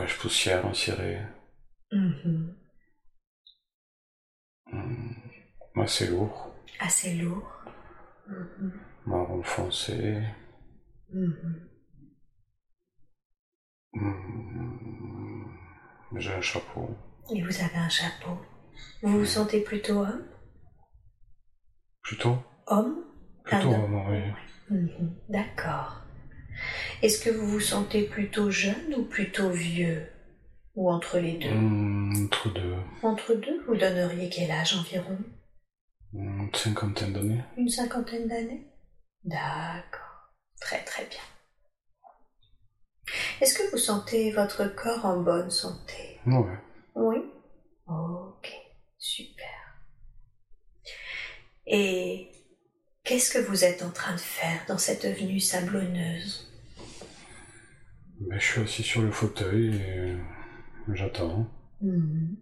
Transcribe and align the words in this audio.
cache-poussière 0.01 0.65
en 0.65 0.73
ciré. 0.73 1.19
Mhm. 1.91 2.55
Mhm. 4.71 5.15
Assez 5.75 6.07
lourd, 6.07 6.53
Assez 6.79 7.13
lourd. 7.15 7.49
Mhm. 8.27 8.71
marron 9.05 9.43
foncé. 9.43 10.21
Mhm. 11.13 11.67
Mhm. 13.93 15.57
J'ai 16.17 16.33
un 16.33 16.41
chapeau. 16.41 16.89
Et 17.33 17.41
vous 17.41 17.61
avez 17.61 17.77
un 17.77 17.89
chapeau. 17.89 18.37
Vous 19.03 19.19
vous 19.19 19.25
sentez 19.25 19.61
plutôt 19.61 19.99
homme? 19.99 20.25
Plutôt? 22.01 22.37
Homme? 22.67 23.03
Plutôt 23.43 23.73
Ah, 23.73 23.79
homme, 23.79 24.05
oui. 24.09 24.21
Mhm. 24.69 25.15
D'accord. 25.29 26.00
Est-ce 27.01 27.19
que 27.23 27.29
vous 27.29 27.47
vous 27.47 27.59
sentez 27.59 28.03
plutôt 28.03 28.49
jeune 28.51 28.93
ou 28.95 29.03
plutôt 29.03 29.49
vieux? 29.49 30.07
Ou 30.75 30.89
entre 30.89 31.17
les 31.19 31.33
deux? 31.37 31.49
Hmm, 31.53 32.25
Entre 32.25 32.49
deux. 32.53 32.75
Entre 33.03 33.33
deux, 33.35 33.61
vous 33.67 33.75
donneriez 33.75 34.29
quel 34.29 34.51
âge 34.51 34.75
environ? 34.75 35.17
Hmm, 36.13 36.43
Une 36.43 36.55
cinquantaine 36.55 37.13
d'années. 37.13 37.41
Une 37.57 37.69
cinquantaine 37.69 38.27
d'années? 38.27 38.67
D'accord. 39.23 40.31
Très 40.59 40.83
très 40.83 41.05
bien. 41.05 41.19
Est-ce 43.41 43.57
que 43.57 43.69
vous 43.71 43.77
sentez 43.77 44.31
votre 44.31 44.65
corps 44.75 45.05
en 45.05 45.21
bonne 45.21 45.49
santé? 45.49 46.19
Ouais. 46.25 46.57
Oui? 46.95 47.17
Ok, 47.87 48.51
super. 48.97 49.47
Et 51.65 52.31
qu'est-ce 53.03 53.31
que 53.33 53.39
vous 53.39 53.63
êtes 53.65 53.81
en 53.83 53.89
train 53.91 54.13
de 54.13 54.19
faire 54.19 54.63
dans 54.67 54.77
cette 54.77 55.03
avenue 55.05 55.39
sablonneuse? 55.39 56.47
Je 58.29 58.39
suis 58.39 58.61
assis 58.61 58.83
sur 58.83 59.01
le 59.01 59.11
fauteuil 59.11 59.75
et 59.75 60.15
j'attends. 60.93 61.47
Mhm. 61.81 62.37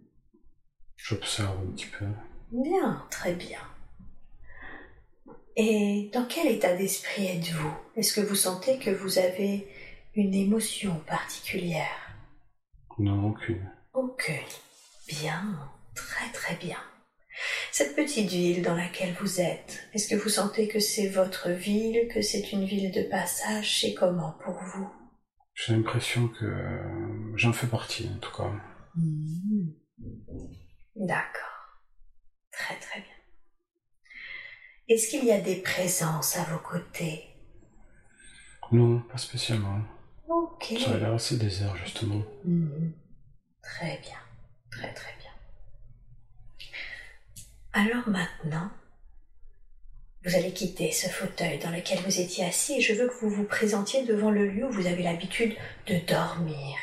J'observe 0.96 1.58
un 1.60 1.72
petit 1.72 1.86
peu. 1.86 2.06
Bien, 2.52 3.06
très 3.10 3.34
bien. 3.34 3.60
Et 5.56 6.10
dans 6.12 6.26
quel 6.26 6.48
état 6.48 6.76
d'esprit 6.76 7.26
êtes-vous? 7.26 7.72
Est-ce 7.96 8.12
que 8.12 8.20
vous 8.20 8.34
sentez 8.34 8.78
que 8.78 8.90
vous 8.90 9.18
avez 9.18 9.68
une 10.14 10.34
émotion 10.34 11.00
particulière? 11.06 12.14
Non, 12.98 13.30
aucune. 13.30 13.70
Aucune. 13.94 14.34
Bien, 15.08 15.58
très 15.94 16.30
très 16.32 16.56
bien. 16.56 16.78
Cette 17.72 17.96
petite 17.96 18.28
ville 18.28 18.62
dans 18.62 18.74
laquelle 18.74 19.14
vous 19.20 19.40
êtes, 19.40 19.88
est-ce 19.94 20.08
que 20.08 20.20
vous 20.20 20.28
sentez 20.28 20.68
que 20.68 20.80
c'est 20.80 21.08
votre 21.08 21.50
ville, 21.50 22.08
que 22.08 22.20
c'est 22.20 22.52
une 22.52 22.66
ville 22.66 22.92
de 22.92 23.02
passage? 23.02 23.80
C'est 23.80 23.94
comment 23.94 24.36
pour 24.44 24.54
vous? 24.54 24.88
J'ai 25.66 25.74
l'impression 25.74 26.28
que 26.28 26.46
euh, 26.46 27.36
j'en 27.36 27.52
fais 27.52 27.66
partie, 27.66 28.08
en 28.08 28.18
tout 28.18 28.34
cas. 28.34 28.50
D'accord. 30.96 31.80
Très 32.50 32.76
très 32.76 33.00
bien. 33.00 33.10
Est-ce 34.88 35.10
qu'il 35.10 35.24
y 35.24 35.32
a 35.32 35.40
des 35.40 35.56
présences 35.56 36.36
à 36.36 36.44
vos 36.44 36.58
côtés? 36.58 37.28
Non, 38.72 39.00
pas 39.00 39.18
spécialement. 39.18 39.80
Ok. 40.28 40.74
Ça 40.78 40.92
a 40.92 40.96
l'air 40.96 41.12
assez 41.12 41.36
désert, 41.36 41.76
justement. 41.76 42.22
Mhm. 42.44 42.94
Très 43.62 43.98
bien, 43.98 44.18
très 44.70 44.94
très 44.94 45.14
bien. 45.18 45.30
Alors 47.72 48.08
maintenant, 48.08 48.70
vous 50.24 50.34
allez 50.34 50.52
quitter 50.52 50.92
ce 50.92 51.08
fauteuil 51.08 51.58
dans 51.58 51.70
lequel 51.70 51.98
vous 52.00 52.20
étiez 52.20 52.44
assis 52.44 52.74
et 52.74 52.80
je 52.80 52.92
veux 52.92 53.08
que 53.08 53.14
vous 53.20 53.30
vous 53.30 53.44
présentiez 53.44 54.04
devant 54.04 54.30
le 54.30 54.46
lieu 54.46 54.66
où 54.66 54.70
vous 54.70 54.86
avez 54.86 55.02
l'habitude 55.02 55.54
de 55.86 55.96
dormir. 56.06 56.76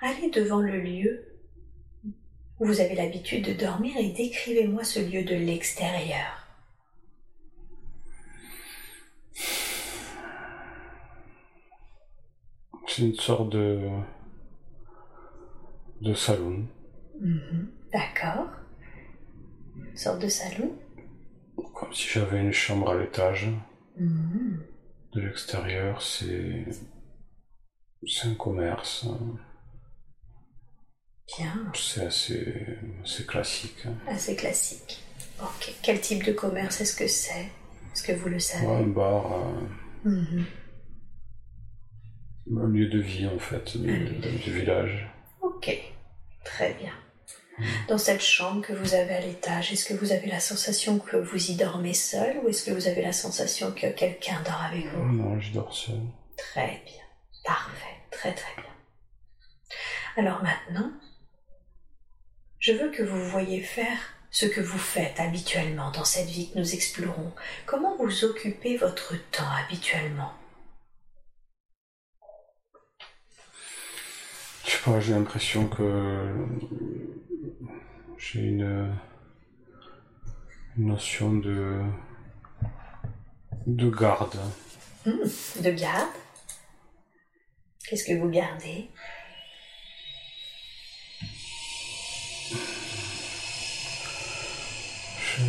Allez 0.00 0.30
devant 0.30 0.60
le 0.60 0.78
lieu 0.78 1.34
où 2.60 2.66
vous 2.66 2.80
avez 2.80 2.94
l'habitude 2.94 3.44
de 3.44 3.52
dormir 3.54 3.96
et 3.96 4.10
décrivez-moi 4.10 4.84
ce 4.84 5.00
lieu 5.00 5.24
de 5.24 5.34
l'extérieur. 5.34 6.46
C'est 12.86 13.02
une 13.02 13.14
sorte 13.16 13.50
de... 13.50 13.90
de 16.02 16.14
salon. 16.14 16.68
Mhm. 17.20 17.72
D'accord. 17.92 18.50
Une 19.76 19.96
sorte 19.96 20.20
de 20.20 20.28
salon. 20.28 20.78
Comme 21.56 21.92
si 21.92 22.08
j'avais 22.08 22.40
une 22.40 22.52
chambre 22.52 22.90
à 22.90 22.98
l'étage. 22.98 23.48
Mhm. 23.98 24.60
De 25.14 25.20
l'extérieur, 25.20 26.02
c'est... 26.02 26.64
C'est 28.06 28.28
un 28.28 28.34
commerce. 28.34 29.06
Bien. 31.38 31.72
C'est 31.74 32.04
assez, 32.06 32.78
assez 33.02 33.24
classique. 33.24 33.86
hein. 33.86 33.94
Assez 34.06 34.36
classique. 34.36 35.02
Ok. 35.40 35.74
Quel 35.82 36.00
type 36.00 36.24
de 36.24 36.32
commerce 36.32 36.80
est-ce 36.80 36.94
que 36.96 37.08
c'est? 37.08 37.46
Est-ce 37.92 38.02
que 38.02 38.12
vous 38.12 38.28
le 38.28 38.38
savez? 38.38 38.66
Ouais, 38.66 38.76
un 38.76 38.86
bar, 38.88 39.32
euh, 39.32 40.08
Mhm. 40.10 40.44
un 42.58 42.68
lieu 42.68 42.88
de 42.88 42.98
vie 43.00 43.26
en 43.26 43.38
fait, 43.38 43.76
du 43.78 44.52
village. 44.52 45.08
Ok. 45.40 45.70
Très 46.44 46.74
bien. 46.74 46.92
Dans 47.88 47.98
cette 47.98 48.22
chambre 48.22 48.62
que 48.62 48.72
vous 48.72 48.94
avez 48.94 49.14
à 49.14 49.20
l'étage, 49.20 49.72
est-ce 49.72 49.84
que 49.84 49.94
vous 49.94 50.12
avez 50.12 50.26
la 50.26 50.40
sensation 50.40 50.98
que 50.98 51.16
vous 51.16 51.50
y 51.50 51.54
dormez 51.54 51.94
seul 51.94 52.38
ou 52.38 52.48
est-ce 52.48 52.64
que 52.64 52.72
vous 52.72 52.88
avez 52.88 53.02
la 53.02 53.12
sensation 53.12 53.70
que 53.72 53.86
quelqu'un 53.92 54.42
dort 54.44 54.62
avec 54.62 54.86
vous? 54.86 55.12
Non, 55.12 55.38
je 55.40 55.52
dors 55.52 55.72
seul. 55.72 56.00
Très 56.36 56.82
bien. 56.84 57.02
Parfait. 57.44 57.96
Très 58.10 58.34
très 58.34 58.54
bien. 58.56 58.70
Alors 60.16 60.42
maintenant, 60.42 60.92
je 62.58 62.72
veux 62.72 62.90
que 62.90 63.02
vous 63.02 63.28
voyez 63.28 63.60
faire 63.60 63.98
ce 64.30 64.46
que 64.46 64.60
vous 64.60 64.78
faites 64.78 65.20
habituellement 65.20 65.90
dans 65.92 66.04
cette 66.04 66.28
vie 66.28 66.50
que 66.50 66.58
nous 66.58 66.74
explorons. 66.74 67.32
Comment 67.66 67.96
vous 67.96 68.24
occupez 68.24 68.76
votre 68.76 69.14
temps 69.30 69.50
habituellement? 69.64 70.32
Je 74.64 74.70
sais 74.70 74.78
pas, 74.84 74.98
j'ai 74.98 75.12
l'impression 75.12 75.68
que 75.68 76.32
j'ai 78.18 78.40
une, 78.40 78.94
une 80.76 80.86
notion 80.86 81.32
de 81.34 81.80
de 83.66 83.88
garde. 83.90 84.36
Hmm, 85.06 85.24
de 85.62 85.70
garde? 85.70 86.08
Qu'est-ce 87.86 88.04
que 88.04 88.18
vous 88.18 88.28
gardez? 88.30 88.88
Je, 95.18 95.42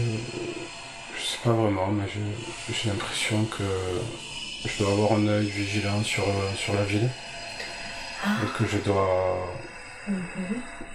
je 1.17 1.23
sais 1.23 1.37
pas 1.43 1.51
vraiment, 1.51 1.87
mais 1.87 2.05
j'ai 2.07 2.89
l'impression 2.89 3.45
que 3.45 3.63
je 4.65 4.83
dois 4.83 4.91
avoir 4.93 5.13
un 5.13 5.27
œil 5.27 5.47
vigilant 5.47 6.03
sur, 6.03 6.25
sur 6.55 6.73
la 6.73 6.83
ville 6.83 7.09
Ah, 8.23 8.37
et 8.43 8.57
que 8.57 8.65
je 8.67 8.77
dois. 8.79 9.53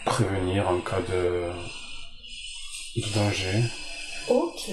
Prévenir 0.04 0.68
en 0.68 0.80
cas 0.80 1.00
de, 1.00 1.50
de 2.96 3.14
danger. 3.14 3.62
ok. 4.28 4.70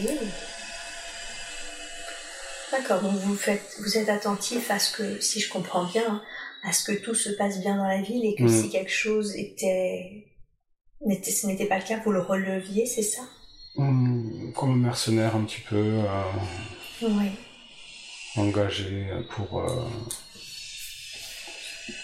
D'accord, 2.72 3.02
donc 3.02 3.14
vous 3.22 3.36
faites, 3.36 3.64
vous 3.80 3.98
êtes 3.98 4.10
attentif 4.10 4.70
à 4.72 4.78
ce 4.80 4.92
que, 4.96 5.22
si 5.22 5.40
je 5.40 5.50
comprends 5.50 5.86
bien, 5.86 6.22
à 6.64 6.74
ce 6.74 6.84
que 6.84 6.92
tout 7.02 7.16
se 7.16 7.30
passe 7.30 7.60
bien 7.62 7.78
dans 7.78 7.86
la 7.88 8.02
ville 8.02 8.26
et 8.26 8.36
que 8.36 8.44
Mm. 8.44 8.62
si 8.62 8.70
quelque 8.70 8.92
chose 8.92 9.34
était, 9.36 10.26
n'était, 11.06 11.32
ce 11.32 11.48
n'était 11.48 11.66
pas 11.66 11.78
le 11.80 11.86
cas, 11.86 12.00
vous 12.04 12.12
le 12.12 12.20
releviez, 12.22 12.86
c'est 12.86 13.02
ça? 13.04 13.22
Hum, 13.78 14.52
Comme 14.56 14.72
un 14.74 14.88
mercenaire 14.88 15.36
un 15.36 15.44
petit 15.46 15.62
peu 15.62 15.78
euh, 15.78 16.24
Oui. 17.04 17.30
engagé 18.36 19.08
pour, 19.30 19.62
euh, 19.62 19.88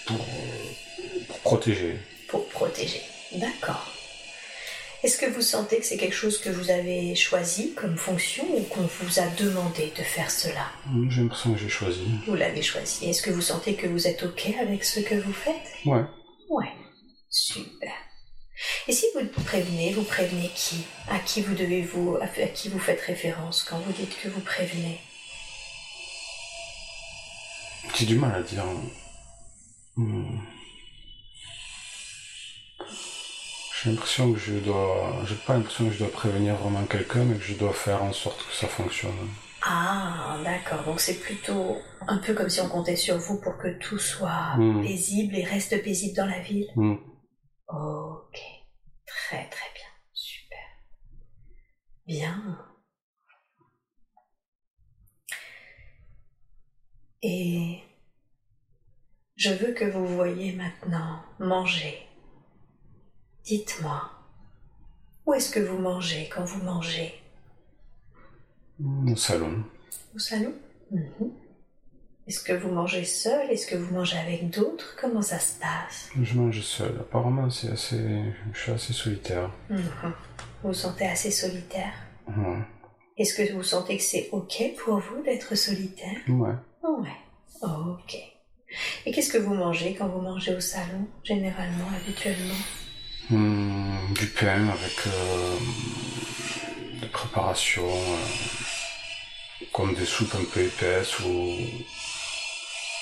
pour, 0.05 0.15
euh, 0.15 1.23
pour 1.27 1.39
protéger. 1.39 1.97
Pour 2.33 2.49
protéger. 2.49 3.03
D'accord. 3.33 3.85
Est-ce 5.03 5.19
que 5.19 5.29
vous 5.29 5.43
sentez 5.43 5.77
que 5.77 5.85
c'est 5.85 5.97
quelque 5.97 6.15
chose 6.15 6.39
que 6.39 6.49
vous 6.49 6.71
avez 6.71 7.13
choisi 7.13 7.75
comme 7.75 7.95
fonction 7.95 8.43
ou 8.55 8.61
qu'on 8.63 8.89
vous 8.99 9.19
a 9.19 9.27
demandé 9.37 9.93
de 9.95 10.01
faire 10.01 10.31
cela? 10.31 10.65
J'ai 11.09 11.21
l'impression 11.21 11.53
que 11.53 11.59
j'ai 11.59 11.69
choisi. 11.69 12.07
Vous 12.25 12.33
l'avez 12.33 12.63
choisi. 12.63 13.07
Est-ce 13.07 13.21
que 13.21 13.29
vous 13.29 13.43
sentez 13.43 13.75
que 13.75 13.85
vous 13.85 14.07
êtes 14.07 14.23
OK 14.23 14.47
avec 14.59 14.83
ce 14.83 14.99
que 15.01 15.13
vous 15.13 15.31
faites? 15.31 15.67
Ouais. 15.85 16.01
Ouais. 16.49 16.71
Super. 17.29 17.93
Et 18.87 18.93
si 18.93 19.05
vous 19.13 19.27
prévenez, 19.45 19.93
vous 19.93 20.01
prévenez 20.03 20.49
qui? 20.55 20.77
À 21.07 21.19
qui 21.19 21.43
vous 21.43 21.53
devez 21.53 21.83
vous, 21.83 22.17
à 22.19 22.47
qui 22.47 22.69
vous 22.69 22.79
faites 22.79 23.01
référence 23.01 23.63
quand 23.63 23.77
vous 23.77 23.93
dites 23.93 24.19
que 24.23 24.27
vous 24.29 24.41
prévenez? 24.41 24.99
J'ai 27.93 28.07
du 28.07 28.15
mal 28.15 28.33
à 28.33 28.41
dire. 28.41 28.65
Hum. 29.97 30.41
J'ai 33.83 33.89
l'impression 33.91 34.31
que 34.31 34.39
je 34.39 34.53
dois. 34.59 35.23
J'ai 35.25 35.35
pas 35.35 35.55
l'impression 35.55 35.85
que 35.87 35.91
je 35.91 35.99
dois 35.99 36.11
prévenir 36.11 36.55
vraiment 36.55 36.85
quelqu'un, 36.85 37.23
mais 37.25 37.35
que 37.35 37.43
je 37.43 37.55
dois 37.55 37.73
faire 37.73 38.01
en 38.01 38.13
sorte 38.13 38.45
que 38.47 38.53
ça 38.53 38.67
fonctionne. 38.67 39.11
Ah, 39.61 40.37
d'accord. 40.43 40.83
Donc 40.85 40.99
c'est 41.01 41.19
plutôt 41.19 41.77
un 42.07 42.17
peu 42.17 42.33
comme 42.33 42.49
si 42.49 42.61
on 42.61 42.69
comptait 42.69 42.95
sur 42.95 43.17
vous 43.17 43.41
pour 43.41 43.57
que 43.57 43.77
tout 43.79 43.97
soit 43.97 44.55
Mm. 44.57 44.83
paisible 44.83 45.35
et 45.35 45.43
reste 45.43 45.81
paisible 45.83 46.15
dans 46.15 46.25
la 46.27 46.39
ville. 46.39 46.67
Hum. 46.77 46.97
Ok. 47.67 48.39
Très 49.05 49.49
très 49.49 49.69
bien. 49.73 49.89
Super. 50.13 50.59
Bien. 52.07 52.57
Et 57.21 57.79
je 59.35 59.49
veux 59.53 59.73
que 59.73 59.85
vous 59.85 60.05
voyez 60.07 60.53
maintenant 60.53 61.21
manger. 61.39 61.97
Dites-moi, 63.45 64.09
où 65.25 65.33
est-ce 65.33 65.51
que 65.51 65.59
vous 65.59 65.77
mangez 65.77 66.29
quand 66.33 66.45
vous 66.45 66.63
mangez? 66.63 67.13
Au 68.81 69.15
salon. 69.15 69.63
Au 70.15 70.19
salon? 70.19 70.53
Mhm. 70.91 71.31
Est-ce 72.25 72.41
que 72.41 72.53
vous 72.53 72.71
mangez 72.71 73.03
seul? 73.03 73.49
Est-ce 73.51 73.67
que 73.67 73.75
vous 73.75 73.93
mangez 73.93 74.17
avec 74.17 74.49
d'autres? 74.49 74.95
Comment 74.99 75.21
ça 75.21 75.39
se 75.39 75.59
passe? 75.59 76.09
Je 76.21 76.35
mange 76.35 76.61
seul. 76.61 76.95
Apparemment, 77.01 77.49
c'est 77.49 77.69
assez. 77.69 78.23
Je 78.53 78.59
suis 78.59 78.71
assez 78.71 78.93
solitaire. 78.93 79.51
Mhm. 79.69 79.83
Vous 80.61 80.69
vous 80.69 80.73
sentez 80.73 81.05
assez 81.05 81.31
solitaire? 81.31 81.93
Ouais. 82.27 82.59
Est-ce 83.17 83.35
que 83.35 83.53
vous 83.53 83.63
sentez 83.63 83.97
que 83.97 84.03
c'est 84.03 84.29
ok 84.31 84.73
pour 84.83 84.99
vous 84.99 85.21
d'être 85.23 85.53
solitaire? 85.55 86.17
Ouais. 86.29 86.55
Ouais. 86.81 87.09
Ok. 87.61 88.15
Et 89.05 89.11
qu'est-ce 89.11 89.31
que 89.31 89.37
vous 89.37 89.53
mangez 89.53 89.93
quand 89.95 90.07
vous 90.07 90.21
mangez 90.21 90.55
au 90.55 90.61
salon, 90.61 91.05
généralement, 91.23 91.87
habituellement? 91.95 92.55
Hum, 93.31 94.13
du 94.13 94.27
pain 94.27 94.67
avec 94.69 95.07
euh, 95.07 95.55
des 97.01 97.07
préparations 97.07 97.89
euh, 97.89 99.65
comme 99.71 99.95
des 99.95 100.05
soupes 100.05 100.35
un 100.35 100.43
peu 100.53 100.61
épaisses 100.61 101.19
ou 101.21 101.55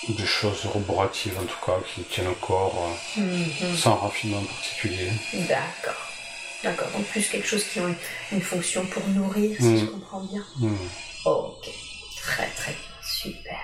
des 0.09 0.25
choses 0.25 0.65
roboratives 0.65 1.38
en 1.39 1.44
tout 1.45 1.65
cas 1.65 1.77
qui 1.94 2.03
tiennent 2.03 2.27
au 2.27 2.35
corps 2.35 2.95
euh, 3.18 3.21
Mhm. 3.21 3.75
sans 3.75 3.95
raffinement 3.95 4.44
particulier. 4.44 5.09
D'accord. 5.50 6.07
D'accord. 6.63 6.89
Donc 6.91 7.06
plus 7.07 7.27
quelque 7.27 7.47
chose 7.47 7.63
qui 7.65 7.79
a 7.79 7.83
une, 7.88 7.95
une 8.31 8.41
fonction 8.41 8.85
pour 8.85 9.06
nourrir, 9.07 9.57
si 9.59 9.79
je 9.79 9.85
comprends 9.85 10.21
bien. 10.21 10.45
Hum. 10.62 10.77
Ok. 11.25 11.67
Très 12.21 12.47
très 12.51 12.71
bien. 12.74 12.81
Super. 13.03 13.59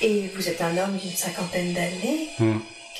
Et 0.00 0.28
vous 0.34 0.48
êtes 0.48 0.60
un 0.62 0.76
homme 0.78 0.96
d'une 0.96 1.10
cinquantaine 1.16 1.74
d'années. 1.74 2.28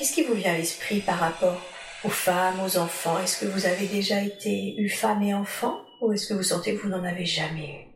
Hum. 0.01 0.07
Qu'est-ce 0.07 0.15
qui 0.15 0.23
vous 0.23 0.35
vient 0.35 0.55
à 0.55 0.57
l'esprit 0.57 1.01
par 1.01 1.19
rapport 1.19 1.61
aux 2.05 2.09
femmes, 2.09 2.61
aux 2.61 2.79
enfants? 2.79 3.19
Est-ce 3.19 3.39
que 3.45 3.51
vous 3.51 3.67
avez 3.67 3.87
déjà 3.87 4.23
été 4.23 4.75
eu 4.81 4.89
femme 4.89 5.23
et 5.23 5.35
enfant 5.35 5.85
ou 6.01 6.13
est-ce 6.13 6.27
que 6.27 6.35
vous 6.35 6.43
sentez 6.43 6.75
que 6.75 6.83
vous 6.83 6.89
n'en 6.89 7.05
avez 7.05 7.27
jamais 7.27 7.69
eu? 7.69 7.87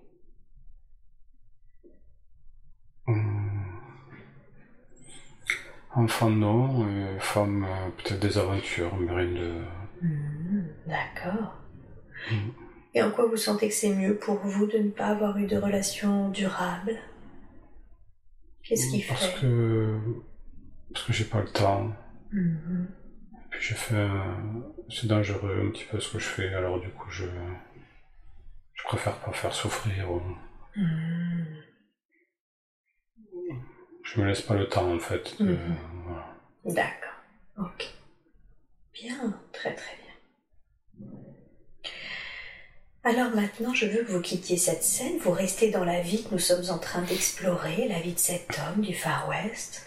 Hum. 3.12 3.80
Enfant 5.96 6.28
non, 6.28 6.88
et 6.88 7.20
femme 7.20 7.64
euh, 7.64 7.88
peut-être 7.96 8.20
des 8.20 8.36
aventures, 8.36 8.94
mais 8.96 9.12
rien 9.12 9.32
de... 9.32 9.64
Hmm, 10.02 10.66
D'accord. 10.86 11.54
Mm. 12.30 12.50
Et 12.94 13.02
en 13.02 13.10
quoi 13.12 13.26
vous 13.26 13.36
sentez 13.36 13.68
que 13.68 13.74
c'est 13.74 13.94
mieux 13.94 14.16
pour 14.16 14.36
vous 14.36 14.66
de 14.66 14.78
ne 14.78 14.90
pas 14.90 15.06
avoir 15.06 15.38
eu 15.38 15.46
de 15.46 15.56
relation 15.56 16.28
durable 16.30 16.98
Qu'est-ce 18.62 18.90
qui 18.90 19.02
Parce 19.02 19.26
fait? 19.26 19.40
que... 19.40 19.98
Parce 20.94 21.04
que 21.06 21.12
j'ai 21.12 21.24
pas 21.24 21.40
le 21.42 21.48
temps. 21.48 21.92
Mhm. 22.32 22.88
Puis 23.50 23.60
j'ai 23.60 23.74
fait 23.74 23.96
un... 23.96 24.62
C'est 24.88 25.06
dangereux 25.06 25.62
un 25.66 25.70
petit 25.70 25.84
peu 25.84 26.00
ce 26.00 26.10
que 26.12 26.18
je 26.18 26.24
fais, 26.26 26.54
alors 26.54 26.80
du 26.80 26.88
coup 26.90 27.10
je... 27.10 27.26
Je 28.74 28.82
préfère 28.84 29.18
pas 29.20 29.32
faire 29.32 29.52
souffrir. 29.54 30.10
ou- 30.10 30.22
Hmm. 30.76 31.44
Je 34.02 34.20
me 34.20 34.26
laisse 34.26 34.42
pas 34.42 34.54
le 34.54 34.68
temps 34.68 34.92
en 34.92 34.98
fait. 34.98 35.36
de- 35.40 35.52
Mhm. 35.52 35.76
voilà. 36.04 36.26
D'accord. 36.64 37.18
Ok. 37.58 37.86
Bien, 38.92 39.40
très 39.52 39.74
très 39.74 39.96
bien. 39.96 41.10
Alors 43.04 43.30
maintenant, 43.34 43.74
je 43.74 43.86
veux 43.86 44.02
que 44.02 44.10
vous 44.12 44.20
quittiez 44.22 44.56
cette 44.56 44.82
scène, 44.82 45.18
vous 45.18 45.30
restez 45.30 45.70
dans 45.70 45.84
la 45.84 46.00
vie 46.00 46.24
que 46.24 46.30
nous 46.32 46.38
sommes 46.38 46.70
en 46.70 46.78
train 46.78 47.02
d'explorer, 47.02 47.86
la 47.88 48.00
vie 48.00 48.14
de 48.14 48.18
cet 48.18 48.58
homme 48.58 48.80
du 48.82 48.94
Far 48.94 49.28
West, 49.28 49.86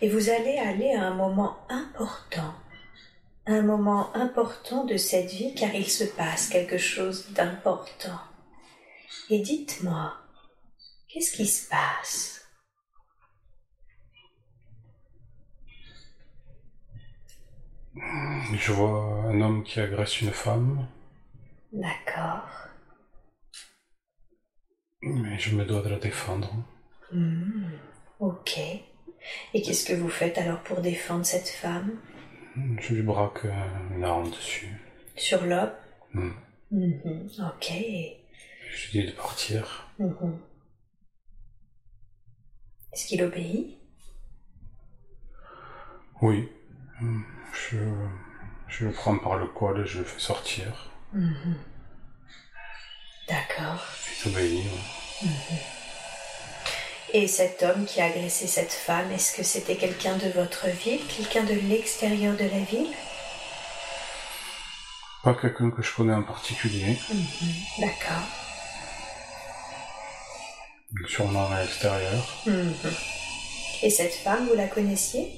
et 0.00 0.08
vous 0.08 0.30
allez 0.30 0.58
aller 0.58 0.92
à 0.94 1.04
un 1.04 1.14
moment 1.14 1.58
important, 1.68 2.54
un 3.46 3.62
moment 3.62 4.14
important 4.14 4.84
de 4.84 4.96
cette 4.96 5.30
vie 5.30 5.54
car 5.54 5.74
il 5.74 5.88
se 5.88 6.04
passe 6.04 6.48
quelque 6.48 6.78
chose 6.78 7.30
d'important. 7.32 8.20
Et 9.30 9.40
dites-moi, 9.40 10.14
qu'est-ce 11.08 11.32
qui 11.32 11.46
se 11.46 11.68
passe? 11.68 12.46
Je 18.54 18.72
vois 18.72 19.24
un 19.28 19.40
homme 19.40 19.62
qui 19.62 19.80
agresse 19.80 20.20
une 20.20 20.30
femme, 20.32 20.86
D'accord. 21.72 22.48
mais 25.02 25.38
je 25.38 25.56
me 25.56 25.64
dois 25.64 25.82
de 25.82 25.88
la 25.88 25.98
défendre. 25.98 26.52
Hmm, 27.12 27.78
ok. 28.20 28.58
Et 29.54 29.62
qu'est-ce 29.62 29.84
que 29.84 29.92
vous 29.94 30.08
faites 30.08 30.38
alors 30.38 30.60
pour 30.62 30.80
défendre 30.80 31.24
cette 31.24 31.48
femme? 31.48 31.98
Je 32.80 32.94
lui 32.94 33.02
braque 33.02 33.44
euh, 33.44 33.94
une 33.96 34.04
arme 34.04 34.30
dessus. 34.30 34.68
Sur 35.16 35.44
l'homme? 35.44 35.72
Hmm. 36.14 36.30
Mhm, 36.70 37.28
Ok. 37.40 37.72
Je 37.72 38.90
lui 38.92 39.00
dis 39.00 39.06
de 39.06 39.12
partir. 39.12 39.88
Mhm. 39.98 40.38
Est-ce 42.92 43.06
qu'il 43.06 43.22
obéit? 43.22 43.78
Oui, 46.20 46.48
Je, 47.52 47.76
je 48.66 48.86
le 48.86 48.92
prends 48.92 49.16
par 49.18 49.36
le 49.36 49.46
col 49.46 49.80
et 49.80 49.86
je 49.86 49.98
le 49.98 50.04
fais 50.04 50.18
sortir. 50.20 50.90
Mhm. 51.12 51.56
D'accord. 53.28 53.84
Il 54.24 54.32
obéit. 54.32 54.64
Et 57.14 57.26
cet 57.26 57.62
homme 57.62 57.86
qui 57.86 58.00
a 58.00 58.06
agressé 58.06 58.46
cette 58.46 58.72
femme, 58.72 59.10
est-ce 59.12 59.34
que 59.34 59.42
c'était 59.42 59.76
quelqu'un 59.76 60.16
de 60.16 60.28
votre 60.30 60.66
ville, 60.68 61.00
quelqu'un 61.06 61.42
de 61.44 61.54
l'extérieur 61.54 62.36
de 62.36 62.44
la 62.44 62.60
ville? 62.60 62.92
Pas 65.24 65.34
quelqu'un 65.34 65.70
que 65.70 65.82
je 65.82 65.94
connais 65.94 66.14
en 66.14 66.22
particulier, 66.22 66.98
D'accord. 67.78 68.22
sûrement 71.06 71.50
à 71.50 71.62
l'extérieur. 71.62 72.22
Mhm. 72.46 72.74
Et 73.82 73.90
cette 73.90 74.14
femme, 74.14 74.46
vous 74.48 74.54
la 74.54 74.66
connaissiez? 74.68 75.32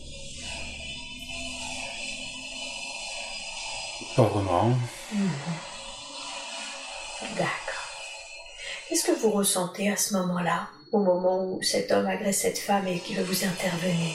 Pas 4.16 4.22
vraiment. 4.22 4.76
D'accord. 7.36 7.88
Qu'est-ce 8.88 9.04
que 9.04 9.12
vous 9.20 9.30
ressentez 9.30 9.88
à 9.90 9.96
ce 9.96 10.14
moment-là, 10.14 10.68
au 10.92 10.98
moment 11.02 11.44
où 11.44 11.62
cet 11.62 11.90
homme 11.92 12.06
agresse 12.06 12.40
cette 12.42 12.58
femme 12.58 12.86
et 12.88 12.98
que 13.00 13.20
vous 13.20 13.44
intervenez 13.44 14.14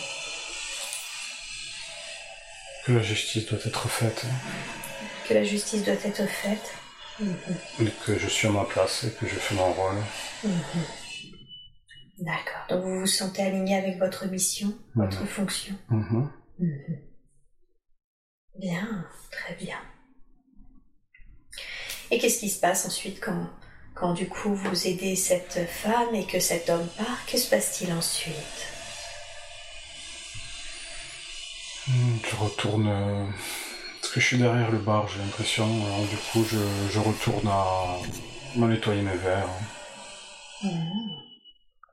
Que 2.85 2.91
la 2.93 3.01
justice 3.01 3.45
doit 3.47 3.59
être 3.65 3.87
faite 3.89 4.25
hein, 4.25 4.35
Que 5.27 5.33
la 5.33 5.43
justice 5.43 5.83
doit 5.83 5.93
être 5.93 6.25
faite 6.27 6.73
et 7.79 7.85
que 8.05 8.19
je 8.19 8.27
suis 8.27 8.47
à 8.47 8.51
ma 8.51 8.65
place 8.65 9.05
et 9.05 9.11
que 9.11 9.25
je 9.25 9.35
fais 9.35 9.55
mon 9.55 9.71
rôle. 9.71 9.95
D'accord. 12.19 12.65
Donc 12.69 12.83
vous 12.83 12.99
vous 12.99 13.07
sentez 13.07 13.41
aligné 13.43 13.77
avec 13.77 13.97
votre 13.99 14.25
mission, 14.25 14.73
votre 14.95 15.21
Mhm. 15.21 15.27
fonction. 15.27 15.75
Bien, 18.59 19.05
très 19.31 19.55
bien. 19.55 19.77
Et 22.11 22.17
qu'est-ce 22.19 22.39
qui 22.39 22.49
se 22.49 22.59
passe 22.59 22.85
ensuite 22.85 23.21
quand, 23.21 23.49
quand 23.95 24.13
du 24.13 24.27
coup 24.27 24.53
vous 24.53 24.87
aidez 24.87 25.15
cette 25.15 25.67
femme 25.69 26.13
et 26.13 26.25
que 26.25 26.39
cet 26.39 26.69
homme 26.69 26.87
part 26.97 27.25
Que 27.25 27.37
se 27.37 27.49
passe-t-il 27.49 27.91
ensuite? 27.93 28.35
Hmm, 31.87 32.17
Je 32.29 32.35
retourne. 32.35 32.87
euh, 32.87 33.25
Parce 34.01 34.13
que 34.13 34.19
je 34.19 34.25
suis 34.25 34.37
derrière 34.37 34.71
le 34.71 34.79
bar, 34.79 35.07
j'ai 35.07 35.19
l'impression. 35.19 35.65
Alors 35.85 36.05
du 36.07 36.17
coup, 36.17 36.43
je, 36.49 36.57
je 36.91 36.99
retourne 36.99 37.47
à, 37.47 37.97
à 38.63 38.67
nettoyer 38.67 39.01
mes 39.01 39.15
verres. 39.17 39.49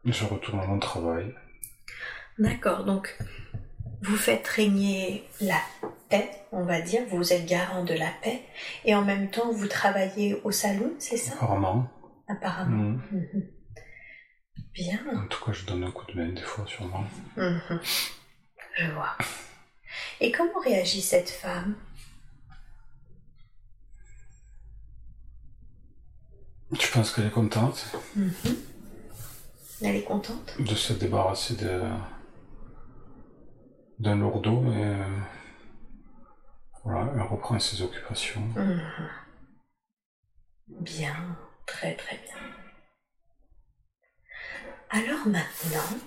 Je 0.04 0.25
retourne 0.25 0.61
à 0.61 0.66
mon 0.66 0.78
travail. 0.78 1.32
D'accord, 2.38 2.85
donc 2.85 3.16
vous 4.02 4.16
faites 4.16 4.47
régner 4.49 5.28
la 5.40 5.61
paix, 6.09 6.30
on 6.52 6.64
va 6.64 6.80
dire, 6.80 7.02
vous 7.09 7.32
êtes 7.32 7.47
garant 7.47 7.85
de 7.85 7.94
la 7.94 8.11
paix, 8.23 8.42
et 8.85 8.94
en 8.94 9.02
même 9.02 9.30
temps 9.30 9.52
vous 9.52 9.68
travaillez 9.68 10.40
au 10.44 10.50
salon, 10.50 10.92
c'est 10.99 11.16
ça? 11.16 11.32
Apparemment. 11.35 11.88
Apparemment. 12.28 12.99
Hmm. 13.11 13.16
Mhm. 13.16 13.47
Bien. 14.75 15.00
En 15.14 15.26
tout 15.26 15.44
cas, 15.44 15.52
je 15.52 15.64
donne 15.66 15.85
un 15.85 15.90
coup 15.90 16.06
de 16.06 16.14
main 16.18 16.32
des 16.32 16.42
fois, 16.42 16.64
sûrement. 16.66 17.04
Mhm. 17.37 17.80
Je 18.78 18.87
vois. 18.92 19.16
Et 20.21 20.32
comment 20.32 20.61
réagit 20.64 21.02
cette 21.02 21.28
femme? 21.28 21.76
Tu 26.78 26.90
penses 26.90 27.12
qu'elle 27.12 27.26
est 27.26 27.30
contente? 27.30 27.85
Elle 29.82 29.97
est 29.97 30.04
contente? 30.04 30.54
De 30.59 30.75
se 30.75 30.94
débarrasser 30.94 31.54
de 31.56 31.82
d'un 33.99 34.17
lourdeau 34.17 34.65
et 34.73 34.85
euh, 34.85 35.19
voilà, 36.85 37.11
elle 37.15 37.23
reprend 37.23 37.59
ses 37.59 37.83
occupations. 37.83 38.41
Mhm. 38.57 38.83
Bien, 40.69 41.37
très 41.67 41.95
très 41.95 42.17
bien. 42.17 42.37
Alors 44.91 45.27
maintenant, 45.27 45.99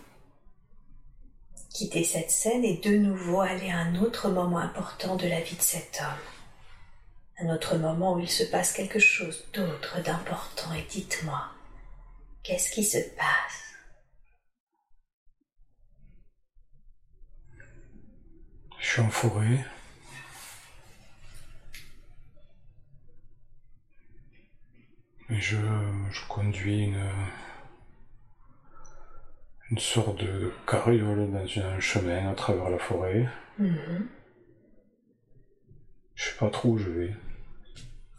quittez 1.69 2.03
cette 2.03 2.31
scène 2.31 2.63
et 2.63 2.77
de 2.77 2.97
nouveau 2.97 3.41
aller 3.41 3.71
à 3.71 3.79
un 3.79 3.95
autre 3.95 4.29
moment 4.29 4.59
important 4.59 5.15
de 5.15 5.27
la 5.27 5.41
vie 5.41 5.55
de 5.55 5.61
cet 5.61 6.01
homme. 6.01 7.47
Un 7.47 7.53
autre 7.53 7.77
moment 7.77 8.13
où 8.13 8.19
il 8.19 8.29
se 8.29 8.43
passe 8.43 8.71
quelque 8.71 8.99
chose 8.99 9.45
d'autre 9.53 10.01
d'important 10.01 10.73
et 10.73 10.85
dites-moi, 10.89 11.47
qu'est-ce 12.43 12.71
qui 12.71 12.83
se 12.83 12.99
passe? 13.17 13.64
Je 18.85 18.91
suis 18.91 19.01
en 19.01 19.09
forêt. 19.09 19.65
Et 25.31 25.41
je, 25.41 25.57
je 26.11 26.27
conduis 26.29 26.83
une, 26.83 27.09
une 29.71 29.79
sorte 29.79 30.19
de 30.23 30.53
carriole 30.67 31.31
dans 31.31 31.61
un 31.63 31.79
chemin 31.79 32.29
à 32.29 32.35
travers 32.35 32.69
la 32.69 32.77
forêt. 32.77 33.27
Mhm. 33.57 34.07
Je 36.13 36.23
sais 36.23 36.37
pas 36.37 36.51
trop 36.51 36.69
où 36.69 36.77
je 36.77 36.89
vais. 36.91 37.13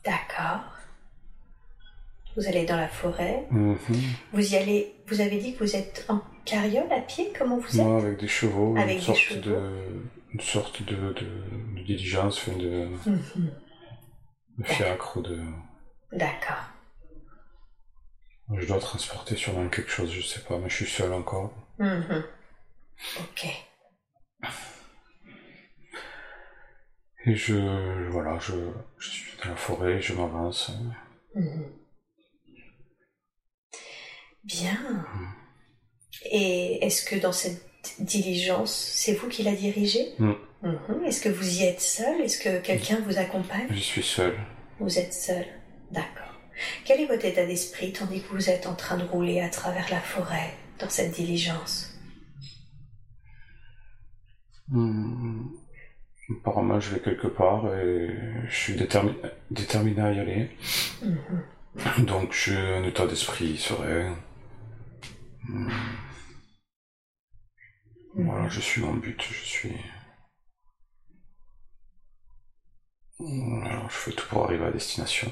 D'accord. 0.05 0.65
Vous 2.37 2.45
allez 2.49 2.67
dans 2.67 2.77
la 2.77 2.89
forêt. 2.89 3.47
Mhm. 3.53 3.79
Vous 4.33 4.53
y 4.53 4.57
allez. 4.57 4.97
Vous 5.07 5.21
avez 5.21 5.39
dit 5.39 5.55
que 5.55 5.61
vous 5.61 5.77
êtes 5.77 6.05
en 6.09 6.21
carriole 6.45 6.93
à 6.93 7.01
pied. 7.03 7.33
Comment 7.39 7.59
vous 7.59 7.81
êtes 7.81 7.87
Moi, 7.87 7.99
avec 7.99 8.19
des 8.19 8.29
chevaux, 8.29 8.77
Avec 8.77 8.95
une, 8.95 8.99
des 8.99 9.07
sorte 9.07 9.19
chevaux. 9.19 9.41
De, 9.43 10.03
une 10.37 10.43
sorte 10.43 10.83
de, 10.83 10.95
de, 11.15 11.77
de 11.77 11.83
diligence, 11.83 12.37
enfin 12.39 12.59
de, 12.59 12.89
Mhm. 13.07 13.51
de 14.59 14.65
fiacre, 14.65 15.23
de... 15.23 15.43
D'accord. 16.13 16.63
Je 18.55 18.67
dois 18.67 18.79
transporter 18.79 19.35
sûrement 19.35 19.67
quelque 19.71 19.91
chose, 19.91 20.13
je 20.13 20.21
sais 20.21 20.41
pas, 20.43 20.59
mais 20.59 20.69
je 20.69 20.75
suis 20.77 20.87
seul 20.87 21.13
encore. 21.15 21.55
Mhm. 21.79 22.23
Ok. 23.21 23.47
Et 27.25 27.35
je, 27.35 28.09
voilà, 28.11 28.39
je, 28.39 28.53
je 28.99 29.09
suis 29.11 29.39
dans 29.43 29.49
la 29.51 29.57
forêt, 29.57 30.03
je 30.03 30.13
m'avance. 30.13 30.71
Mhm. 31.35 31.65
Bien. 34.45 35.07
Et 36.31 36.85
est-ce 36.85 37.05
que 37.09 37.17
dans 37.17 37.33
cette 37.33 37.66
diligence, 38.01 38.73
c'est 38.75 39.15
vous 39.15 39.29
qui 39.29 39.43
la 39.43 39.53
dirigez? 39.53 40.15
Mm. 40.19 40.33
Mhm. 40.63 41.05
Est-ce 41.05 41.21
que 41.21 41.29
vous 41.29 41.59
y 41.61 41.65
êtes 41.65 41.81
seul? 41.81 42.21
Est-ce 42.21 42.39
que 42.39 42.61
quelqu'un 42.61 42.99
vous 43.07 43.19
accompagne? 43.19 43.67
Je 43.71 43.77
suis 43.77 44.03
seul. 44.03 44.35
Vous 44.81 44.99
êtes 44.99 45.13
seul. 45.15 45.45
D'accord. 45.91 46.33
Quel 46.85 47.01
est 47.01 47.07
votre 47.07 47.25
état 47.25 47.45
d'esprit 47.47 47.93
tandis 47.93 48.23
que 48.23 48.29
vous 48.35 48.49
êtes 48.51 48.67
en 48.67 48.75
train 48.75 48.97
de 48.97 49.05
rouler 49.05 49.41
à 49.41 49.49
travers 49.51 49.89
la 49.91 50.01
forêt 50.01 50.55
dans 50.79 50.89
cette 50.89 51.13
diligence? 51.13 51.93
Hmm. 54.69 55.45
Apparemment, 56.41 56.81
je 56.81 56.95
vais 56.95 57.01
quelque 57.01 57.29
part 57.29 57.73
et 57.77 58.09
je 58.49 58.55
suis 58.57 58.73
détermi- 58.75 59.15
déterminé 59.51 60.01
à 60.01 60.13
y 60.13 60.19
aller. 60.19 60.51
Mhm. 61.03 62.05
Donc, 62.07 62.33
j'ai 62.33 62.57
un 62.57 62.83
état 62.83 63.07
d'esprit 63.07 63.57
serein. 63.59 64.17
Voilà, 68.19 68.49
je 68.49 68.61
suis 68.61 68.81
mon 68.81 68.95
but, 68.95 69.23
je 69.23 69.45
suis. 69.45 69.77
Alors, 73.21 73.91
je 73.91 73.97
fais 73.97 74.13
tout 74.13 74.27
pour 74.29 74.45
arriver 74.45 74.65
à 74.65 74.71
destination. 74.71 75.31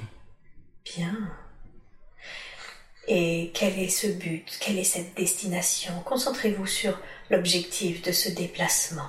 Bien. 0.85 1.33
Et 3.09 3.51
quel 3.55 3.79
est 3.79 3.89
ce 3.89 4.07
but? 4.07 4.59
Quelle 4.61 4.79
est 4.79 4.85
cette 4.85 5.15
destination? 5.17 5.99
Concentrez-vous 6.03 6.67
sur 6.67 6.99
l'objectif 7.31 8.03
de 8.03 8.13
ce 8.13 8.29
déplacement. 8.31 9.09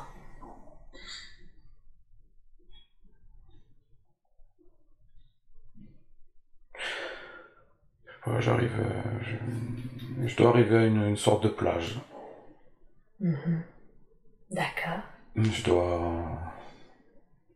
J'arrive. 8.40 8.74
euh, 8.80 9.02
je... 9.22 10.28
je 10.28 10.36
dois 10.36 10.50
arriver 10.50 10.78
à 10.78 10.86
une, 10.86 11.10
une 11.10 11.18
sorte 11.18 11.44
de 11.44 11.50
plage. 11.50 12.00
Mhm. 13.20 13.64
D'accord. 14.52 15.02
Je 15.36 15.64
dois 15.64 16.54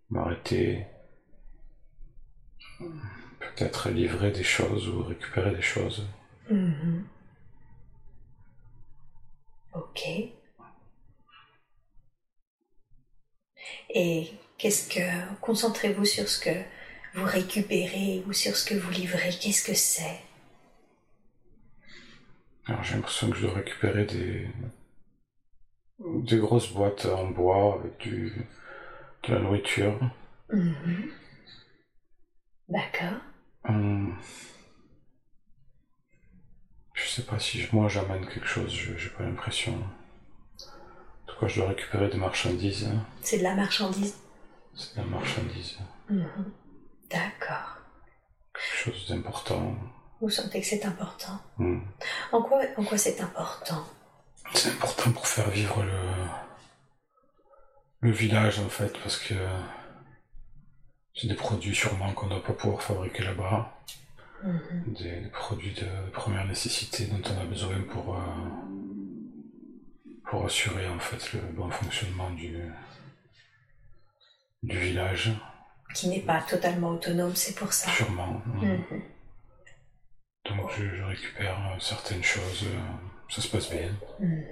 m'arrêter. 0.10 0.86
Peut-être 3.39 3.89
livrer 3.89 4.32
des 4.32 4.44
choses 4.44 4.88
ou 4.89 5.04
récupérer 5.04 5.54
des 5.56 5.62
choses. 5.62 6.08
Mhm. 6.50 7.06
Ok. 9.74 10.01
Et 13.94 14.32
qu'est-ce 14.58 14.89
que... 14.89 15.36
Concentrez-vous 15.42 16.06
sur 16.06 16.28
ce 16.28 16.39
que 16.39 16.63
vous 17.16 17.25
récupérez 17.25 18.24
ou 18.28 18.34
sur 18.34 18.56
ce 18.56 18.66
que 18.66 18.75
vous 18.75 18.92
livrez? 18.92 19.30
Qu'est-ce 19.39 19.63
que 19.63 19.74
c'est? 19.74 20.20
Alors 22.66 22.84
j'ai 22.84 22.96
l'impression 22.96 23.30
que 23.30 23.38
je 23.38 23.42
dois 23.46 23.56
récupérer 23.56 24.06
des, 24.06 24.48
des 26.00 26.38
grosses 26.38 26.72
boîtes 26.74 27.06
en 27.06 27.27
bois 27.29 27.75
avec 27.79 27.98
du, 28.00 28.34
de 29.24 29.34
la 29.34 29.39
nourriture. 29.39 30.00
Mhm. 30.51 31.12
D'accord. 32.70 33.20
Hum. 33.68 34.18
Je 36.94 37.08
sais 37.08 37.24
pas 37.24 37.39
si 37.39 37.65
moi 37.72 37.88
j'amène 37.88 38.25
quelque 38.27 38.46
chose, 38.48 38.72
je- 38.74 38.98
j'ai 38.98 39.10
pas 39.10 39.24
l'impression. 39.24 39.74
En 39.74 41.32
tout 41.34 41.39
cas, 41.39 41.48
je 41.48 41.60
dois 41.60 41.70
récupérer 41.70 42.10
des 42.10 42.18
marchandises. 42.18 42.86
hein. 42.88 43.06
C'est 43.22 43.38
de 43.39 43.44
la 43.44 43.56
marchandise. 43.56 44.18
C'est 44.75 44.96
de 44.96 45.01
la 45.01 45.08
marchandise. 45.08 45.77
Mhm. 46.10 46.51
D'accord. 47.10 47.77
Quelque 48.53 48.75
chose 48.94 49.08
d'important. 49.10 49.75
Vous 50.22 50.29
sentez 50.29 50.60
que 50.62 50.65
c'est 50.68 50.86
important. 50.86 51.39
Hum. 51.60 51.82
En 52.32 52.41
quoi, 52.41 52.62
en 52.77 52.84
quoi 52.84 52.98
c'est 52.98 53.20
important? 53.22 53.84
C'est 54.53 54.70
important 54.72 55.12
pour 55.12 55.27
faire 55.27 55.50
vivre 55.50 55.84
le, 55.84 56.00
le 58.01 58.12
village 58.12 58.60
en 58.60 58.70
fait, 58.70 58.98
parce 59.01 59.18
que 59.18 59.34
c'est 61.15 61.27
des 61.27 61.36
produits 61.36 61.75
sûrement 61.75 62.12
qu'on 62.13 62.25
ne 62.27 62.32
doit 62.32 62.44
pas 62.44 62.53
pouvoir 62.53 62.82
fabriquer 62.82 63.24
là-bas. 63.24 63.75
Mhm. 64.41 64.94
des, 64.94 65.20
des 65.20 65.27
produits 65.29 65.74
de 65.74 66.10
première 66.12 66.46
nécessité 66.48 67.08
dont 67.08 67.22
on 67.29 67.41
a 67.41 67.44
besoin 67.44 67.82
pour, 67.91 68.15
euh, 68.15 68.22
pour 70.29 70.46
assurer 70.46 70.88
en 70.88 70.98
fait 71.00 71.34
le 71.34 71.41
bon 71.51 71.70
fonctionnement 71.70 72.29
du, 72.32 72.56
du 74.63 74.77
village, 74.79 75.32
Qui 75.94 76.08
n'est 76.08 76.22
pas 76.22 76.41
totalement 76.41 76.91
autonome, 76.91 77.36
c'est 77.36 77.53
pour 77.56 77.74
ça. 77.74 77.91
sûrement. 77.91 78.41
Mhm. 78.46 78.82
Donc 80.46 80.72
je, 80.77 80.96
je 80.96 81.03
récupère 81.03 81.58
euh, 81.74 81.79
certaines 81.82 82.24
choses, 82.24 82.63
euh, 82.63 82.79
ça 83.29 83.41
se 83.41 83.48
passe 83.48 83.69
bien. 83.69 83.89
Mhm. 84.19 84.43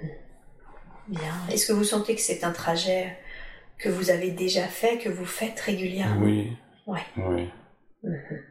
Bien. 1.08 1.34
Est-ce 1.50 1.66
que 1.66 1.72
vous 1.72 1.84
sentez 1.84 2.14
que 2.14 2.20
c'est 2.20 2.44
un 2.44 2.52
trajet 2.52 3.16
que 3.78 3.88
vous 3.88 4.10
avez 4.10 4.30
déjà 4.30 4.66
fait, 4.66 4.98
que 4.98 5.08
vous 5.08 5.24
faites 5.24 5.58
régulièrement? 5.60 6.24
Oui, 6.24 6.56
Ouais. 6.86 7.02
oui, 7.16 7.50
Mhm. 8.02 8.42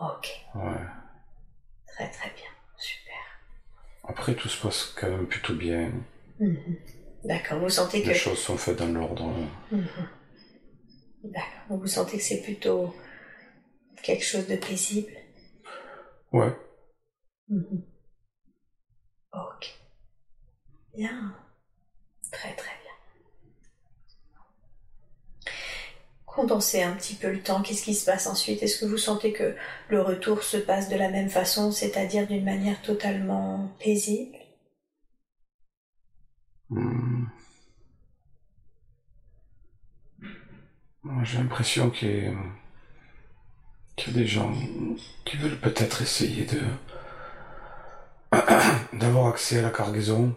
Ok. 0.00 0.28
ouais. 0.56 0.80
Très 1.86 2.10
très 2.10 2.30
bien. 2.30 2.50
Super. 2.76 3.14
Après 4.04 4.34
tout 4.34 4.48
se 4.48 4.60
passe 4.60 4.94
quand 4.98 5.08
même 5.10 5.26
plutôt 5.26 5.54
bien, 5.54 5.92
Mhm. 6.40 6.76
D'accord. 7.24 7.60
Vous 7.60 7.68
sentez 7.68 8.02
que 8.02 8.08
les 8.08 8.14
choses 8.14 8.38
sont 8.38 8.56
faites 8.56 8.78
dans 8.78 8.88
l'ordre. 8.88 9.32
D'accord. 11.22 11.78
Vous 11.78 11.86
sentez 11.86 12.16
que 12.16 12.22
c'est 12.24 12.42
plutôt 12.42 12.92
quelque 14.02 14.24
chose 14.24 14.48
de 14.48 14.56
paisible? 14.56 15.12
Ouais. 16.32 16.52
Ok. 19.32 19.78
Bien. 20.96 21.34
Très 22.30 22.54
très 22.54 22.70
bien. 22.82 22.92
Condensez 26.26 26.82
un 26.82 26.94
petit 26.96 27.14
peu 27.14 27.30
le 27.30 27.42
temps. 27.42 27.62
Qu'est-ce 27.62 27.82
qui 27.82 27.94
se 27.94 28.06
passe 28.06 28.26
ensuite? 28.26 28.62
Est-ce 28.62 28.78
que 28.80 28.86
vous 28.86 28.98
sentez 28.98 29.32
que 29.32 29.54
le 29.88 30.00
retour 30.00 30.42
se 30.42 30.56
passe 30.56 30.88
de 30.88 30.96
la 30.96 31.10
même 31.10 31.28
façon, 31.28 31.72
c'est-à-dire 31.72 32.26
d'une 32.26 32.44
manière 32.44 32.80
totalement 32.82 33.68
paisible? 33.78 34.36
Hmm. 36.70 37.26
J'ai 41.24 41.38
l'impression 41.38 41.90
qu'il 41.90 42.34
y 43.98 44.08
a 44.08 44.12
des 44.12 44.26
gens 44.26 44.54
qui 45.24 45.36
veulent 45.36 45.58
peut-être 45.60 46.02
essayer 46.02 46.44
de 46.46 46.60
d'avoir 48.92 49.26
accès 49.28 49.58
à 49.58 49.62
la 49.62 49.70
cargaison 49.70 50.34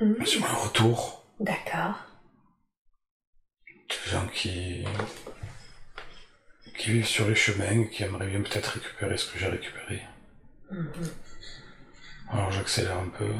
Mhm. 0.00 0.26
sur 0.26 0.44
un 0.44 0.54
retour. 0.54 1.24
D'accord. 1.40 1.94
Des 3.88 4.10
gens 4.10 4.26
qui 4.28 4.84
qui 6.76 6.90
vivent 6.90 7.06
sur 7.06 7.28
les 7.28 7.34
chemins 7.36 7.80
et 7.82 7.88
qui 7.88 8.02
aimeraient 8.02 8.26
bien 8.26 8.42
peut-être 8.42 8.66
récupérer 8.72 9.16
ce 9.16 9.30
que 9.32 9.38
j'ai 9.38 9.46
récupéré. 9.48 10.02
Mhm. 10.70 10.90
Alors 12.30 12.50
j'accélère 12.50 12.98
un 12.98 13.08
peu. 13.08 13.30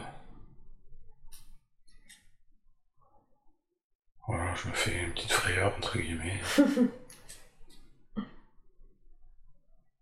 Voilà, 4.26 4.54
je 4.54 4.68
me 4.68 4.72
fais 4.74 5.02
une 5.02 5.12
petite 5.12 5.32
frayeur, 5.32 5.74
entre 5.76 5.98
guillemets. 5.98 6.40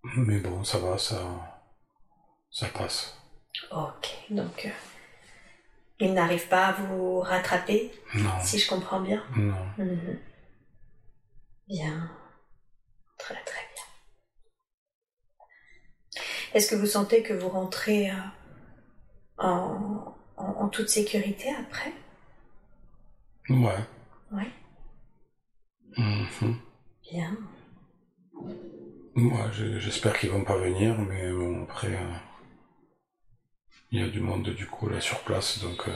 Mais 0.04 0.38
bon, 0.38 0.62
ça 0.64 0.78
va, 0.78 0.98
ça, 0.98 1.62
ça 2.50 2.68
passe. 2.68 3.16
Ok. 3.74 4.08
Donc, 4.30 4.66
euh, 4.66 4.70
il 6.00 6.12
n'arrive 6.14 6.48
pas 6.48 6.66
à 6.68 6.72
vous 6.72 7.20
rattraper, 7.20 7.90
Non, 8.14 8.30
si 8.42 8.58
je 8.58 8.68
comprends 8.68 9.00
bien 9.00 9.22
non. 9.36 9.66
Mhm. 9.78 10.18
Bien. 11.68 12.10
Très 13.18 13.34
très 13.44 13.60
bien. 13.74 13.84
Est-ce 16.54 16.68
que 16.68 16.74
vous 16.74 16.86
sentez 16.86 17.22
que 17.22 17.32
vous 17.32 17.48
rentrez 17.48 18.10
euh, 18.10 18.14
en, 19.38 20.14
en, 20.36 20.44
en 20.44 20.68
toute 20.68 20.88
sécurité 20.88 21.48
après? 21.58 21.92
Ouais. 23.48 23.84
Oui. 24.32 24.44
Mhm. 25.96 26.58
Bien. 27.10 27.36
Ouais, 29.14 29.52
je- 29.52 29.78
j'espère 29.78 30.18
qu'ils 30.18 30.30
vont 30.30 30.44
pas 30.44 30.56
venir, 30.56 30.98
mais 30.98 31.30
bon, 31.32 31.64
après, 31.64 31.88
euh, 31.94 32.12
il 33.92 34.00
y 34.00 34.02
a 34.02 34.08
du 34.08 34.20
monde 34.20 34.48
du 34.48 34.66
coup 34.66 34.88
là 34.88 35.00
sur 35.02 35.18
place, 35.20 35.58
donc 35.58 35.86
euh, 35.86 35.92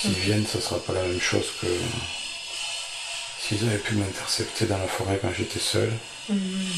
s'ils 0.00 0.12
viennent, 0.12 0.46
ça 0.46 0.60
sera 0.60 0.78
pas 0.78 0.92
la 0.92 1.02
même 1.02 1.20
chose 1.20 1.50
que 1.60 1.66
s'ils 3.40 3.66
avaient 3.68 3.78
pu 3.78 3.96
m'intercepter 3.96 4.66
dans 4.66 4.78
la 4.78 4.86
forêt 4.86 5.18
quand 5.20 5.32
j'étais 5.32 5.58
seul. 5.58 5.92
Mhm. 6.28 6.68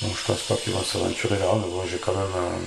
Donc 0.00 0.16
je 0.16 0.24
pense 0.24 0.42
pas 0.42 0.56
qu'ils 0.56 0.72
vont 0.72 0.82
s'aventurer 0.82 1.38
là, 1.38 1.52
mais 1.56 1.68
bon, 1.70 1.86
j'ai 1.86 1.98
quand 1.98 2.16
même 2.16 2.34
euh, 2.34 2.58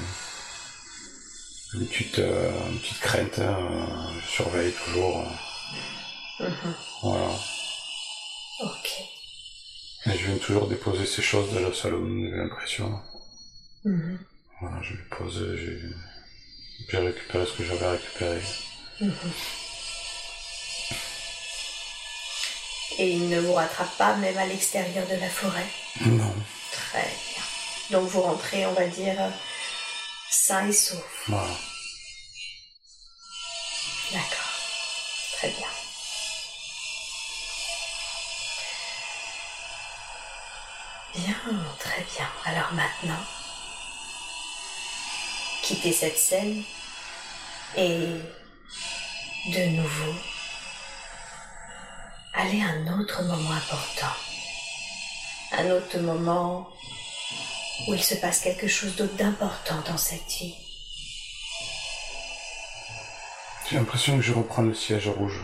une, 1.80 1.88
petite, 1.88 2.20
euh, 2.20 2.70
une 2.70 2.80
petite 2.80 3.00
crainte, 3.00 3.40
hein, 3.40 4.08
je 4.22 4.28
surveille 4.30 4.74
toujours. 4.86 5.26
Mhm. 6.40 6.76
voilà. 7.02 7.32
Ok. 8.62 8.92
Et 10.06 10.12
je 10.12 10.28
viens 10.28 10.38
toujours 10.38 10.68
déposer 10.68 11.08
ces 11.08 11.24
choses 11.24 11.52
dans 11.52 11.60
le 11.60 11.74
salon, 11.74 12.06
j'ai 12.08 12.38
l'impression. 12.38 13.00
Mhm. 13.84 14.20
Voilà, 14.62 14.82
je 14.82 14.94
les 14.94 15.04
pose, 15.04 15.56
j'ai 15.58 15.80
j'ai 16.90 16.98
récupéré 16.98 17.46
ce 17.46 17.54
que 17.58 17.64
j'avais 17.66 17.88
récupéré. 17.90 18.42
Mhm. 19.02 19.14
Et 22.98 23.10
il 23.12 23.30
ne 23.30 23.40
vous 23.42 23.54
rattrape 23.54 23.98
pas 23.98 24.16
même 24.16 24.38
à 24.38 24.46
l'extérieur 24.46 25.06
de 25.08 25.16
la 25.16 25.30
forêt? 25.30 25.68
Non, 26.06 26.34
Très 26.72 27.04
bien. 27.04 27.44
Donc 28.00 28.10
vous 28.10 28.22
rentrez, 28.22 28.66
on 28.66 28.74
va 28.74 28.88
dire, 28.88 29.18
sain 30.30 30.68
et 30.68 30.74
sauf. 30.74 31.24
voilà. 31.28 31.54
D'accord. 34.14 34.52
Très 35.38 35.50
bien. 35.50 35.68
Bien, 41.16 41.36
très 41.80 42.04
bien. 42.04 42.28
Alors 42.46 42.74
maintenant, 42.74 43.24
quittez 45.66 45.92
cette 45.92 46.18
scène 46.18 46.62
et 47.76 47.98
de 49.48 49.66
nouveau, 49.76 50.14
allez 52.36 52.62
à 52.62 52.68
un 52.68 53.00
autre 53.00 53.24
moment 53.24 53.52
important. 53.52 54.14
Un 55.54 55.72
autre 55.72 55.98
moment 55.98 56.70
où 57.88 57.96
il 57.96 58.04
se 58.04 58.14
passe 58.16 58.42
quelque 58.42 58.68
chose 58.68 58.96
d'autre 58.96 59.16
d'important 59.16 59.82
dans 59.88 59.98
cette 59.98 60.28
vie. 60.28 60.54
J'ai 63.68 63.78
l'impression 63.78 64.18
que 64.18 64.22
je 64.22 64.34
reprends 64.34 64.62
le 64.62 64.76
siège 64.76 65.08
rouge. 65.08 65.42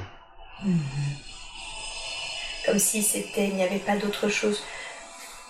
Comme 2.66 2.78
si 2.78 3.02
c'était, 3.02 3.48
il 3.48 3.56
n'y 3.56 3.64
avait 3.64 3.80
pas 3.80 3.98
d'autre 3.98 4.30
chose 4.30 4.62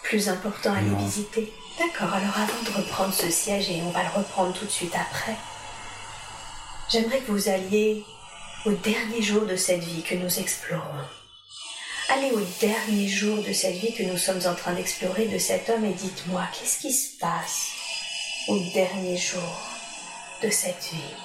plus 0.03 0.29
important 0.29 0.73
à 0.73 0.77
aller 0.77 0.95
visiter. 0.95 1.51
D'accord, 1.81 2.13
alors 2.13 2.37
avant 2.37 2.61
de 2.63 2.77
reprendre 2.77 3.11
ce 3.11 3.31
siège, 3.31 3.71
et 3.71 3.81
on 3.81 3.89
va 3.89 4.03
le 4.03 4.09
reprendre 4.09 4.53
tout 4.53 4.65
de 4.65 4.69
suite 4.69 4.93
après, 4.93 5.35
j'aimerais 6.91 7.21
que 7.21 7.31
vous 7.31 7.49
alliez 7.49 8.05
au 8.67 8.71
dernier 8.71 9.19
jour 9.23 9.47
de 9.47 9.55
cette 9.55 9.83
vie 9.83 10.03
que 10.03 10.13
nous 10.13 10.39
explorons. 10.39 11.01
Allez 12.09 12.29
au 12.33 12.41
dernier 12.59 13.07
jour 13.07 13.41
de 13.41 13.51
cette 13.51 13.77
vie 13.77 13.95
que 13.95 14.03
nous 14.03 14.17
sommes 14.17 14.45
en 14.45 14.53
train 14.53 14.73
d'explorer 14.73 15.27
de 15.27 15.39
cet 15.39 15.71
homme 15.71 15.85
et 15.85 15.93
dites-moi, 15.93 16.43
qu'est-ce 16.53 16.81
qui 16.81 16.93
se 16.93 17.17
passe 17.17 17.71
au 18.47 18.59
dernier 18.75 19.17
jour 19.17 19.57
de 20.43 20.51
cette 20.51 20.83
vie? 20.93 21.15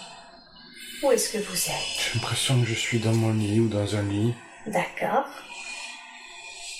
Où 1.02 1.10
est-ce 1.12 1.28
que 1.34 1.38
vous 1.38 1.66
êtes? 1.66 1.98
J'ai 1.98 2.14
l'impression 2.14 2.62
que 2.62 2.66
je 2.66 2.74
suis 2.74 2.98
dans 2.98 3.12
mon 3.12 3.34
lit 3.34 3.60
ou 3.60 3.68
dans 3.68 3.94
un 3.94 4.02
lit, 4.04 4.32
D'accord 4.66 5.26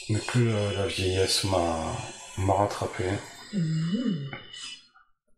mais 0.09 0.21
que 0.21 0.39
euh, 0.39 0.73
la 0.79 0.87
vieillesse 0.87 1.45
m'a 1.45 1.93
m'a 2.39 2.55
rattrapé. 2.55 3.05
Mhm. 3.57 4.31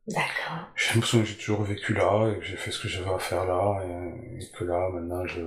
D'accord. 0.09 0.68
J'ai 0.74 0.94
l'impression 0.94 1.20
que 1.20 1.26
j'ai 1.26 1.37
toujours 1.37 1.62
vécu 1.62 1.94
là 1.94 2.33
et 2.33 2.38
que 2.40 2.44
j'ai 2.44 2.57
fait 2.57 2.72
ce 2.72 2.81
que 2.81 2.88
j'avais 2.88 3.11
à 3.12 3.18
faire 3.20 3.44
là 3.44 3.81
et, 3.85 4.42
et 4.42 4.50
que 4.50 4.64
là 4.64 4.88
maintenant 4.92 5.24
je 5.26 5.40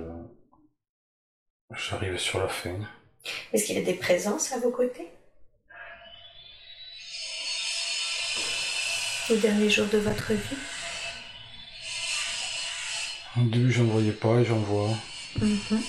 j'arrive 1.74 2.18
sur 2.18 2.38
la 2.40 2.48
fin. 2.48 2.78
Est-ce 3.52 3.64
qu'il 3.66 3.76
y 3.76 3.78
a 3.78 3.84
des 3.84 3.94
présences 3.94 4.52
à 4.52 4.58
vos 4.58 4.70
côtés? 4.70 5.08
Au 9.30 9.36
dernier 9.36 9.70
jour 9.70 9.86
de 9.86 9.98
votre 9.98 10.32
vie? 10.32 10.56
Au 13.38 13.44
début, 13.44 13.72
j'en 13.72 13.84
voyais 13.84 14.12
pas 14.12 14.40
et 14.40 14.44
j'en 14.44 14.58
vois. 14.58 14.90
Mhm. 15.40 15.82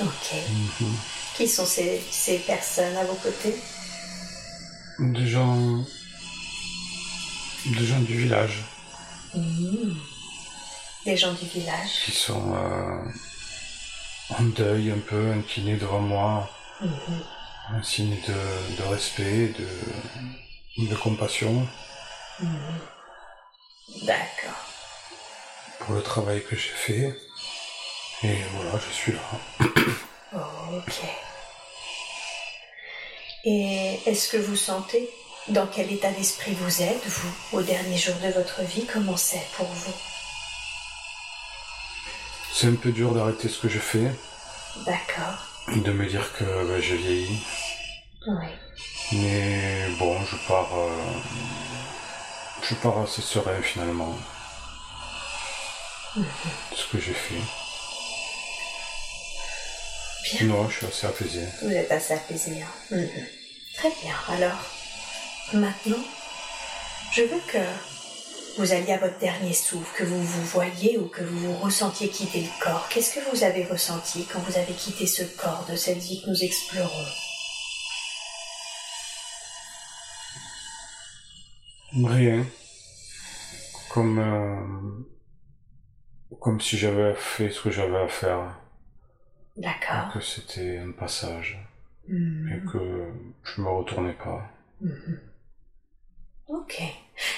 Ok. 0.00 0.34
Mhm. 0.80 1.19
Qui 1.40 1.48
sont 1.48 1.64
ces, 1.64 1.98
ces 2.10 2.36
personnes 2.40 2.94
à 2.98 3.04
vos 3.04 3.14
côtés? 3.14 3.54
Des 4.98 5.26
gens. 5.26 5.82
Des 7.64 7.86
gens 7.86 8.00
du 8.00 8.14
village 8.18 8.58
Mhm. 9.34 9.96
Des 11.06 11.16
gens 11.16 11.32
du 11.32 11.46
village. 11.46 12.02
qui 12.04 12.10
sont 12.12 12.54
euh, 12.54 13.02
en 14.38 14.42
deuil 14.42 14.90
un 14.90 14.98
peu, 14.98 15.32
inclinés 15.32 15.76
devant 15.76 16.00
moi, 16.00 16.50
Mhm. 16.82 17.22
un 17.72 17.82
signe 17.82 18.16
de, 18.28 18.76
de 18.76 18.82
respect, 18.88 19.54
de, 19.58 20.86
de 20.90 20.94
compassion 20.94 21.66
Mhm. 22.40 22.80
D'accord. 24.02 24.60
pour 25.78 25.94
le 25.94 26.02
travail 26.02 26.44
que 26.44 26.54
j'ai 26.54 26.76
fait. 26.86 27.18
Et 28.24 28.36
voilà, 28.54 28.72
je 28.86 28.92
suis 28.92 29.12
là. 29.12 29.20
Ok. 30.76 31.00
Et 33.44 33.98
est-ce 34.06 34.28
que 34.28 34.36
vous 34.36 34.56
sentez 34.56 35.08
dans 35.48 35.66
quel 35.66 35.90
état 35.92 36.10
d'esprit 36.12 36.52
vous 36.54 36.82
êtes, 36.82 37.06
vous, 37.06 37.32
au 37.58 37.62
dernier 37.62 37.96
jour 37.96 38.14
de 38.22 38.28
votre 38.32 38.62
vie 38.62 38.86
Comment 38.92 39.16
c'est 39.16 39.46
pour 39.56 39.66
vous? 39.66 39.94
C'est 42.52 42.66
un 42.66 42.74
peu 42.74 42.92
dur 42.92 43.12
d'arrêter 43.14 43.48
ce 43.48 43.58
que 43.58 43.68
je 43.68 43.78
fais, 43.78 44.10
D'accord. 44.84 45.46
de 45.74 45.92
me 45.92 46.06
dire 46.06 46.30
que 46.36 46.44
ben, 46.44 46.80
je 46.80 46.94
vieillis. 46.94 47.42
Oui. 48.26 48.46
Mais 49.12 49.88
bon, 49.98 50.16
je 50.24 50.36
pars. 50.46 50.68
euh, 50.78 51.20
je 52.62 52.74
pars 52.74 52.98
assez 52.98 53.22
serein 53.22 53.62
finalement. 53.62 54.14
de 56.16 56.22
Ce 56.76 56.86
que 56.92 56.98
j'ai 57.00 57.14
fait. 57.14 57.40
Bien. 60.24 60.46
Non, 60.48 60.68
je 60.68 60.76
suis 60.76 60.86
assez 60.86 61.06
apaisé. 61.06 61.44
Vous 61.62 61.70
êtes 61.70 61.90
assez 61.90 62.14
apaisé. 62.14 62.62
hein. 62.62 62.66
Mhm. 62.96 63.08
Très 63.76 63.90
bien. 64.02 64.14
Alors, 64.28 64.58
maintenant, 65.54 66.04
je 67.12 67.22
veux 67.22 67.40
que 67.48 67.58
vous 68.58 68.72
alliez 68.72 68.92
à 68.92 68.98
votre 68.98 69.18
dernier 69.18 69.54
souffle, 69.54 69.96
que 69.96 70.04
vous 70.04 70.22
vous 70.22 70.44
voyiez 70.44 70.98
ou 70.98 71.06
que 71.08 71.22
vous 71.22 71.38
vous 71.38 71.56
ressentiez 71.58 72.08
quitter 72.10 72.42
le 72.42 72.62
corps. 72.64 72.86
Qu'est-ce 72.90 73.14
que 73.14 73.30
vous 73.30 73.42
avez 73.44 73.64
ressenti 73.64 74.26
quand 74.30 74.40
vous 74.40 74.56
avez 74.58 74.74
quitté 74.74 75.06
ce 75.06 75.22
corps 75.22 75.64
de 75.70 75.76
cette 75.76 75.98
vie 75.98 76.20
que 76.22 76.28
nous 76.30 76.44
explorons? 76.44 77.06
Rien. 82.04 82.46
Comme. 83.92 84.18
euh, 84.18 85.04
comme 86.40 86.60
si 86.60 86.78
j'avais 86.78 87.14
fait 87.16 87.50
ce 87.50 87.60
que 87.60 87.70
j'avais 87.70 87.98
à 87.98 88.08
faire. 88.08 88.56
D'accord. 89.60 90.12
Que 90.12 90.20
c'était 90.20 90.78
un 90.78 90.92
passage. 90.92 91.58
Mhm. 92.08 92.48
Et 92.48 92.72
que 92.72 93.12
je 93.44 93.60
me 93.60 93.68
retournais 93.68 94.14
pas. 94.14 94.50
Mhm. 94.80 95.20
Ok. 96.48 96.82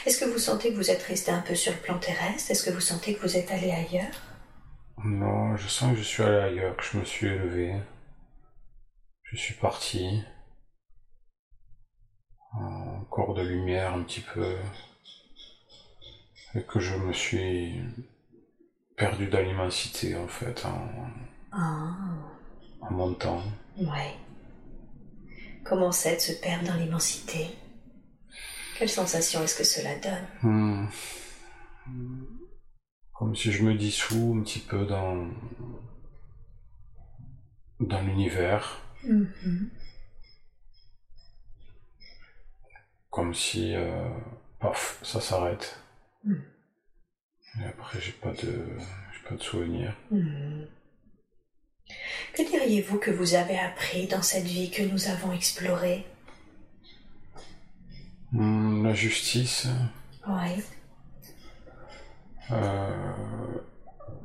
Est-ce 0.07 0.21
que 0.21 0.31
vous 0.31 0.39
sentez 0.39 0.71
que 0.71 0.77
vous 0.77 0.91
êtes 0.91 1.03
resté 1.03 1.33
un 1.33 1.41
peu 1.41 1.55
sur 1.55 1.73
le 1.73 1.79
plan 1.79 1.99
terrestre? 1.99 2.51
Est-ce 2.51 2.65
que 2.65 2.71
vous 2.71 2.81
sentez 2.81 3.15
que 3.15 3.23
vous 3.23 3.37
êtes 3.37 3.51
allé 3.51 3.73
ailleurs? 3.73 4.15
Non, 5.05 5.57
je 5.57 5.67
sens 5.67 5.93
que 5.93 5.99
je 5.99 6.05
suis 6.05 6.23
allé 6.23 6.37
ailleurs, 6.37 6.77
que 6.77 6.85
je 6.85 6.97
me 6.99 7.05
suis 7.05 7.27
élevé. 7.27 7.75
Je 9.25 9.37
suis 9.37 9.55
parti. 9.55 10.23
En 12.53 13.05
corps 13.11 13.35
de 13.35 13.43
lumière 13.43 13.95
un 13.95 14.03
petit 14.05 14.21
peu. 14.21 14.57
Et 16.55 16.63
que 16.63 16.79
je 16.79 16.95
me 16.95 17.13
suis 17.13 17.83
perdu 18.97 19.27
dans 19.27 19.41
l'immensité 19.41 20.15
en 20.15 20.29
fait, 20.29 20.65
en, 20.65 20.89
Ah, 21.53 21.95
en 22.81 22.91
montant. 22.91 23.43
ouais. 23.79 24.17
Comment 25.65 25.93
c'est 25.93 26.17
de 26.17 26.21
se 26.21 26.33
perdre 26.33 26.67
dans 26.67 26.75
l'immensité? 26.77 27.47
Quelle 28.77 28.89
sensation 28.89 29.43
est-ce 29.43 29.57
que 29.57 29.65
cela 29.65 29.97
donne? 29.99 30.27
Hmm. 30.43 30.87
Comme 33.13 33.37
si 33.37 33.53
je 33.53 33.63
me 33.63 33.75
dissous 33.75 34.35
un 34.37 34.43
petit 34.43 34.59
peu 34.59 34.85
dans, 34.87 35.29
dans 37.81 38.01
l'univers. 38.03 38.81
Mhm. 39.05 39.71
Comme 43.11 43.35
si, 43.35 43.75
euh, 43.77 44.09
paf, 44.59 44.99
ça 45.03 45.21
s'arrête. 45.21 45.79
Hmm. 46.25 46.35
Et 47.61 47.65
après, 47.67 48.01
j'ai 48.01 48.13
pas 48.13 48.33
de, 48.33 48.67
j'ai 49.13 49.29
pas 49.29 49.35
de 49.37 49.43
souvenir. 49.43 49.95
Mhm. 50.11 50.67
Que 52.35 52.43
diriez-vous 52.49 52.99
que 52.99 53.11
vous 53.11 53.35
avez 53.35 53.59
appris 53.59 54.07
dans 54.07 54.23
cette 54.23 54.45
vie 54.45 54.71
que 54.71 54.83
nous 54.83 55.09
avons 55.09 55.33
explorée? 55.33 56.07
Hmm, 58.33 58.85
la 58.87 58.95
justice, 58.95 59.67
Oui. 60.27 60.63
euh, 62.51 63.13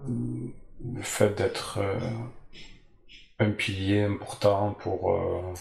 le 0.08 1.02
fait 1.02 1.36
d'être 1.38 1.80
euh, 1.80 2.00
un 3.40 3.52
pilier 3.52 4.04
important 4.04 4.72
pour, 4.80 5.12
euh, 5.12 5.54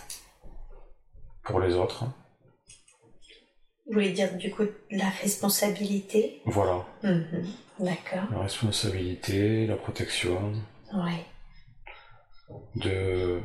pour 1.42 1.58
les 1.58 1.74
autres. 1.74 2.04
Vous 3.86 3.94
voulez 3.94 4.12
dire 4.12 4.36
du 4.36 4.50
coup 4.52 4.64
la 4.92 5.08
responsabilité? 5.08 6.40
Voilà, 6.44 6.84
Mhm. 7.02 7.46
D'accord. 7.80 8.30
la 8.30 8.40
responsabilité, 8.40 9.66
la 9.66 9.76
protection, 9.76 10.52
Oui. 10.94 11.14
De 12.76 13.40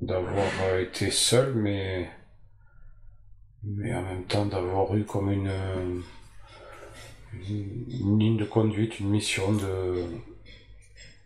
d'avoir 0.00 0.78
été 0.78 1.10
seul, 1.10 1.54
mais 1.54 2.10
mais 3.62 3.94
en 3.94 4.02
même 4.02 4.24
temps 4.24 4.46
d'avoir 4.46 4.94
eu 4.96 5.04
comme 5.04 5.30
une, 5.30 5.52
une 7.32 7.88
une 7.88 8.18
ligne 8.18 8.36
de 8.36 8.44
conduite, 8.44 9.00
une 9.00 9.10
mission 9.10 9.52
de 9.52 10.04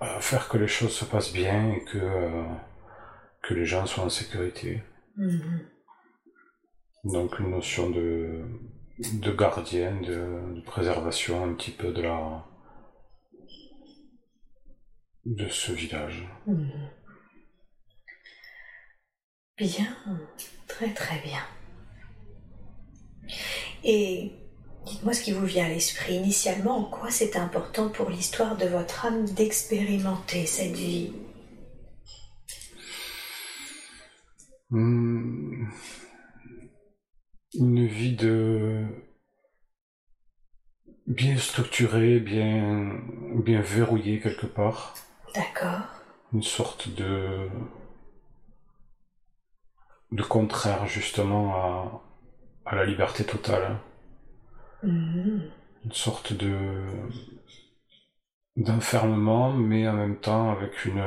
euh, 0.02 0.20
faire 0.20 0.48
que 0.48 0.58
les 0.58 0.68
choses 0.68 0.92
se 0.92 1.04
passent 1.04 1.32
bien 1.32 1.72
et 1.72 1.84
que 1.84 1.98
euh, 1.98 2.44
que 3.42 3.54
les 3.54 3.64
gens 3.64 3.86
soient 3.86 4.04
en 4.04 4.10
sécurité. 4.10 4.82
Mhm. 5.16 5.60
Donc 7.04 7.38
une 7.38 7.50
notion 7.50 7.90
de 7.90 8.42
de 8.98 9.32
gardien, 9.32 10.00
de, 10.00 10.54
de 10.56 10.60
préservation 10.64 11.44
un 11.44 11.54
petit 11.54 11.72
peu 11.72 11.92
de 11.92 12.02
la 12.02 12.44
de 15.26 15.48
ce 15.48 15.72
village. 15.72 16.26
Mhm. 16.46 16.90
Bien, 19.56 19.96
très 20.66 20.92
très 20.92 21.20
bien. 21.20 21.42
Et 23.84 24.32
dites-moi 24.84 25.12
ce 25.14 25.22
qui 25.22 25.32
vous 25.32 25.46
vient 25.46 25.66
à 25.66 25.68
l'esprit 25.68 26.14
initialement, 26.14 26.78
en 26.78 26.84
quoi 26.84 27.10
c'est 27.10 27.36
important 27.36 27.88
pour 27.88 28.10
l'histoire 28.10 28.56
de 28.56 28.66
votre 28.66 29.06
âme 29.06 29.24
d'expérimenter 29.26 30.46
cette 30.46 30.74
vie? 30.74 31.12
Hmm. 34.70 35.68
Une 37.54 37.86
vie 37.86 38.16
de 38.16 38.84
bien 41.06 41.36
structurée, 41.38 42.18
bien 42.18 43.00
bien 43.44 43.60
verrouillée 43.60 44.20
quelque 44.20 44.46
part, 44.46 44.94
D'accord. 45.34 45.82
une 46.32 46.42
sorte 46.42 46.88
de 46.90 47.48
de 50.12 50.22
contraire 50.22 50.86
justement 50.86 51.54
à, 51.56 52.00
à 52.64 52.74
la 52.76 52.84
liberté 52.86 53.24
totale, 53.24 53.76
Mhm. 54.82 55.50
une 55.84 55.92
sorte 55.92 56.32
de 56.32 56.82
d'enfermement, 58.56 59.52
mais 59.52 59.86
en 59.88 59.92
même 59.92 60.16
temps 60.16 60.50
avec 60.50 60.84
une 60.86 61.02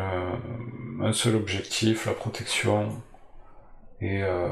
un 1.01 1.11
seul 1.13 1.35
objectif, 1.35 2.05
la 2.05 2.13
protection 2.13 3.01
et 4.01 4.23
euh, 4.23 4.47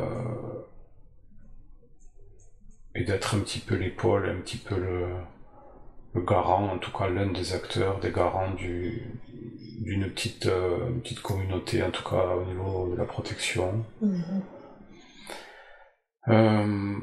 et 2.96 3.04
d'être 3.04 3.36
un 3.36 3.42
petit 3.42 3.60
peu 3.60 3.76
l'épaule, 3.76 4.28
un 4.28 4.42
petit 4.42 4.58
peu 4.58 4.76
le, 4.76 5.08
le 6.14 6.22
garant, 6.22 6.70
en 6.72 6.78
tout 6.80 6.92
cas 6.92 7.08
l'un 7.10 7.32
des 7.32 7.54
acteurs, 7.54 8.00
des 8.00 8.12
garants 8.12 8.52
du, 8.54 9.04
d'une 9.80 10.10
petite, 10.10 10.46
euh, 10.48 10.92
petite 11.02 11.22
communauté, 11.22 11.84
en 11.84 11.92
tout 11.92 12.04
cas 12.04 12.36
au 12.36 12.46
niveau 12.46 12.92
de 12.92 12.98
la 12.98 13.06
protection. 13.06 13.86
Mhm. 14.02 14.42
Euh, 16.28 16.96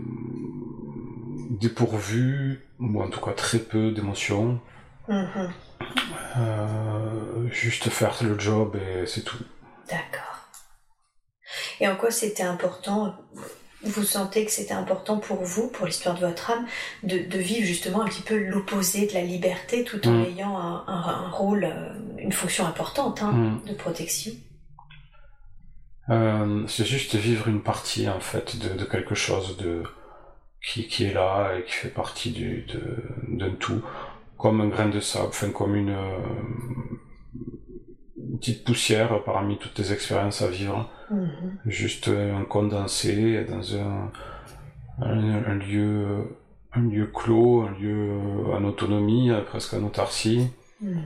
dépourvu, 1.60 2.60
ou 2.80 3.02
en 3.02 3.08
tout 3.08 3.20
cas 3.20 3.32
très 3.32 3.58
peu 3.58 3.92
d'émotions. 3.92 4.60
Mhm. 5.08 5.50
Euh, 6.38 7.48
juste 7.50 7.88
faire 7.90 8.16
le 8.22 8.38
job 8.38 8.76
et 8.76 9.06
c'est 9.06 9.22
tout. 9.22 9.44
D'accord. 9.88 10.48
Et 11.80 11.88
en 11.88 11.96
quoi 11.96 12.10
c'était 12.10 12.42
important 12.42 13.14
vous 13.84 14.02
sentez 14.02 14.44
que 14.44 14.50
c'était 14.50 14.74
important 14.74 15.18
pour 15.18 15.42
vous, 15.42 15.68
pour 15.68 15.86
l'histoire 15.86 16.14
de 16.14 16.26
votre 16.26 16.50
âme, 16.50 16.66
de, 17.02 17.38
vivre 17.38 17.66
justement 17.66 18.02
un 18.02 18.06
petit 18.06 18.22
peu 18.22 18.38
l'opposé 18.38 19.06
de 19.06 19.14
la 19.14 19.22
liberté 19.22 19.84
tout 19.84 20.06
en 20.06 20.12
mm. 20.12 20.24
ayant 20.24 20.56
un, 20.56 21.30
rôle, 21.30 21.64
euh, 21.64 21.92
une 22.18 22.32
fonction 22.32 22.66
importante 22.66 23.22
hein, 23.22 23.32
mm. 23.32 23.68
de 23.68 23.74
protection 23.74 24.32
euh, 26.10 26.64
C'est 26.68 26.86
juste 26.86 27.16
vivre 27.16 27.48
une 27.48 27.62
partie 27.62 28.08
en 28.08 28.20
fait 28.20 28.56
de, 28.58 28.84
quelque 28.84 29.14
chose 29.14 29.56
de 29.56 29.82
qui, 30.64 30.86
qui, 30.86 31.04
est 31.04 31.12
là 31.12 31.56
et 31.58 31.64
qui 31.64 31.72
fait 31.72 31.88
partie 31.88 32.30
du, 32.30 32.66
d'un 33.28 33.54
tout, 33.54 33.82
comme 34.38 34.60
un 34.60 34.68
grain 34.68 34.88
de 34.88 35.00
sable, 35.00 35.26
enfin 35.28 35.50
comme 35.50 35.74
une, 35.74 35.96
petite 38.42 38.64
poussière 38.64 39.22
parmi 39.24 39.58
toutes 39.58 39.78
les 39.78 39.92
expériences 39.92 40.42
à 40.42 40.48
vivre. 40.48 40.90
Mhm. 41.12 41.58
Juste 41.66 42.08
un 42.08 42.44
condensé 42.44 43.44
dans 43.44 43.76
un, 43.76 44.10
un, 45.00 45.54
lieu, 45.54 46.36
un 46.72 46.82
lieu 46.82 47.06
clos, 47.06 47.62
un 47.62 47.72
lieu 47.78 48.10
en 48.52 48.64
autonomie, 48.64 49.30
presque 49.46 49.74
en 49.74 49.84
autarcie. 49.84 50.50
Mhm. 50.80 51.02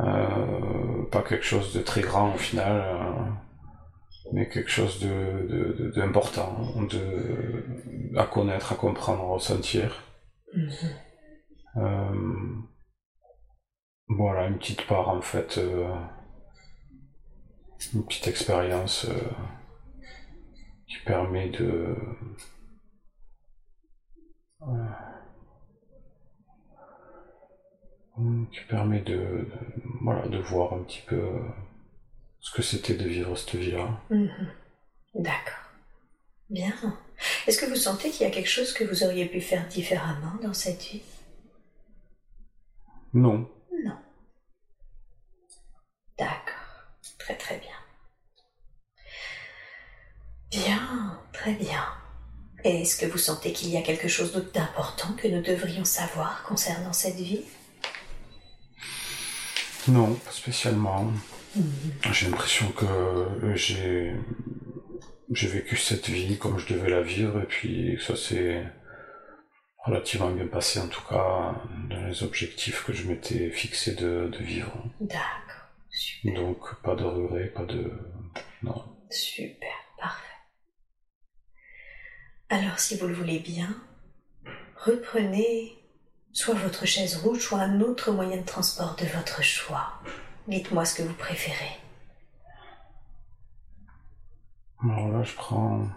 Euh, 0.00 1.04
pas 1.12 1.22
quelque 1.22 1.44
chose 1.44 1.72
de 1.72 1.80
très 1.80 2.00
grand 2.00 2.34
au 2.34 2.38
final, 2.38 2.82
euh, 2.84 3.30
mais 4.32 4.48
quelque 4.48 4.70
chose 4.70 4.98
de, 4.98 5.92
d'important 5.94 6.56
de, 6.90 7.64
à 8.16 8.24
connaître, 8.24 8.72
à 8.72 8.74
comprendre, 8.74 9.22
à 9.22 9.26
ressentir. 9.26 10.02
Mhm. 10.56 10.70
Euh, 11.76 12.54
voilà, 14.08 14.48
une 14.48 14.58
petite 14.58 14.86
part 14.86 15.08
en 15.08 15.20
fait 15.20 15.60
une 17.94 18.04
petite 18.04 18.26
expérience 18.26 19.06
euh, 19.08 19.30
qui 20.86 20.98
permet 21.04 21.48
de 21.50 21.96
qui 28.52 28.60
permet 28.68 29.00
de, 29.00 29.48
voilà 30.00 30.28
de 30.28 30.38
voir 30.38 30.74
un 30.74 30.82
petit 30.84 31.02
peu 31.06 31.40
ce 32.40 32.52
que 32.54 32.62
c'était 32.62 32.94
de 32.94 33.08
vivre 33.08 33.36
cette 33.36 33.56
vie-là. 33.56 34.00
Mhm. 34.10 34.48
D'accord. 35.14 35.70
Bien. 36.50 36.72
Est-ce 37.46 37.58
que 37.60 37.66
vous 37.66 37.76
sentez 37.76 38.10
qu'il 38.10 38.26
y 38.26 38.30
a 38.30 38.32
quelque 38.32 38.48
chose 38.48 38.72
que 38.72 38.84
vous 38.84 39.02
auriez 39.02 39.26
pu 39.26 39.40
faire 39.40 39.66
différemment 39.68 40.34
dans 40.42 40.52
cette 40.52 40.82
vie? 40.82 41.02
Non. 43.12 43.48
Non. 43.84 43.98
D'accord. 46.18 46.54
Très 47.18 47.36
très 47.36 47.58
bien. 47.58 47.73
Bien, 50.54 51.18
très 51.32 51.54
bien. 51.54 51.84
Est-ce 52.62 52.96
que 52.96 53.06
vous 53.06 53.18
sentez 53.18 53.52
qu'il 53.52 53.70
y 53.70 53.76
a 53.76 53.82
quelque 53.82 54.06
chose 54.06 54.32
d'autre 54.32 54.52
d'important 54.52 55.12
que 55.14 55.26
nous 55.26 55.42
devrions 55.42 55.84
savoir 55.84 56.44
concernant 56.44 56.92
cette 56.92 57.16
vie 57.16 57.42
Non, 59.88 60.14
pas 60.14 60.30
spécialement. 60.30 61.10
J'ai 62.12 62.30
l'impression 62.30 62.70
que 62.70 63.56
j'ai 63.56 64.14
j'ai 65.30 65.48
vécu 65.48 65.76
cette 65.76 66.08
vie 66.08 66.38
comme 66.38 66.58
je 66.58 66.72
devais 66.72 66.90
la 66.90 67.02
vivre 67.02 67.40
et 67.40 67.46
puis 67.46 67.98
ça 68.00 68.14
s'est 68.14 68.62
relativement 69.84 70.30
bien 70.30 70.46
passé 70.46 70.78
en 70.78 70.88
tout 70.88 71.02
cas 71.08 71.54
dans 71.90 72.06
les 72.06 72.22
objectifs 72.22 72.84
que 72.84 72.92
je 72.92 73.08
m'étais 73.08 73.50
fixé 73.50 73.94
de, 73.94 74.28
de 74.28 74.38
vivre. 74.38 74.72
D'accord. 75.00 75.70
Donc 76.24 76.80
pas 76.82 76.94
de 76.94 77.04
regrets, 77.04 77.46
pas 77.46 77.64
de... 77.64 77.90
Non. 78.62 78.84
Super, 79.10 79.74
parfait. 79.98 80.33
Alors 82.54 82.78
si 82.78 82.96
vous 82.96 83.08
le 83.08 83.14
voulez 83.14 83.40
bien, 83.40 83.68
reprenez 84.76 85.76
soit 86.32 86.54
votre 86.54 86.86
chaise 86.86 87.16
rouge, 87.16 87.40
soit 87.40 87.58
un 87.58 87.80
autre 87.80 88.12
moyen 88.12 88.36
de 88.36 88.46
transport 88.46 88.94
de 88.94 89.06
votre 89.06 89.42
choix. 89.42 89.94
Dites-moi 90.46 90.84
ce 90.84 90.94
que 90.94 91.02
vous 91.02 91.14
préférez. 91.14 91.80
Alors 94.84 95.08
là, 95.08 95.24
je 95.24 95.34
prends 95.34 95.88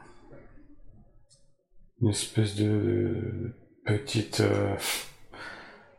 une 2.01 2.09
espèce 2.09 2.55
de 2.55 3.53
petite, 3.85 4.39
euh, 4.39 4.75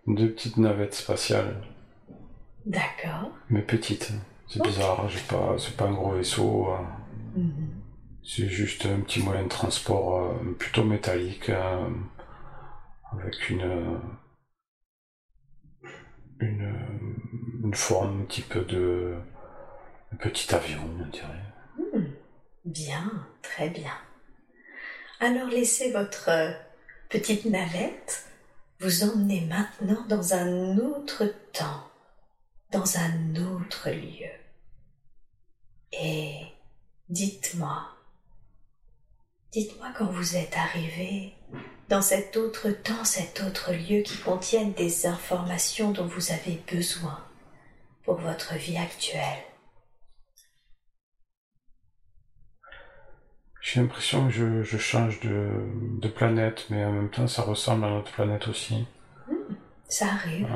de 0.09 0.27
petite 0.27 0.57
navette 0.57 0.94
spatiale. 0.94 1.62
D'accord. 2.66 3.31
Mais 3.49 3.62
petite. 3.62 4.11
C'est 4.49 4.61
bizarre, 4.61 5.09
j'ai 5.09 5.21
pas, 5.21 5.55
c'est 5.57 5.77
pas 5.77 5.85
un 5.85 5.94
gros 5.94 6.14
vaisseau. 6.14 6.73
Euh. 6.73 7.40
Mhm. 7.40 7.78
C'est 8.31 8.51
juste 8.51 8.85
un 8.85 9.01
petit 9.01 9.21
moyen 9.21 9.45
de 9.45 9.49
transport 9.49 10.21
euh, 10.23 10.53
plutôt 10.59 10.85
métallique, 10.85 11.49
euh, 11.49 11.88
avec 13.11 13.49
une, 13.49 13.99
une, 16.38 16.75
une 17.64 17.75
forme 17.75 18.21
un 18.21 18.25
petit 18.27 18.43
peu 18.43 18.61
de 18.67 19.17
petit 20.21 20.55
avion, 20.55 20.83
on 21.01 21.07
dirait. 21.07 21.43
Hmm. 21.79 22.12
Bien, 22.67 23.27
très 23.41 23.71
bien. 23.71 23.97
Alors 25.21 25.49
laissez 25.49 25.91
votre 25.91 26.29
petite 27.09 27.47
navette 27.47 28.27
vous 28.81 29.05
emmener 29.05 29.47
maintenant 29.47 30.05
dans 30.07 30.35
un 30.35 30.77
autre 30.77 31.25
temps 31.55 31.83
dans 32.73 32.99
un 32.99 33.37
autre 33.37 33.88
lieu. 33.88 34.29
Et 35.93 36.43
dites-moi, 37.09 37.98
dites-moi 39.53 39.89
quand 39.97 40.07
vous 40.07 40.37
êtes 40.37 40.57
arrivé 40.57 41.35
dans 41.89 42.03
cet 42.03 42.37
autre 42.37 42.71
temps, 42.71 43.05
cet 43.05 43.41
autre 43.41 43.73
lieu 43.73 44.03
qui 44.03 44.19
contienne 44.19 44.73
des 44.73 45.07
informations 45.07 45.91
dont 45.91 46.07
vous 46.07 46.33
avez 46.33 46.61
besoin 46.71 47.25
pour 48.05 48.17
votre 48.17 48.55
vie 48.55 48.77
actuelle. 48.77 49.39
J'ai 53.61 53.81
l'impression 53.81 54.29
que 54.29 54.63
je, 54.63 54.79
change 54.79 55.21
de, 55.21 56.09
planète, 56.09 56.67
mais 56.71 56.85
en 56.85 56.93
même 56.93 57.11
temps 57.11 57.27
ça 57.27 57.43
ressemble 57.43 57.85
à 57.85 57.91
notre 57.91 58.13
planète 58.13 58.49
aussi. 58.49 58.87
Ça 59.89 60.07
arrive. 60.07 60.47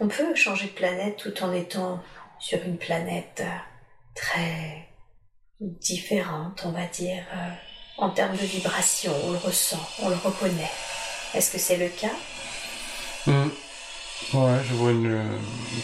On 0.00 0.08
peut 0.08 0.34
changer 0.34 0.66
de 0.66 0.72
planète 0.72 1.16
tout 1.16 1.44
en 1.44 1.52
étant 1.52 2.02
sur 2.38 2.62
une 2.64 2.78
planète 2.78 3.42
euh, 3.44 3.58
très 4.14 4.88
différente, 5.60 6.62
on 6.64 6.72
va 6.72 6.86
dire, 6.86 7.24
euh, 7.32 7.50
en 7.98 8.10
termes 8.10 8.36
de 8.36 8.44
vibration. 8.44 9.12
On 9.24 9.32
le 9.32 9.38
ressent, 9.38 9.88
on 10.00 10.08
le 10.08 10.16
reconnaît. 10.16 10.70
Est-ce 11.34 11.50
que 11.50 11.58
c'est 11.58 11.76
le 11.76 11.88
cas? 11.88 12.14
Hmm. 13.26 13.48
Ouais, 14.32 14.58
je 14.68 14.74
vois 14.74 14.92
une, 14.92 15.40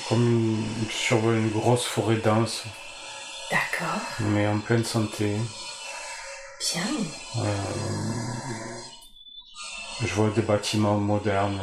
comme 0.08 0.22
une, 0.22 0.88
je 0.88 0.94
survole 0.94 1.36
une 1.36 1.50
grosse 1.50 1.84
forêt 1.84 2.16
dense. 2.16 2.64
D'accord. 3.50 4.00
Mais 4.20 4.46
en 4.46 4.58
pleine 4.58 4.84
santé. 4.84 5.36
Bien. 6.72 6.86
Euh, 7.36 7.54
je 10.00 10.14
vois 10.14 10.30
des 10.30 10.42
bâtiments 10.42 10.96
modernes 10.96 11.60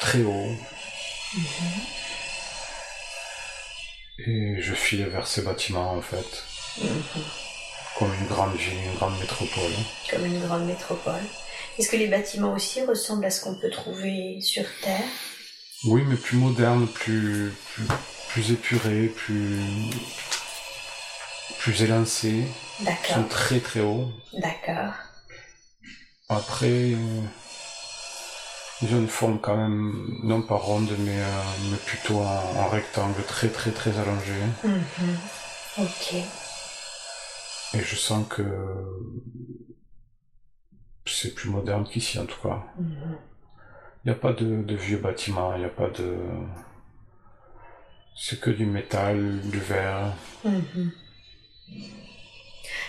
très 0.00 0.22
haut. 0.22 0.56
Mhm. 1.34 1.44
Et 4.26 4.60
je 4.60 4.74
filais 4.74 5.04
vers 5.04 5.26
ces 5.26 5.42
bâtiments 5.42 5.92
en 5.92 6.02
fait. 6.02 6.44
Mhm. 6.78 7.47
Comme 7.96 8.12
une 8.14 8.26
grande 8.26 8.54
ville, 8.54 8.78
une 8.84 8.96
grande 8.96 9.18
métropole. 9.18 9.72
Comme 10.10 10.24
une 10.26 10.40
grande 10.40 10.66
métropole. 10.66 11.22
Est-ce 11.78 11.88
que 11.88 11.96
les 11.96 12.08
bâtiments 12.08 12.54
aussi 12.54 12.82
ressemblent 12.82 13.24
à 13.24 13.30
ce 13.30 13.40
qu'on 13.42 13.54
peut 13.54 13.70
trouver 13.70 14.40
sur 14.40 14.64
Terre? 14.82 15.08
Oui, 15.84 16.02
mais 16.06 16.16
plus 16.16 16.36
moderne, 16.36 16.88
plus, 16.88 17.52
plus, 18.28 18.50
épuré, 18.50 19.06
plus, 19.06 19.60
plus 21.58 21.82
élancé. 21.82 22.44
D'accord. 22.80 23.04
Ils 23.10 23.14
sont 23.14 23.28
très 23.28 23.60
très 23.60 23.80
hauts. 23.80 24.10
D'accord. 24.32 24.92
Après, 26.28 26.90
ils 28.82 28.94
ont 28.94 28.98
une 28.98 29.08
forme 29.08 29.38
quand 29.40 29.56
même, 29.56 30.18
non 30.24 30.42
pas 30.42 30.56
ronde, 30.56 30.90
mais, 30.98 31.20
euh, 31.20 31.42
mais 31.70 31.76
plutôt 31.78 32.20
en, 32.20 32.68
rectangle, 32.68 33.22
très 33.24 33.48
très 33.48 33.70
très 33.70 33.90
allongé. 33.98 34.34
Mhm. 34.64 35.18
Ok. 35.78 36.14
Et 37.74 37.80
je 37.80 37.96
sens 37.96 38.26
que 38.28 38.42
c'est 41.04 41.34
plus 41.34 41.50
moderne 41.50 41.84
qu'ici 41.84 42.18
en 42.18 42.26
tout 42.26 42.40
cas. 42.42 42.62
Mhm. 42.78 43.18
Il 44.04 44.10
n'y 44.10 44.16
a 44.16 44.20
pas 44.20 44.32
de, 44.32 44.74
vieux 44.74 44.98
bâtiments, 44.98 45.54
il 45.54 45.60
n'y 45.60 45.64
a 45.64 45.70
pas 45.70 45.88
de... 45.90 46.16
C'est 48.16 48.40
que 48.40 48.50
du 48.50 48.66
métal, 48.66 49.40
du 49.42 49.58
verre. 49.58 50.14
Mhm. 50.44 50.92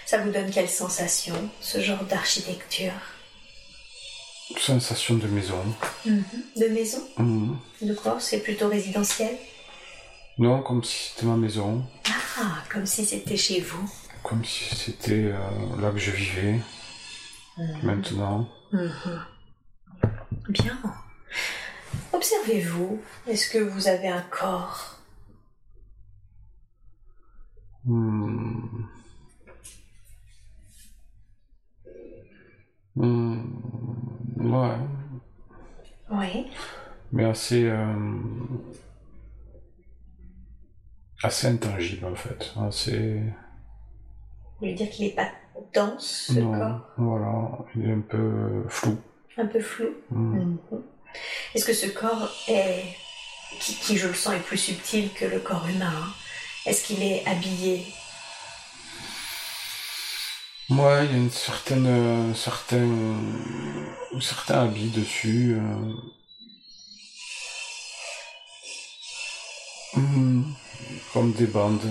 Ça 0.05 0.19
vous 0.19 0.31
donne 0.31 0.49
quelle 0.49 0.69
sensation, 0.69 1.35
ce 1.61 1.81
genre 1.81 2.03
d'architecture? 2.03 2.93
Sensation 4.57 5.15
de 5.15 5.27
maison. 5.27 5.63
Mhm. 6.05 6.23
De 6.55 6.67
maison? 6.67 7.03
De 7.81 7.93
quoi? 7.93 8.19
C'est 8.19 8.39
plutôt 8.39 8.69
résidentiel? 8.69 9.37
Non, 10.37 10.63
comme 10.63 10.83
si 10.83 11.09
c'était 11.09 11.25
ma 11.25 11.35
maison. 11.35 11.83
Ah, 12.37 12.63
comme 12.71 12.85
si 12.85 13.05
c'était 13.05 13.37
chez 13.37 13.59
vous. 13.59 13.91
Comme 14.23 14.43
si 14.45 14.75
c'était 14.75 15.31
euh, 15.33 15.81
là 15.81 15.91
que 15.91 15.97
je 15.97 16.11
vivais. 16.11 16.59
Mhm. 17.57 17.79
Maintenant. 17.83 18.49
Mhm. 18.71 19.21
Bien. 20.49 20.77
Observez-vous. 22.13 23.01
Est-ce 23.27 23.49
que 23.49 23.57
vous 23.59 23.87
avez 23.87 24.07
un 24.09 24.21
corps? 24.21 24.99
Hmm. 27.85 28.83
Ouais. 34.37 34.77
Oui. 36.11 36.47
Mais 37.11 37.25
assez. 37.25 37.65
euh, 37.65 38.17
assez 41.23 41.47
intangible 41.47 42.05
en 42.05 42.15
fait. 42.15 42.53
Assez. 42.67 43.21
Vous 44.59 44.65
voulez 44.65 44.73
dire 44.73 44.89
qu'il 44.89 45.05
n'est 45.05 45.13
pas 45.13 45.29
dense, 45.73 46.31
ce 46.33 46.39
non, 46.39 46.51
corps 46.57 46.81
voilà. 46.97 47.49
Il 47.75 47.89
est 47.89 47.93
un 47.93 48.01
peu 48.01 48.65
flou. 48.67 48.97
Un 49.37 49.45
peu 49.45 49.59
flou 49.61 49.87
Hmm. 50.11 50.35
Mhm. 50.71 50.81
Est-ce 51.55 51.65
que 51.65 51.73
ce 51.73 51.87
corps 51.87 52.29
est, 52.47 52.83
qui, 53.59 53.73
qui, 53.75 53.97
je 53.97 54.07
le 54.07 54.13
sens 54.13 54.33
est 54.35 54.39
plus 54.39 54.57
subtil 54.57 55.11
que 55.13 55.25
le 55.25 55.39
corps 55.39 55.67
humain 55.67 55.91
hein? 55.95 56.13
Est-ce 56.65 56.83
qu'il 56.83 57.01
est 57.01 57.25
habillé? 57.25 57.85
Ouais, 60.69 61.05
il 61.05 61.11
y 61.11 61.15
a 61.15 61.17
une 61.17 61.31
certaine, 61.31 61.87
euh, 61.87 62.33
certain, 62.35 62.85
un 64.15 64.21
certain 64.21 64.63
habit 64.65 64.89
dessus. 64.89 65.55
euh. 65.57 65.93
Hmm, 69.95 70.43
Comme 71.13 71.31
des 71.33 71.47
bandes. 71.47 71.81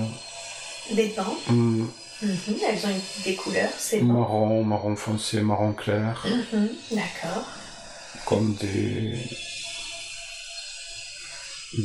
Des 0.92 1.08
bandes? 1.08 1.88
Hmm, 2.22 2.26
Mhm. 2.26 2.56
Elles 2.68 2.86
ont 2.86 3.00
des 3.24 3.34
couleurs, 3.36 3.70
c'est. 3.78 4.00
Marron, 4.00 4.64
marron 4.64 4.96
foncé, 4.96 5.40
marron 5.40 5.72
clair. 5.72 6.24
Mhm. 6.26 6.68
D'accord. 6.92 7.46
Comme 8.26 8.54
des. 8.56 9.14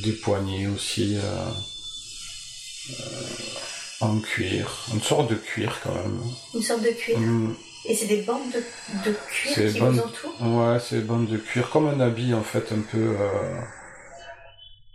Des 0.01 0.13
poignées 0.13 0.67
aussi. 0.67 1.17
euh, 1.17 1.21
euh, 2.89 2.95
en 4.01 4.19
cuir. 4.19 4.69
Une 4.93 5.01
sorte 5.01 5.29
de 5.29 5.35
cuir 5.35 5.79
quand 5.83 5.93
même. 5.93 6.19
Une 6.53 6.61
sorte 6.61 6.81
de 6.83 6.89
cuir. 6.89 7.17
Hmm, 7.19 7.53
Et 7.85 7.95
c'est 7.95 8.07
des 8.07 8.21
bandes 8.23 8.51
de, 8.51 9.09
de 9.09 9.15
cuir 9.29 9.71
qui 9.71 9.79
bandes- 9.79 9.93
vous 9.95 10.01
entourent 10.01 10.41
Ouais, 10.41 10.79
c'est 10.79 10.97
des 10.97 11.01
bandes 11.03 11.27
de 11.27 11.37
cuir, 11.37 11.69
comme 11.69 11.87
un 11.87 11.99
habit 12.01 12.33
en 12.33 12.43
fait, 12.43 12.71
un 12.73 12.81
peu 12.81 13.15
euh, 13.19 13.61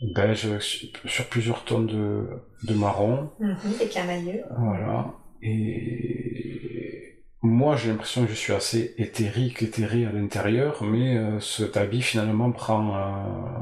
beige 0.02 0.46
sur 1.06 1.24
plusieurs 1.28 1.64
tons 1.64 1.80
de, 1.82 2.26
de 2.64 2.74
marron. 2.74 3.30
Mhm. 3.40 3.56
Des 3.78 3.88
camailleux. 3.88 4.42
Voilà. 4.58 5.06
Et 5.42 7.18
moi, 7.42 7.76
j'ai 7.76 7.90
l'impression 7.90 8.24
que 8.24 8.30
je 8.30 8.36
suis 8.36 8.52
assez 8.52 8.94
éthérique, 8.98 9.62
éthéré 9.62 10.04
à 10.04 10.12
l'intérieur, 10.12 10.82
mais 10.82 11.16
euh, 11.16 11.40
cet 11.40 11.76
habit 11.76 12.02
finalement 12.02 12.50
prend, 12.50 12.96
euh, 12.96 13.60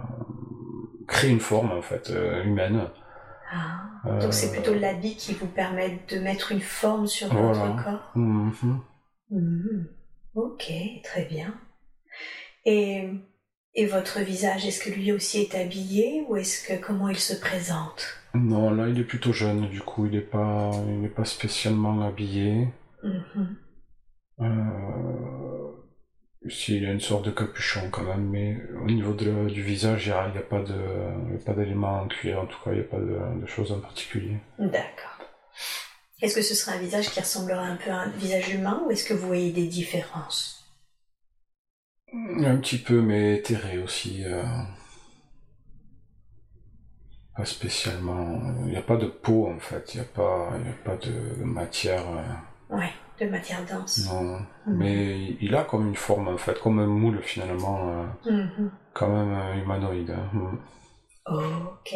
crée 1.07 1.29
une 1.29 1.41
forme 1.41 1.73
en 1.73 1.83
fait 1.83 2.11
euh, 2.11 2.43
humaine. 2.45 2.89
Ah. 3.53 3.83
Euh, 4.07 4.21
Donc 4.21 4.35
c'est 4.35 4.53
plutôt 4.53 4.75
l'habit 4.75 5.17
qui 5.17 5.35
vous 5.35 5.47
permet 5.47 6.01
de 6.09 6.19
mettre 6.19 6.53
une 6.53 6.61
forme 6.61 7.07
sur 7.07 7.29
votre 7.33 7.85
corps. 7.85 8.13
mhm. 8.15 8.81
Mhm. 9.31 9.89
Ok, 10.35 10.73
très 11.03 11.25
bien. 11.25 11.55
Et, 12.65 13.09
et 13.75 13.87
votre 13.87 14.21
visage, 14.21 14.67
est-ce 14.67 14.83
que 14.83 14.91
lui 14.91 15.13
aussi 15.13 15.41
est 15.41 15.55
habillé 15.55 16.25
ou 16.29 16.37
est-ce 16.37 16.67
que 16.67 16.75
comment 16.81 17.09
il 17.09 17.19
se 17.19 17.35
présente? 17.35 18.07
Non, 18.41 18.71
là, 18.71 18.89
il 18.89 18.99
est 18.99 19.05
plutôt 19.05 19.33
jeune, 19.33 19.69
du 19.69 19.81
coup, 19.81 20.07
il 20.07 20.13
n'est 20.13 20.21
pas, 20.21 20.71
il 20.89 21.05
est 21.05 21.09
pas 21.09 21.25
spécialement 21.25 22.03
habillé. 22.03 22.69
Mhm. 23.03 23.57
Euh, 24.41 25.73
si, 26.49 26.77
il 26.77 26.83
y 26.83 26.87
a 26.87 26.93
une 26.93 27.01
sorte 27.01 27.25
de 27.25 27.31
capuchon 27.31 27.89
quand 27.91 28.03
même, 28.05 28.29
mais 28.29 28.57
au 28.83 28.87
niveau 28.87 29.15
de- 29.15 29.49
du 29.49 29.63
visage, 29.63 30.07
il 30.07 30.33
n'y 30.33 30.39
a, 30.39 30.43
pas 30.43 30.61
de, 30.63 30.75
il 31.29 31.33
y 31.35 31.37
a 31.37 31.45
pas 31.45 31.55
d'éléments 31.55 32.03
en 32.03 32.09
cuir, 32.09 32.41
en 32.41 32.47
tout 32.47 32.59
cas, 32.63 32.71
il 32.73 32.75
n'y 32.79 32.81
a 32.81 32.85
pas 32.85 32.99
de, 32.99 33.41
de 33.41 33.47
choses 33.47 33.73
en 33.73 33.81
particulier. 33.81 34.37
D'accord. 34.59 35.19
Est-ce 36.23 36.35
que 36.35 36.43
ce 36.43 36.55
serait 36.55 36.77
un 36.77 36.81
visage 36.81 37.11
qui 37.11 37.21
ressemblerait 37.21 37.59
un 37.67 37.77
peu 37.77 37.91
à 37.91 37.97
un 38.03 38.09
visage 38.11 38.49
humain 38.55 38.83
ou 38.87 38.91
est-ce 38.91 39.05
que 39.05 39.15
vous 39.15 39.27
voyez 39.27 39.53
des 39.53 39.67
différences? 39.67 40.65
Un 42.13 42.57
petit 42.59 42.79
peu, 42.79 43.01
mais 43.03 43.37
éthéré 43.37 43.79
aussi. 43.79 44.25
euh, 44.25 44.43
pas 47.37 47.45
spécialement. 47.45 48.41
Il 48.65 48.71
n'y 48.71 48.77
a 48.77 48.83
pas 48.83 48.97
de 48.97 49.07
peau 49.07 49.49
en 49.55 49.59
fait, 49.59 49.95
il 49.95 50.01
n'y 50.01 50.07
a 50.07 50.09
pas, 50.09 50.51
y 50.65 50.69
a 50.69 50.73
pas 50.85 50.97
de 50.97 51.45
matière. 51.45 52.03
euh, 52.09 52.77
Ouais, 52.77 52.91
de 53.21 53.27
matière 53.27 53.65
dense. 53.67 54.09
non. 54.11 54.23
Mhm. 54.23 54.47
Mais 54.67 55.37
il 55.41 55.55
a 55.55 55.65
comme 55.65 55.87
une 55.89 55.97
forme 55.97 56.29
en 56.29 56.39
fait, 56.39 56.59
comme 56.61 56.79
un 56.79 56.87
moule 56.87 57.21
finalement, 57.23 58.07
Mhm. 58.25 58.71
quand 58.95 59.09
même 59.09 59.33
euh, 59.33 59.63
humanoïde. 59.63 60.11
hein. 60.11 60.31
Mm. 60.33 60.59
Ok. 61.29 61.95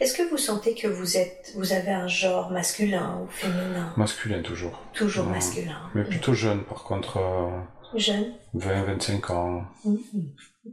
Est-ce 0.00 0.16
que 0.16 0.28
vous 0.30 0.38
sentez 0.38 0.74
que 0.74 0.86
vous 0.88 1.16
êtes, 1.18 1.52
vous 1.56 1.72
avez 1.72 1.90
un 1.90 2.08
genre 2.08 2.50
masculin 2.50 3.20
ou 3.22 3.26
féminin? 3.28 3.92
Masculin 3.96 4.42
toujours. 4.42 4.80
Toujours 4.94 5.26
Mhm. 5.26 5.32
masculin. 5.32 5.80
Mais 5.94 6.04
plutôt 6.04 6.32
jeune 6.34 6.64
par 6.64 6.84
contre, 6.84 7.18
euh, 7.18 7.60
Jeune 7.94 8.34
20-25 8.54 9.30
ans. 9.30 9.64
Mhm. 9.84 9.98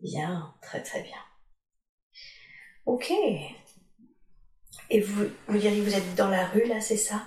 Bien, 0.03 0.53
très 0.61 0.81
très 0.83 1.01
bien. 1.01 1.17
Ok. 2.85 3.11
Et 4.89 5.01
vous, 5.01 5.25
vous 5.47 5.57
diriez 5.57 5.79
que 5.83 5.89
vous 5.89 5.95
êtes 5.95 6.15
dans 6.15 6.29
la 6.29 6.45
rue 6.47 6.65
là, 6.67 6.79
c'est 6.79 6.97
ça? 6.97 7.23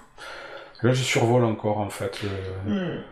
Là 0.83 0.93
je 0.93 1.03
survole 1.03 1.45
encore 1.45 1.79
en 1.79 1.91
fait 1.91 2.23
le, 2.23 2.71
Hmm. 2.71 3.03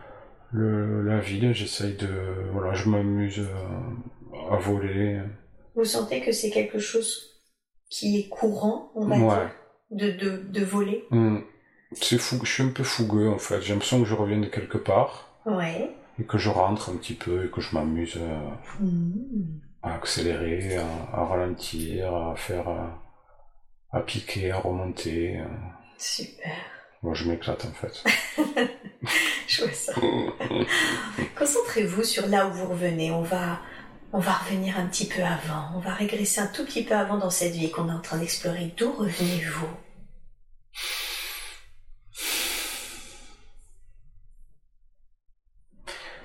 le- 0.51 1.03
la 1.03 1.19
ville, 1.19 1.53
j'essaye 1.53 1.95
de... 1.95 2.07
Voilà, 2.53 2.73
je 2.73 2.87
m'amuse 2.89 3.39
euh, 3.39 4.51
à 4.51 4.55
voler. 4.57 5.19
Vous 5.75 5.83
sentez 5.85 6.21
que 6.21 6.31
c'est 6.31 6.49
quelque 6.49 6.79
chose 6.79 7.41
qui 7.89 8.17
est 8.19 8.29
courant, 8.29 8.91
on 8.95 9.05
va 9.07 9.17
Ouais. 9.17 9.47
dire, 9.91 10.11
de, 10.17 10.17
de, 10.17 10.37
de 10.59 10.65
voler? 10.65 11.03
Hmm. 11.11 11.39
C'est 11.93 12.17
fou, 12.17 12.37
je 12.43 12.51
suis 12.51 12.63
un 12.63 12.69
peu 12.69 12.83
fougueux 12.83 13.29
en 13.29 13.37
fait. 13.37 13.61
J'ai 13.61 13.73
l'impression 13.73 13.99
que 13.99 14.05
je 14.05 14.13
reviens 14.15 14.39
de 14.39 14.47
quelque 14.47 14.77
part 14.77 15.39
Ouais. 15.45 15.89
et 16.19 16.23
que 16.23 16.37
je 16.37 16.49
rentre 16.49 16.89
un 16.89 16.95
petit 16.97 17.13
peu 17.13 17.45
et 17.45 17.49
que 17.49 17.59
je 17.61 17.73
m'amuse 17.75 18.15
euh, 18.17 18.49
Hmm. 18.79 19.59
À 19.83 19.95
accélérer, 19.95 20.77
à, 20.77 20.85
à 21.13 21.25
ralentir, 21.25 22.13
à 22.13 22.35
faire, 22.35 22.67
à 23.91 23.99
piquer, 24.01 24.51
à 24.51 24.59
remonter. 24.59 25.39
Super. 25.97 26.55
Moi, 27.03 27.13
je 27.13 27.29
m'éclate 27.29 27.65
en 27.65 27.71
fait. 27.71 28.03
Je 29.47 29.63
vois 29.63 29.73
ça. 29.73 29.93
Concentrez-vous 31.37 32.03
sur 32.03 32.27
là 32.27 32.47
où 32.47 32.51
vous 32.51 32.65
revenez. 32.67 33.11
On 33.11 33.21
va, 33.21 33.59
on 34.11 34.19
va 34.19 34.33
revenir 34.33 34.77
un 34.77 34.87
petit 34.87 35.07
peu 35.07 35.21
avant. 35.21 35.71
On 35.75 35.79
va 35.79 35.93
régresser 35.93 36.41
un 36.41 36.47
tout 36.47 36.65
petit 36.65 36.83
peu 36.83 36.95
avant 36.95 37.17
dans 37.17 37.29
cette 37.29 37.53
vie 37.53 37.71
qu'on 37.71 37.87
est 37.87 37.93
en 37.93 38.01
train 38.01 38.17
d'explorer. 38.17 38.73
D'où 38.77 38.91
revenez-vous? 38.91 39.69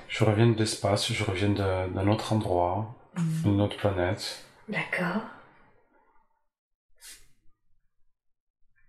Je 0.08 0.24
reviens 0.24 0.48
de 0.48 0.58
l'espace, 0.58 1.12
je 1.12 1.24
reviens 1.24 1.48
d'un 1.48 2.08
autre 2.08 2.32
endroit, 2.32 2.94
d'une 3.16 3.60
autre 3.60 3.76
planète. 3.76 4.44
D'accord. 4.68 5.22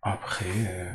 Après, 0.01 0.45
euh, 0.67 0.91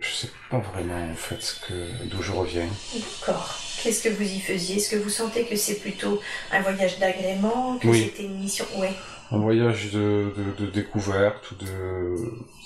je 0.00 0.08
sais 0.12 0.30
pas 0.50 0.58
vraiment 0.58 1.10
en 1.10 1.14
fait 1.14 1.40
ce 1.40 1.60
que 1.66 2.04
d'où 2.06 2.22
je 2.22 2.32
reviens. 2.32 2.68
D'accord. 2.94 3.54
Qu'est-ce 3.82 4.02
que 4.02 4.08
vous 4.08 4.22
y 4.22 4.40
faisiez? 4.40 4.76
Est-ce 4.76 4.90
que 4.90 4.96
vous 4.96 5.08
sentez 5.10 5.46
que 5.46 5.54
c'est 5.54 5.78
plutôt 5.80 6.20
un 6.50 6.60
voyage 6.62 6.98
d'agrément 6.98 7.78
Que 7.78 7.86
Oui. 7.88 8.04
c'était 8.10 8.24
une 8.24 8.40
mission? 8.40 8.64
Ouais. 8.76 8.92
Un 9.30 9.38
voyage 9.38 9.92
de, 9.92 10.32
de, 10.36 10.64
de 10.64 10.70
découverte 10.70 11.50
ou 11.52 11.54
de. 11.56 12.14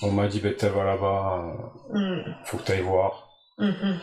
On 0.02 0.12
m'a 0.12 0.28
dit, 0.28 0.40
ben 0.40 0.54
va 0.60 0.84
là-bas, 0.84 1.54
Mhm. 1.90 2.36
faut 2.46 2.56
que 2.56 2.62
t'ailles 2.62 2.82
voir. 2.82 3.28
Mhm. 3.58 4.00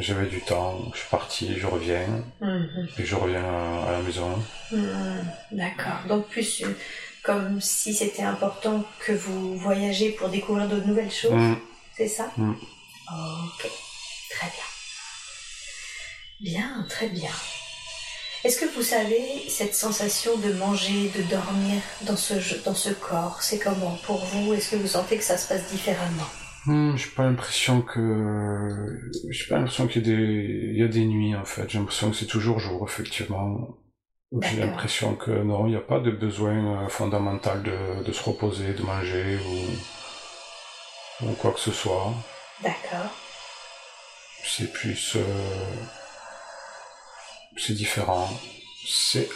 J'avais 0.00 0.26
du 0.26 0.40
temps, 0.40 0.80
je 0.92 0.98
suis 0.98 1.08
parti, 1.08 1.58
je 1.58 1.66
reviens, 1.66 2.06
Mhm. 2.40 2.88
et 2.98 3.04
je 3.04 3.14
reviens 3.14 3.44
à, 3.44 3.88
à 3.88 3.92
la 3.92 4.02
maison. 4.02 4.42
Mhm. 4.72 5.24
D'accord. 5.52 6.00
Donc 6.08 6.28
plus 6.28 6.60
une- 6.60 6.74
comme 7.22 7.60
si 7.60 7.94
c'était 7.94 8.22
important 8.22 8.84
que 9.04 9.12
vous 9.12 9.56
voyagez 9.58 10.10
pour 10.10 10.28
découvrir 10.28 10.68
d'autres 10.68 10.86
nouvelles 10.86 11.10
choses. 11.12 11.32
Mm. 11.34 11.56
C'est 11.96 12.08
ça 12.08 12.30
Mm. 12.36 12.52
Ok, 12.52 13.70
très 14.30 14.46
bien. 14.46 14.68
Bien, 16.52 16.86
très 16.88 17.08
bien. 17.08 17.30
Est-ce 18.44 18.58
que 18.60 18.66
vous 18.74 18.82
savez 18.82 19.44
cette 19.48 19.74
sensation 19.74 20.36
de 20.36 20.52
manger, 20.52 21.10
de 21.16 21.22
dormir 21.22 21.80
dans 22.02 22.16
ce, 22.16 22.38
jeu- 22.38 22.62
dans 22.64 22.74
ce 22.74 22.90
corps? 22.90 23.38
C'est 23.42 23.58
comment 23.58 23.98
pour 24.04 24.24
vous? 24.26 24.54
Est-ce 24.54 24.70
que 24.70 24.76
vous 24.76 24.86
sentez 24.86 25.16
que 25.18 25.24
ça 25.24 25.36
se 25.36 25.48
passe 25.48 25.66
différemment? 25.72 26.28
Hmm, 26.68 26.96
j'ai 26.96 27.08
pas 27.10 27.24
l'impression 27.24 27.80
que 27.82 29.00
j'ai 29.30 29.46
pas 29.48 29.56
l'impression 29.56 29.86
qu'il 29.88 30.06
y 30.06 30.12
a 30.12 30.16
des 30.16 30.22
il 30.74 30.78
y 30.78 30.82
a 30.82 30.88
des 30.88 31.04
nuits 31.06 31.34
en 31.34 31.44
fait. 31.44 31.68
J'ai 31.70 31.78
l'impression 31.78 32.10
que 32.10 32.16
c'est 32.16 32.26
toujours 32.26 32.58
jour 32.58 32.84
effectivement. 32.86 33.78
J'ai 34.42 34.58
l'impression 34.60 35.14
que 35.16 35.30
non, 35.30 35.66
il 35.66 35.70
n'y 35.70 35.76
a 35.76 35.80
pas 35.80 36.00
de 36.00 36.10
besoin 36.10 36.84
euh, 36.84 36.88
fondamental 36.88 37.62
de, 37.62 38.02
de 38.04 38.12
se 38.12 38.22
reposer, 38.22 38.74
de 38.74 38.82
manger 38.82 39.38
ou, 41.22 41.26
ou 41.26 41.32
quoi 41.34 41.52
que 41.52 41.60
ce 41.60 41.72
soit. 41.72 42.12
D'accord. 42.62 43.10
C'est 44.44 44.70
plus. 44.72 45.16
euh, 45.16 45.22
c'est 47.56 47.74
différent. 47.74 48.28
C'est, 48.86 49.28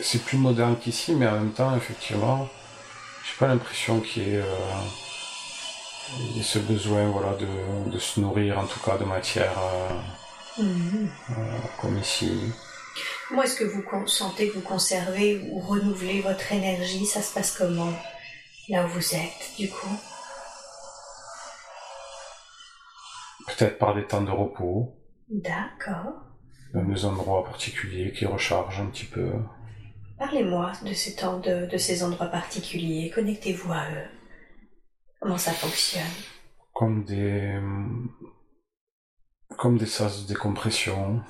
c'est 0.00 0.24
plus 0.24 0.38
moderne 0.38 0.76
qu'ici, 0.80 1.14
mais 1.14 1.26
en 1.26 1.32
même 1.34 1.52
temps, 1.52 1.76
effectivement, 1.76 2.48
j'ai 3.24 3.38
pas 3.38 3.46
l'impression 3.48 4.00
qu'il 4.00 4.28
y 4.28 4.30
ait, 4.36 4.38
euh, 4.38 4.44
il 6.18 6.36
y 6.36 6.40
ait 6.40 6.42
ce 6.42 6.58
besoin 6.58 7.06
voilà, 7.08 7.36
de, 7.36 7.90
de 7.90 7.98
se 7.98 8.20
nourrir, 8.20 8.58
en 8.58 8.66
tout 8.66 8.80
cas, 8.80 8.96
de 8.98 9.04
matière 9.04 9.52
euh, 9.58 10.62
Mhm. 10.62 11.08
comme 11.80 11.98
ici. 11.98 12.30
Comment 13.28 13.42
est-ce 13.42 13.56
que 13.56 13.64
vous 13.64 13.82
sentez 14.06 14.48
que 14.50 14.54
vous 14.54 14.60
conservez 14.60 15.40
ou 15.50 15.58
renouvelez 15.58 16.20
votre 16.20 16.52
énergie? 16.52 17.06
Ça 17.06 17.22
se 17.22 17.34
passe 17.34 17.56
comment 17.58 17.92
Là 18.68 18.84
où 18.84 18.88
vous 18.88 19.14
êtes, 19.14 19.50
du 19.58 19.68
coup? 19.68 19.98
Peut-être 23.46 23.78
par 23.78 23.94
des 23.94 24.06
temps 24.06 24.22
de 24.22 24.30
repos, 24.30 24.94
D'accord. 25.28 26.14
dans 26.72 26.84
des 26.84 27.04
endroits 27.04 27.44
particuliers 27.44 28.12
qui 28.12 28.24
rechargent 28.26 28.80
un 28.80 28.86
petit 28.86 29.04
peu. 29.04 29.32
Parlez-moi 30.18 30.72
de 30.84 30.92
ces 30.94 31.14
temps, 31.16 31.38
de, 31.40 31.66
de 31.66 31.76
ces 31.76 32.02
endroits 32.04 32.28
particuliers. 32.28 33.10
Connectez-vous 33.14 33.72
à 33.72 33.84
eux. 33.90 34.08
Comment 35.24 35.38
ça 35.38 35.52
fonctionne? 35.52 36.04
Comme 36.74 37.02
des. 37.04 37.58
comme 39.56 39.78
des 39.78 39.86
sas 39.86 40.22
de 40.24 40.28
décompression. 40.28 41.22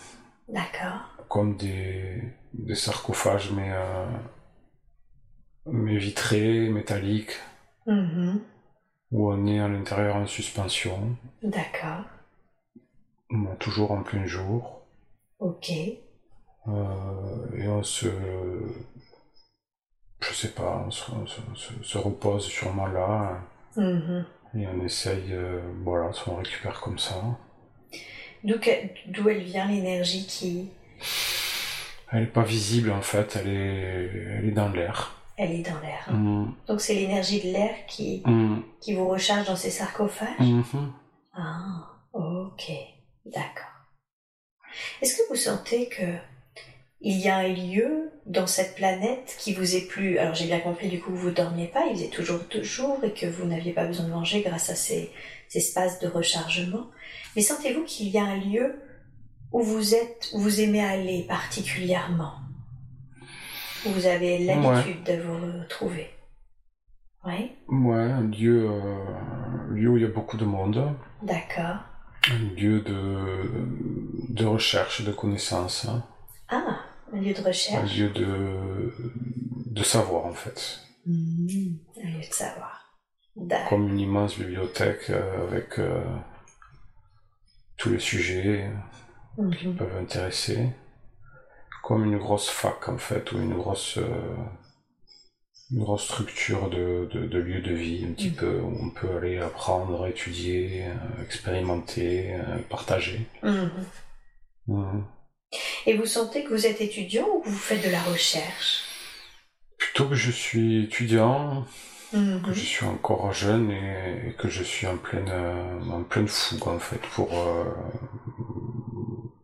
D'accord. 0.48 1.10
comme 1.28 1.56
des, 1.56 2.20
des 2.54 2.74
sarcophages, 2.74 3.52
mais, 3.52 3.70
euh, 3.72 4.06
mais 5.66 5.96
vitrés, 5.96 6.68
métalliques, 6.70 7.36
Mhm. 7.86 8.40
où 9.12 9.30
on 9.32 9.46
est 9.46 9.60
à 9.60 9.68
l'intérieur 9.68 10.16
en 10.16 10.26
suspension, 10.26 11.16
D'accord. 11.42 12.04
bon, 13.30 13.54
toujours 13.56 13.92
en 13.92 14.02
plein 14.02 14.26
jour, 14.26 14.82
Ok. 15.38 15.70
euh, 16.66 17.56
et 17.56 17.68
on 17.68 17.82
se. 17.84 18.08
Je 20.20 20.32
sais 20.32 20.50
pas, 20.52 20.82
on 20.86 20.90
se, 20.90 21.10
on 21.12 21.26
se- 21.26 21.40
se- 21.54 21.82
se 21.82 21.98
repose 21.98 22.46
sûrement 22.46 22.86
là, 22.86 23.40
Mhm. 23.76 24.24
et 24.56 24.66
on 24.68 24.84
essaye, 24.84 25.32
euh, 25.32 25.60
voilà, 25.82 26.10
on 26.26 26.36
récupère 26.36 26.80
comme 26.80 26.98
ça. 26.98 27.14
D'où 28.44 29.28
elle 29.28 29.42
vient 29.42 29.66
l'énergie 29.66 30.26
qui... 30.26 30.68
Elle 32.12 32.24
est 32.24 32.26
pas 32.26 32.42
visible 32.42 32.92
en 32.92 33.02
fait, 33.02 33.36
elle 33.36 33.48
est, 33.48 34.10
elle 34.38 34.44
est 34.48 34.52
dans 34.52 34.68
l'air. 34.68 35.16
Elle 35.36 35.52
est 35.52 35.62
dans 35.68 35.80
l'air. 35.80 36.06
Mm, 36.12 36.52
Donc 36.68 36.80
c'est 36.80 36.94
l'énergie 36.94 37.40
de 37.40 37.48
l'air 37.52 37.74
qui, 37.88 38.22
mm, 38.24 38.58
qui 38.80 38.94
vous 38.94 39.08
recharge 39.08 39.46
dans 39.48 39.56
ces 39.56 39.70
sarcophages? 39.70 40.38
Mhm. 40.38 40.92
Ah, 41.32 41.88
ok, 42.12 42.70
d'accord. 43.26 43.64
Est-ce 45.02 45.16
que 45.16 45.22
vous 45.28 45.34
sentez 45.36 45.88
que 45.88 46.02
il 47.06 47.18
y 47.18 47.28
a 47.28 47.36
un 47.36 47.48
lieu 47.48 48.10
dans 48.26 48.46
cette 48.46 48.74
planète 48.76 49.36
qui 49.38 49.52
vous 49.52 49.76
est 49.76 49.86
plus... 49.86 50.18
Alors 50.18 50.34
j'ai 50.34 50.46
bien 50.46 50.60
compris 50.60 50.88
du 50.88 51.00
coup 51.00 51.12
que 51.12 51.16
vous 51.18 51.30
dormiez 51.30 51.66
pas, 51.68 51.84
il 51.86 51.96
faisait 51.96 52.08
toujours 52.08 52.40
deux 52.50 52.62
jours 52.62 52.98
et 53.04 53.12
que 53.12 53.26
vous 53.26 53.44
n'aviez 53.44 53.72
pas 53.72 53.84
besoin 53.86 54.06
de 54.06 54.10
manger 54.10 54.40
grâce 54.40 54.70
à 54.70 54.74
ces, 54.74 55.10
ces 55.48 55.58
espaces 55.58 56.00
de 56.00 56.08
rechargement. 56.08 56.86
Mais 57.36 57.42
sentez-vous 57.42 57.84
qu'il 57.84 58.08
y 58.08 58.18
a 58.18 58.24
un 58.24 58.36
lieu 58.36 58.76
où 59.52 59.62
vous 59.62 59.94
êtes, 59.94 60.30
où 60.32 60.40
vous 60.40 60.60
aimez 60.62 60.82
aller 60.82 61.24
particulièrement? 61.28 62.32
Où 63.86 63.90
vous 63.90 64.06
avez 64.06 64.38
l'habitude 64.38 65.02
de 65.04 65.20
vous 65.20 65.34
retrouver 65.60 66.08
Oui, 67.26 67.52
Ouais, 67.68 68.00
un 68.00 68.22
lieu, 68.22 68.66
euh, 68.70 69.04
un 69.70 69.74
lieu 69.74 69.90
où 69.90 69.96
il 69.98 70.02
y 70.02 70.06
a 70.06 70.08
beaucoup 70.08 70.38
de 70.38 70.46
monde, 70.46 70.96
d'accord. 71.22 71.76
un 72.30 72.38
lieu 72.56 72.80
de, 72.80 74.32
de 74.32 74.46
recherche, 74.46 75.02
de 75.04 75.12
connaissances. 75.12 75.86
Ah, 76.48 76.78
un 77.14 77.20
lieu 77.20 77.32
de 77.34 77.40
un 77.40 77.44
recherche. 77.46 77.96
lieu 77.96 78.08
de, 78.10 78.92
de 79.66 79.82
savoir 79.82 80.26
en 80.26 80.32
fait. 80.34 80.80
Mhm, 81.06 81.78
Un 82.02 82.08
lieu 82.10 82.26
de 82.28 82.32
savoir. 82.34 82.80
Comme 83.68 83.88
une 83.88 83.98
immense 83.98 84.38
bibliothèque 84.38 85.10
euh, 85.10 85.46
avec 85.48 85.78
euh, 85.78 86.02
tous 87.76 87.90
les 87.90 87.98
sujets 87.98 88.70
qui 89.36 89.66
Mhm. 89.66 89.76
peuvent 89.76 89.96
intéresser. 89.96 90.68
Comme 91.82 92.04
une 92.04 92.18
grosse 92.18 92.48
fac 92.48 92.88
en 92.88 92.98
fait, 92.98 93.32
ou 93.32 93.38
une 93.38 93.54
grosse, 93.54 93.98
euh, 93.98 94.36
une 95.70 95.80
grosse 95.80 96.04
structure 96.04 96.70
de, 96.70 97.08
de, 97.12 97.26
de 97.26 97.38
lieu 97.38 97.60
de 97.60 97.72
vie, 97.74 98.06
un 98.08 98.12
petit 98.14 98.30
Mhm. 98.30 98.36
peu, 98.36 98.60
où 98.60 98.78
on 98.84 98.90
peut 98.90 99.16
aller 99.16 99.38
apprendre, 99.38 100.06
étudier, 100.06 100.86
euh, 100.86 101.22
expérimenter, 101.22 102.34
euh, 102.34 102.58
partager. 102.70 103.26
Mhm. 103.42 103.70
Mhm. 104.68 105.04
Et 105.86 105.94
vous 105.96 106.06
sentez 106.06 106.44
que 106.44 106.50
vous 106.50 106.66
êtes 106.66 106.80
étudiant 106.80 107.26
ou 107.34 107.40
que 107.40 107.48
vous 107.48 107.56
faites 107.56 107.84
de 107.84 107.90
la 107.90 108.02
recherche? 108.02 108.82
Plutôt 109.78 110.08
que 110.08 110.14
je 110.14 110.30
suis 110.30 110.84
étudiant, 110.84 111.66
Mhm. 112.12 112.42
que 112.42 112.52
je 112.52 112.60
suis 112.60 112.86
encore 112.86 113.32
jeune 113.32 113.72
et, 113.72 114.28
et 114.28 114.32
que 114.34 114.48
je 114.48 114.62
suis 114.62 114.86
en 114.86 114.96
pleine, 114.96 115.28
euh, 115.30 115.80
en 115.90 116.04
pleine 116.04 116.28
fougue 116.28 116.68
en 116.68 116.78
fait 116.78 117.00
pour, 117.14 117.28
euh, 117.36 117.64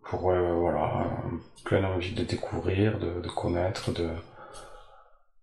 pour 0.09 0.31
euh, 0.31 0.53
voilà, 0.55 1.09
pleine 1.65 1.85
envie 1.85 2.13
de 2.13 2.23
découvrir, 2.25 2.99
de, 3.01 3.21
de 3.21 3.29
connaître, 3.29 3.91
de, 3.93 4.11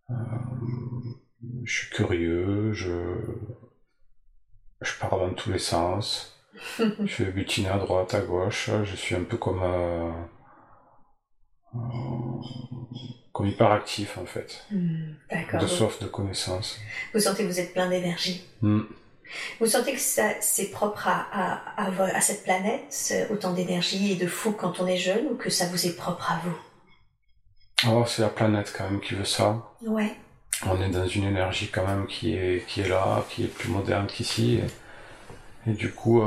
euh, 0.10 0.14
je 1.66 1.74
suis 1.80 1.90
curieux, 1.90 2.72
je, 2.74 2.94
je 4.82 4.92
pars 5.00 5.18
dans 5.18 5.34
tous 5.34 5.52
les 5.52 5.60
sens, 5.60 6.34
je 6.80 7.08
fais 7.08 7.26
butiner 7.26 7.70
à 7.70 7.78
droite, 7.78 8.14
à 8.14 8.22
gauche, 8.22 8.70
je 8.86 8.96
suis 8.96 9.16
un 9.16 9.24
peu 9.24 9.38
comme, 9.38 9.62
euh, 9.64 10.12
comme 13.34 13.48
hyperactif 13.48 14.18
en 14.18 14.26
fait. 14.26 14.66
D'accord. 15.30 15.62
de 15.62 15.68
soif 15.68 16.00
de 16.00 16.08
connaissances. 16.08 16.80
Vous 17.14 17.20
sentez 17.20 17.44
que 17.44 17.50
vous 17.50 17.60
êtes 17.60 17.74
plein 17.74 17.90
d'énergie. 17.90 18.44
Hmm. 18.62 18.82
Vous 19.60 19.68
sentez 19.68 19.94
que 19.94 20.00
ça, 20.00 20.30
c'est 20.40 20.72
propre 20.72 21.08
à, 21.08 21.28
à, 21.78 21.90
à, 22.16 22.22
cette 22.22 22.44
planète, 22.44 23.14
autant 23.30 23.54
d'énergie 23.54 24.14
et 24.14 24.16
de 24.16 24.26
fou 24.26 24.54
quand 24.54 24.80
on 24.80 24.88
est 24.88 24.98
jeune, 24.98 25.28
ou 25.28 25.36
que 25.36 25.50
ça 25.50 25.66
vous 25.66 25.86
est 25.86 25.96
propre 25.96 26.32
à 26.32 26.40
vous? 26.46 26.58
Oh, 27.90 28.06
c'est 28.08 28.22
la 28.22 28.30
planète 28.30 28.74
quand 28.76 28.90
même 28.90 29.02
qui 29.02 29.16
veut 29.16 29.26
ça. 29.26 29.62
Ouais. 29.86 30.16
On 30.66 30.82
est 30.82 30.90
dans 30.90 31.08
une 31.08 31.26
énergie 31.26 31.68
quand 31.68 31.86
même 31.86 32.08
qui 32.08 32.36
est, 32.36 32.66
qui 32.68 32.82
est 32.82 32.88
là, 32.88 33.24
qui 33.30 33.44
est 33.44 33.48
plus 33.48 33.70
moderne 33.70 34.08
qu'ici. 34.08 34.62
Et, 35.68 35.72
et 35.72 35.74
du 35.74 35.92
coup, 35.92 36.22
euh, 36.22 36.26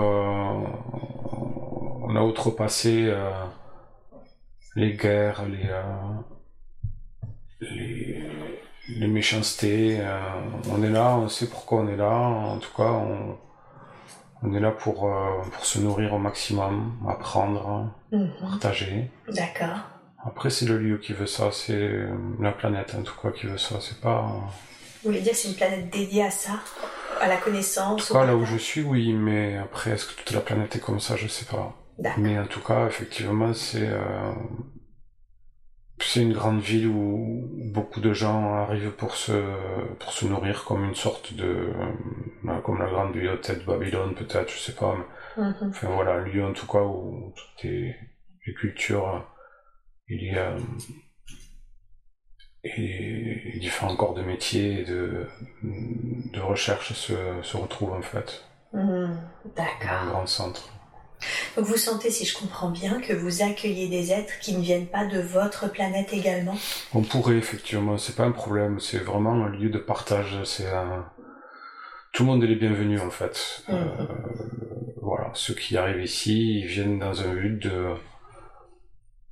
on 2.02 2.14
a 2.14 2.20
outrepassé 2.20 3.06
euh, 3.08 3.30
les 4.76 4.92
guerres, 4.94 5.44
les, 5.46 5.68
euh, 5.68 5.82
les, 7.60 8.22
les 8.88 9.06
méchancetés. 9.06 9.98
euh, 10.00 10.20
on 10.70 10.82
est 10.82 10.90
là, 10.90 11.16
on 11.16 11.28
sait 11.28 11.46
pourquoi 11.48 11.80
on 11.80 11.88
est 11.88 11.96
là. 11.96 12.10
En 12.10 12.58
tout 12.58 12.74
cas, 12.76 12.84
on, 12.90 13.36
on 14.42 14.54
est 14.54 14.60
là 14.60 14.70
pour, 14.70 15.06
euh, 15.06 15.42
pour 15.52 15.64
se 15.64 15.78
nourrir 15.78 16.14
au 16.14 16.18
maximum, 16.18 16.96
apprendre, 17.08 17.92
Mhm. 18.12 18.32
partager. 18.40 19.10
D'accord. 19.28 19.78
Après, 20.24 20.50
c'est 20.50 20.66
le 20.66 20.78
lieu 20.78 20.98
qui 20.98 21.12
veut 21.12 21.26
ça, 21.26 21.50
c'est 21.52 21.90
la 22.40 22.52
planète 22.52 22.94
en 22.98 23.02
tout 23.02 23.14
cas 23.22 23.30
qui 23.30 23.46
veut 23.46 23.56
ça. 23.58 23.76
C'est 23.80 24.00
pas. 24.00 24.20
En 24.22 24.40
Vous 25.02 25.10
voulez 25.10 25.20
dire 25.20 25.32
que 25.32 25.38
c'est 25.38 25.48
une 25.48 25.54
planète 25.54 25.90
dédiée 25.90 26.24
à 26.24 26.30
ça 26.30 26.60
À 27.20 27.26
la 27.28 27.36
connaissance 27.38 28.06
tout 28.06 28.12
au 28.12 28.18
cas, 28.18 28.26
là 28.26 28.34
où 28.36 28.44
je 28.44 28.56
suis, 28.58 28.82
oui, 28.82 29.12
mais 29.14 29.56
après, 29.56 29.92
est-ce 29.92 30.06
que 30.06 30.14
toute 30.20 30.32
la 30.32 30.40
planète 30.40 30.76
est 30.76 30.80
comme 30.80 31.00
ça? 31.00 31.16
Je 31.16 31.26
sais 31.28 31.46
pas. 31.46 31.74
D'accord. 32.00 32.18
Mais 32.22 32.38
en 32.38 32.46
tout 32.46 32.60
cas, 32.60 32.86
effectivement, 32.86 33.52
c'est. 33.52 33.88
euh, 33.88 34.32
C'est 36.02 36.22
une 36.22 36.32
grande 36.32 36.60
ville 36.60 36.86
où 36.88 37.46
beaucoup 37.72 38.00
de 38.00 38.12
gens 38.14 38.54
arrivent 38.54 38.90
pour 38.92 39.14
se, 39.14 39.32
pour 39.98 40.12
se 40.12 40.24
nourrir 40.24 40.64
comme 40.64 40.84
une 40.84 40.94
sorte 40.94 41.34
de. 41.34 41.44
euh, 42.46 42.60
Comme 42.64 42.78
la 42.78 42.88
grande 42.88 43.12
bibliothèque 43.12 43.60
de 43.60 43.64
Babylone, 43.66 44.14
peut-être, 44.14 44.50
je 44.50 44.58
sais 44.58 44.74
pas. 44.74 44.96
mais- 44.96 45.42
Mhm. 45.44 45.68
Enfin 45.68 45.88
voilà, 45.90 46.14
un 46.14 46.24
lieu 46.24 46.44
en 46.44 46.52
tout 46.52 46.66
cas 46.66 46.80
où 46.82 47.32
toutes 47.36 47.62
les, 47.64 47.94
les 48.46 48.54
cultures, 48.54 49.24
il 50.08 50.22
y 50.24 50.30
a 50.36 50.56
et 52.64 53.58
différents 53.58 53.96
corps 53.96 54.14
de 54.14 54.22
métier 54.22 54.80
et 54.80 54.84
de, 54.84 55.26
de 55.62 56.40
recherche 56.40 56.92
se, 56.92 57.14
se 57.42 57.56
retrouvent 57.56 57.92
en 57.94 58.02
fait 58.02 58.44
Mhm. 58.72 58.82
dans 59.56 59.62
un 59.62 59.64
D'accord. 59.64 60.06
grand 60.10 60.26
centre. 60.26 60.68
Donc 61.56 61.66
vous 61.66 61.76
sentez, 61.76 62.10
si 62.10 62.24
je 62.24 62.36
comprends 62.36 62.70
bien, 62.70 63.00
que 63.00 63.12
vous 63.12 63.42
accueillez 63.42 63.88
des 63.88 64.12
êtres 64.12 64.38
qui 64.40 64.54
ne 64.54 64.62
viennent 64.62 64.86
pas 64.86 65.06
de 65.06 65.20
votre 65.20 65.70
planète 65.70 66.12
également 66.12 66.56
On 66.94 67.02
pourrait 67.02 67.36
effectivement, 67.36 67.98
c'est 67.98 68.16
pas 68.16 68.24
un 68.24 68.32
problème, 68.32 68.80
c'est 68.80 68.98
vraiment 68.98 69.32
un 69.32 69.48
lieu 69.48 69.70
de 69.70 69.78
partage, 69.78 70.42
c'est 70.44 70.68
un... 70.68 71.06
Tout 72.12 72.24
le 72.24 72.30
monde 72.30 72.42
est 72.42 72.48
les 72.48 72.56
bienvenus 72.56 73.00
en 73.00 73.10
fait. 73.10 73.62
Euh, 73.68 73.84
voilà, 75.00 75.30
ceux 75.34 75.54
qui 75.54 75.76
arrivent 75.76 76.02
ici, 76.02 76.60
ils 76.60 76.66
viennent 76.66 76.98
dans 76.98 77.22
un 77.22 77.34
but 77.34 77.58
de 77.58 77.94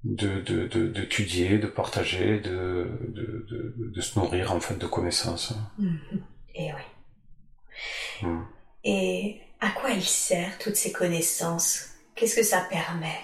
d'étudier, 0.04 1.50
de, 1.50 1.56
de, 1.56 1.62
de, 1.62 1.66
partager, 1.66 2.40
de, 2.40 2.86
de, 3.08 3.74
de, 3.76 4.00
se 4.00 4.18
nourrir 4.18 4.52
en 4.52 4.60
fait 4.60 4.78
de 4.78 4.86
connaissances. 4.86 5.54
Mhm. 5.78 6.22
Et 6.54 6.70
oui. 6.72 8.28
Mm. 8.28 8.44
Et 8.84 9.40
à 9.60 9.70
quoi 9.70 9.90
il 9.90 10.02
sert 10.02 10.58
toutes 10.58 10.76
ces 10.76 10.92
connaissances? 10.92 11.86
Qu'est-ce 12.14 12.36
que 12.36 12.42
ça 12.42 12.66
permet? 12.68 13.18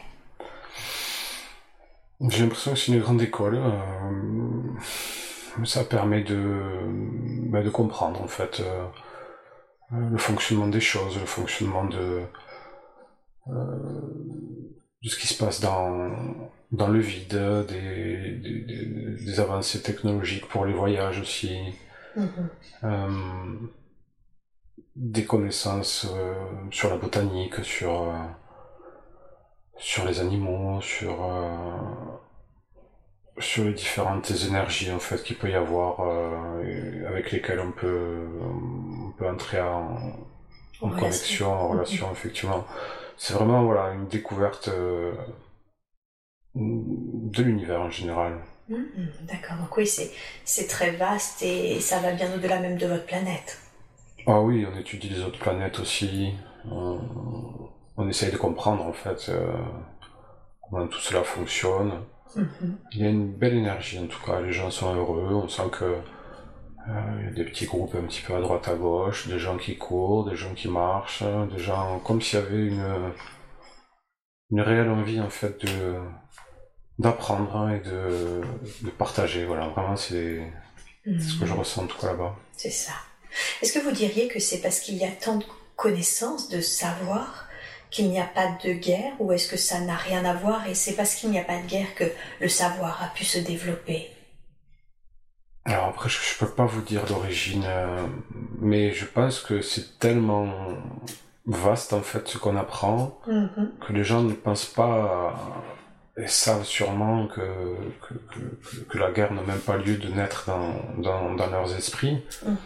J'ai 2.28 2.42
l'impression 2.42 2.72
que 2.72 2.78
c'est 2.78 2.92
une 2.92 3.00
grande 3.00 3.22
école. 3.22 3.56
Euh, 3.56 4.62
ça 5.64 5.84
permet 5.84 6.22
de, 6.22 6.80
bah, 7.50 7.62
de 7.62 7.70
comprendre 7.70 8.22
en 8.22 8.28
fait 8.28 8.60
euh, 8.60 8.86
le 9.90 10.16
fonctionnement 10.18 10.68
des 10.68 10.80
choses, 10.80 11.18
le 11.18 11.26
fonctionnement 11.26 11.84
de, 11.84 12.22
euh, 13.48 13.52
de 15.02 15.08
ce 15.08 15.18
qui 15.18 15.26
se 15.26 15.42
passe 15.42 15.60
dans, 15.60 16.10
dans 16.72 16.88
le 16.88 17.00
vide, 17.00 17.36
des, 17.68 18.38
des, 18.38 19.24
des 19.24 19.40
avancées 19.40 19.82
technologiques 19.82 20.48
pour 20.48 20.64
les 20.64 20.72
voyages 20.72 21.20
aussi, 21.20 21.56
Mhm. 22.16 22.48
Des 24.96 25.24
connaissances 25.24 26.06
euh, 26.10 26.34
sur 26.70 26.90
la 26.90 26.96
botanique, 26.96 27.64
sur, 27.64 28.02
euh, 28.02 28.12
sur 29.76 30.04
les 30.04 30.20
animaux, 30.20 30.80
sur, 30.80 31.24
euh, 31.24 31.76
sur 33.38 33.64
les 33.64 33.72
différentes 33.72 34.30
énergies 34.30 34.92
en 34.92 34.98
fait 34.98 35.22
qu'il 35.22 35.36
peut 35.36 35.50
y 35.50 35.54
avoir 35.54 36.00
avec 37.08 37.32
lesquelles 37.32 37.60
on 37.60 37.72
peut, 37.72 38.26
on 39.06 39.10
peut 39.12 39.28
entrer 39.28 39.60
en, 39.60 39.96
en 40.80 40.90
En 40.90 40.90
connexion, 40.90 41.52
en 41.52 41.68
relation. 41.68 42.10
effectivement. 42.12 42.64
C'est 43.16 43.34
vraiment 43.34 43.64
voilà 43.64 43.92
une 43.92 44.06
découverte 44.06 44.68
de 46.54 47.42
l'univers 47.42 47.80
en 47.80 47.90
général. 47.90 48.40
Mhm. 48.68 49.12
D'accord, 49.22 49.56
donc 49.58 49.76
oui, 49.76 49.86
c'est 49.86 50.66
très 50.68 50.92
vaste 50.92 51.42
et 51.42 51.80
ça 51.80 52.00
va 52.00 52.12
bien 52.12 52.32
au-delà 52.34 52.60
même 52.60 52.78
de 52.78 52.86
votre 52.86 53.06
planète. 53.06 53.58
Ah 54.26 54.40
oui, 54.40 54.66
on 54.72 54.78
étudie 54.78 55.08
les 55.08 55.22
autres 55.22 55.38
planètes 55.38 55.78
aussi. 55.80 56.32
On, 56.70 56.98
on 57.96 58.08
essaye 58.08 58.32
de 58.32 58.36
comprendre 58.36 58.84
en 58.84 58.92
fait 58.92 59.28
euh, 59.28 59.52
comment 60.62 60.86
tout 60.88 60.98
cela 61.00 61.22
fonctionne. 61.22 61.92
Mhm. 62.36 62.78
Il 62.92 63.00
y 63.00 63.06
a 63.06 63.10
une 63.10 63.32
belle 63.32 63.54
énergie 63.54 63.98
en 63.98 64.06
tout 64.06 64.22
cas, 64.24 64.40
les 64.40 64.52
gens 64.52 64.70
sont 64.70 64.94
heureux, 64.94 65.34
on 65.34 65.48
sent 65.48 65.68
que 65.72 65.84
euh, 65.84 67.18
il 67.20 67.24
y 67.26 67.28
a 67.28 67.32
des 67.32 67.44
petits 67.44 67.66
groupes 67.66 67.94
un 67.94 68.06
petit 68.06 68.22
peu 68.22 68.34
à 68.34 68.40
droite 68.40 68.66
à 68.68 68.74
gauche, 68.74 69.28
des 69.28 69.38
gens 69.38 69.56
qui 69.56 69.76
courent, 69.76 70.24
des 70.28 70.36
gens 70.36 70.54
qui 70.54 70.68
marchent, 70.68 71.22
des 71.52 71.58
gens 71.58 71.98
comme 72.00 72.20
s'il 72.22 72.38
y 72.40 72.42
avait 72.42 72.66
une 72.66 73.12
une 74.50 74.60
réelle 74.60 74.90
envie 74.90 75.20
en 75.20 75.30
fait 75.30 75.64
de 75.64 75.96
d'apprendre 76.98 77.70
et 77.70 77.80
de, 77.80 78.40
de 78.82 78.90
partager. 78.90 79.44
Voilà, 79.44 79.68
vraiment 79.68 79.96
c'est 79.96 80.52
c'est 81.04 81.18
ce 81.20 81.38
que 81.40 81.46
je 81.46 81.52
Mhm. 81.52 81.58
ressens 81.60 81.82
en 81.84 81.86
tout 81.86 81.98
cas 81.98 82.08
là-bas. 82.08 82.34
C'est 82.52 82.70
ça. 82.70 82.92
Est-ce 83.62 83.72
que 83.72 83.84
vous 83.84 83.92
diriez 83.92 84.28
que 84.28 84.40
c'est 84.40 84.58
parce 84.60 84.80
qu'il 84.80 84.96
y 84.96 85.04
a 85.04 85.10
tant 85.10 85.36
de 85.36 85.44
connaissances, 85.76 86.48
de 86.48 86.60
savoir, 86.60 87.46
qu'il 87.90 88.08
n'y 88.10 88.20
a 88.20 88.24
pas 88.26 88.48
de 88.64 88.72
guerre, 88.72 89.12
ou 89.20 89.32
est-ce 89.32 89.48
que 89.48 89.56
ça 89.56 89.80
n'a 89.80 89.94
rien 89.96 90.24
à 90.24 90.34
voir 90.34 90.66
et 90.68 90.74
c'est 90.74 90.94
parce 90.94 91.14
qu'il 91.14 91.30
n'y 91.30 91.38
a 91.38 91.44
pas 91.44 91.60
de 91.60 91.66
guerre 91.66 91.94
que 91.94 92.04
le 92.40 92.48
savoir 92.48 93.02
a 93.02 93.08
pu 93.14 93.24
se 93.24 93.38
développer? 93.38 94.10
Alors 95.64 95.86
après, 95.86 96.08
je, 96.08 96.18
je 96.20 96.38
peux 96.38 96.50
pas 96.50 96.66
vous 96.66 96.82
dire 96.82 97.02
l'origine, 97.08 97.64
euh, 97.66 98.06
mais 98.60 98.92
je 98.92 99.06
pense 99.06 99.40
que 99.40 99.62
c'est 99.62 99.98
tellement 99.98 100.52
vaste 101.46 101.92
en 101.92 102.02
fait 102.02 102.26
ce 102.28 102.36
qu'on 102.38 102.56
apprend 102.56 103.18
Mhm. 103.26 103.72
que 103.86 103.92
les 103.92 104.04
gens 104.04 104.22
ne 104.22 104.32
pensent 104.34 104.66
pas 104.66 104.94
à- 106.16 106.20
et 106.22 106.26
savent 106.28 106.64
sûrement 106.64 107.26
que, 107.28 107.40
que, 108.06 108.14
que, 108.14 108.38
que- 108.70 108.80
que 108.88 108.98
la 108.98 109.10
guerre 109.10 109.32
n'a 109.32 109.42
même 109.42 109.58
pas 109.58 109.76
lieu 109.76 109.96
de 109.96 110.08
naître 110.08 110.44
dans, 110.46 110.74
dans, 111.02 111.34
dans 111.34 111.46
leurs 111.48 111.74
esprits. 111.76 112.22
Mhm. 112.44 112.56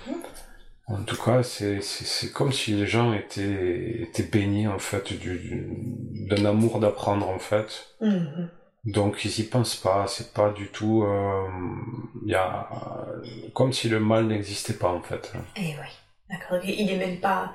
En 0.88 1.02
tout 1.02 1.16
cas, 1.22 1.42
c'est 1.42 1.80
c'est- 1.82 2.04
c'est 2.06 2.32
comme 2.32 2.52
si 2.52 2.72
les 2.72 2.86
gens 2.86 3.12
étaient, 3.12 4.02
étaient 4.02 4.22
baignés 4.22 4.68
en 4.68 4.78
fait 4.78 5.12
du- 5.12 5.38
du- 5.38 5.68
d'un 6.28 6.44
amour 6.46 6.80
d'apprendre 6.80 7.28
en 7.28 7.38
fait. 7.38 7.86
Mhm. 8.00 8.48
Donc 8.86 9.24
ils 9.24 9.40
y 9.40 9.42
pensent 9.44 9.76
pas, 9.76 10.06
c'est 10.06 10.32
pas 10.32 10.50
du 10.50 10.68
tout, 10.68 11.02
euh, 11.02 11.46
il 12.24 12.30
y 12.30 12.34
a 12.34 12.68
comme 13.54 13.72
si 13.72 13.88
le 13.90 14.00
mal 14.00 14.26
n'existait 14.28 14.74
pas 14.74 14.88
en 14.88 15.02
fait. 15.02 15.32
Eh 15.56 15.60
oui, 15.80 15.90
d'accord. 16.30 16.60
Il 16.64 16.86
n'est 16.86 16.96
même 16.96 17.20
pas. 17.20 17.52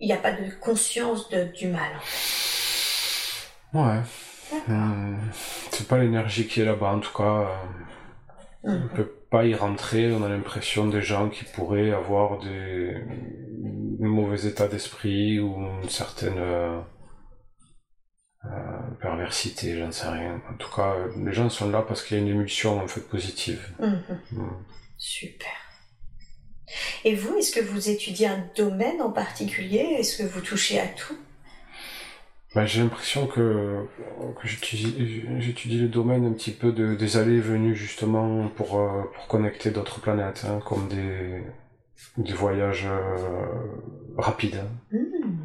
Il 0.00 0.06
n'y 0.06 0.12
a 0.12 0.16
pas 0.16 0.32
de 0.32 0.50
conscience 0.60 1.28
de- 1.28 1.44
du 1.52 1.68
mal. 1.68 1.92
Ouais, 3.74 4.00
D'accord. 4.50 4.74
Hum, 4.74 5.18
c'est 5.70 5.86
pas 5.86 5.98
l'énergie 5.98 6.46
qui 6.48 6.60
est 6.62 6.64
là-bas 6.64 6.92
en 6.94 7.00
tout 7.00 7.12
cas. 7.16 7.24
euh, 7.24 7.56
On 8.64 8.72
Mhm. 8.72 8.88
peut 8.96 9.12
pas 9.30 9.44
y 9.44 9.54
rentrer, 9.54 10.12
on 10.12 10.22
a 10.22 10.28
l'impression 10.28 10.86
des 10.88 11.02
gens 11.02 11.28
qui 11.28 11.44
pourraient 11.44 11.92
avoir 11.92 12.38
des 12.40 12.94
un 14.00 14.06
mauvais 14.06 14.46
état 14.46 14.68
d'esprit 14.68 15.40
ou 15.40 15.56
une 15.82 15.88
certaine 15.88 16.38
euh, 16.38 16.80
euh, 18.44 18.48
perversité, 19.00 19.76
j'en 19.76 19.90
sais 19.90 20.08
rien. 20.08 20.40
En 20.50 20.54
tout 20.56 20.70
cas, 20.74 20.94
les 21.16 21.32
gens 21.32 21.50
sont 21.50 21.68
là 21.70 21.82
parce 21.82 22.02
qu'il 22.02 22.16
y 22.16 22.20
a 22.20 22.22
une 22.22 22.28
émulsion 22.28 22.80
en 22.80 22.88
fait 22.88 23.00
positive. 23.00 23.72
Mhm. 23.80 24.02
Hum. 24.36 24.64
Super. 24.96 25.50
Et 27.04 27.14
vous, 27.14 27.36
est-ce 27.36 27.52
que 27.52 27.64
vous 27.64 27.88
étudiez 27.88 28.26
un 28.26 28.44
domaine 28.56 29.00
en 29.00 29.10
particulier? 29.10 29.96
Est-ce 29.98 30.22
que 30.22 30.28
vous 30.28 30.40
touchez 30.40 30.78
à 30.78 30.86
tout? 30.86 31.16
Ben, 32.54 32.64
j'ai 32.64 32.80
l'impression 32.82 33.26
que, 33.26 33.84
que 34.40 34.48
j'étudie 34.48 35.78
le 35.80 35.88
domaine 35.88 36.24
un 36.26 36.32
petit 36.32 36.50
peu 36.52 36.72
de, 36.72 36.94
des 36.94 37.16
allées 37.18 37.36
et 37.36 37.40
venues 37.40 37.76
justement 37.76 38.48
pour, 38.48 38.78
euh, 38.80 39.02
pour 39.14 39.26
connecter 39.28 39.70
d'autres 39.70 40.00
planètes, 40.00 40.46
hein, 40.48 40.60
comme 40.66 40.88
des, 40.88 41.42
des 42.16 42.32
voyages 42.32 42.86
euh, 42.86 43.16
rapides. 44.16 44.56
hein. 44.56 44.96
Hmm, 44.96 45.36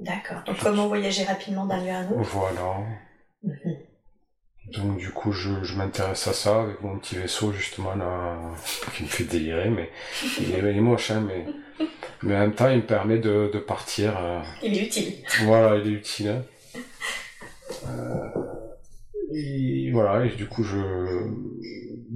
D'accord. 0.00 0.42
Donc 0.44 0.56
comment 0.60 0.88
voyager 0.88 1.24
rapidement 1.24 1.66
d'un 1.66 1.84
lieu 1.84 1.90
à 1.90 1.98
un 1.98 2.10
autre? 2.10 2.20
Voilà. 2.32 2.78
Mhm. 3.44 3.76
Donc 4.72 4.98
du 4.98 5.10
coup, 5.10 5.32
je, 5.32 5.62
je 5.62 5.76
m'intéresse 5.76 6.26
à 6.26 6.32
ça 6.32 6.62
avec 6.62 6.80
mon 6.82 6.98
petit 6.98 7.16
vaisseau 7.16 7.52
justement 7.52 7.94
là, 7.94 8.36
qui 8.96 9.04
me 9.04 9.08
fait 9.08 9.24
délirer, 9.24 9.68
mais 9.70 9.90
il 10.40 10.54
est 10.54 10.80
moche, 10.80 11.10
hein, 11.10 11.22
mais, 11.26 11.46
mais 12.22 12.34
en 12.36 12.40
même 12.40 12.54
temps, 12.54 12.68
il 12.68 12.78
me 12.78 12.86
permet 12.86 13.18
de, 13.18 13.50
de 13.52 13.58
partir. 13.58 14.16
euh, 14.18 14.40
Il 14.62 14.76
est 14.76 14.82
utile. 14.86 15.14
Voilà, 15.44 15.76
il 15.76 15.86
est 15.86 15.96
utile. 15.96 16.28
hein. 16.28 16.42
Euh, 17.86 18.28
et 19.34 19.90
voilà, 19.92 20.24
et 20.26 20.30
du 20.30 20.46
coup, 20.48 20.64
je, 20.64 21.26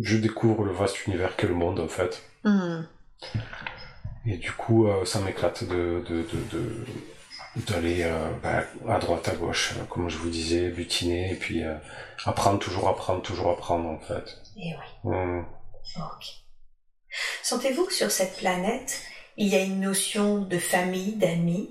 je 0.03 0.17
découvre 0.17 0.65
le 0.65 0.73
vaste 0.73 1.07
univers 1.07 1.37
qu'est 1.37 1.47
le 1.47 1.55
monde, 1.55 1.79
en 1.81 1.89
fait. 1.89 2.23
Hmm. 2.45 2.83
Et 4.27 4.37
du 4.37 4.53
coup, 4.53 4.87
euh, 4.89 5.05
ça 5.05 5.21
m'éclate 5.21 5.65
de, 5.65 6.03
de, 6.09 6.17
de, 6.23 6.39
de- 6.53 6.85
d'aller 7.73 8.03
euh, 8.03 8.29
bah, 8.43 8.65
à 8.89 8.99
droite, 8.99 9.29
à 9.29 9.35
gauche, 9.37 9.75
euh, 9.79 9.85
comme 9.85 10.09
je 10.11 10.17
vous 10.19 10.29
disais, 10.31 10.71
butiner, 10.71 11.31
et 11.33 11.37
puis 11.37 11.63
apprendre, 12.25 12.59
toujours 12.59 12.89
apprendre, 12.89 13.23
toujours 13.23 13.51
apprendre, 13.51 13.89
en 13.89 13.99
fait. 14.01 14.25
Et 14.57 14.71
Eh 14.71 14.75
oui. 15.05 15.13
Hum. 15.15 15.47
Ok. 15.97 16.25
Sentez-vous 17.45 17.85
que 17.85 17.93
sur 17.93 18.11
cette 18.11 18.37
planète, 18.39 19.03
il 19.37 19.49
y 19.49 19.55
a 19.57 19.63
une 19.63 19.81
notion 19.81 20.41
de 20.43 20.59
famille, 20.59 21.17
d'amis? 21.17 21.71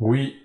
Oui, 0.00 0.40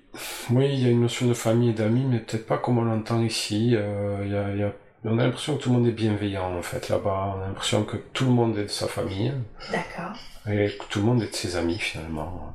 oui, 0.52 0.70
il 0.74 0.80
y 0.84 0.86
a 0.88 0.90
une 0.92 1.02
notion 1.02 1.28
de 1.28 1.34
famille 1.34 1.70
et 1.70 1.74
d'amis, 1.74 2.06
mais 2.06 2.20
peut-être 2.20 2.46
pas 2.46 2.58
comme 2.58 2.78
on 2.78 2.84
l'entend 2.86 3.22
ici. 3.22 3.76
Euh, 3.76 4.22
il 4.26 4.32
y 4.32 4.36
a, 4.36 4.52
il 4.54 4.60
y 4.60 4.64
a- 4.64 4.74
on 5.06 5.18
a 5.18 5.24
l'impression 5.24 5.58
que 5.58 5.64
tout 5.64 5.70
le 5.70 5.78
monde 5.80 5.88
est 5.88 5.92
bienveillant, 5.94 6.56
en 6.58 6.62
fait, 6.62 6.90
là-bas. 6.90 7.36
On 7.38 7.42
a 7.42 7.48
l'impression 7.48 7.84
que 7.84 7.98
tout 7.98 8.26
le 8.26 8.32
monde 8.32 8.58
est 8.58 8.64
de 8.64 8.68
sa 8.68 8.88
famille. 8.88 9.34
D'accord. 9.72 10.14
Et 10.48 10.76
que 10.78 10.86
tout 10.90 11.00
le 11.00 11.06
monde 11.06 11.22
est 11.24 11.30
de 11.30 11.36
ses 11.36 11.56
amis 11.56 11.80
finalement. 11.80 12.54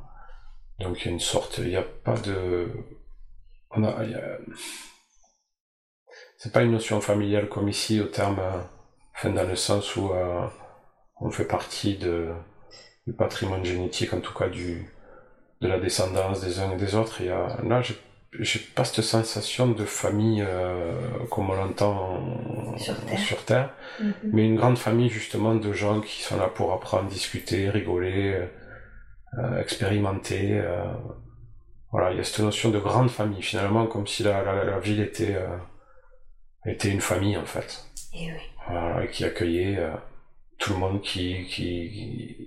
Donc 0.79 0.99
il 1.01 1.05
y 1.05 1.07
a 1.09 1.11
une 1.11 1.19
sorte, 1.19 1.59
il 1.59 1.69
n'y 1.69 1.75
a 1.77 1.81
pas 1.83 2.17
de, 2.17 2.69
on 3.71 3.83
a, 3.83 4.03
il 4.03 4.11
y 4.11 4.15
a- 4.15 4.37
c'est 6.37 6.51
pas 6.51 6.63
une 6.63 6.71
notion 6.71 6.99
familiale 7.01 7.47
comme 7.47 7.69
ici 7.69 8.01
au 8.01 8.05
terme, 8.05 8.39
euh, 8.39 8.59
enfin 9.15 9.29
dans 9.29 9.47
le 9.47 9.55
sens 9.55 9.95
où 9.95 10.11
euh, 10.11 10.45
on 11.21 11.29
fait 11.31 11.45
partie 11.45 11.97
de 11.97 12.31
du 13.07 13.13
patrimoine 13.13 13.63
génétique, 13.63 14.13
en 14.13 14.19
tout 14.21 14.33
cas 14.33 14.47
du 14.49 14.87
de 15.61 15.67
la 15.67 15.79
descendance 15.79 16.41
des 16.41 16.59
uns 16.59 16.71
et 16.71 16.77
des 16.77 16.95
autres. 16.95 17.21
A, 17.29 17.61
là, 17.63 17.81
j'ai 17.81 17.95
j'ai 18.39 18.59
pas 18.59 18.83
cette 18.83 19.05
sensation 19.05 19.67
de 19.67 19.85
famille 19.85 20.43
euh, 20.45 20.91
comme 21.31 21.49
on 21.49 21.53
l'entend 21.55 22.21
Sur 22.77 22.99
Terre. 23.05 23.19
sur 23.19 23.45
Terre 23.45 23.69
Mhm. 24.01 24.13
mais 24.33 24.45
une 24.45 24.57
grande 24.57 24.77
famille 24.77 25.07
justement 25.09 25.55
de 25.55 25.71
gens 25.71 26.01
qui 26.01 26.21
sont 26.21 26.35
là 26.37 26.47
pour 26.49 26.73
apprendre, 26.73 27.07
discuter, 27.07 27.69
rigoler, 27.69 28.47
euh, 29.39 29.59
expérimenter. 29.61 30.59
euh, 30.59 30.83
voilà, 31.91 32.11
il 32.11 32.17
y 32.17 32.19
a 32.19 32.23
cette 32.25 32.39
notion 32.43 32.71
de 32.71 32.79
grande 32.79 33.09
famille 33.09 33.41
finalement, 33.41 33.87
comme 33.87 34.05
si 34.05 34.21
la, 34.23 34.43
la, 34.43 34.65
la 34.65 34.79
ville 34.79 34.99
était 34.99 35.35
euh, 35.35 35.57
était 36.65 36.89
une 36.91 36.99
famille 37.01 37.37
en 37.37 37.45
fait, 37.45 37.85
Et 38.13 38.27
oui. 38.33 38.39
voilà, 38.67 39.05
et 39.05 39.07
qui 39.09 39.23
accueillait 39.23 39.77
euh, 39.77 39.93
tout 40.57 40.73
le 40.73 40.79
monde 40.79 41.01
qui 41.01 41.45
qui, 41.45 42.37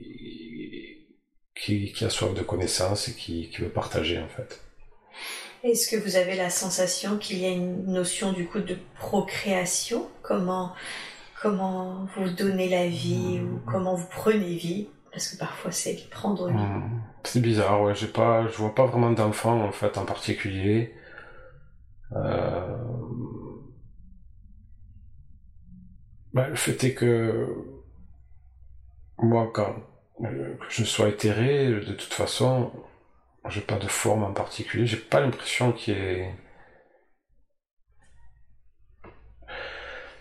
qui 1.55 1.93
qui 1.93 2.05
a 2.05 2.11
soif 2.11 2.35
de 2.35 2.43
connaissances 2.43 3.09
et 3.09 3.15
qui 3.15 3.51
qui 3.51 3.63
veut 3.63 3.69
partager 3.69 4.19
en 4.19 4.29
fait. 4.29 4.63
Est-ce 5.65 5.91
que 5.91 5.97
vous 5.97 6.17
avez 6.17 6.37
la 6.37 6.51
sensation 6.51 7.19
qu'il 7.19 7.39
y 7.39 7.45
a 7.45 7.51
une 7.51 7.87
notion 7.87 8.33
du 8.33 8.47
coup 8.47 8.61
de 8.61 8.77
procréation? 8.95 10.09
Comment 10.23 10.73
comment 11.43 12.07
vous 12.17 12.31
donnez 12.31 12.69
la 12.69 12.87
vie 12.87 13.41
ou 13.41 13.61
comment 13.67 13.95
vous 13.95 14.09
prenez 14.11 14.55
vie? 14.57 14.89
Parce 15.11 15.29
que 15.29 15.39
parfois 15.39 15.73
c'est 15.73 16.09
prendre 16.11 16.49
vie. 16.49 16.55
Hmm. 16.55 17.01
C'est 17.25 17.43
bizarre, 17.43 17.83
ouais. 17.83 17.95
J'ai 17.95 18.07
pas, 18.07 18.47
je 18.47 18.57
vois 18.57 18.75
pas 18.75 18.87
vraiment 18.87 19.11
d'enfants 19.11 19.63
en 19.63 19.73
fait 19.73 19.99
en 19.99 20.05
particulier. 20.05 20.95
Euh... 22.13 22.77
Bah, 26.33 26.49
le 26.49 26.55
fait 26.55 26.85
est 26.85 26.95
que 26.95 27.49
moi, 29.19 29.51
quand 29.53 29.75
euh, 30.25 30.55
que 30.57 30.67
je 30.69 30.85
sois 30.85 31.09
éthéré, 31.09 31.69
de 31.69 31.93
toute 31.93 32.13
façon, 32.13 32.73
j'ai 33.49 33.61
pas 33.61 33.77
de 33.77 33.87
forme 33.87 34.25
en 34.25 34.33
particulier. 34.33 34.87
J'ai 34.87 34.97
pas 34.97 35.21
l'impression 35.21 35.73
qu'il 35.73 35.95
y 35.95 35.97
ait. 35.97 36.35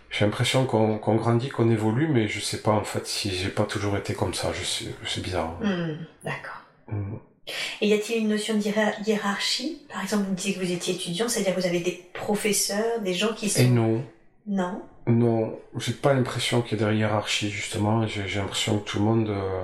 J'ai 0.10 0.26
l'impression 0.26 0.66
qu'on 0.66 1.16
grandit, 1.16 1.50
qu'on 1.50 1.70
évolue, 1.70 2.08
mais 2.08 2.28
je 2.28 2.40
sais 2.40 2.62
pas 2.62 2.72
en 2.72 2.84
fait 2.84 3.06
si 3.06 3.30
j'ai 3.30 3.50
pas 3.50 3.66
toujours 3.66 3.98
été 3.98 4.14
comme 4.14 4.34
ça. 4.34 4.52
Je 4.54 4.64
sais, 4.64 4.86
c'est 5.06 5.22
bizarre. 5.22 5.60
Hmm, 5.62 5.98
d'accord. 6.24 6.62
Hmm. 6.88 7.18
Et 7.82 7.88
y 7.88 7.94
a-t-il 7.94 8.22
une 8.22 8.30
notion 8.30 8.56
de 8.56 9.08
hiérarchie? 9.08 9.82
Par 9.90 10.02
exemple, 10.02 10.24
vous 10.24 10.32
me 10.32 10.36
disiez 10.36 10.54
que 10.54 10.60
vous 10.60 10.72
étiez 10.72 10.96
étudiant, 10.96 11.30
c'est-à-dire 11.30 11.56
que 11.56 11.62
vous 11.62 11.68
avez 11.68 11.80
des 11.80 12.10
professeurs, 12.14 13.02
des 13.02 13.14
gens 13.14 13.34
qui 13.34 13.50
sont. 13.50 13.62
Et 13.62 13.68
non. 13.68 14.04
Non. 14.48 14.82
Non, 15.08 15.60
j'ai 15.78 15.94
pas 15.94 16.14
l'impression 16.14 16.62
qu'il 16.62 16.80
y 16.80 16.84
ait 16.84 16.86
de 16.86 16.94
hiérarchie 16.94 17.50
justement. 17.50 18.08
J'ai 18.08 18.40
l'impression 18.40 18.80
que 18.80 18.90
tout 18.90 19.00
le 19.00 19.06
monde. 19.06 19.30
Euh, 19.30 19.64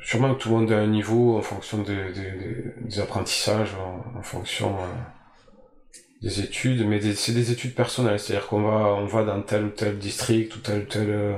sûrement 0.00 0.34
que 0.34 0.40
tout 0.40 0.48
le 0.48 0.56
monde 0.56 0.72
a 0.72 0.78
un 0.78 0.86
niveau 0.86 1.36
en 1.36 1.42
fonction 1.42 1.82
des 1.82 3.00
apprentissages, 3.00 3.74
en, 3.74 4.22
fonction 4.22 4.76
euh, 4.76 5.98
des 6.22 6.40
études, 6.40 6.86
mais 6.86 7.00
c'est 7.14 7.32
des 7.32 7.50
études 7.50 7.74
personnelles, 7.74 8.18
c'est-à-dire 8.18 8.46
qu'on 8.46 8.62
va, 8.62 8.94
on 8.94 9.06
va 9.06 9.24
dans 9.24 9.42
tel 9.42 9.64
ou 9.64 9.70
tel 9.70 9.98
district 9.98 10.56
ou 10.56 10.60
tel 10.60 10.82
ou 10.82 10.86
tel 10.86 11.10
euh, 11.10 11.36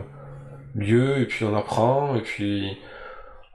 lieu, 0.75 1.18
et 1.18 1.27
puis 1.27 1.45
on 1.45 1.57
apprend, 1.57 2.14
et 2.14 2.20
puis 2.20 2.77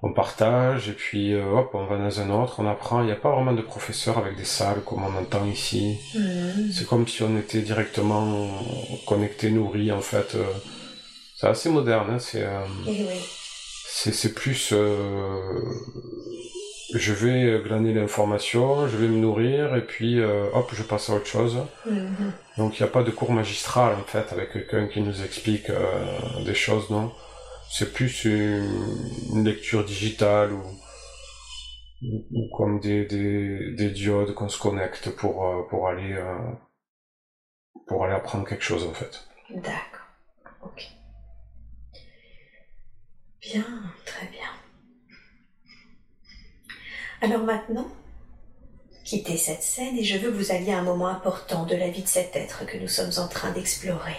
on 0.02 0.14
partage, 0.14 0.90
et 0.90 0.94
puis 0.94 1.36
hop, 1.36 1.72
on 1.74 1.86
va 1.86 1.98
dans 1.98 2.22
un 2.22 2.30
autre, 2.30 2.56
on 2.60 2.68
apprend. 2.70 3.02
Il 3.02 3.08
n'y 3.08 3.12
a 3.12 3.18
pas 3.18 3.32
vraiment 3.32 3.54
de 3.54 3.62
professeur 3.62 4.18
avec 4.18 4.38
des 4.38 4.46
salles 4.46 4.82
comme 4.86 5.04
on 5.04 5.20
entend 5.20 5.46
ici. 5.46 5.98
Mmh. 6.16 6.72
C'est 6.72 6.88
comme 6.88 7.08
si 7.08 7.22
on 7.24 7.38
était 7.38 7.62
directement 7.62 8.50
connecté, 9.06 9.52
nourri, 9.52 9.92
en 9.92 10.02
fait. 10.02 10.38
c'est 11.36 11.48
assez 11.48 11.70
moderne, 11.70 12.12
hein, 12.12 12.20
c'est... 12.20 12.48
oui 12.88 12.96
c'est 14.12 14.34
plus 14.34 14.72
euh, 14.74 15.62
je 16.94 17.14
vais 17.14 17.62
glaner 17.64 17.94
l'information, 17.94 18.88
je 18.88 18.98
vais 18.98 19.08
me 19.08 19.18
nourrir 19.18 19.76
et 19.76 19.82
puis 19.82 20.20
euh, 20.20 20.46
hop, 20.54 20.72
je 20.74 20.84
passe 20.84 21.10
à 21.10 21.14
autre 21.14 21.28
chose. 21.28 21.58
Mm-hmm. 21.88 22.58
Donc 22.58 22.80
il 22.80 22.84
n'y 22.84 22.90
a 22.90 22.92
pas 22.92 23.04
de 23.04 23.12
cours 23.12 23.32
magistral 23.32 23.96
en 23.96 24.04
fait 24.04 24.32
avec 24.32 24.54
quelqu'un 24.54 24.88
qui 24.88 25.02
nous 25.02 25.24
explique 25.24 25.70
euh, 25.70 26.44
des 26.46 26.56
choses, 26.56 26.90
non? 26.90 27.12
C'est 27.72 27.94
plus 27.94 28.26
une, 28.26 29.44
lecture 29.44 29.86
digitale 29.86 30.52
ou, 30.54 30.64
comme 32.56 32.80
des, 32.80 33.06
des, 33.06 33.72
des 33.74 33.92
diodes 33.92 34.34
qu'on 34.34 34.50
se 34.50 34.60
connecte 34.60 35.10
pour, 35.12 35.68
pour 35.70 35.88
aller 35.88 36.18
pour 37.90 38.06
aller 38.06 38.14
apprendre 38.14 38.48
quelque 38.48 38.64
chose 38.64 38.86
en 38.86 38.94
fait. 38.94 39.28
D'accord. 39.50 40.08
Ok. 40.62 40.88
Bien, 43.42 43.66
très 44.06 44.28
bien. 44.28 44.48
Alors 47.22 47.44
maintenant, 47.44 47.88
quittez 49.04 49.38
cette 49.38 49.64
scène 49.64 49.98
et 49.98 50.04
je 50.04 50.18
veux 50.18 50.32
que 50.32 50.38
vous 50.38 50.52
alliez 50.52 50.72
à 50.72 50.80
un 50.80 50.84
moment 50.84 51.08
important 51.08 51.66
de 51.66 51.76
la 51.76 51.90
vie 51.90 52.04
de 52.04 52.08
cet 52.08 52.36
être 52.36 52.66
que 52.66 52.78
nous 52.78 52.88
sommes 52.88 53.12
en 53.18 53.28
train 53.28 53.52
d'explorer. 53.52 54.16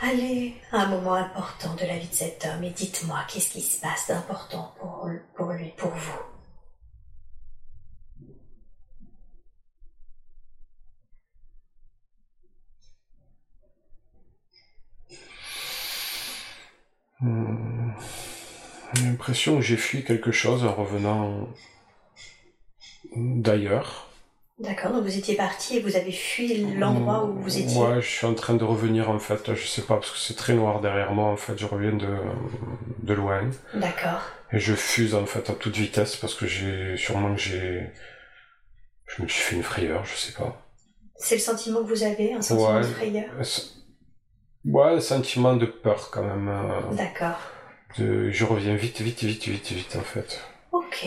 Allez 0.00 0.54
à 0.72 0.82
un 0.82 0.88
moment 0.88 1.14
important 1.14 1.74
de 1.74 1.86
la 1.86 1.98
vie 1.98 2.08
de 2.08 2.14
cet 2.14 2.44
homme 2.44 2.62
et 2.64 2.70
dites-moi 2.70 3.24
qu'est-ce 3.28 3.50
qui 3.50 3.62
se 3.62 3.80
passe 3.80 4.08
d'important 4.08 4.74
pour, 4.78 5.08
pour 5.34 5.52
lui, 5.52 5.72
pour 5.76 5.90
vous? 5.90 6.20
Hmm. 17.20 17.92
J'ai 18.94 19.04
l'impression 19.04 19.56
que 19.56 19.62
j'ai 19.62 19.76
fui 19.76 20.04
quelque 20.04 20.30
chose 20.30 20.64
en 20.64 20.74
revenant 20.74 21.48
d'ailleurs. 23.16 24.05
D'accord, 24.58 24.92
donc 24.92 25.04
vous 25.04 25.18
étiez 25.18 25.36
parti 25.36 25.76
et 25.76 25.80
vous 25.80 25.96
avez 25.96 26.12
fui 26.12 26.56
l'endroit 26.76 27.24
où 27.26 27.34
vous 27.40 27.58
étiez. 27.58 27.78
Ouais, 27.78 28.00
je 28.00 28.08
suis 28.08 28.26
en 28.26 28.34
train 28.34 28.54
de 28.54 28.64
revenir 28.64 29.10
en 29.10 29.18
fait. 29.18 29.54
Je 29.54 29.66
sais 29.66 29.82
pas 29.82 29.96
parce 29.96 30.10
que 30.10 30.18
c'est 30.18 30.34
très 30.34 30.54
noir 30.54 30.80
derrière 30.80 31.12
moi 31.12 31.26
en 31.26 31.36
fait. 31.36 31.58
Je 31.58 31.66
reviens 31.66 31.92
de 31.92 32.16
de 33.02 33.14
loin. 33.14 33.50
D'accord. 33.74 34.22
Et 34.52 34.58
je 34.58 34.74
fuse 34.74 35.14
en 35.14 35.26
fait 35.26 35.50
à 35.50 35.52
toute 35.52 35.76
vitesse 35.76 36.16
parce 36.16 36.34
que 36.34 36.46
j'ai 36.46 36.96
sûrement 36.96 37.34
que 37.34 37.40
j'ai 37.40 37.90
je 39.06 39.22
me 39.22 39.28
suis 39.28 39.42
fait 39.42 39.56
une 39.56 39.62
frayeur, 39.62 40.04
je 40.06 40.16
sais 40.16 40.32
pas. 40.32 40.62
C'est 41.16 41.36
le 41.36 41.40
sentiment 41.40 41.82
que 41.82 41.88
vous 41.88 42.02
avez, 42.02 42.32
un 42.32 42.42
sentiment 42.42 42.80
de 42.80 42.84
frayeur? 42.84 43.30
Ouais, 44.64 44.94
un 44.94 45.00
sentiment 45.00 45.54
de 45.54 45.66
peur 45.66 46.10
quand 46.10 46.24
même. 46.24 46.48
Euh. 46.48 46.94
D'accord 46.94 47.38
je 47.98 48.44
reviens 48.44 48.74
vite, 48.74 49.00
vite, 49.00 49.24
vite, 49.24 49.48
vite, 49.48 49.72
vite 49.72 49.96
en 49.96 50.02
fait. 50.02 50.40
Ok. 50.72 51.06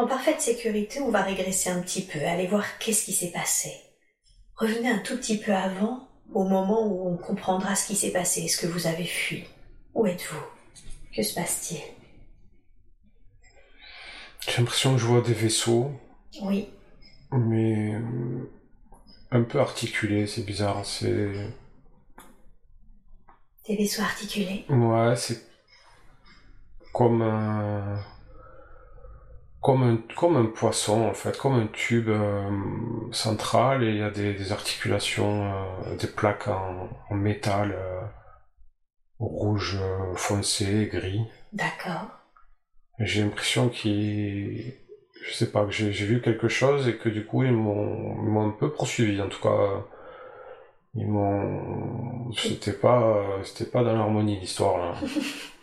En 0.00 0.06
parfaite 0.06 0.40
sécurité, 0.40 1.02
on 1.02 1.10
va 1.10 1.20
régresser 1.20 1.68
un 1.68 1.82
petit 1.82 2.00
peu, 2.00 2.18
aller 2.24 2.46
voir 2.46 2.78
qu'est-ce 2.78 3.04
qui 3.04 3.12
s'est 3.12 3.32
passé. 3.32 3.70
Revenez 4.56 4.88
un 4.88 5.00
tout 5.00 5.14
petit 5.18 5.36
peu 5.36 5.52
avant, 5.52 6.08
au 6.32 6.44
moment 6.44 6.86
où 6.86 7.06
on 7.06 7.18
comprendra 7.18 7.74
ce 7.74 7.86
qui 7.86 7.96
s'est 7.96 8.10
passé, 8.10 8.48
ce 8.48 8.56
que 8.56 8.66
vous 8.66 8.86
avez 8.86 9.04
fui. 9.04 9.44
Où 9.92 10.06
êtes-vous? 10.06 10.42
Que 11.14 11.22
se 11.22 11.34
passe-t-il? 11.34 11.82
J'ai 14.48 14.56
l'impression 14.56 14.94
que 14.94 15.00
je 15.00 15.04
vois 15.04 15.20
des 15.20 15.34
vaisseaux. 15.34 15.92
Oui. 16.40 16.70
Mais 17.32 17.92
euh, 17.92 18.50
un 19.30 19.42
peu 19.42 19.60
articulés, 19.60 20.26
c'est 20.26 20.46
bizarre. 20.46 20.86
C'est 20.86 21.30
des 23.68 23.76
vaisseaux 23.76 24.00
articulés. 24.00 24.64
Ouais, 24.70 25.14
c'est 25.16 25.42
comme 26.94 27.20
un, 27.20 28.02
comme 29.60 29.82
un, 29.82 29.96
comme 30.16 30.36
un 30.36 30.46
poisson 30.46 31.02
en 31.02 31.14
fait, 31.14 31.36
comme 31.36 31.54
un 31.54 31.66
tube 31.66 32.08
euh, 32.08 32.50
central 33.12 33.84
et 33.84 33.90
il 33.90 33.96
y 33.98 34.02
a 34.02 34.10
des, 34.10 34.52
articulations, 34.52 35.52
euh, 35.52 35.96
des 35.96 36.06
plaques 36.06 36.48
en, 36.48 37.14
métal 37.14 37.72
euh, 37.72 38.00
rouge 39.18 39.78
foncé, 40.16 40.88
gris. 40.90 41.26
D'accord. 41.52 42.08
J'ai 42.98 43.22
l'impression 43.22 43.68
qu'ils, 43.68 44.74
je 45.26 45.34
sais 45.34 45.50
pas, 45.50 45.64
que 45.64 45.70
j'ai 45.70 45.90
vu 45.90 46.22
quelque 46.22 46.48
chose 46.48 46.88
et 46.88 46.96
que 46.96 47.08
du 47.08 47.24
coup 47.26 47.44
ils 47.44 47.52
m'ont 47.52 48.46
un 48.46 48.50
peu 48.50 48.72
poursuivi 48.72 49.20
en 49.20 49.28
tout 49.28 49.40
cas. 49.40 49.84
Ils 50.94 51.06
m'ont, 51.06 52.32
c'était 52.32 52.72
pas, 52.72 53.24
c'était 53.44 53.70
pas 53.70 53.84
dans 53.84 53.94
l'harmonie 53.94 54.40
l'histoire 54.40 54.78
là. 54.78 54.94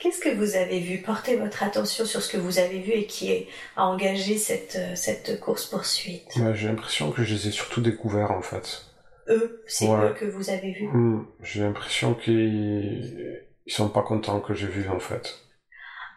Qu'est-ce 0.00 0.20
que 0.20 0.34
vous 0.34 0.56
avez 0.56 0.80
vu? 0.80 1.00
Portez 1.02 1.36
votre 1.36 1.62
attention 1.62 2.04
sur 2.04 2.20
ce 2.22 2.30
que 2.30 2.36
vous 2.36 2.58
avez 2.58 2.80
vu 2.80 2.92
et 2.92 3.06
qui 3.06 3.46
a 3.76 3.86
engagé 3.86 4.36
cette, 4.36 4.76
euh, 4.76 4.94
cette 4.96 5.40
course-poursuite. 5.40 6.32
J'ai 6.54 6.66
l'impression 6.68 7.10
que 7.12 7.22
je 7.24 7.34
les 7.34 7.48
ai 7.48 7.50
surtout 7.50 7.80
découverts 7.80 8.32
en 8.32 8.42
fait. 8.42 8.84
Eux, 9.28 9.62
c'est 9.66 9.88
eux 9.88 10.14
que 10.18 10.26
vous 10.26 10.50
avez 10.50 10.72
vus? 10.72 10.88
Hmm, 10.88 11.24
J'ai 11.42 11.60
l'impression 11.60 12.14
qu'ils 12.14 13.42
ils 13.66 13.72
sont 13.72 13.88
pas 13.88 14.02
contents 14.02 14.40
que 14.40 14.52
j'ai 14.52 14.66
vu 14.66 14.88
en 14.90 15.00
fait. 15.00 15.38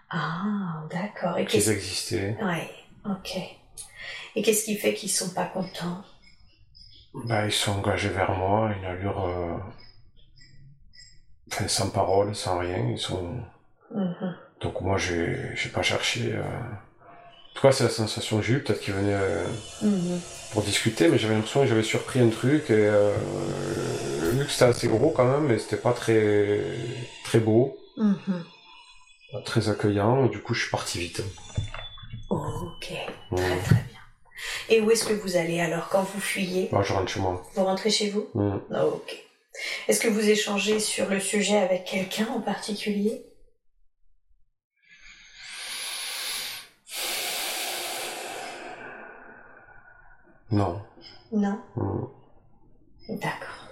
Ah, 0.09 0.83
d'accord. 0.91 1.38
Qu'ils 1.45 1.69
existaient. 1.69 2.35
Ouais, 2.41 2.69
ok. 3.05 3.38
Et 4.35 4.41
qu'est-ce 4.41 4.65
qui 4.65 4.75
fait 4.75 4.93
qu'ils 4.93 5.11
sont 5.11 5.29
pas 5.33 5.45
contents? 5.45 6.03
Bah, 7.13 7.45
Ils 7.45 7.51
sont 7.51 7.71
engagés 7.73 8.09
vers 8.09 8.31
moi, 8.31 8.71
une 8.77 8.85
allure... 8.85 9.25
Euh 9.25 9.57
sans 11.68 11.89
parole, 11.89 12.36
sans 12.36 12.60
rien. 12.60 12.89
Ils 12.89 13.00
sont. 13.00 13.36
Mhm. 13.93 14.36
Donc 14.62 14.82
moi, 14.82 14.98
j'ai, 14.98 15.54
pas 15.74 15.82
cherché. 15.82 16.34
Euh... 16.34 16.41
En 16.41 17.60
tout 17.60 17.62
cas, 17.62 17.72
c'est 17.72 17.86
la 17.86 17.89
sensation 17.89 18.38
que 18.38 18.43
j'ai 18.43 18.54
eue. 18.54 18.64
Peut-être 18.64 18.82
qu'ils 18.82 18.93
venaient 18.93 19.16
euh, 19.16 19.45
mhm. 19.82 20.20
pour 20.52 20.62
discuter, 20.62 21.08
mais 21.08 21.18
j'avais 21.18 21.34
l'impression 21.34 21.62
que 21.62 21.68
j'avais 21.68 21.84
surpris 21.84 22.20
un 22.20 22.30
truc. 22.30 22.70
Et 22.70 22.88
euh, 22.88 23.14
vu 24.34 24.45
que 24.45 24.52
c'était 24.52 24.66
assez 24.66 24.88
gros 24.88 25.10
quand 25.10 25.26
même, 25.26 25.48
mais 25.48 25.58
c'était 25.58 25.78
pas 25.78 25.93
très 25.93 26.62
très 27.24 27.39
beau, 27.39 27.78
mhm. 27.98 28.43
très 29.43 29.70
accueillant. 29.70 30.26
Et 30.26 30.30
du 30.30 30.41
coup, 30.41 30.54
je 30.54 30.62
suis 30.62 30.72
parti 30.72 31.00
vite. 31.00 31.24
ok, 32.30 32.93
très 33.36 33.60
très 33.60 33.76
bien. 33.76 33.84
Et 34.70 34.82
où 34.82 34.91
est-ce 34.91 35.06
que 35.06 35.14
vous 35.14 35.36
allez 35.36 35.60
alors 35.60 35.89
quand 35.89 36.04
vous 36.04 36.20
fuyez? 36.20 36.70
Bah, 36.72 36.84
Je 36.84 36.93
rentre 36.93 37.10
chez 37.10 37.20
moi. 37.20 37.43
Vous 37.56 37.64
rentrez 37.64 37.89
chez 37.89 38.12
vous? 38.12 38.28
Ok. 38.36 39.26
Est-ce 39.88 39.99
que 39.99 40.08
vous 40.08 40.30
échangez 40.30 40.80
sur 40.80 41.10
le 41.10 41.20
sujet 41.20 41.58
avec 41.58 41.86
quelqu'un 41.86 42.28
en 42.36 42.41
particulier? 42.41 43.24
Non. 50.51 50.82
Non? 51.32 51.60
D'accord. 53.10 53.68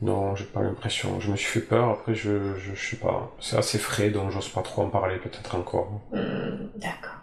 Non, 0.00 0.34
j'ai 0.34 0.44
pas 0.44 0.62
l'impression. 0.62 1.20
Je 1.20 1.30
me 1.30 1.36
suis 1.36 1.46
fait 1.60 1.60
peur, 1.66 1.90
après 1.90 2.14
je, 2.14 2.58
je, 2.58 2.74
je 2.74 2.90
sais 2.90 2.96
pas. 2.96 3.32
C'est 3.40 3.56
assez 3.56 3.78
frais, 3.78 4.10
donc 4.10 4.30
j'ose 4.30 4.48
pas 4.48 4.62
trop 4.62 4.82
en 4.82 4.90
parler 4.90 5.18
peut-être 5.18 5.54
encore. 5.54 6.00
Hmm, 6.12 6.68
D'accord. 6.76 7.20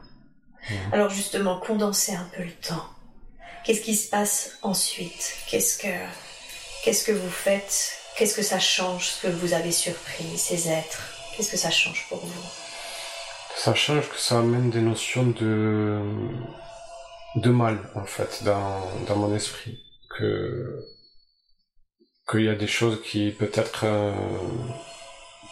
Mm. 0.70 0.93
Alors 0.93 1.10
justement, 1.10 1.60
condenser 1.60 2.14
un 2.14 2.28
peu 2.36 2.43
le 2.43 2.51
temps. 2.51 2.86
Qu'est-ce 3.66 3.82
qui 3.82 3.95
se 3.95 4.10
passe 4.10 4.57
ensuite? 4.62 5.36
Qu'est-ce 5.49 5.78
que 5.78 5.88
qu'est-ce 6.84 7.05
que 7.05 7.12
vous 7.12 7.30
faites? 7.30 7.99
Qu'est-ce 8.20 8.36
que 8.36 8.41
ça 8.41 8.59
change 8.59 9.11
ce 9.11 9.22
que 9.22 9.32
vous 9.32 9.53
avez 9.53 9.72
surpris 9.72 10.38
ces 10.38 10.67
êtres? 10.67 11.15
Qu'est-ce 11.32 11.51
que 11.51 11.55
ça 11.55 11.72
change 11.72 12.05
pour 12.09 12.17
vous? 12.17 12.49
Ça 13.55 13.74
change 13.74 14.09
que 14.09 14.17
ça 14.17 14.39
amène 14.39 14.70
des 14.70 14.82
notions 14.82 15.28
de 15.28 16.01
de 17.38 17.49
mal 17.49 17.80
en 17.95 18.03
fait 18.03 18.43
dans, 18.43 18.82
dans 19.07 19.15
mon 19.15 19.34
esprit. 19.34 19.80
Que 20.09 20.84
qu'il 22.30 22.43
y 22.43 22.49
a 22.49 22.55
des 22.55 22.67
choses 22.67 23.01
qui 23.05 23.32
peut-être 23.32 23.86
euh, 23.86 24.11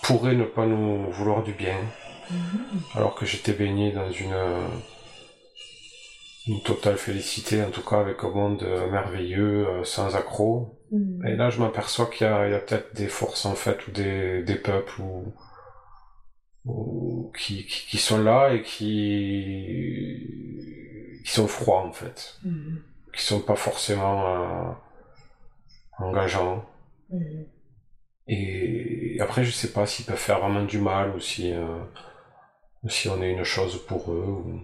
pourraient 0.01 0.35
ne 0.35 0.43
pas 0.43 0.65
nous 0.65 1.09
vouloir 1.09 1.43
du 1.43 1.53
bien 1.53 1.79
alors 2.95 3.15
que 3.15 3.25
j'étais 3.25 3.53
baigné 3.53 3.93
dans 3.93 4.11
une 4.11 4.67
une 6.47 6.61
totale 6.63 6.97
félicité 6.97 7.63
en 7.63 7.71
tout 7.71 7.81
cas 7.81 8.01
avec 8.01 8.25
un 8.25 8.29
monde 8.29 8.61
euh, 8.63 8.91
merveilleux 8.91 9.67
euh, 9.69 9.83
sans 9.85 10.17
accroc 10.17 10.76
Hmm. 10.91 11.25
et 11.25 11.35
là 11.35 11.49
je 11.49 11.59
m'aperçois 11.59 12.05
qu'il 12.07 12.25
y 12.27 12.29
a, 12.29 12.59
peut-être 12.59 12.95
des 12.95 13.07
forces 13.07 13.45
en 13.45 13.55
fait 13.55 13.87
ou 13.87 13.91
des, 13.91 14.43
des 14.43 14.55
peuples 14.55 15.01
ou, 15.01 15.33
ou 16.65 17.31
qui, 17.37 17.65
qui, 17.65 17.85
qui 17.87 17.97
sont 17.97 18.21
là 18.21 18.53
et 18.53 18.61
qui 18.63 20.27
qui 21.25 21.31
sont 21.31 21.47
froids 21.47 21.81
en 21.83 21.91
fait 21.91 22.37
Mhm. 22.43 22.81
qui 23.13 23.23
sont 23.23 23.41
pas 23.41 23.55
forcément 23.55 24.69
euh, 24.69 24.71
engageants 25.99 26.65
Mhm. 27.09 27.45
et 28.27 29.17
après 29.21 29.43
je 29.43 29.51
sais 29.51 29.71
pas 29.71 29.85
s'ils 29.85 30.05
peuvent 30.05 30.17
faire 30.17 30.39
vraiment 30.39 30.63
du 30.65 30.79
mal 30.79 31.15
ou 31.15 31.19
si 31.19 31.53
euh, 31.53 31.79
si 32.87 33.09
on 33.09 33.21
est 33.21 33.31
une 33.31 33.43
chose 33.43 33.85
pour 33.85 34.11
eux 34.11 34.25
ou. 34.45 34.61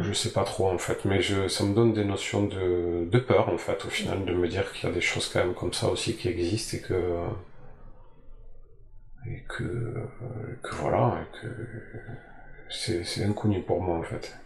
Je 0.00 0.12
sais 0.12 0.30
pas 0.32 0.44
trop 0.44 0.70
en 0.70 0.78
fait. 0.78 1.04
Mais 1.04 1.20
je 1.22 1.48
ça 1.48 1.64
me 1.64 1.74
donne 1.74 1.92
des 1.92 2.04
notions 2.04 2.44
de, 2.44 3.08
de 3.10 3.18
peur 3.18 3.48
en 3.48 3.58
fait 3.58 3.84
au 3.84 3.88
final 3.90 4.24
de 4.24 4.32
me 4.32 4.48
dire 4.48 4.72
qu'il 4.72 4.88
y 4.88 4.92
a 4.92 4.94
des 4.94 5.00
choses 5.00 5.28
quand 5.32 5.40
même 5.40 5.54
comme 5.54 5.72
ça 5.72 5.88
aussi 5.88 6.16
qui 6.16 6.28
existent 6.28 6.76
et 6.76 6.80
que 6.80 6.94
et 9.28 9.42
que 9.48 9.94
que 10.62 10.74
voilà 10.76 11.18
et 11.22 11.36
que 11.40 11.46
c'est 12.68 13.04
c'est 13.04 13.24
inconnu 13.24 13.62
pour 13.62 13.80
moi 13.80 13.98
en 13.98 14.02
fait. 14.02 14.36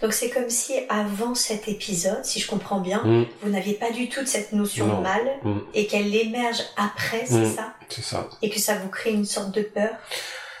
Donc 0.00 0.12
c'est 0.12 0.30
comme 0.30 0.48
si 0.48 0.74
avant 0.88 1.34
cet 1.34 1.66
épisode, 1.68 2.24
si 2.24 2.38
je 2.40 2.48
comprends 2.48 2.80
bien, 2.80 3.02
Mm, 3.04 3.24
vous 3.42 3.50
n'aviez 3.50 3.74
pas 3.74 3.90
du 3.90 4.08
tout 4.08 4.20
de 4.20 4.26
cette 4.26 4.52
notion 4.52 4.86
Non. 4.86 4.98
de 4.98 5.02
mal 5.02 5.22
mm, 5.42 5.58
et 5.74 5.86
qu'elle 5.88 6.14
émerge 6.14 6.60
après, 6.76 7.24
c'est 7.26 7.46
Mm. 7.46 7.54
ça? 7.56 7.74
C'est 7.88 8.02
ça. 8.02 8.28
Et 8.42 8.50
que 8.50 8.58
ça 8.60 8.76
vous 8.78 8.88
crée 8.88 9.12
une 9.12 9.24
sorte 9.24 9.52
de 9.54 9.62
peur? 9.62 9.90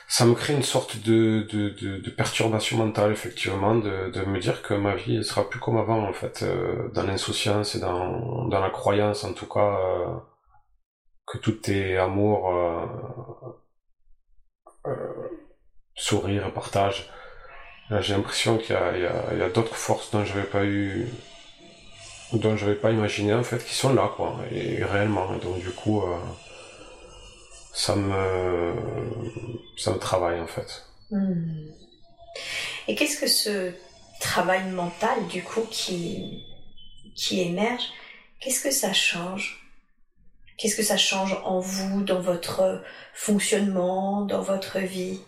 Ça 0.08 0.24
me 0.24 0.34
crée 0.34 0.54
une 0.54 0.62
sorte 0.62 0.96
de, 1.02 1.46
de, 1.52 1.68
de, 1.68 2.10
perturbation 2.10 2.78
mentale, 2.78 3.12
effectivement, 3.12 3.74
de, 3.74 4.10
de 4.10 4.22
me 4.24 4.40
dire 4.40 4.62
que 4.62 4.72
ma 4.72 4.94
vie 4.94 5.16
elle 5.16 5.24
sera 5.24 5.48
plus 5.48 5.60
comme 5.60 5.76
avant, 5.76 6.08
en 6.08 6.14
fait, 6.14 6.42
euh, 6.42 6.88
dans 6.94 7.02
l'insouciance 7.02 7.74
et 7.74 7.80
dans, 7.80 8.46
dans 8.48 8.60
la 8.60 8.70
croyance, 8.70 9.24
en 9.24 9.34
tout 9.34 9.46
cas, 9.46 9.60
euh, 9.78 10.06
que 11.26 11.36
tout 11.36 11.70
est 11.70 11.98
amour, 11.98 12.50
euh, 12.50 12.86
euh, 14.86 15.28
sourire 15.94 16.52
partage. 16.54 17.10
J'ai 18.00 18.14
l'impression 18.14 18.56
qu'il 18.56 18.74
y 18.74 18.78
a, 18.78 18.96
y 18.96 19.42
a, 19.42 19.48
d'autres 19.50 19.76
forces 19.76 20.10
dont 20.10 20.24
j'avais 20.24 20.44
pas 20.44 20.64
eu, 20.64 21.06
dont 22.32 22.56
j'avais 22.56 22.74
pas 22.76 22.92
imaginé, 22.92 23.34
en 23.34 23.42
fait, 23.42 23.62
qui 23.64 23.74
sont 23.74 23.92
là, 23.92 24.10
quoi, 24.16 24.36
et, 24.50 24.82
réellement. 24.84 25.34
Et 25.34 25.38
donc, 25.44 25.58
du 25.60 25.70
coup, 25.70 26.02
ça 27.72 27.94
me, 27.94 28.74
ça 29.76 29.92
me 29.92 29.98
travaille, 29.98 30.40
en 30.40 30.46
fait. 30.46 30.84
Hmm. 31.10 31.68
Et 32.86 32.94
qu'est-ce 32.94 33.18
que 33.18 33.26
ce 33.26 33.72
travail 34.20 34.70
mental, 34.70 35.26
du 35.28 35.42
coup, 35.42 35.66
qui, 35.70 36.44
qui 37.14 37.40
émerge, 37.40 37.84
qu'est-ce 38.40 38.62
que 38.62 38.70
ça 38.70 38.92
change? 38.92 39.64
Qu'est-ce 40.56 40.74
que 40.74 40.82
ça 40.82 40.96
change 40.96 41.38
en 41.44 41.60
vous, 41.60 42.02
dans 42.02 42.20
votre 42.20 42.82
fonctionnement, 43.14 44.22
dans 44.22 44.42
votre 44.42 44.78
vie? 44.78 45.20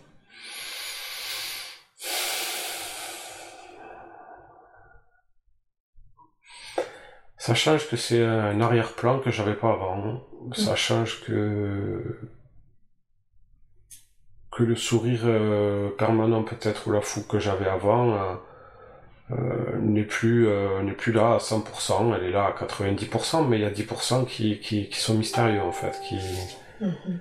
Ça 7.41 7.55
change 7.55 7.89
que 7.89 7.97
c'est 7.97 8.23
un 8.23 8.61
arrière-plan 8.61 9.19
que 9.19 9.31
j'avais 9.31 9.55
pas 9.55 9.73
avant. 9.73 10.23
Ça 10.53 10.77
change 10.77 11.23
que 11.25 12.19
que 14.53 14.63
le 14.63 14.77
sourire 14.77 15.23
euh, 15.25 15.89
permanent 15.97 16.43
peut-être 16.43 16.87
ou 16.87 16.93
la 16.93 17.01
fougue 17.01 17.27
que 17.27 17.39
j'avais 17.39 17.69
avant 17.69 18.13
euh, 18.13 18.35
euh, 19.31 19.79
n'est 19.79 20.05
plus 20.05 20.49
n'est 20.83 20.93
plus 20.93 21.13
là 21.13 21.37
à 21.37 21.39
100%. 21.39 22.15
Elle 22.15 22.25
est 22.25 22.31
là 22.31 22.45
à 22.45 22.53
90%, 22.53 23.49
mais 23.49 23.57
il 23.57 23.63
y 23.63 23.65
a 23.65 23.71
10% 23.71 24.27
qui, 24.27 24.59
qui 24.59 24.91
qui 24.91 25.01
sont 25.01 25.15
mystérieux 25.15 25.63
en 25.63 25.73
fait, 25.73 25.99
qui 26.07 26.19
Mhm. 26.83 27.21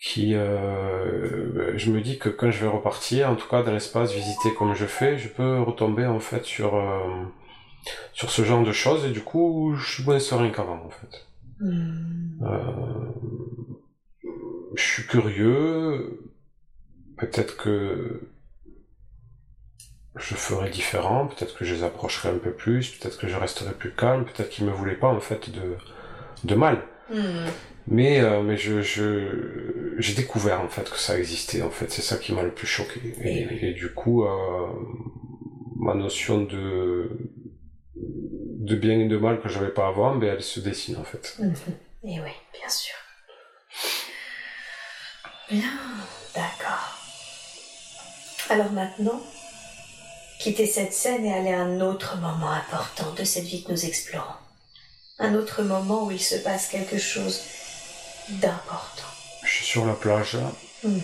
qui 0.00 0.32
je 0.32 1.90
me 1.90 2.00
dis 2.00 2.18
que 2.18 2.30
quand 2.30 2.50
je 2.50 2.64
vais 2.64 2.70
repartir, 2.70 3.30
en 3.30 3.36
tout 3.36 3.48
cas 3.48 3.62
dans 3.62 3.72
l'espace 3.72 4.12
visité 4.12 4.52
comme 4.58 4.74
je 4.74 4.86
fais, 4.86 5.18
je 5.18 5.28
peux 5.28 5.60
retomber 5.60 6.06
en 6.06 6.18
fait 6.18 6.44
sur 6.44 6.74
sur 8.12 8.30
ce 8.30 8.42
genre 8.42 8.64
de 8.64 8.72
choses 8.72 9.04
et 9.04 9.10
du 9.10 9.20
coup 9.20 9.74
je 9.76 9.94
suis 9.94 10.04
moins 10.04 10.18
serein 10.18 10.50
qu'avant 10.50 10.84
en 10.84 10.90
fait. 10.90 11.26
Hmm. 11.60 12.42
Euh, 12.42 13.12
je 14.74 14.82
suis 14.82 15.06
curieux, 15.06 16.20
peut-être 17.16 17.56
que 17.56 18.20
je 20.16 20.34
ferai 20.34 20.70
différent, 20.70 21.26
peut-être 21.26 21.56
que 21.56 21.64
je 21.64 21.74
les 21.74 21.82
approcherai 21.82 22.28
un 22.28 22.38
peu 22.38 22.52
plus, 22.52 22.90
peut-être 22.90 23.18
que 23.18 23.28
je 23.28 23.36
resterai 23.36 23.72
plus 23.72 23.92
calme, 23.92 24.24
peut-être 24.24 24.50
qu'ils 24.50 24.66
me 24.66 24.72
voulaient 24.72 24.94
pas 24.96 25.08
en 25.08 25.20
fait 25.20 25.50
de 25.50 25.76
de 26.44 26.54
mal. 26.54 26.84
Hmm. 27.10 27.46
Mais, 27.90 28.20
euh, 28.20 28.42
mais 28.42 28.58
je, 28.58 28.82
je, 28.82 29.94
j'ai 29.98 30.14
découvert 30.14 30.60
en 30.60 30.68
fait 30.68 30.90
que 30.90 30.98
ça 30.98 31.18
existait 31.18 31.62
en 31.62 31.70
fait, 31.70 31.90
c'est 31.90 32.02
ça 32.02 32.18
qui 32.18 32.34
m'a 32.34 32.42
le 32.42 32.50
plus 32.50 32.66
choqué. 32.66 33.00
Et, 33.22 33.70
et 33.70 33.72
du 33.72 33.92
coup, 33.94 34.24
euh, 34.24 34.66
ma 35.76 35.94
notion 35.94 36.42
de, 36.42 37.32
de 38.68 38.76
bien 38.76 38.98
et 39.00 39.08
de 39.08 39.16
mal 39.16 39.40
que 39.40 39.48
j'avais 39.48 39.70
pas 39.70 39.88
avant, 39.88 40.14
ben, 40.16 40.34
elle 40.36 40.42
se 40.42 40.60
dessine 40.60 40.96
en 40.96 41.04
fait. 41.04 41.34
Mhm. 41.38 41.54
Et 42.04 42.20
oui, 42.20 42.30
bien 42.52 42.68
sûr. 42.68 42.94
Bien, 45.50 45.72
d'accord. 46.34 46.98
Alors 48.50 48.70
maintenant, 48.72 49.20
quitter 50.38 50.66
cette 50.66 50.92
scène 50.92 51.24
et 51.24 51.32
aller 51.34 51.52
à 51.52 51.60
un 51.62 51.80
autre 51.80 52.16
moment 52.18 52.50
important 52.50 53.12
de 53.12 53.24
cette 53.24 53.44
vie 53.44 53.64
que 53.64 53.72
nous 53.72 53.84
explorons. 53.84 54.34
Un 55.18 55.34
autre 55.34 55.62
moment 55.62 56.04
où 56.06 56.10
il 56.10 56.20
se 56.20 56.36
passe 56.36 56.68
quelque 56.68 56.98
chose 56.98 57.40
d'important. 58.28 59.04
Je 59.44 59.50
suis 59.50 59.64
sur 59.64 59.86
la 59.86 59.94
plage, 59.94 60.36
Mhm. 60.84 61.00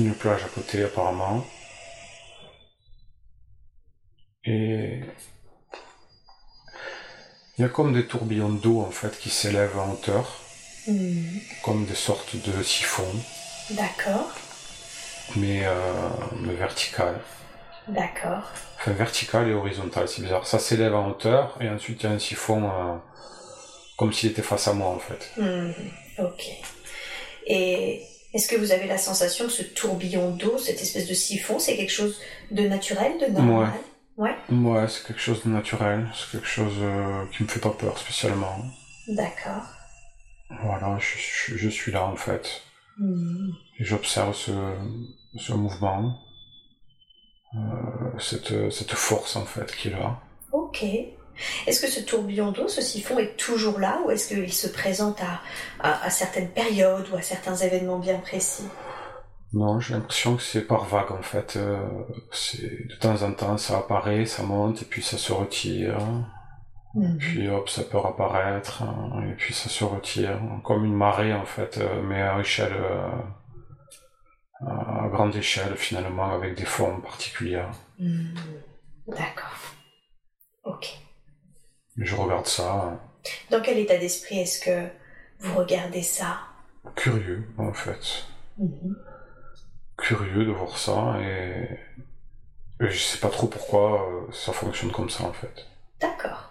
une 0.00 0.14
plage 0.14 0.44
à 0.44 0.48
côté 0.48 0.82
apparemment. 0.84 1.44
Et 4.44 5.00
il 7.62 7.66
y 7.66 7.68
a 7.68 7.72
comme 7.72 7.92
des 7.94 8.06
tourbillons 8.06 8.48
d'eau 8.48 8.80
en 8.80 8.90
fait 8.90 9.16
qui 9.20 9.30
s'élèvent 9.30 9.78
en 9.78 9.92
hauteur, 9.92 10.40
Mhm. 10.88 11.40
comme 11.62 11.84
des 11.86 11.94
sortes 11.94 12.34
de 12.34 12.60
siphons, 12.60 13.14
D'accord, 13.70 14.32
mais, 15.36 15.64
euh, 15.64 15.72
mais 16.40 16.54
verticales. 16.54 17.20
d'accord. 17.86 18.42
Enfin, 18.80 18.90
vertical 18.90 19.48
et 19.48 19.54
horizontal, 19.54 20.08
c'est 20.08 20.22
bizarre. 20.22 20.44
Ça 20.44 20.58
s'élève 20.58 20.92
en 20.96 21.08
hauteur 21.10 21.56
et 21.60 21.68
ensuite 21.68 22.02
il 22.02 22.06
y 22.06 22.08
a 22.08 22.12
un 22.12 22.18
siphon 22.18 22.64
euh, 22.64 22.96
comme 23.96 24.12
s'il 24.12 24.30
était 24.32 24.42
face 24.42 24.66
à 24.66 24.72
moi 24.72 24.88
en 24.88 24.98
fait. 24.98 25.30
Mhm. 25.40 25.72
Ok. 26.18 26.42
Et 27.46 28.02
est-ce 28.34 28.48
que 28.48 28.56
vous 28.56 28.72
avez 28.72 28.88
la 28.88 28.98
sensation 28.98 29.46
que 29.46 29.52
ce 29.52 29.62
tourbillon 29.62 30.30
d'eau, 30.32 30.58
cette 30.58 30.82
espèce 30.82 31.06
de 31.06 31.14
siphon, 31.14 31.60
c'est 31.60 31.76
quelque 31.76 31.92
chose 31.92 32.18
de 32.50 32.66
naturel, 32.66 33.12
de 33.20 33.26
normal? 33.26 33.70
Ouais. 33.72 33.80
Ouais, 34.50 34.86
c'est 34.88 35.06
quelque 35.06 35.20
chose 35.20 35.42
de 35.44 35.50
naturel, 35.50 36.08
c'est 36.14 36.32
quelque 36.32 36.46
chose 36.48 36.74
euh, 36.80 37.24
qui 37.32 37.42
me 37.42 37.48
fait 37.48 37.60
pas 37.60 37.70
peur 37.70 37.96
spécialement. 37.98 38.56
D'accord. 39.08 39.64
Voilà, 40.62 40.98
je, 40.98 41.16
je- 41.52 41.56
je 41.56 41.68
suis 41.68 41.92
là 41.92 42.04
en 42.04 42.16
fait. 42.16 42.62
Et 43.78 43.84
j'observe 43.84 44.34
ce, 44.34 44.52
ce 45.38 45.52
mouvement, 45.54 46.18
euh, 47.54 47.58
cette, 48.18 48.70
cette 48.70 48.92
force 48.92 49.36
en 49.36 49.46
fait 49.46 49.74
qui 49.74 49.88
est 49.88 49.92
là. 49.92 50.20
Ok. 50.52 50.84
Est-ce 51.66 51.80
que 51.80 51.88
ce 51.88 52.00
tourbillon 52.00 52.52
d'eau, 52.52 52.68
ce 52.68 52.82
siphon 52.82 53.18
est 53.18 53.36
toujours 53.38 53.78
là 53.78 54.00
ou 54.04 54.10
est-ce 54.10 54.28
qu'il 54.28 54.52
se 54.52 54.68
présente 54.68 55.20
à, 55.22 55.40
à, 55.80 56.04
à 56.04 56.10
certaines 56.10 56.50
périodes 56.50 57.08
ou 57.10 57.16
à 57.16 57.22
certains 57.22 57.56
événements 57.56 57.98
bien 57.98 58.18
précis? 58.18 58.64
Non, 59.52 59.80
j'ai 59.80 59.94
l'impression 59.94 60.36
que 60.36 60.42
c'est 60.42 60.66
par 60.66 60.84
vague 60.84 61.12
en 61.12 61.22
fait. 61.22 61.56
Euh, 61.56 61.86
c'est 62.32 62.88
de 62.88 62.94
temps 62.96 63.22
en 63.22 63.32
temps 63.32 63.58
ça 63.58 63.78
apparaît, 63.78 64.24
ça 64.24 64.42
monte 64.42 64.82
et 64.82 64.84
puis 64.86 65.02
ça 65.02 65.18
se 65.18 65.32
retire. 65.32 65.98
Mhm. 66.94 67.18
Puis 67.18 67.48
hop, 67.48 67.68
ça 67.68 67.82
peut 67.84 67.98
apparaître 67.98 68.82
hein, 68.82 69.22
et 69.28 69.34
puis 69.34 69.52
ça 69.52 69.68
se 69.68 69.84
retire 69.84 70.40
comme 70.64 70.84
une 70.84 70.94
marée 70.96 71.34
en 71.34 71.44
fait, 71.44 71.78
euh, 71.78 72.02
mais 72.02 72.22
à 72.22 72.40
échelle, 72.40 72.72
euh, 72.72 73.10
à 74.66 75.08
grande 75.08 75.36
échelle 75.36 75.76
finalement 75.76 76.32
avec 76.32 76.54
des 76.54 76.64
formes 76.64 77.02
particulières. 77.02 77.72
Mhm. 77.98 78.34
D'accord. 79.08 79.58
Ok. 80.64 80.98
Je 81.98 82.16
regarde 82.16 82.46
ça. 82.46 82.98
Dans 83.50 83.60
quel 83.60 83.78
état 83.78 83.98
d'esprit 83.98 84.40
est-ce 84.40 84.60
que 84.60 84.88
vous 85.40 85.58
regardez 85.58 86.02
ça? 86.02 86.38
Curieux 86.96 87.46
en 87.58 87.72
fait. 87.74 88.24
Mhm 88.56 88.96
curieux 90.02 90.44
de 90.44 90.50
voir 90.50 90.76
ça 90.76 91.16
et, 91.20 91.68
je 92.80 92.98
sais 92.98 93.18
pas 93.18 93.28
trop 93.28 93.46
pourquoi 93.46 94.02
euh, 94.02 94.32
ça 94.32 94.52
fonctionne 94.52 94.90
comme 94.90 95.08
ça 95.08 95.24
en 95.24 95.32
fait. 95.32 95.66
D'accord. 96.00 96.50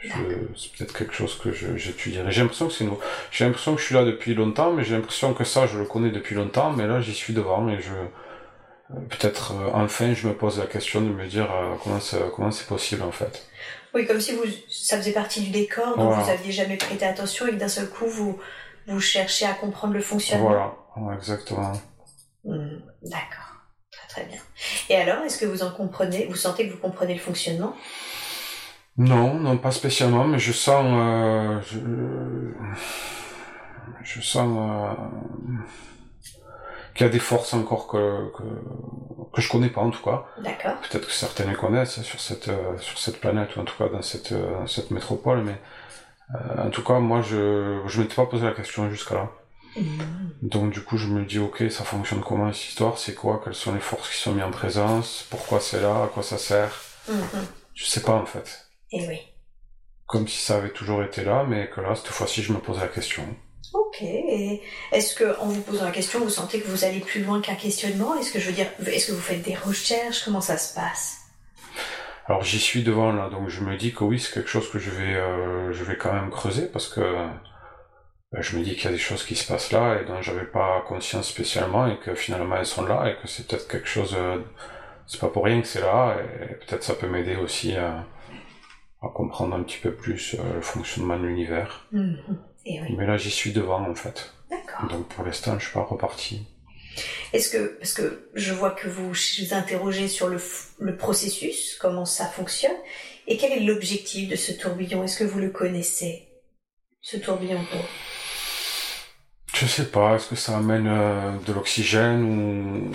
C'est 0.00 0.72
peut-être 0.72 0.96
quelque 0.96 1.12
chose 1.12 1.38
que 1.38 1.52
j'étudierai. 1.52 2.30
J'ai 2.30 2.42
l'impression 2.42 2.68
que 2.68 2.72
c'est 2.72 2.84
nouveau. 2.84 3.00
J'ai 3.32 3.44
l'impression 3.44 3.74
que 3.74 3.80
je 3.80 3.86
suis 3.86 3.94
là 3.96 4.04
depuis 4.04 4.34
longtemps, 4.34 4.72
mais 4.72 4.84
j'ai 4.84 4.94
l'impression 4.94 5.34
que 5.34 5.42
ça, 5.42 5.66
je 5.66 5.76
le 5.76 5.84
connais 5.84 6.10
depuis 6.10 6.36
longtemps, 6.36 6.70
mais 6.70 6.86
là, 6.86 7.00
j'y 7.00 7.14
suis 7.14 7.34
devant 7.34 7.68
et 7.68 7.80
je, 7.80 7.92
euh, 7.92 9.00
peut-être 9.08 9.54
euh, 9.54 9.70
enfin, 9.74 10.14
je 10.14 10.28
me 10.28 10.34
pose 10.34 10.58
la 10.58 10.66
question 10.66 11.00
de 11.00 11.08
me 11.08 11.26
dire 11.26 11.48
comment 11.82 12.00
c'est 12.00 12.20
comment 12.34 12.50
c'est 12.50 12.66
possible 12.66 13.02
en 13.02 13.12
fait. 13.12 13.48
Oui, 13.94 14.06
comme 14.06 14.20
si 14.20 14.34
vous, 14.34 14.44
ça 14.68 14.98
faisait 14.98 15.12
partie 15.12 15.40
du 15.40 15.50
décor, 15.50 15.96
dont 15.96 16.10
vous 16.10 16.30
aviez 16.30 16.52
jamais 16.52 16.76
prêté 16.76 17.04
attention 17.04 17.46
et 17.46 17.50
que 17.50 17.56
d'un 17.56 17.68
seul 17.68 17.88
coup 17.88 18.06
vous 18.06 18.38
vous 18.86 19.00
cherchez 19.00 19.46
à 19.46 19.52
comprendre 19.52 19.94
le 19.94 20.00
fonctionnement. 20.00 20.74
Voilà, 20.96 21.16
exactement. 21.16 21.72
Hmm, 22.44 22.78
d'accord, 23.02 23.62
très 23.90 24.08
très 24.08 24.24
bien. 24.24 24.40
Et 24.88 24.96
alors, 24.96 25.24
est-ce 25.24 25.38
que 25.38 25.46
vous 25.46 25.62
en 25.62 25.70
comprenez, 25.70 26.26
vous 26.26 26.36
sentez 26.36 26.66
que 26.66 26.72
vous 26.72 26.80
comprenez 26.80 27.14
le 27.14 27.20
fonctionnement? 27.20 27.74
Non, 28.98 29.34
non, 29.34 29.56
pas 29.58 29.70
spécialement, 29.70 30.26
mais 30.26 30.40
je 30.40 30.50
sens, 30.50 30.84
euh, 30.84 31.60
je, 34.02 34.20
sens 34.20 34.58
euh, 34.58 34.92
qu'il 36.94 37.06
y 37.06 37.08
a 37.08 37.12
des 37.12 37.20
forces 37.20 37.54
encore 37.54 37.86
que, 37.86 38.32
que, 38.36 38.42
que 39.32 39.40
je 39.40 39.48
connais 39.48 39.70
pas 39.70 39.82
en 39.82 39.90
tout 39.90 40.02
cas. 40.02 40.24
D'accord. 40.42 40.80
Peut-être 40.80 41.06
que 41.06 41.12
certains 41.12 41.44
les 41.44 41.54
connaissent 41.54 42.02
sur 42.02 42.20
cette 42.20 42.48
euh, 42.48 42.76
sur 42.78 42.98
cette 42.98 43.20
planète 43.20 43.54
ou 43.54 43.60
en 43.60 43.64
tout 43.64 43.76
cas 43.78 43.88
dans 43.88 44.02
cette 44.02 44.34
cette 44.66 44.90
métropole, 44.90 45.42
mais 45.44 45.60
en 46.58 46.70
tout 46.70 46.82
cas 46.82 46.98
moi 46.98 47.22
je 47.22 47.80
je 47.86 48.00
m'étais 48.00 48.16
pas 48.16 48.26
posé 48.26 48.46
la 48.46 48.52
question 48.52 48.90
jusqu'à 48.90 49.14
là. 49.14 49.30
Donc 50.42 50.72
du 50.72 50.82
coup, 50.82 50.96
je 50.96 51.08
me 51.08 51.24
dis, 51.24 51.38
ok, 51.38 51.64
ça 51.70 51.84
fonctionne 51.84 52.20
comment 52.20 52.52
cette 52.52 52.68
histoire? 52.68 52.98
C'est 52.98 53.14
quoi? 53.14 53.40
Quelles 53.42 53.54
sont 53.54 53.74
les 53.74 53.80
forces 53.80 54.10
qui 54.10 54.16
sont 54.16 54.32
mises 54.32 54.44
en 54.44 54.50
présence? 54.50 55.26
Pourquoi 55.30 55.60
c'est 55.60 55.80
là? 55.80 56.04
À 56.04 56.06
quoi 56.06 56.22
ça 56.22 56.38
sert? 56.38 56.72
Mm-hmm. 57.08 57.44
Je 57.74 57.84
sais 57.84 58.02
pas 58.02 58.14
en 58.14 58.26
fait. 58.26 58.66
Et 58.92 59.02
eh 59.02 59.08
oui. 59.08 59.18
Comme 60.06 60.26
si 60.26 60.38
ça 60.38 60.56
avait 60.56 60.70
toujours 60.70 61.02
été 61.02 61.22
là, 61.22 61.44
mais 61.46 61.68
que 61.68 61.80
là, 61.80 61.94
cette 61.94 62.08
fois-ci, 62.08 62.42
je 62.42 62.52
me 62.52 62.58
pose 62.58 62.80
la 62.80 62.88
question. 62.88 63.24
Ok. 63.74 64.02
Est-ce 64.92 65.14
que, 65.14 65.38
en 65.40 65.46
vous 65.46 65.60
posant 65.60 65.84
la 65.84 65.90
question, 65.90 66.20
vous 66.20 66.30
sentez 66.30 66.60
que 66.60 66.68
vous 66.68 66.84
allez 66.84 67.00
plus 67.00 67.22
loin 67.22 67.42
qu'un 67.42 67.54
questionnement? 67.54 68.18
Est-ce 68.18 68.32
que 68.32 68.40
je 68.40 68.46
veux 68.46 68.54
dire, 68.54 68.68
est-ce 68.86 69.08
que 69.08 69.12
vous 69.12 69.20
faites 69.20 69.42
des 69.42 69.54
recherches? 69.54 70.24
Comment 70.24 70.40
ça 70.40 70.56
se 70.56 70.74
passe? 70.74 71.18
Alors 72.26 72.44
j'y 72.44 72.58
suis 72.58 72.82
devant 72.82 73.10
là, 73.10 73.30
donc 73.30 73.48
je 73.48 73.62
me 73.62 73.76
dis 73.76 73.94
que 73.94 74.04
oui, 74.04 74.20
c'est 74.20 74.32
quelque 74.32 74.50
chose 74.50 74.70
que 74.70 74.78
je 74.78 74.90
vais, 74.90 75.14
euh, 75.14 75.72
je 75.72 75.82
vais 75.82 75.96
quand 75.96 76.12
même 76.12 76.28
creuser 76.30 76.66
parce 76.66 76.86
que 76.86 77.00
je 78.32 78.56
me 78.56 78.64
dis 78.64 78.74
qu'il 78.74 78.84
y 78.84 78.88
a 78.88 78.92
des 78.92 78.98
choses 78.98 79.24
qui 79.24 79.34
se 79.34 79.50
passent 79.50 79.72
là 79.72 80.00
et 80.00 80.04
dont 80.04 80.20
j'avais 80.20 80.44
pas 80.44 80.84
conscience 80.86 81.28
spécialement 81.28 81.86
et 81.86 81.98
que 81.98 82.14
finalement 82.14 82.56
elles 82.56 82.66
sont 82.66 82.84
là 82.84 83.10
et 83.10 83.16
que 83.22 83.26
c'est 83.26 83.46
peut-être 83.46 83.68
quelque 83.68 83.88
chose, 83.88 84.14
euh, 84.18 84.38
c'est 85.06 85.20
pas 85.20 85.28
pour 85.28 85.44
rien 85.44 85.60
que 85.60 85.66
c'est 85.66 85.80
là 85.80 86.16
et 86.20 86.54
peut-être 86.54 86.82
ça 86.82 86.94
peut 86.94 87.08
m'aider 87.08 87.36
aussi 87.36 87.74
à, 87.76 88.06
comprendre 89.14 89.54
un 89.54 89.62
petit 89.62 89.78
peu 89.78 89.92
plus 89.92 90.34
euh, 90.34 90.54
le 90.56 90.60
fonctionnement 90.60 91.18
de 91.18 91.26
l'univers. 91.26 91.86
Mm-hmm. 91.94 92.96
Mais 92.96 93.06
là 93.06 93.16
j'y 93.16 93.30
suis 93.30 93.52
devant 93.52 93.88
en 93.88 93.94
fait. 93.94 94.34
D'accord. 94.50 94.90
Donc 94.90 95.08
pour 95.08 95.24
l'instant 95.24 95.58
je 95.58 95.64
suis 95.64 95.74
pas 95.74 95.82
reparti. 95.82 96.46
Est-ce 97.32 97.50
que, 97.50 97.78
parce 97.78 97.94
que 97.94 98.28
je 98.34 98.52
vois 98.52 98.72
que 98.72 98.88
vous 98.88 99.12
vous 99.12 99.54
interrogez 99.54 100.08
sur 100.08 100.28
le, 100.28 100.38
le 100.80 100.96
processus, 100.96 101.78
comment 101.80 102.04
ça 102.04 102.26
fonctionne, 102.26 102.76
et 103.26 103.36
quel 103.36 103.52
est 103.52 103.60
l'objectif 103.60 104.28
de 104.28 104.36
ce 104.36 104.52
tourbillon? 104.52 105.04
Est-ce 105.04 105.18
que 105.18 105.24
vous 105.24 105.38
le 105.38 105.50
connaissez, 105.50 106.27
ce 107.10 107.16
tourbillon 107.16 107.60
je 109.54 109.66
sais 109.66 109.86
pas, 109.86 110.14
est-ce 110.14 110.28
que 110.28 110.36
ça 110.36 110.56
amène 110.58 110.86
euh, 110.86 111.32
de 111.46 111.52
l'oxygène 111.52 112.22
ou... 112.22 112.92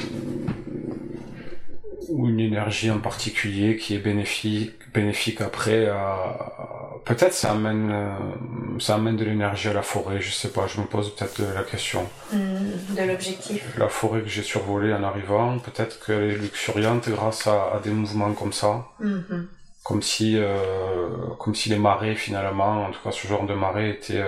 ou 2.10 2.30
une 2.30 2.40
énergie 2.40 2.90
en 2.90 3.00
particulier 3.00 3.76
qui 3.76 3.96
est 3.96 4.00
bénéfique, 4.00 4.74
bénéfique 4.94 5.42
après 5.42 5.88
à... 5.88 7.00
Peut-être 7.04 7.34
ça 7.34 7.52
amène, 7.52 7.90
euh, 7.92 8.80
ça 8.80 8.96
amène 8.96 9.18
de 9.18 9.26
l'énergie 9.26 9.68
à 9.68 9.74
la 9.74 9.82
forêt, 9.82 10.22
je 10.22 10.32
sais 10.32 10.50
pas, 10.50 10.68
je 10.68 10.80
me 10.80 10.86
pose 10.86 11.14
peut-être 11.16 11.42
la 11.54 11.64
question. 11.64 12.08
Hmm, 12.32 12.96
de 12.96 13.04
l'objectif. 13.04 13.78
La 13.78 13.90
forêt 13.90 14.22
que 14.22 14.30
j'ai 14.30 14.44
survolée 14.44 14.94
en 14.94 15.04
arrivant, 15.04 15.60
peut-être 15.60 16.06
qu'elle 16.06 16.24
est 16.24 16.38
luxuriante 16.38 17.10
grâce 17.10 17.46
à, 17.48 17.82
des 17.84 17.92
mouvements 17.92 18.32
comme 18.34 18.54
ça. 18.54 18.86
Mm-hmm. 19.02 19.48
Comme 19.84 20.02
si, 20.02 20.38
euh, 20.38 21.28
comme 21.40 21.56
si 21.56 21.70
les 21.70 21.78
marées 21.78 22.16
finalement, 22.16 22.86
en 22.86 22.92
tout 22.92 23.02
cas 23.04 23.12
ce 23.12 23.28
genre 23.28 23.46
de 23.46 23.54
marée 23.54 23.90
était 23.90 24.24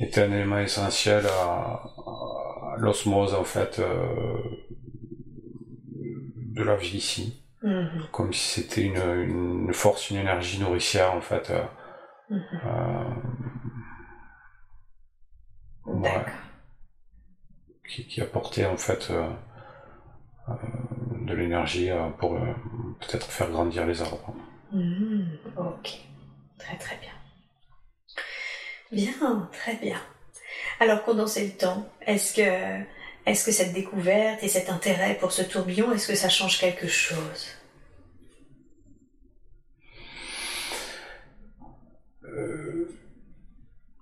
était 0.00 0.22
un 0.22 0.32
élément 0.32 0.58
essentiel 0.58 1.26
à, 1.26 1.82
l'osmose 2.78 3.34
en 3.34 3.44
fait 3.44 3.78
euh, 3.80 4.38
de 6.36 6.62
la 6.62 6.76
vie 6.76 6.96
ici. 6.96 7.42
Mm-hmm. 7.62 8.10
Comme 8.12 8.32
si 8.32 8.60
c'était 8.60 8.82
une, 8.82 8.96
une, 8.96 9.74
force, 9.74 10.10
une 10.10 10.18
énergie 10.18 10.60
nourricière 10.60 11.12
en 11.12 11.20
fait. 11.20 11.50
Euh, 11.50 11.64
mm-hmm. 12.30 12.60
euh, 15.86 16.20
qui, 17.88 18.06
qui, 18.06 18.20
apportait 18.20 18.66
en 18.66 18.76
fait 18.76 19.10
de 21.28 21.34
l'énergie 21.34 21.90
pour 22.18 22.38
peut-être 23.00 23.30
faire 23.30 23.50
grandir 23.50 23.86
les 23.86 24.00
arbres. 24.02 24.34
Mm-hmm. 24.74 25.24
ok, 25.56 25.90
très 26.58 26.76
très 26.76 26.96
bien. 26.96 27.12
Bien, 28.90 29.48
très 29.52 29.76
bien. 29.76 30.00
Alors 30.80 31.04
condenser 31.04 31.46
le 31.46 31.52
temps, 31.52 31.86
est-ce 32.06 32.34
que, 32.34 32.84
est-ce 33.26 33.44
que 33.44 33.52
cette 33.52 33.72
découverte 33.72 34.42
et 34.42 34.48
cet 34.48 34.70
intérêt 34.70 35.16
pour 35.18 35.32
ce 35.32 35.42
tourbillon, 35.42 35.92
est-ce 35.92 36.08
que 36.08 36.14
ça 36.14 36.28
change 36.28 36.58
quelque 36.58 36.86
chose? 36.86 37.48
Euh, 42.24 42.88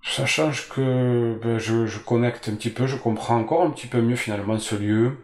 Ça 0.03 0.25
change 0.25 0.69
que 0.69 1.37
ben, 1.43 1.59
je, 1.59 1.99
connecte 1.99 2.49
un 2.49 2.55
petit 2.55 2.69
peu, 2.69 2.87
je 2.87 2.95
comprends 2.95 3.37
encore 3.37 3.63
un 3.63 3.71
petit 3.71 3.87
peu 3.87 4.01
mieux 4.01 4.15
finalement 4.15 4.57
ce 4.57 4.75
lieu. 4.75 5.17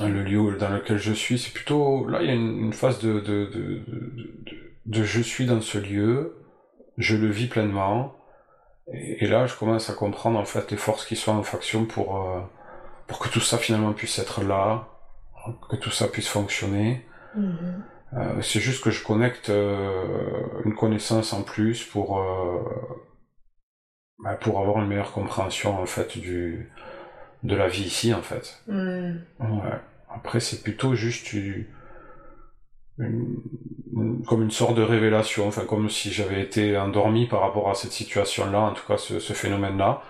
Mm. 0.00 0.06
Le 0.08 0.22
lieu 0.22 0.56
dans 0.58 0.70
lequel 0.70 0.98
je 0.98 1.12
suis, 1.12 1.38
c'est 1.38 1.52
plutôt 1.52 2.06
là 2.08 2.22
il 2.22 2.28
y 2.28 2.30
a 2.30 2.34
une, 2.34 2.72
phase 2.72 3.00
de 3.00 3.20
de, 3.20 5.04
je 5.04 5.20
suis 5.20 5.46
dans 5.46 5.60
ce 5.60 5.78
lieu, 5.78 6.36
je 6.98 7.16
le 7.16 7.28
vis 7.28 7.46
pleinement, 7.46 8.16
et, 8.92 9.26
là, 9.26 9.46
je 9.46 9.56
commence 9.56 9.90
à 9.90 9.94
comprendre 9.94 10.38
en 10.38 10.44
fait 10.44 10.70
les 10.70 10.76
forces 10.76 11.06
qui 11.06 11.16
sont 11.16 11.32
en 11.32 11.42
faction 11.42 11.84
pour, 11.84 12.16
euh, 12.16 12.40
pour 13.06 13.18
que 13.20 13.28
tout 13.28 13.40
ça 13.40 13.58
finalement 13.58 13.92
puisse 13.92 14.18
être 14.18 14.42
là, 14.42 14.88
que 15.70 15.76
tout 15.76 15.90
ça 15.90 16.08
puisse 16.08 16.28
fonctionner. 16.28 17.06
Mm-hmm. 17.38 17.82
Euh, 18.14 18.42
c'est 18.42 18.60
juste 18.60 18.82
que 18.82 18.90
je 18.90 19.02
connecte 19.02 19.48
euh, 19.50 20.42
une 20.64 20.74
connaissance 20.74 21.32
en 21.32 21.42
plus 21.42 21.84
pour, 21.84 22.22
bah, 24.18 24.34
pour 24.34 24.60
avoir 24.60 24.82
une 24.82 24.88
meilleure 24.88 25.12
compréhension 25.12 25.80
en 25.80 25.86
fait 25.86 26.18
du, 26.18 26.70
de 27.42 27.56
la 27.56 27.68
vie 27.68 27.84
ici 27.84 28.14
en 28.14 28.22
fait. 28.22 28.62
Mm. 28.66 29.16
Ouais. 29.40 29.80
Après, 30.14 30.40
c'est 30.40 30.62
plutôt 30.62 30.94
juste 30.94 31.32
une, 31.32 31.66
comme 34.26 34.42
une 34.42 34.50
sorte 34.50 34.76
de 34.76 34.82
révélation, 34.82 35.48
enfin 35.48 35.64
comme 35.64 35.88
si 35.88 36.12
j'avais 36.12 36.42
été 36.42 36.76
endormi 36.76 37.26
par 37.26 37.40
rapport 37.40 37.70
à 37.70 37.74
cette 37.74 37.92
situation-là, 37.92 38.60
en 38.60 38.72
tout 38.74 38.86
cas 38.86 38.98
ce, 38.98 39.18
phénomène-là, 39.18 40.02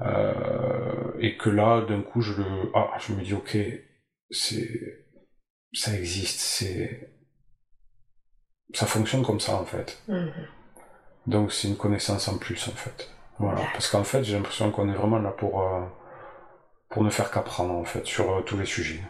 euh, 0.00 1.12
et 1.20 1.36
que 1.36 1.50
là 1.50 1.82
d'un 1.82 2.02
coup 2.02 2.20
je 2.20 2.34
le, 2.34 2.44
ah, 2.74 2.90
je 2.98 3.12
me 3.12 3.22
dis 3.22 3.34
ok, 3.34 3.56
c'est, 4.30 5.04
ça 5.72 5.94
existe, 5.94 6.40
c'est, 6.40 7.14
ça 8.72 8.86
fonctionne 8.86 9.24
comme 9.24 9.40
ça 9.40 9.56
en 9.56 9.64
fait. 9.64 10.02
Mm-hmm. 10.08 10.32
Donc 11.26 11.52
c'est 11.52 11.68
une 11.68 11.76
connaissance 11.76 12.28
en 12.28 12.38
plus 12.38 12.68
en 12.68 12.72
fait. 12.72 13.10
Voilà, 13.38 13.60
parce 13.72 13.88
qu'en 13.88 14.04
fait 14.04 14.24
j'ai 14.24 14.36
l'impression 14.36 14.70
qu'on 14.70 14.88
est 14.88 14.94
vraiment 14.94 15.18
là 15.18 15.30
pour 15.30 15.60
euh, 15.60 15.82
pour 16.94 17.02
ne 17.02 17.10
faire 17.10 17.32
qu'apprendre 17.32 17.74
en 17.74 17.84
fait 17.84 18.06
sur 18.06 18.32
euh, 18.32 18.42
tous 18.42 18.56
les 18.56 18.64
sujets. 18.64 19.02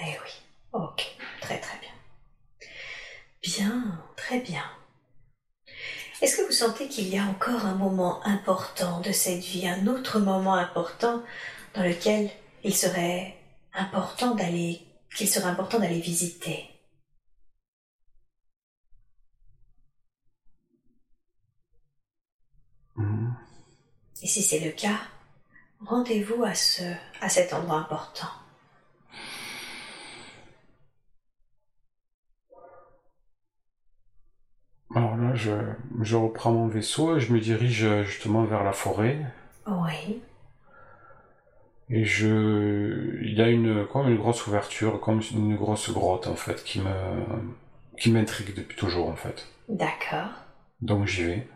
Eh 0.00 0.18
oui, 0.24 0.32
ok, 0.72 1.16
très 1.40 1.60
très 1.60 1.78
bien. 1.78 1.92
Bien, 3.40 4.02
très 4.16 4.40
bien. 4.40 4.64
Est-ce 6.20 6.36
que 6.36 6.42
vous 6.44 6.52
sentez 6.52 6.88
qu'il 6.88 7.08
y 7.08 7.16
a 7.16 7.22
encore 7.22 7.66
un 7.66 7.76
moment 7.76 8.20
important 8.26 9.00
de 9.00 9.12
cette 9.12 9.44
vie, 9.44 9.68
un 9.68 9.86
autre 9.86 10.18
moment 10.18 10.54
important 10.54 11.22
dans 11.74 11.84
lequel 11.84 12.30
il 12.64 12.74
serait 12.74 13.36
important 13.74 14.34
d'aller, 14.34 14.80
qu'il 15.16 15.28
serait 15.28 15.46
important 15.46 15.78
d'aller 15.78 16.00
visiter? 16.00 16.68
Mhm. 22.96 23.36
Et 24.20 24.26
si 24.26 24.42
c'est 24.42 24.58
le 24.58 24.72
cas, 24.72 24.98
rendez-vous 25.80 26.44
à 26.44 26.54
ce, 26.54 26.82
à 27.20 27.28
cet 27.28 27.52
endroit 27.52 27.78
important. 27.78 28.28
Alors 34.94 35.16
là, 35.16 35.34
je, 35.34 35.52
je 36.02 36.16
reprends 36.16 36.52
mon 36.52 36.66
vaisseau 36.68 37.16
et 37.16 37.20
je 37.20 37.32
me 37.32 37.40
dirige 37.40 37.84
euh, 37.84 38.04
justement 38.04 38.44
vers 38.44 38.64
la 38.64 38.72
forêt. 38.72 39.24
Oui, 39.66 40.22
Et 41.90 42.04
je, 42.04 43.18
il 43.22 43.34
y 43.34 43.42
a 43.42 43.48
une, 43.48 43.86
comme 43.86 44.08
une 44.08 44.16
grosse 44.18 44.46
ouverture, 44.46 45.00
comme 45.00 45.20
une 45.32 45.56
grosse 45.56 45.90
grotte 45.90 46.26
en 46.26 46.34
fait, 46.36 46.62
qui 46.64 46.80
me, 46.80 46.90
qui 47.98 48.10
m'intrigue 48.10 48.54
depuis 48.54 48.76
toujours 48.76 49.08
en 49.08 49.16
fait. 49.16 49.46
d'accord. 49.68 50.32
Donc 50.80 51.06
j'y 51.06 51.24
vais. 51.24 51.48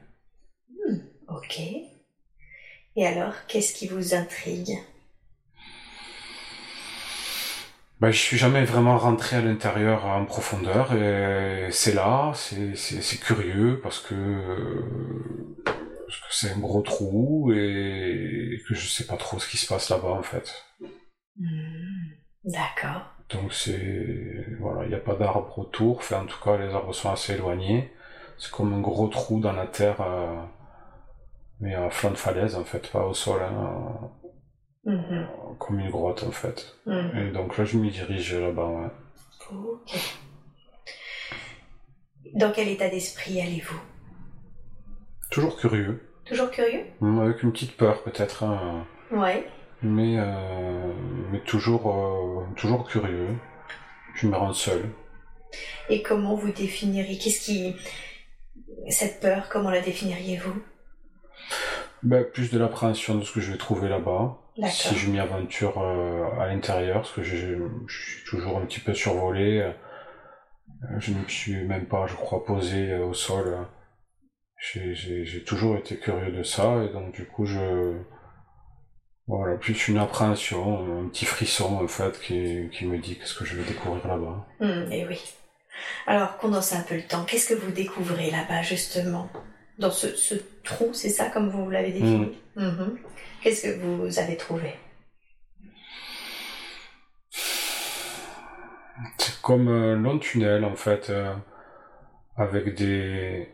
Ok. 1.28 1.58
Et 2.96 3.06
alors, 3.06 3.34
qu'est-ce 3.48 3.72
qui 3.74 3.86
vous 3.86 4.14
intrigue? 4.14 4.78
Ben, 8.00 8.10
je 8.10 8.18
suis 8.18 8.36
jamais 8.36 8.64
vraiment 8.64 8.98
rentré 8.98 9.36
à 9.36 9.40
l'intérieur 9.40 10.06
en 10.06 10.24
profondeur 10.24 10.92
et 10.92 11.68
c'est 11.70 11.94
là, 11.94 12.32
c'est, 12.34 13.20
curieux 13.20 13.78
parce 13.80 14.00
que, 14.00 14.82
parce 15.64 16.18
que 16.18 16.26
c'est 16.30 16.50
un 16.50 16.58
gros 16.58 16.82
trou 16.82 17.52
et 17.52 18.60
que 18.68 18.74
je 18.74 18.88
sais 18.88 19.06
pas 19.06 19.16
trop 19.16 19.38
ce 19.38 19.48
qui 19.48 19.56
se 19.56 19.68
passe 19.68 19.88
là-bas 19.88 20.10
en 20.10 20.22
fait. 20.22 20.52
Hmm, 21.38 22.10
D'accord. 22.44 23.02
Donc 23.30 23.52
c'est 23.54 24.46
voilà, 24.58 24.82
il 24.84 24.88
n'y 24.88 24.94
a 24.94 24.98
pas 24.98 25.14
d'arbres 25.14 25.56
autour, 25.60 25.98
enfin 25.98 26.22
en 26.22 26.26
tout 26.26 26.42
cas 26.42 26.56
les 26.56 26.74
arbres 26.74 26.92
sont 26.92 27.10
assez 27.10 27.34
éloignés. 27.34 27.92
C'est 28.36 28.50
comme 28.50 28.74
un 28.74 28.80
gros 28.80 29.06
trou 29.08 29.38
dans 29.38 29.52
la 29.52 29.66
terre, 29.68 30.00
euh, 30.00 30.42
mais 31.62 31.74
à 31.74 31.88
flanc 31.88 32.10
de 32.10 32.16
falaise 32.16 32.54
en 32.56 32.64
fait, 32.64 32.90
pas 32.92 33.06
au 33.06 33.14
sol, 33.14 33.40
hein, 33.42 34.10
Mhm, 34.84 34.94
euh, 35.12 35.54
comme 35.60 35.78
une 35.80 35.90
grotte 35.90 36.24
en 36.24 36.30
fait. 36.32 36.74
mhm. 36.86 37.16
Et 37.16 37.30
donc 37.30 37.56
là 37.56 37.64
je 37.64 37.78
m'y 37.78 37.90
dirige 37.90 38.34
là-bas. 38.34 38.66
Ouais. 38.66 38.90
Ok. 39.52 39.94
Dans 42.34 42.52
quel 42.52 42.68
état 42.68 42.88
d'esprit 42.88 43.40
allez-vous? 43.40 43.80
Toujours 45.30 45.56
curieux, 45.56 46.02
Toujours 46.24 46.50
curieux? 46.50 46.84
Avec 47.22 47.42
une 47.42 47.52
petite 47.52 47.76
peur 47.76 48.02
peut-être, 48.04 48.44
hein, 48.44 48.86
Oui. 49.10 49.44
mais 49.82 50.16
euh, 50.18 50.92
mais 51.30 51.40
toujours 51.40 51.90
euh, 51.90 52.44
toujours 52.56 52.86
curieux. 52.86 53.28
Je 54.14 54.26
me 54.28 54.36
rends 54.36 54.52
seul. 54.52 54.90
Et 55.88 56.02
comment 56.02 56.34
vous 56.34 56.52
définiriez 56.52 57.18
Qu'est-ce 57.18 57.40
qui. 57.44 57.76
Cette 58.88 59.20
peur, 59.20 59.48
comment 59.50 59.70
la 59.70 59.80
définiriez-vous? 59.80 60.54
Ben, 62.02 62.24
plus 62.24 62.50
de 62.50 62.58
l'appréhension 62.58 63.14
de 63.16 63.24
ce 63.24 63.32
que 63.32 63.40
je 63.40 63.52
vais 63.52 63.58
trouver 63.58 63.88
là-bas. 63.88 64.38
Si 64.68 64.94
je 64.96 65.08
m'y 65.10 65.18
aventure 65.20 65.80
euh, 65.80 66.24
à 66.40 66.46
l'intérieur, 66.46 66.96
parce 67.02 67.12
que 67.12 67.22
je, 67.22 67.56
suis 67.88 68.24
toujours 68.28 68.58
un 68.58 68.66
petit 68.66 68.80
peu 68.80 68.92
survolé. 68.94 69.60
euh, 69.60 69.72
Je 70.98 71.12
ne 71.12 71.18
me 71.20 71.28
suis 71.28 71.64
même 71.64 71.86
pas, 71.86 72.06
je 72.06 72.14
crois, 72.14 72.44
posé 72.44 72.90
euh, 72.92 73.06
au 73.06 73.14
sol. 73.14 73.56
J'ai- 74.58 75.42
toujours 75.44 75.76
été 75.76 75.96
curieux 75.96 76.32
de 76.32 76.42
ça, 76.42 76.84
et 76.84 76.92
donc 76.92 77.12
du 77.12 77.24
coup, 77.24 77.46
je... 77.46 77.96
Voilà, 79.28 79.56
plus 79.56 79.88
une 79.88 79.98
appréhension, 79.98 81.04
un 81.04 81.08
petit 81.08 81.24
frisson, 81.24 81.78
en 81.82 81.88
fait, 81.88 82.20
qui, 82.20 82.68
qui 82.72 82.84
me 82.86 82.98
dit 82.98 83.16
qu'est-ce 83.16 83.34
que 83.34 83.44
je 83.44 83.56
vais 83.56 83.64
découvrir 83.64 84.06
là-bas. 84.06 84.46
Hmm, 84.60 84.88
Eh 84.90 85.06
oui. 85.06 85.20
Alors, 86.06 86.36
condensez 86.38 86.74
un 86.76 86.82
peu 86.82 86.96
le 86.96 87.02
temps. 87.02 87.24
Qu'est-ce 87.24 87.48
que 87.48 87.54
vous 87.58 87.70
découvrez 87.70 88.30
là-bas, 88.30 88.62
justement? 88.62 89.28
Dans 89.78 89.90
ce, 89.90 90.14
ce 90.14 90.34
trou, 90.64 90.92
c'est 90.92 91.08
ça, 91.08 91.30
comme 91.30 91.48
vous 91.48 91.68
l'avez 91.70 91.92
défini 91.92 92.36
Mhm. 92.56 92.98
Qu'est-ce 93.42 93.62
que 93.68 93.80
vous 93.80 94.18
avez 94.18 94.36
trouvé 94.36 94.74
C'est 99.18 99.40
comme 99.40 99.68
un 99.68 99.96
long 99.96 100.18
tunnel, 100.18 100.64
en 100.64 100.76
fait, 100.76 101.10
euh, 101.10 101.34
avec 102.36 102.74
des, 102.74 103.48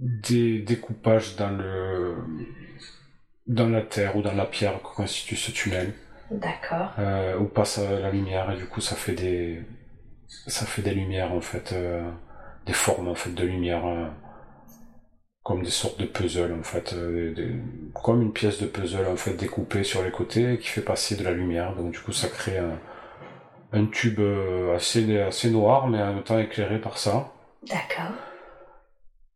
des 0.00 0.60
découpages 0.60 1.36
dans 1.36 1.50
le, 1.50 2.16
dans 3.46 3.68
la 3.68 3.82
terre 3.82 4.16
ou 4.16 4.22
dans 4.22 4.34
la 4.34 4.46
pierre 4.46 4.80
que 4.82 4.94
constitue 4.94 5.36
ce 5.36 5.50
tunnel, 5.50 5.92
D'accord. 6.30 6.92
euh, 6.98 7.38
où 7.38 7.46
passe 7.46 7.78
euh, 7.78 8.00
la 8.00 8.10
lumière, 8.10 8.50
et 8.52 8.56
du 8.56 8.66
coup, 8.66 8.80
ça 8.80 8.96
fait 8.96 9.14
des, 9.14 9.62
ça 10.46 10.66
fait 10.66 10.82
des 10.82 10.94
lumières, 10.94 11.32
en 11.32 11.40
fait, 11.40 11.72
euh, 11.72 12.08
des 12.70 12.76
formes, 12.76 13.08
en 13.08 13.16
fait, 13.16 13.30
de 13.34 13.44
lumière, 13.44 13.84
euh, 13.84 14.06
comme 15.42 15.62
des 15.64 15.70
sortes 15.70 15.98
de 15.98 16.06
puzzles, 16.06 16.54
en 16.56 16.62
fait, 16.62 16.92
euh, 16.92 17.34
des- 17.34 17.56
comme 18.00 18.22
une 18.22 18.32
pièce 18.32 18.60
de 18.60 18.66
puzzle, 18.66 19.06
en 19.08 19.16
fait, 19.16 19.34
découpée 19.34 19.82
sur 19.82 20.04
les 20.04 20.12
côtés, 20.12 20.56
qui 20.58 20.68
fait 20.68 20.82
passer 20.82 21.16
de 21.16 21.24
la 21.24 21.32
lumière, 21.32 21.74
donc 21.74 21.90
du 21.90 21.98
coup, 21.98 22.12
ça 22.12 22.28
crée 22.28 22.58
un, 22.58 22.78
un 23.72 23.86
tube 23.86 24.20
euh, 24.20 24.76
assez, 24.76 25.18
assez 25.20 25.50
noir, 25.50 25.88
mais 25.88 26.00
en 26.00 26.14
même 26.14 26.22
temps 26.22 26.38
éclairé 26.38 26.80
par 26.80 26.96
ça. 26.98 27.32
D'accord. 27.68 28.12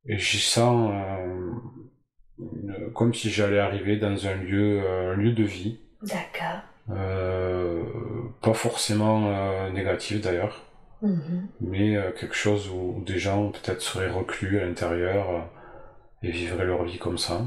Et 0.06 0.16
j'y 0.18 0.38
sens 0.38 0.92
euh, 0.94 1.50
une- 2.38 2.92
comme 2.94 3.12
si 3.14 3.30
j'allais 3.30 3.58
arriver 3.58 3.96
dans 3.96 4.26
un 4.28 4.34
lieu, 4.34 4.80
un 4.88 5.14
lieu 5.16 5.32
de 5.32 5.42
vie, 5.42 5.80
D'accord. 6.02 6.60
euh, 6.90 7.82
pas 8.42 8.54
forcément 8.54 9.70
négatif 9.70 10.20
d'ailleurs, 10.20 10.62
Mhm. 11.04 11.48
mais 11.60 11.96
euh, 11.96 12.10
quelque 12.12 12.34
chose 12.34 12.70
où 12.70 13.02
des 13.04 13.18
gens 13.18 13.50
peut-être 13.50 13.82
seraient 13.82 14.10
reclus 14.10 14.58
à 14.58 14.64
l'intérieur 14.64 15.28
euh, 15.30 15.40
et 16.22 16.30
vivraient 16.30 16.64
leur 16.64 16.82
vie 16.84 16.98
comme 16.98 17.18
ça, 17.18 17.42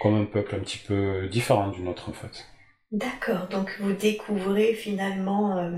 comme 0.00 0.14
un 0.14 0.24
peuple 0.24 0.54
un 0.54 0.60
petit 0.60 0.78
peu 0.78 1.26
différent 1.26 1.68
du 1.68 1.82
nôtre 1.82 2.08
en 2.08 2.12
fait. 2.12 2.46
D'accord. 2.92 3.48
Donc, 3.48 3.76
vous 3.80 3.92
découvrez 3.92 4.72
finalement 4.72 5.58
euh, 5.58 5.70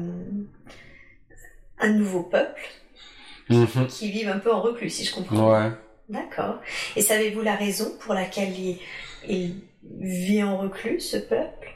un 1.78 1.92
nouveau 1.92 2.22
peuple 2.22 2.60
qui 3.88 4.10
vit 4.10 4.26
un 4.26 4.38
peu 4.38 4.52
en 4.52 4.60
reclus, 4.60 4.90
si 4.90 5.06
je 5.06 5.14
comprends. 5.14 5.50
Ouais. 5.50 5.70
D'accord. 6.10 6.60
Et 6.96 7.00
savez-vous 7.00 7.40
la 7.40 7.54
raison 7.54 7.96
pour 8.00 8.12
laquelle 8.12 8.52
il, 8.52 8.78
il 9.26 9.62
vit 9.98 10.42
en 10.42 10.58
reclus, 10.58 11.00
ce 11.00 11.16
peuple? 11.16 11.74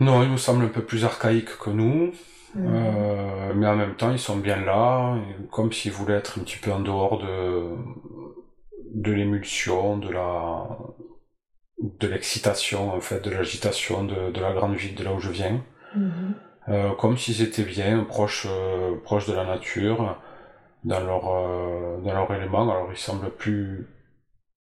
Non, 0.00 0.24
il 0.24 0.30
nous 0.30 0.38
semble 0.38 0.64
un 0.64 0.68
peu 0.68 0.84
plus 0.84 1.04
archaïque 1.04 1.56
que 1.58 1.70
nous. 1.70 2.12
Mhm. 2.56 2.66
Euh, 2.66 3.52
mais 3.54 3.66
en 3.66 3.76
même 3.76 3.94
temps, 3.96 4.10
ils 4.10 4.18
sont 4.18 4.36
bien 4.38 4.56
là, 4.64 5.16
comme 5.50 5.72
s'ils 5.72 5.92
voulaient 5.92 6.14
être 6.14 6.38
un 6.38 6.42
petit 6.42 6.58
peu 6.58 6.72
en 6.72 6.80
dehors 6.80 7.18
de, 7.18 7.70
de 8.94 9.12
l'émulsion, 9.12 9.98
de 9.98 10.10
la, 10.10 10.66
de 11.82 12.08
l'excitation, 12.08 12.92
en 12.94 13.00
fait, 13.00 13.20
de 13.24 13.30
l'agitation 13.30 14.04
de, 14.04 14.30
de 14.30 14.40
la 14.40 14.52
grande 14.52 14.74
ville 14.74 14.94
de 14.94 15.04
là 15.04 15.12
où 15.12 15.20
je 15.20 15.30
viens. 15.30 15.62
Mhm. 15.94 16.34
Euh, 16.68 16.94
comme 16.96 17.16
s'ils 17.16 17.42
étaient 17.42 17.62
bien 17.64 18.04
proches, 18.04 18.46
euh, 18.50 18.96
proches 19.04 19.26
de 19.28 19.34
la 19.34 19.44
nature, 19.44 20.16
dans 20.84 21.00
leur, 21.00 21.28
euh, 21.28 21.98
dans 22.02 22.12
leur 22.14 22.32
élément. 22.32 22.70
Alors, 22.70 22.88
ils 22.90 22.96
semblent 22.96 23.30
plus, 23.30 23.86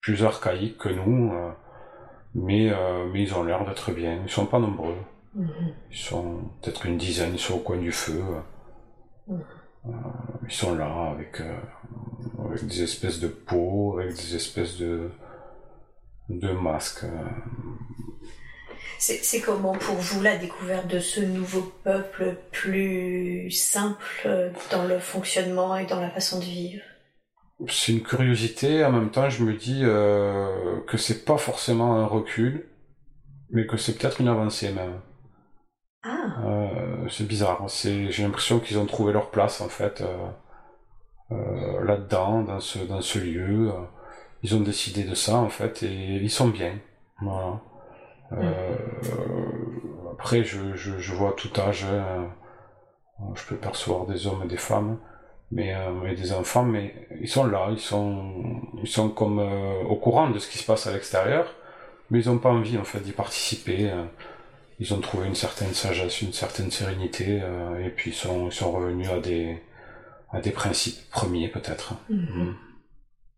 plus 0.01 0.23
archaïques 0.23 0.77
que 0.77 0.89
nous, 0.89 1.33
euh, 1.33 1.51
mais, 2.35 2.71
euh, 2.71 3.07
mais 3.11 3.23
ils 3.23 3.33
ont 3.35 3.43
l'air 3.43 3.65
d'être 3.65 3.91
bien. 3.91 4.21
Ils 4.23 4.29
sont 4.31 4.45
pas 4.45 4.59
nombreux. 4.59 4.95
Mhm. 5.33 5.73
Ils 5.91 5.97
sont 5.97 6.49
peut-être 6.61 6.85
une 6.85 6.97
dizaine, 6.97 7.33
ils 7.33 7.39
sont 7.39 7.55
au 7.55 7.59
coin 7.59 7.77
du 7.77 7.91
feu. 7.91 8.21
Mhm. 9.27 9.43
Euh, 9.87 9.91
ils 10.47 10.53
sont 10.53 10.75
là 10.75 11.11
avec, 11.11 11.41
euh, 11.41 11.57
avec 12.45 12.67
des 12.67 12.83
espèces 12.83 13.19
de 13.19 13.27
peaux, 13.27 13.97
avec 13.99 14.13
des 14.15 14.35
espèces 14.35 14.77
de, 14.77 15.09
de 16.29 16.51
masques. 16.51 17.03
euh. 17.03 17.27
C'est 18.99 19.23
c'est 19.23 19.41
comment 19.41 19.73
pour 19.73 19.95
vous 19.95 20.21
la 20.21 20.37
découverte 20.37 20.87
de 20.87 20.99
ce 20.99 21.19
nouveau 21.21 21.63
peuple 21.83 22.37
plus 22.51 23.49
simple 23.49 24.51
dans 24.71 24.85
le 24.85 24.99
fonctionnement 24.99 25.75
et 25.75 25.87
dans 25.87 25.99
la 25.99 26.11
façon 26.11 26.39
de 26.39 26.45
vivre? 26.45 26.83
C'est 27.67 27.91
une 27.93 28.01
curiosité, 28.03 28.83
en 28.83 28.91
même 28.91 29.11
temps 29.11 29.29
je 29.29 29.43
me 29.43 29.53
dis 29.55 29.81
euh, 29.83 30.81
que 30.87 30.97
c'est 30.97 31.25
pas 31.25 31.37
forcément 31.37 31.95
un 31.95 32.05
recul, 32.05 32.67
mais 33.51 33.67
que 33.67 33.77
c'est 33.77 33.97
peut-être 33.97 34.21
une 34.21 34.27
avancée 34.27 34.71
même. 34.73 35.01
Ah, 36.03 36.35
Euh, 36.45 37.07
c'est 37.09 37.27
bizarre, 37.27 37.63
c'est, 37.69 38.11
j'ai 38.11 38.23
l'impression 38.23 38.59
qu'ils 38.59 38.77
ont 38.77 38.85
trouvé 38.85 39.13
leur 39.13 39.29
place 39.31 39.61
en 39.61 39.69
fait 39.69 40.01
euh, 40.01 40.27
euh, 41.31 41.83
là-dedans, 41.85 42.41
dans 42.43 42.59
ce, 42.59 42.79
dans 42.79 43.01
ce 43.01 43.19
lieu. 43.19 43.71
Ils 44.43 44.55
ont 44.55 44.61
décidé 44.61 45.03
de 45.03 45.15
ça 45.15 45.35
en 45.37 45.49
fait 45.49 45.83
et 45.83 46.15
ils 46.17 46.31
sont 46.31 46.47
bien. 46.49 46.73
Voilà. 47.21 47.59
Euh, 48.33 48.75
après, 50.13 50.43
je, 50.43 50.75
je, 50.75 50.97
je 50.99 51.13
vois 51.13 51.33
tout 51.33 51.49
âge. 51.59 51.85
hein. 51.85 52.29
Je 53.35 53.45
peux 53.45 53.55
percevoir 53.55 54.05
des 54.07 54.27
hommes 54.27 54.43
et 54.43 54.47
des 54.47 54.57
femmes, 54.57 54.97
mais 55.51 55.75
et 56.07 56.15
des 56.15 56.33
enfants, 56.33 56.63
mais 56.63 57.07
ils 57.21 57.27
sont 57.29 57.45
là, 57.45 57.67
ils 57.71 57.79
sont, 57.79 58.33
ils 58.81 58.87
sont 58.87 59.09
comme 59.09 59.39
au 59.39 59.95
courant 59.95 60.29
de 60.29 60.39
ce 60.39 60.49
qui 60.49 60.57
se 60.57 60.65
passe 60.65 60.87
à 60.87 60.91
l'extérieur, 60.91 61.53
mais 62.09 62.21
ils 62.23 62.29
n'ont 62.29 62.39
pas 62.39 62.49
envie 62.49 62.77
en 62.77 62.83
fait 62.83 62.99
d'y 63.01 63.11
participer. 63.11 63.91
Ils 64.81 64.93
ont 64.95 64.99
trouvé 64.99 65.27
une 65.27 65.35
certaine 65.35 65.73
sagesse, 65.75 66.21
une 66.23 66.33
certaine 66.33 66.71
sérénité, 66.71 67.39
euh, 67.43 67.85
et 67.85 67.89
puis 67.89 68.09
ils 68.11 68.15
sont, 68.15 68.47
ils 68.47 68.51
sont 68.51 68.71
revenus 68.71 69.07
à 69.09 69.19
des, 69.19 69.61
à 70.31 70.41
des 70.41 70.49
principes 70.51 71.07
premiers 71.11 71.47
peut-être. 71.49 71.93
Mhm. 72.09 72.55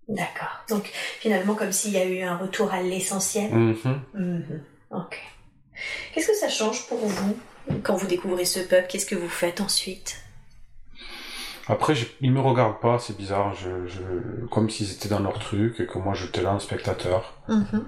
D'accord. 0.07 0.63
Donc 0.69 0.85
finalement, 1.19 1.53
comme 1.53 1.73
s'il 1.73 1.91
y 1.91 1.97
a 1.97 2.05
eu 2.05 2.21
un 2.21 2.37
retour 2.37 2.73
à 2.73 2.81
l'essentiel. 2.81 3.51
Mhm. 3.53 4.01
Mhm. 4.13 4.63
Ok. 4.91 5.21
Qu'est-ce 6.13 6.27
que 6.27 6.35
ça 6.35 6.47
change 6.49 6.87
pour 6.87 6.99
vous 7.05 7.35
quand 7.83 7.95
vous 7.95 8.07
découvrez 8.07 8.45
ce 8.45 8.61
peuple? 8.61 8.87
Qu'est-ce 8.87 9.05
que 9.05 9.15
vous 9.15 9.27
faites 9.29 9.59
ensuite? 9.59 10.15
Après, 11.67 11.95
je- 11.95 12.05
ils 12.21 12.31
me 12.31 12.41
regardent 12.41 12.79
pas, 12.81 12.99
c'est 12.99 13.15
bizarre, 13.17 13.53
je, 13.55 13.87
je, 13.87 14.45
comme 14.51 14.69
s'ils 14.69 14.91
étaient 14.91 15.09
dans 15.09 15.19
leur 15.19 15.39
truc 15.39 15.79
et 15.79 15.87
que 15.87 15.97
moi 15.97 16.13
j'étais 16.13 16.41
là 16.41 16.53
en 16.53 16.59
spectateur. 16.59 17.33
Mhm. 17.49 17.85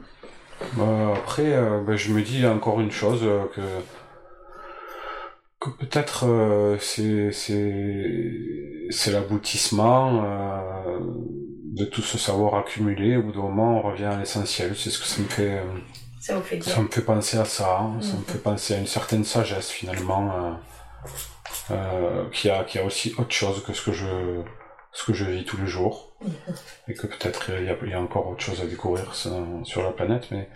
Euh, 0.80 1.14
après, 1.14 1.54
euh, 1.54 1.82
ben, 1.82 1.96
je 1.96 2.12
me 2.12 2.22
dis 2.22 2.46
encore 2.46 2.80
une 2.82 2.92
chose 2.92 3.22
euh, 3.24 3.44
que 3.54 3.62
que 5.60 5.70
peut-être 5.72 6.26
euh, 6.28 6.78
c'est 6.80 7.32
l'aboutissement 9.12 10.24
de 11.78 11.86
tout 11.86 12.02
ce 12.02 12.18
savoir 12.18 12.56
accumulé. 12.56 13.18
Au 13.18 13.24
bout 13.24 13.32
d'un 13.32 13.42
moment, 13.42 13.80
on 13.80 13.82
revient 13.82 14.06
à 14.06 14.18
l'essentiel. 14.18 14.76
C'est 14.76 14.90
ce 14.92 15.00
que 15.00 15.06
ça 15.06 15.22
me 15.22 15.28
fait. 15.28 15.62
Ça 16.20 16.36
vous 16.36 16.42
fait 16.44 16.58
dire 16.58 16.74
ça 16.74 16.82
me 16.82 16.88
fait 16.88 17.02
penser 17.02 17.38
à 17.38 17.46
ça. 17.46 17.80
hein. 17.80 18.02
Ça 18.02 18.14
me 18.14 18.18
Mhm. 18.20 18.24
fait 18.26 18.38
penser 18.44 18.74
à 18.76 18.78
une 18.78 18.88
certaine 18.88 19.24
sagesse 19.24 19.70
finalement, 19.72 20.60
qui 22.32 22.50
a 22.50 22.64
qui 22.64 22.80
a 22.80 22.84
aussi 22.86 23.14
autre 23.18 23.32
chose 23.32 23.64
que 23.64 23.74
ce 23.74 23.82
que 23.84 23.92
je 23.92 24.42
ce 24.92 25.04
que 25.06 25.14
je 25.14 25.26
vis 25.26 25.46
tous 25.46 25.58
les 25.58 25.68
jours. 25.68 26.05
Et 26.88 26.94
que 26.94 27.08
peut-être 27.08 27.52
il 27.60 27.66
y 27.66 27.70
a, 27.70 27.76
il 27.84 27.90
y 27.90 27.94
a 27.94 28.02
encore 28.02 28.28
autre 28.28 28.42
chose 28.44 28.62
à 28.62 28.66
découvrir 28.66 29.16
sur, 29.16 29.32
sur 29.64 29.84
la 29.84 29.92
planète, 29.92 30.28
mais 30.32 30.50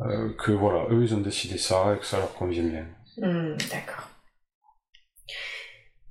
euh, 0.00 0.32
que 0.38 0.52
voilà, 0.52 0.86
eux 0.90 1.02
ils 1.04 1.14
ont 1.14 1.20
décidé 1.20 1.58
ça 1.58 1.94
et 1.94 1.98
que 1.98 2.06
ça 2.06 2.18
leur 2.18 2.34
convient 2.34 2.64
bien. 2.64 2.86
Hmm, 3.18 3.56
D'accord. 3.70 4.08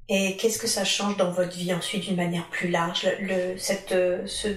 Et 0.09 0.37
qu'est-ce 0.37 0.59
que 0.59 0.67
ça 0.67 0.85
change 0.85 1.17
dans 1.17 1.31
votre 1.31 1.55
vie 1.57 1.73
ensuite 1.73 2.05
d'une 2.05 2.15
manière 2.15 2.47
plus 2.49 2.69
large, 2.69 3.07
le, 3.19 3.57
cette, 3.57 3.91
euh, 3.91 4.25
ce- 4.25 4.55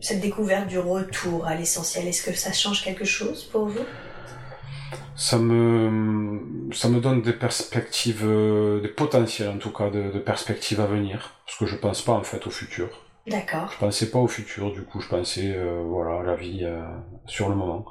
cette 0.00 0.20
découverte 0.20 0.66
du 0.68 0.78
retour 0.78 1.46
à 1.46 1.54
l'essentiel 1.54 2.06
Est-ce 2.06 2.22
que 2.22 2.34
ça 2.34 2.52
change 2.52 2.82
quelque 2.82 3.04
chose 3.04 3.44
pour 3.44 3.66
vous? 3.66 3.84
Ça 5.16 5.38
me 5.38 6.72
ça 6.72 6.88
me 6.88 7.00
donne 7.00 7.22
des 7.22 7.32
perspectives, 7.32 8.24
euh, 8.24 8.80
des 8.80 8.88
potentiels 8.88 9.48
en 9.48 9.58
tout 9.58 9.72
cas 9.72 9.90
de, 9.90 10.10
de 10.10 10.18
perspectives 10.18 10.80
à 10.80 10.86
venir, 10.86 11.34
parce 11.44 11.58
que 11.58 11.66
je 11.66 11.76
pense 11.76 12.02
pas 12.02 12.12
en 12.12 12.22
fait 12.22 12.46
au 12.46 12.50
futur. 12.50 12.88
D'accord. 13.28 13.70
Je 13.72 13.78
pensais 13.78 14.10
pas 14.10 14.18
au 14.18 14.28
futur, 14.28 14.72
du 14.72 14.82
coup 14.82 15.00
je 15.00 15.08
pensais 15.08 15.52
euh, 15.54 15.82
voilà 15.86 16.20
à 16.20 16.22
la 16.22 16.34
vie 16.36 16.60
euh, 16.64 16.82
sur 17.26 17.48
le 17.48 17.54
moment. 17.56 17.84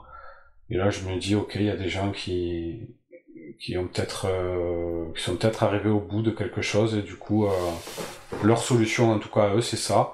Et 0.70 0.78
là 0.78 0.90
je 0.90 1.02
me 1.06 1.18
dis 1.20 1.36
ok 1.36 1.56
il 1.56 1.64
y 1.64 1.70
a 1.70 1.76
des 1.76 1.90
gens 1.90 2.12
qui 2.12 2.96
qui 3.60 3.78
ont 3.78 3.88
peut-être 3.88 4.28
euh, 4.30 5.06
qui 5.16 5.24
sont 5.24 5.36
peut-être 5.36 5.64
arrivés 5.64 5.90
au 5.90 6.00
bout 6.00 6.22
de 6.22 6.32
quelque 6.32 6.62
chose 6.62 6.96
et 6.96 7.02
du 7.02 7.16
coup 7.16 7.46
euh, 7.48 7.52
leur 8.44 8.60
solution 8.60 9.12
en 9.12 9.20
tout 9.20 9.30
cas 9.30 9.44
à 9.44 9.56
eux 9.56 9.62
c'est 9.62 9.78
ça. 9.78 10.14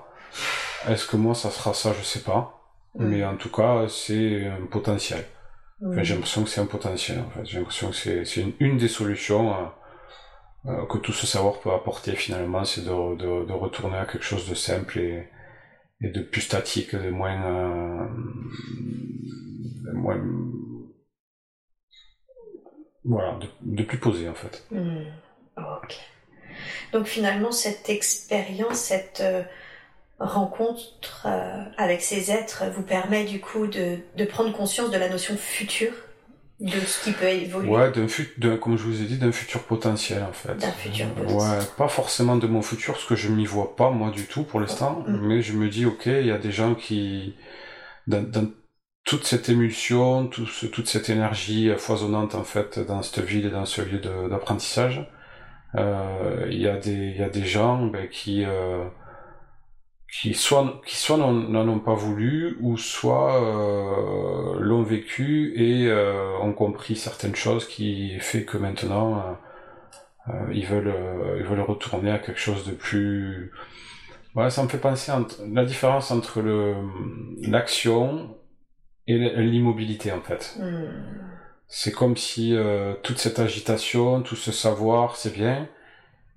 Est-ce 0.89 1.05
que 1.07 1.15
moi 1.17 1.35
ça 1.35 1.49
sera 1.51 1.73
ça? 1.73 1.93
Je 1.97 2.03
sais 2.03 2.21
pas, 2.23 2.59
Mm. 2.95 3.05
mais 3.07 3.25
en 3.25 3.35
tout 3.37 3.49
cas 3.51 3.87
c'est 3.89 4.45
un 4.47 4.65
potentiel. 4.67 5.25
Enfin, 5.85 6.03
j'ai 6.03 6.13
l'impression 6.13 6.43
que 6.43 6.49
c'est 6.49 6.61
un 6.61 6.67
potentiel 6.67 7.19
en 7.19 7.29
fait. 7.31 7.43
J'ai 7.45 7.57
l'impression 7.57 7.89
que 7.89 7.95
c'est 7.95 8.23
c'est 8.25 8.41
une, 8.41 8.53
une 8.59 8.77
des 8.77 8.87
solutions 8.87 9.51
euh, 10.65 10.85
que 10.85 10.97
tout 10.97 11.11
ce 11.11 11.27
savoir 11.27 11.59
peut 11.59 11.71
apporter 11.71 12.15
finalement, 12.15 12.63
c'est 12.63 12.85
de, 12.85 13.51
retourner 13.51 13.97
à 13.97 14.05
quelque 14.05 14.23
chose 14.23 14.47
de 14.49 14.55
simple 14.55 14.99
et, 14.99 15.29
de 16.01 16.21
plus 16.21 16.41
statique, 16.41 16.95
de 16.95 17.09
moins, 17.09 17.43
euh, 17.43 18.07
de 19.85 19.91
moins 19.91 20.21
voilà, 23.03 23.39
de, 23.61 23.83
plus 23.83 23.97
posé 23.97 24.29
en 24.29 24.33
fait. 24.33 24.65
Hmm, 24.71 25.03
Ok. 25.57 25.99
Donc 26.93 27.07
finalement, 27.07 27.51
cette 27.51 27.89
expérience, 27.89 28.77
cette 28.77 29.19
euh, 29.19 29.43
rencontre 30.19 31.27
avec 31.77 32.01
ces 32.01 32.31
êtres 32.31 32.63
vous 32.73 32.83
permet 32.83 33.25
du 33.25 33.41
coup 33.41 33.67
de 33.67 34.25
prendre 34.29 34.53
conscience 34.53 34.91
de 34.91 34.97
la 34.97 35.09
notion 35.09 35.35
future, 35.35 35.93
de 36.63 36.79
ce 36.79 37.03
qui 37.03 37.11
peut 37.11 37.25
évoluer. 37.27 37.69
Ouais, 37.69 37.91
d'un 37.91 38.07
fut, 38.07 38.29
d'un- 38.37 38.57
comme 38.57 38.77
je 38.77 38.83
vous 38.83 39.01
ai 39.01 39.05
dit, 39.05 39.17
d'un 39.17 39.31
futur 39.31 39.63
potentiel 39.63 40.23
en 40.23 40.33
fait. 40.33 40.55
D'un 40.55 40.71
futur 40.71 41.05
Euh, 41.07 41.09
potentiel. 41.23 41.59
Ouais, 41.59 41.65
pas 41.77 41.87
forcément 41.89 42.37
de 42.37 42.47
mon 42.47 42.61
futur, 42.61 42.93
parce 42.93 43.05
que 43.05 43.15
je 43.15 43.27
m'y 43.29 43.45
vois 43.45 43.75
pas 43.75 43.89
moi 43.91 44.09
du 44.11 44.23
tout 44.25 44.43
pour 44.43 44.59
l'instant, 44.61 45.03
Mm. 45.07 45.27
mais 45.27 45.41
je 45.41 45.53
me 45.53 45.67
dis 45.69 45.85
ok, 45.85 46.05
il 46.07 46.25
y 46.27 46.31
a 46.31 46.37
des 46.37 46.51
gens 46.51 46.73
qui, 46.73 47.35
dans, 48.07 48.23
dans 48.23 48.47
toute 49.05 49.25
cette 49.25 49.49
émulsion, 49.49 50.27
tout 50.27 50.45
ce- 50.47 50.65
toute 50.65 50.87
cette 50.87 51.09
énergie 51.09 51.69
foisonnante 51.77 52.33
en 52.35 52.43
fait 52.45 52.79
dans 52.79 53.01
cette 53.01 53.19
ville 53.25 53.45
et 53.47 53.49
dans 53.51 53.65
ce 53.65 53.81
lieu 53.81 53.99
d'apprentissage, 54.29 55.05
euh, 55.75 56.47
il 56.49 56.61
y 56.61 56.67
a 56.67 56.77
des, 56.77 56.91
il 57.15 57.17
y 57.17 57.23
a 57.23 57.29
des 57.29 57.45
gens 57.45 57.85
ben, 57.87 58.07
qui 58.07 58.45
euh, 58.45 58.85
qui 60.21 60.33
soit 60.35 60.81
qui 60.85 60.95
soit 60.95 61.17
n'en 61.17 61.67
ont 61.67 61.79
pas 61.79 61.95
voulu 61.95 62.57
ou 62.61 62.77
soit 62.77 63.41
euh, 63.41 64.59
l'ont 64.59 64.83
vécu 64.83 65.53
et 65.55 65.87
euh, 65.87 66.37
ont 66.39 66.53
compris 66.53 66.95
certaines 66.95 67.35
choses 67.35 67.67
qui 67.67 68.19
fait 68.19 68.43
que 68.45 68.57
maintenant 68.57 69.17
euh, 69.17 70.33
euh, 70.33 70.53
ils 70.53 70.67
veulent 70.67 70.93
euh, 70.95 71.37
ils 71.39 71.45
veulent 71.45 71.61
retourner 71.61 72.11
à 72.11 72.19
quelque 72.19 72.39
chose 72.39 72.65
de 72.65 72.73
plus 72.73 73.51
voilà 74.35 74.51
ça 74.51 74.61
me 74.63 74.67
fait 74.67 74.77
penser 74.77 75.11
entre 75.11 75.41
la 75.51 75.65
différence 75.65 76.11
entre 76.11 76.41
le 76.41 76.75
l'action 77.41 78.37
et 79.07 79.17
l'immobilité 79.17 80.11
en 80.11 80.21
fait. 80.21 80.57
Hmm, 80.59 80.85
c'est 81.67 81.91
comme 81.91 82.15
si 82.17 82.55
euh, 82.55 82.93
toute 83.01 83.17
cette 83.17 83.39
agitation 83.39 84.21
tout 84.21 84.35
ce 84.35 84.51
savoir 84.51 85.15
c'est 85.15 85.33
bien 85.33 85.67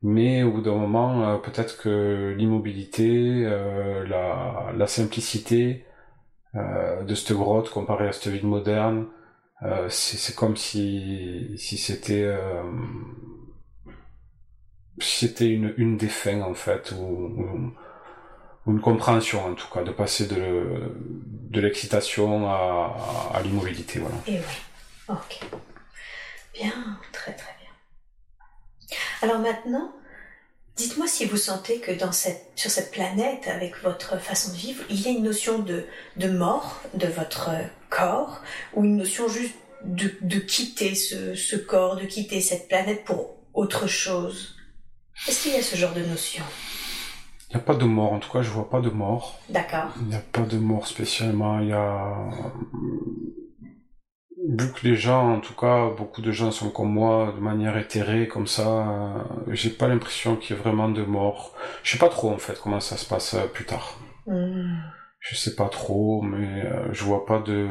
mais 0.06 0.44
au 0.44 0.52
bout 0.52 0.60
d'un 0.60 0.76
moment, 0.76 1.28
euh, 1.28 1.36
peut-être 1.38 1.78
que 1.78 2.32
l'immobilité, 2.38 3.42
euh, 3.44 4.06
la, 4.06 4.86
simplicité 4.86 5.84
euh, 6.54 7.02
de 7.02 7.14
cette 7.16 7.32
grotte 7.32 7.70
comparée 7.70 8.06
à 8.06 8.12
cette 8.12 8.28
ville 8.32 8.46
moderne, 8.46 9.08
c'est 9.88 10.36
comme 10.36 10.56
si, 10.56 11.56
c'était 11.58 12.30
une, 15.40 15.74
une 15.76 15.96
des 15.96 16.08
fins 16.08 16.42
en 16.42 16.54
fait, 16.54 16.92
ou, 16.96 17.72
une 18.68 18.80
compréhension 18.80 19.44
en 19.44 19.54
tout 19.54 19.68
cas, 19.72 19.82
de 19.82 19.90
passer 19.90 20.28
de, 20.28 21.60
l'excitation 21.60 22.48
à, 22.48 23.32
à 23.34 23.42
l'immobilité. 23.42 23.98
Voilà. 23.98 24.16
Et 24.28 24.38
oui. 24.38 25.08
Ok. 25.08 25.40
Bien, 26.54 26.72
très 27.12 27.32
très. 27.32 27.55
Alors 29.22 29.38
maintenant, 29.38 29.92
dites-moi 30.76 31.06
si 31.06 31.24
vous 31.24 31.36
sentez 31.36 31.80
que 31.80 31.92
dans 31.92 32.12
cette, 32.12 32.50
sur 32.54 32.70
cette 32.70 32.90
planète, 32.90 33.48
avec 33.48 33.82
votre 33.82 34.18
façon 34.20 34.52
de 34.52 34.56
vivre, 34.56 34.84
il 34.90 35.00
y 35.00 35.08
a 35.08 35.10
une 35.10 35.24
notion 35.24 35.58
de, 35.58 35.86
de 36.16 36.28
mort 36.28 36.80
de 36.94 37.06
votre 37.06 37.50
corps, 37.88 38.42
ou 38.74 38.84
une 38.84 38.96
notion 38.96 39.28
juste 39.28 39.54
de, 39.84 40.10
de 40.20 40.38
quitter 40.38 40.94
ce, 40.94 41.34
ce 41.34 41.56
corps, 41.56 41.96
de 41.96 42.04
quitter 42.04 42.40
cette 42.40 42.68
planète 42.68 43.04
pour 43.04 43.36
autre 43.54 43.86
chose? 43.86 44.56
Est-ce 45.26 45.44
qu'il 45.44 45.52
y 45.52 45.56
a 45.56 45.62
ce 45.62 45.76
genre 45.76 45.94
de 45.94 46.02
notion? 46.02 46.44
Il 47.50 47.56
n'y 47.56 47.62
a 47.62 47.64
pas 47.64 47.74
de 47.74 47.84
mort, 47.84 48.12
en 48.12 48.18
tout 48.18 48.30
cas 48.30 48.42
je 48.42 48.50
vois 48.50 48.68
pas 48.68 48.80
de 48.80 48.90
mort. 48.90 49.40
D'accord. 49.48 49.90
Il 50.00 50.08
n'y 50.08 50.16
a 50.16 50.22
pas 50.32 50.42
de 50.42 50.58
mort 50.58 50.86
spécialement. 50.86 51.60
Il 51.60 51.68
y 51.68 51.72
a. 51.72 52.28
Vu 54.48 54.72
que 54.72 54.86
les 54.86 54.94
gens, 54.94 55.34
en 55.34 55.40
tout 55.40 55.54
cas, 55.54 55.90
beaucoup 55.90 56.22
de 56.22 56.30
gens 56.30 56.52
sont 56.52 56.70
comme 56.70 56.92
moi, 56.92 57.32
de 57.34 57.40
manière 57.40 57.76
éthérée, 57.76 58.28
comme 58.28 58.46
ça, 58.46 58.88
euh, 58.88 59.18
j'ai 59.48 59.70
pas 59.70 59.88
l'impression 59.88 60.36
qu'il 60.36 60.54
y 60.54 60.58
ait 60.58 60.62
vraiment 60.62 60.88
de 60.88 61.02
mort. 61.02 61.52
Je 61.82 61.92
sais 61.92 61.98
pas 61.98 62.08
trop, 62.08 62.30
en 62.30 62.38
fait, 62.38 62.60
comment 62.62 62.78
ça 62.78 62.96
se 62.96 63.08
passe 63.08 63.34
euh, 63.34 63.46
plus 63.46 63.64
tard. 63.64 63.98
Hmm. 64.26 64.76
Je 65.18 65.34
sais 65.34 65.56
pas 65.56 65.68
trop, 65.68 66.22
mais 66.22 66.64
euh, 66.64 66.92
je 66.92 67.02
vois 67.02 67.26
pas 67.26 67.40
de. 67.40 67.68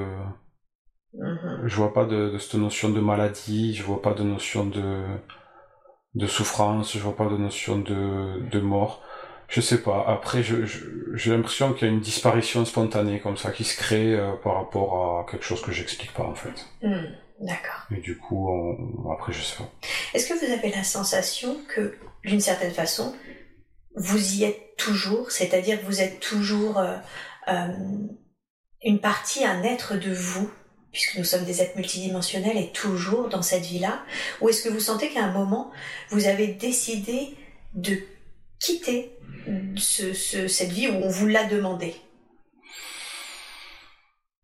Mhm. 1.14 1.62
Je 1.66 1.76
vois 1.78 1.94
pas 1.94 2.04
de, 2.06 2.32
de 2.32 2.38
cette 2.38 2.60
notion 2.60 2.90
de 2.90 3.00
maladie, 3.00 3.74
je 3.74 3.84
vois 3.84 4.02
pas 4.02 4.14
de 4.14 4.24
notion 4.24 4.66
de. 4.66 5.06
de 6.16 6.28
souffrance, 6.28 6.94
je 6.94 7.00
vois 7.00 7.16
pas 7.16 7.28
de 7.28 7.38
notion 7.38 7.78
de, 7.80 8.50
de 8.50 8.60
mort. 8.60 9.02
Je 9.48 9.62
sais 9.62 9.82
pas. 9.82 10.04
Après, 10.08 10.42
je, 10.44 10.66
je- 10.66 10.86
j'ai 11.14 11.32
l'impression 11.32 11.74
qu'il 11.74 11.88
y 11.88 11.92
a 11.92 11.94
une 11.94 12.02
disparition 12.02 12.66
spontanée 12.66 13.20
comme 13.20 13.38
ça 13.38 13.52
qui 13.52 13.64
se 13.64 13.78
crée 13.78 14.14
euh, 14.16 14.34
par 14.44 14.56
rapport 14.56 15.20
à 15.20 15.32
quelque 15.32 15.44
chose 15.46 15.62
que 15.62 15.72
j'explique 15.72 16.14
pas 16.14 16.24
en 16.24 16.36
fait. 16.36 16.66
Hmm. 16.82 17.06
D'accord. 17.42 17.86
Et 17.92 17.98
du 18.02 18.18
coup, 18.18 18.50
on- 18.50 19.12
après, 19.12 19.34
je 19.34 19.42
sais 19.42 19.58
pas. 19.58 19.70
Est-ce 20.14 20.28
que 20.28 20.34
vous 20.46 20.52
avez 20.52 20.72
la 20.72 20.84
sensation 20.84 21.58
que, 21.74 21.96
d'une 22.24 22.40
certaine 22.40 22.72
façon, 22.72 23.14
vous 23.96 24.36
y 24.36 24.44
êtes 24.46 24.76
toujours, 24.78 25.32
c'est-à-dire 25.32 25.80
que 25.80 25.86
vous 25.86 26.02
êtes 26.02 26.20
toujours 26.20 26.80
euh, 26.80 26.96
euh, 27.50 27.68
une 28.84 29.00
partie, 29.00 29.44
un 29.46 29.64
être 29.64 29.96
de 29.98 30.12
vous, 30.14 30.50
puisque 30.92 31.18
nous 31.18 31.24
sommes 31.26 31.44
des 31.44 31.62
êtres 31.62 31.76
multidimensionnels 31.76 32.58
et 32.58 32.72
toujours 32.72 33.28
dans 33.30 33.42
cette 33.42 33.66
vie-là, 33.66 34.04
ou 34.42 34.50
est-ce 34.50 34.64
que 34.64 34.70
vous 34.70 34.80
sentez 34.80 35.10
qu'à 35.10 35.24
un 35.26 35.32
moment, 35.32 35.72
vous 36.10 36.28
avez 36.28 36.48
décidé 36.48 37.36
de 37.74 37.98
quitter 38.60 39.12
ce- 39.78 40.14
ce- 40.14 40.48
cette 40.48 40.72
vie 40.72 40.88
où 40.88 40.94
on 40.96 41.10
vous 41.10 41.28
l'a 41.28 41.46
demandé 41.46 41.96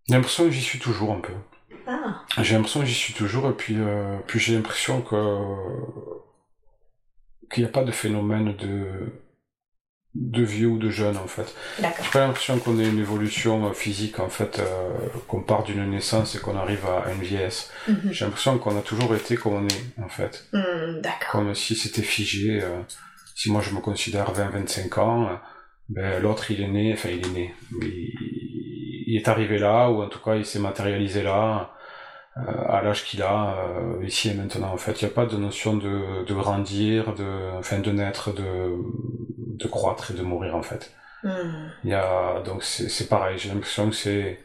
J'ai 0.08 0.16
l'impression 0.16 0.46
que 0.46 0.52
j'y 0.52 0.62
suis 0.62 0.80
toujours 0.80 1.14
un 1.14 1.20
peu. 1.22 1.34
Ah. 1.88 2.24
J'ai 2.42 2.56
l'impression 2.56 2.82
que 2.82 2.86
j'y 2.86 2.94
suis 2.94 3.14
toujours, 3.14 3.50
et 3.50 3.54
puis, 3.54 3.76
euh, 3.78 4.18
puis 4.28 4.40
j'ai 4.40 4.56
l'impression 4.56 5.02
que 5.02 5.16
qu'il 7.52 7.64
n'y 7.64 7.70
a 7.70 7.74
pas 7.74 7.84
de 7.84 7.92
phénomène 7.92 8.56
de 8.56 9.14
de 10.14 10.44
vieux 10.44 10.68
ou 10.68 10.78
de 10.78 10.90
jeune 10.90 11.16
en 11.18 11.28
fait. 11.28 11.56
D'accord. 11.80 12.04
J'ai 12.04 12.12
pas 12.12 12.20
l'impression 12.20 12.60
qu'on 12.60 12.78
ait 12.80 12.88
une 12.90 13.00
évolution 13.00 13.68
euh, 13.70 13.74
physique 13.74 14.20
en 14.20 14.28
fait, 14.30 14.60
euh, 14.60 14.90
qu'on 15.30 15.42
part 15.42 15.64
d'une 15.64 15.90
naissance 15.90 16.36
et 16.36 16.40
qu'on 16.40 16.58
arrive 16.58 16.86
à, 16.86 17.10
une 17.14 17.22
vieillesse. 17.22 17.72
Mhm. 17.88 18.12
J'ai 18.12 18.26
l'impression 18.26 18.58
qu'on 18.58 18.78
a 18.78 18.82
toujours 18.82 19.16
été 19.16 19.38
comme 19.38 19.54
on 19.54 19.68
est 19.68 20.04
en 20.04 20.10
fait, 20.10 20.46
Hmm, 20.52 21.00
D'accord. 21.00 21.32
comme 21.32 21.56
si 21.56 21.76
c'était 21.76 22.02
figé. 22.02 22.62
euh, 22.62 22.82
si 23.42 23.52
moi 23.52 23.62
je 23.62 23.72
me 23.76 23.82
considère 23.82 24.32
20-25 24.34 25.00
ans, 25.00 25.28
euh, 25.30 25.36
ben 25.90 26.22
l'autre 26.22 26.52
il 26.52 26.62
est 26.62 26.68
né, 26.68 26.94
enfin 26.94 27.10
il 27.10 27.26
est 27.28 27.32
né, 27.32 27.56
il, 27.82 28.14
il 29.08 29.16
est 29.18 29.28
arrivé 29.28 29.58
là 29.60 29.90
ou 29.90 30.02
en 30.04 30.10
tout 30.10 30.20
cas 30.20 30.36
il 30.36 30.46
s'est 30.46 30.60
matérialisé 30.60 31.24
là. 31.24 31.72
euh, 32.38 32.42
à 32.70 32.82
l'âge 32.82 33.04
qu'il 33.06 33.22
a, 33.24 33.56
euh, 33.70 34.06
ici 34.06 34.30
et 34.30 34.34
maintenant. 34.34 34.72
En 34.74 34.78
fait, 34.78 35.02
il 35.02 35.06
n'y 35.06 35.12
a 35.12 35.14
pas 35.14 35.26
de 35.26 35.38
notion 35.38 35.76
de, 35.76 36.24
de 36.26 36.34
grandir, 36.34 37.14
de, 37.16 37.52
enfin, 37.60 37.80
de 37.80 37.92
naître, 37.92 38.34
de, 38.34 38.78
de 39.64 39.68
croître 39.68 40.12
et 40.12 40.14
de 40.14 40.22
mourir, 40.24 40.56
en 40.56 40.62
fait. 40.64 40.94
Hmm. 41.24 41.70
Il 41.84 41.92
y 41.92 41.94
a, 41.94 42.42
donc 42.44 42.64
c'est 42.64 43.10
pareil, 43.10 43.38
j'ai 43.38 43.50
l'impression 43.50 43.90
que 43.90 43.96
c'est, 43.96 44.40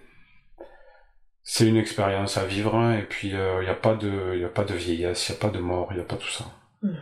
c'est 1.43 1.66
une 1.68 1.77
expérience 1.77 2.36
à 2.39 2.44
vivre, 2.44 2.74
hein, 2.74 2.98
et 2.98 3.02
puis 3.02 3.35
euh, 3.35 3.62
il 3.62 3.64
n'y 3.64 3.70
a 3.70 3.74
pas 3.74 3.94
de, 3.94 4.36
y 4.36 4.44
a 4.44 4.48
pas 4.48 4.64
de 4.64 4.74
vieillesse, 4.74 5.28
il 5.28 5.32
n'y 5.32 5.39
a 5.39 5.40
pas 5.40 5.51
de 5.51 5.60
mort, 5.60 5.89
il 5.93 5.97
n'y 5.97 6.02
a 6.02 6.05
pas 6.05 6.16
tout 6.16 6.28
ça. 6.28 6.44
Mhm. 6.82 6.97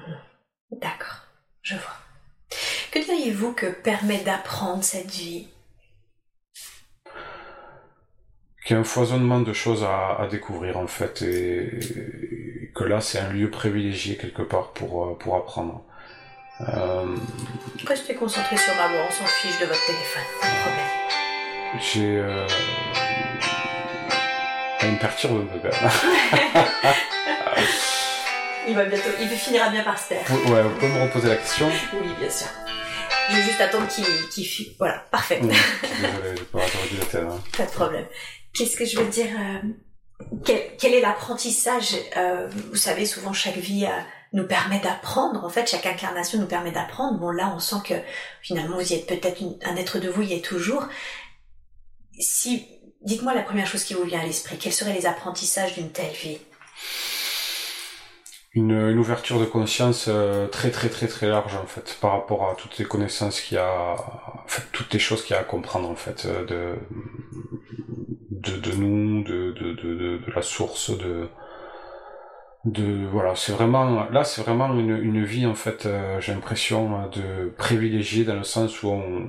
D'accord, 0.80 1.23
je 1.64 1.74
vois. 1.74 1.96
Que 2.92 3.00
diriez-vous 3.04 3.52
que 3.52 3.66
permet 3.66 4.22
d'apprendre 4.22 4.84
cette 4.84 5.10
vie? 5.10 5.48
Qu'il 8.64 8.74
y 8.74 8.78
a 8.78 8.80
un 8.80 8.84
foisonnement 8.84 9.40
de 9.40 9.52
choses 9.52 9.82
à, 9.84 10.14
à 10.20 10.26
découvrir, 10.28 10.78
en 10.78 10.86
fait, 10.86 11.20
et, 11.22 12.62
et 12.62 12.72
que 12.74 12.84
là, 12.84 13.00
c'est 13.00 13.18
un 13.18 13.30
lieu 13.30 13.50
privilégié 13.50 14.16
quelque 14.16 14.42
part 14.42 14.72
pour, 14.72 15.04
euh, 15.04 15.18
pour 15.18 15.36
apprendre. 15.36 15.84
Euh, 16.60 17.16
Restez 17.84 18.14
concentré 18.14 18.56
sur 18.56 18.74
ma 18.76 18.86
voix, 18.88 19.00
on 19.08 19.10
s'en 19.12 19.26
fiche 19.26 19.58
de 19.60 19.66
votre 19.66 19.84
téléphone, 19.86 20.22
pas 20.40 20.46
de 20.46 20.52
problème. 20.62 21.80
j'ai, 21.80 22.18
euh, 22.18 22.46
elle 24.80 24.92
me 24.92 24.98
perturbe 24.98 25.48
Il 28.66 28.74
va 28.74 28.84
bientôt, 28.84 29.08
il 29.20 29.28
finira 29.28 29.68
bien 29.70 29.82
par 29.82 29.98
se 29.98 30.08
taire. 30.10 30.24
Ouais, 30.48 30.62
vous 30.62 30.70
pouvez 30.76 30.88
me 30.88 31.02
reposer 31.02 31.28
la 31.28 31.36
question 31.36 31.70
Oui, 32.00 32.08
bien 32.18 32.30
sûr. 32.30 32.46
Je 33.30 33.36
vais 33.36 33.42
juste 33.42 33.60
attendre 33.60 33.88
qu'il 33.88 34.04
qu'il 34.30 34.44
fi- 34.46 34.74
Voilà, 34.78 34.98
parfait. 35.10 35.40
Mmh, 35.40 35.48
Désolé, 35.82 36.40
pas 36.52 36.60
j'aurais 36.72 36.88
dû 36.88 36.96
l'éteindre. 36.96 37.40
Pas 37.56 37.64
de 37.66 37.70
problème. 37.70 38.06
Qu'est-ce 38.54 38.76
que 38.76 38.84
je 38.84 38.98
veux 38.98 39.08
dire 39.08 39.26
euh, 39.38 39.68
quel, 40.44 40.76
quel 40.78 40.94
est 40.94 41.00
l'apprentissage 41.00 41.96
euh, 42.16 42.48
Vous 42.70 42.76
savez, 42.76 43.04
souvent 43.06 43.32
chaque 43.32 43.56
vie 43.56 43.86
euh, 43.86 44.00
nous 44.32 44.46
permet 44.46 44.78
d'apprendre. 44.80 45.44
En 45.44 45.48
fait, 45.48 45.68
chaque 45.68 45.86
incarnation 45.86 46.38
nous 46.38 46.46
permet 46.46 46.70
d'apprendre. 46.70 47.18
Bon, 47.18 47.30
là, 47.30 47.52
on 47.54 47.58
sent 47.60 47.76
que 47.86 47.94
finalement, 48.42 48.76
vous 48.78 48.92
y 48.92 48.94
êtes 48.96 49.06
peut-être 49.06 49.42
un 49.64 49.76
être 49.76 49.98
de 49.98 50.08
vous, 50.08 50.22
y 50.22 50.34
est 50.34 50.44
toujours. 50.44 50.86
Si, 52.18 52.66
dites-moi 53.02 53.34
la 53.34 53.42
première 53.42 53.66
chose 53.66 53.84
qui 53.84 53.94
vous 53.94 54.04
vient 54.04 54.20
à 54.20 54.24
l'esprit. 54.24 54.56
Quels 54.58 54.72
seraient 54.72 54.92
les 54.94 55.06
apprentissages 55.06 55.74
d'une 55.74 55.90
telle 55.92 56.12
vie? 56.12 56.38
Une, 58.54 58.72
une 58.72 58.98
ouverture 58.98 59.40
de 59.40 59.44
conscience 59.44 60.06
euh, 60.08 60.46
très 60.48 60.70
très 60.70 60.88
très 60.88 61.06
très 61.08 61.28
large 61.28 61.56
en 61.56 61.66
fait 61.66 61.98
par 62.00 62.12
rapport 62.12 62.48
à 62.48 62.54
toutes 62.54 62.78
les 62.78 62.84
connaissances 62.84 63.40
qu'il 63.40 63.56
y 63.56 63.60
a 63.60 63.96
en 64.34 64.46
fait, 64.46 64.62
toutes 64.72 64.92
les 64.92 64.98
choses 64.98 65.24
qu'il 65.24 65.34
y 65.34 65.38
a 65.38 65.42
à 65.42 65.44
comprendre 65.44 65.88
en 65.88 65.96
fait 65.96 66.26
euh, 66.26 66.44
de 66.46 66.74
de, 68.30 68.56
de 68.58 68.76
nous 68.76 69.24
de, 69.24 69.52
de, 69.52 69.72
de, 69.72 70.18
de, 70.18 70.32
la 70.34 70.42
source 70.42 70.96
de 70.96 71.28
de 72.64 73.06
voilà 73.10 73.34
c'est 73.34 73.52
vraiment 73.52 74.08
là 74.10 74.24
c'est 74.24 74.42
vraiment 74.42 74.72
une, 74.74 74.96
une 74.96 75.24
vie 75.24 75.46
en 75.46 75.54
fait 75.54 75.86
euh, 75.86 76.20
j'ai 76.20 76.32
l'impression 76.32 77.08
de 77.08 77.50
privilégiée 77.58 78.24
dans 78.24 78.36
le 78.36 78.44
sens 78.44 78.82
où 78.82 78.88
on 78.88 79.26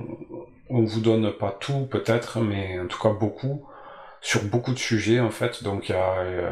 on 0.68 0.82
vous 0.84 1.00
donne 1.00 1.32
pas 1.32 1.56
tout 1.60 1.86
peut-être 1.86 2.40
mais 2.40 2.78
en 2.80 2.86
tout 2.86 3.00
cas 3.00 3.10
beaucoup 3.10 3.66
sur 4.20 4.42
beaucoup 4.44 4.72
de 4.72 4.78
sujets 4.78 5.20
en 5.20 5.30
fait. 5.30 5.62
Donc 5.62 5.88
il 5.88 5.92
y 5.92 5.94
a 5.94 6.18
euh, 6.18 6.50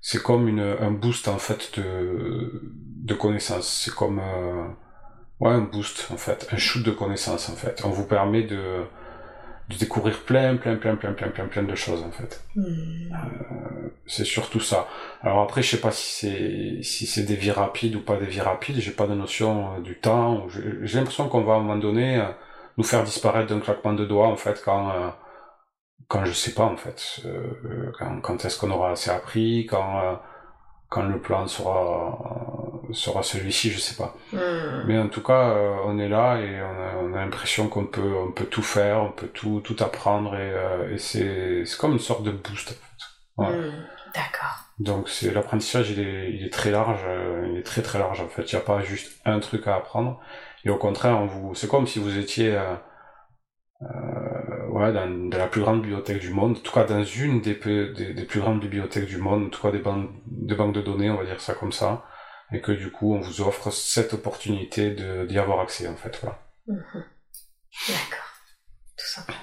c'est 0.00 0.22
comme 0.22 0.48
une, 0.48 0.60
un 0.60 0.90
boost 0.90 1.28
en 1.28 1.38
fait 1.38 1.78
de, 1.78 2.62
de 3.04 3.14
connaissances. 3.14 3.82
C'est 3.84 3.94
comme 3.94 4.18
euh, 4.18 4.66
ouais, 5.40 5.50
un 5.50 5.60
boost 5.60 6.08
en 6.10 6.16
fait, 6.16 6.48
un 6.52 6.56
shoot 6.56 6.82
de 6.82 6.90
connaissances 6.90 7.48
en 7.48 7.56
fait. 7.56 7.82
On 7.84 7.90
vous 7.90 8.06
permet 8.06 8.42
de, 8.42 8.84
de 9.68 9.76
découvrir 9.76 10.20
plein, 10.20 10.56
plein, 10.56 10.76
plein, 10.76 10.96
plein, 10.96 11.12
plein, 11.12 11.28
plein, 11.28 11.46
plein 11.46 11.62
de 11.62 11.74
choses 11.74 12.02
en 12.02 12.10
fait. 12.10 12.42
Hmm. 12.56 13.12
C'est 14.06 14.24
surtout 14.24 14.60
ça. 14.60 14.88
Alors 15.22 15.40
après, 15.40 15.62
je 15.62 15.70
sais 15.70 15.80
pas 15.80 15.92
si 15.92 16.08
c'est 16.08 16.82
si 16.82 17.06
c'est 17.06 17.24
des 17.24 17.36
vies 17.36 17.50
rapides 17.50 17.94
ou 17.94 18.00
pas 18.00 18.16
des 18.16 18.26
vies 18.26 18.40
rapides. 18.40 18.76
J'ai 18.78 18.90
pas 18.92 19.06
de 19.06 19.14
notion 19.14 19.74
euh, 19.74 19.80
du 19.80 19.98
temps. 19.98 20.46
J'ai 20.48 20.98
l'impression 20.98 21.28
qu'on 21.28 21.42
va 21.42 21.54
à 21.54 21.56
un 21.56 21.60
moment 21.60 21.76
donné 21.76 22.16
euh, 22.16 22.24
nous 22.78 22.84
faire 22.84 23.04
disparaître 23.04 23.48
d'un 23.48 23.60
claquement 23.60 23.92
de 23.92 24.06
doigts 24.06 24.28
en 24.28 24.36
fait 24.36 24.62
quand 24.64 24.90
euh, 24.90 25.10
quand 26.10 26.24
je 26.26 26.32
sais 26.34 26.54
pas 26.54 26.64
en 26.64 26.76
fait 26.76 27.22
euh, 27.26 27.92
quand, 27.98 28.20
quand 28.22 28.44
est-ce 28.44 28.58
qu'on 28.60 28.70
aura 28.72 28.92
assez 28.92 29.10
appris 29.10 29.66
quand 29.66 30.00
euh, 30.04 30.16
quand 30.90 31.02
le 31.04 31.20
plan 31.20 31.46
sera 31.46 32.18
sera 32.92 33.22
celui-ci 33.22 33.70
je 33.70 33.78
sais 33.80 33.96
pas 33.96 34.14
Hmm. 34.32 34.84
mais 34.86 34.98
en 34.98 35.08
tout 35.08 35.22
cas 35.22 35.50
euh, 35.50 35.76
on 35.86 35.98
est 35.98 36.08
là 36.08 36.38
et 36.40 36.60
on 36.62 36.82
a, 36.82 36.90
on 37.02 37.14
a 37.14 37.18
l'impression 37.24 37.68
qu'on 37.68 37.86
peut 37.86 38.14
on 38.28 38.32
peut 38.32 38.46
tout 38.46 38.62
faire 38.62 39.02
on 39.02 39.12
peut 39.12 39.28
tout 39.28 39.60
tout 39.62 39.76
apprendre 39.80 40.36
et, 40.36 40.52
et 40.94 40.98
c'est 40.98 41.64
c'est 41.66 41.78
comme 41.78 41.92
une 41.94 41.98
sorte 42.10 42.24
de 42.24 42.32
boost 42.32 42.70
en 43.38 43.44
fait. 43.46 43.52
Ouais. 43.52 43.58
Hmm. 43.70 43.84
D'accord. 44.14 44.56
donc 44.80 45.08
c'est 45.08 45.32
l'apprentissage 45.32 45.90
il 45.92 46.00
est 46.00 46.32
il 46.32 46.44
est 46.46 46.50
très 46.52 46.72
large 46.72 47.00
il 47.50 47.58
est 47.58 47.62
très 47.62 47.82
très 47.82 47.98
large 48.00 48.20
en 48.20 48.28
fait 48.28 48.50
il 48.50 48.56
n'y 48.56 48.60
a 48.62 48.64
pas 48.64 48.80
juste 48.82 49.20
un 49.24 49.38
truc 49.40 49.66
à 49.68 49.76
apprendre 49.76 50.20
et 50.64 50.70
au 50.70 50.76
contraire 50.78 51.18
on 51.18 51.26
vous 51.26 51.54
c'est 51.54 51.68
comme 51.68 51.86
si 51.86 52.00
vous 52.00 52.18
étiez 52.18 52.56
euh, 52.56 52.74
ouais, 54.80 54.92
dans, 54.92 55.08
dans 55.28 55.38
la 55.38 55.46
plus 55.46 55.60
grande 55.60 55.82
bibliothèque 55.82 56.20
du 56.20 56.30
monde, 56.30 56.56
en 56.56 56.60
tout 56.60 56.72
cas 56.72 56.84
dans 56.84 57.04
une 57.04 57.40
des, 57.40 57.54
pe- 57.54 57.92
des, 57.94 58.14
des 58.14 58.24
plus 58.24 58.40
grandes 58.40 58.60
bibliothèques 58.60 59.06
du 59.06 59.18
monde, 59.18 59.46
en 59.46 59.48
tout 59.50 59.62
cas 59.62 59.70
des 59.70 59.78
banques, 59.78 60.10
des 60.26 60.54
banques 60.54 60.74
de 60.74 60.82
données, 60.82 61.10
on 61.10 61.16
va 61.18 61.24
dire 61.24 61.40
ça 61.40 61.54
comme 61.54 61.72
ça, 61.72 62.04
et 62.52 62.60
que 62.60 62.72
du 62.72 62.90
coup 62.90 63.14
on 63.14 63.20
vous 63.20 63.40
offre 63.42 63.70
cette 63.70 64.14
opportunité 64.14 64.90
d'y 65.26 65.38
avoir 65.38 65.60
accès 65.60 65.86
en 65.88 65.96
fait. 65.96 66.18
Voilà. 66.22 66.38
Mhm. 66.66 67.04
D'accord. 67.88 68.28
Tout 68.98 69.06
simplement. 69.06 69.38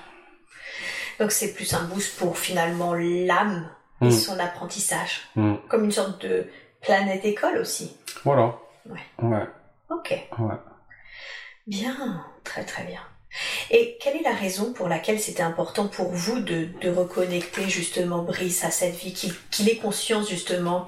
Donc 1.20 1.32
c'est 1.32 1.54
plus 1.54 1.74
un 1.74 1.84
boost 1.86 2.18
pour 2.20 2.38
finalement 2.38 2.94
l'âme 2.94 3.70
et 4.02 4.06
Mm. 4.06 4.12
son 4.12 4.38
apprentissage. 4.40 5.22
Mm. 5.36 5.56
Comme 5.70 5.86
une 5.86 5.92
sorte 5.92 6.22
de 6.24 6.46
planète 6.82 7.26
école 7.26 7.58
aussi. 7.58 7.98
Voilà. 8.24 8.56
Ouais. 8.86 9.00
Ouais. 9.24 9.48
Ok. 9.90 10.12
Ouais. 10.38 10.56
Bien. 11.66 12.24
Très 12.44 12.64
très 12.64 12.84
bien. 12.84 13.02
Et 13.72 13.98
quelle 14.02 14.18
est 14.18 14.24
la 14.24 14.34
raison 14.34 14.74
pour 14.74 14.88
laquelle 14.88 15.20
c'était 15.20 15.44
important 15.44 15.88
pour 15.88 16.10
vous 16.12 16.40
de, 16.40 16.70
reconnecter 16.90 17.70
justement 17.70 18.24
Brice 18.24 18.64
à 18.64 18.72
cette 18.72 18.96
vie, 18.96 19.14
qu'il 19.14 19.34
qu'il 19.52 19.70
ait 19.70 19.78
conscience 19.78 20.30
justement 20.30 20.86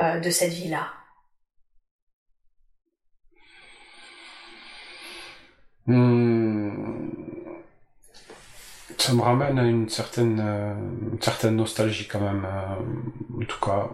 euh, 0.00 0.20
de 0.20 0.30
cette 0.30 0.52
vie-là? 0.52 0.88
Hmm. 5.86 6.54
Ça 8.98 9.12
me 9.12 9.20
ramène 9.20 9.58
à 9.58 9.64
une 9.64 9.88
certaine, 9.88 10.40
euh, 10.40 10.74
certaine 11.20 11.56
nostalgie 11.56 12.06
quand 12.08 12.20
même. 12.20 12.46
euh, 12.46 13.42
en 13.42 13.44
tout 13.44 13.60
cas, 13.60 13.90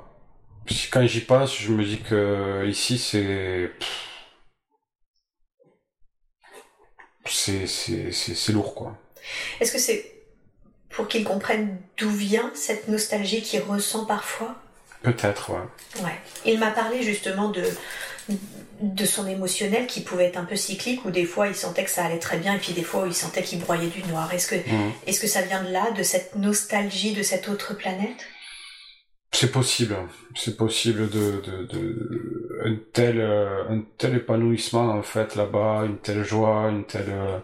quand 0.93 1.07
j'y 1.07 1.21
pense, 1.21 1.57
je 1.59 1.73
me 1.73 1.85
dis 1.85 2.01
que 2.01 2.65
ici 2.69 2.99
c'est 2.99 3.73
c'est 7.33 7.67
c'est 7.67 8.13
c'est 8.13 8.35
c'est 8.35 8.53
lourd 8.53 8.75
quoi. 8.75 8.97
Est-ce 9.61 9.73
que 9.73 9.79
c'est 9.79 10.13
pour 10.91 11.09
qu'il 11.09 11.25
comprenne 11.25 11.79
d'où 11.99 12.11
vient 12.11 12.51
cette 12.55 12.89
nostalgie 12.89 13.43
qu'il 13.43 13.61
ressent 13.63 14.05
parfois? 14.07 14.57
Peut-être 15.03 15.51
ouais. 15.51 16.03
Ouais. 16.05 16.19
Il 16.45 16.59
m'a 16.59 16.71
parlé 16.71 17.03
justement 17.03 17.49
de, 17.49 17.65
de 18.83 19.05
son 19.07 19.27
émotionnel 19.27 19.87
qui 19.87 20.01
pouvait 20.01 20.27
être 20.27 20.37
un 20.37 20.45
peu 20.45 20.57
cyclique, 20.57 21.05
où 21.05 21.11
des 21.11 21.25
fois 21.25 21.49
il 21.49 21.55
sentait 21.55 21.85
que 21.85 21.91
ça 21.91 22.05
allait 22.05 22.19
très 22.19 22.37
bien, 22.39 22.55
et 22.55 22.59
puis 22.59 22.73
des 22.73 22.83
fois 22.83 23.05
il 23.07 23.15
sentait 23.15 23.43
qu'il 23.43 23.61
broyait 23.61 23.89
du 23.89 24.03
noir. 24.05 24.33
Est-ce 24.35 24.47
que, 24.49 24.57
Hmm. 24.57 24.91
est-ce 25.07 25.21
que 25.21 25.27
ça 25.27 25.43
vient 25.43 25.63
de 25.63 25.71
là, 25.71 25.91
de 25.93 26.03
cette 26.03 26.35
nostalgie 26.37 27.13
de 27.15 27.23
cette 27.23 27.49
autre 27.49 27.75
planète? 27.75 28.27
C'est 29.33 29.53
possible, 29.53 29.97
c'est 30.35 30.57
possible 30.57 31.09
de, 31.09 31.41
de, 31.67 32.61
un 32.65 32.77
tel 32.93 33.21
euh, 33.21 33.65
un 33.71 33.83
tel 33.97 34.17
épanouissement 34.17 34.91
en 34.91 35.03
fait 35.03 35.37
là-bas, 35.37 35.85
une 35.87 35.99
telle 35.99 36.25
joie, 36.25 36.69
une 36.71 36.85
telle 36.85 37.11
euh, 37.11 37.39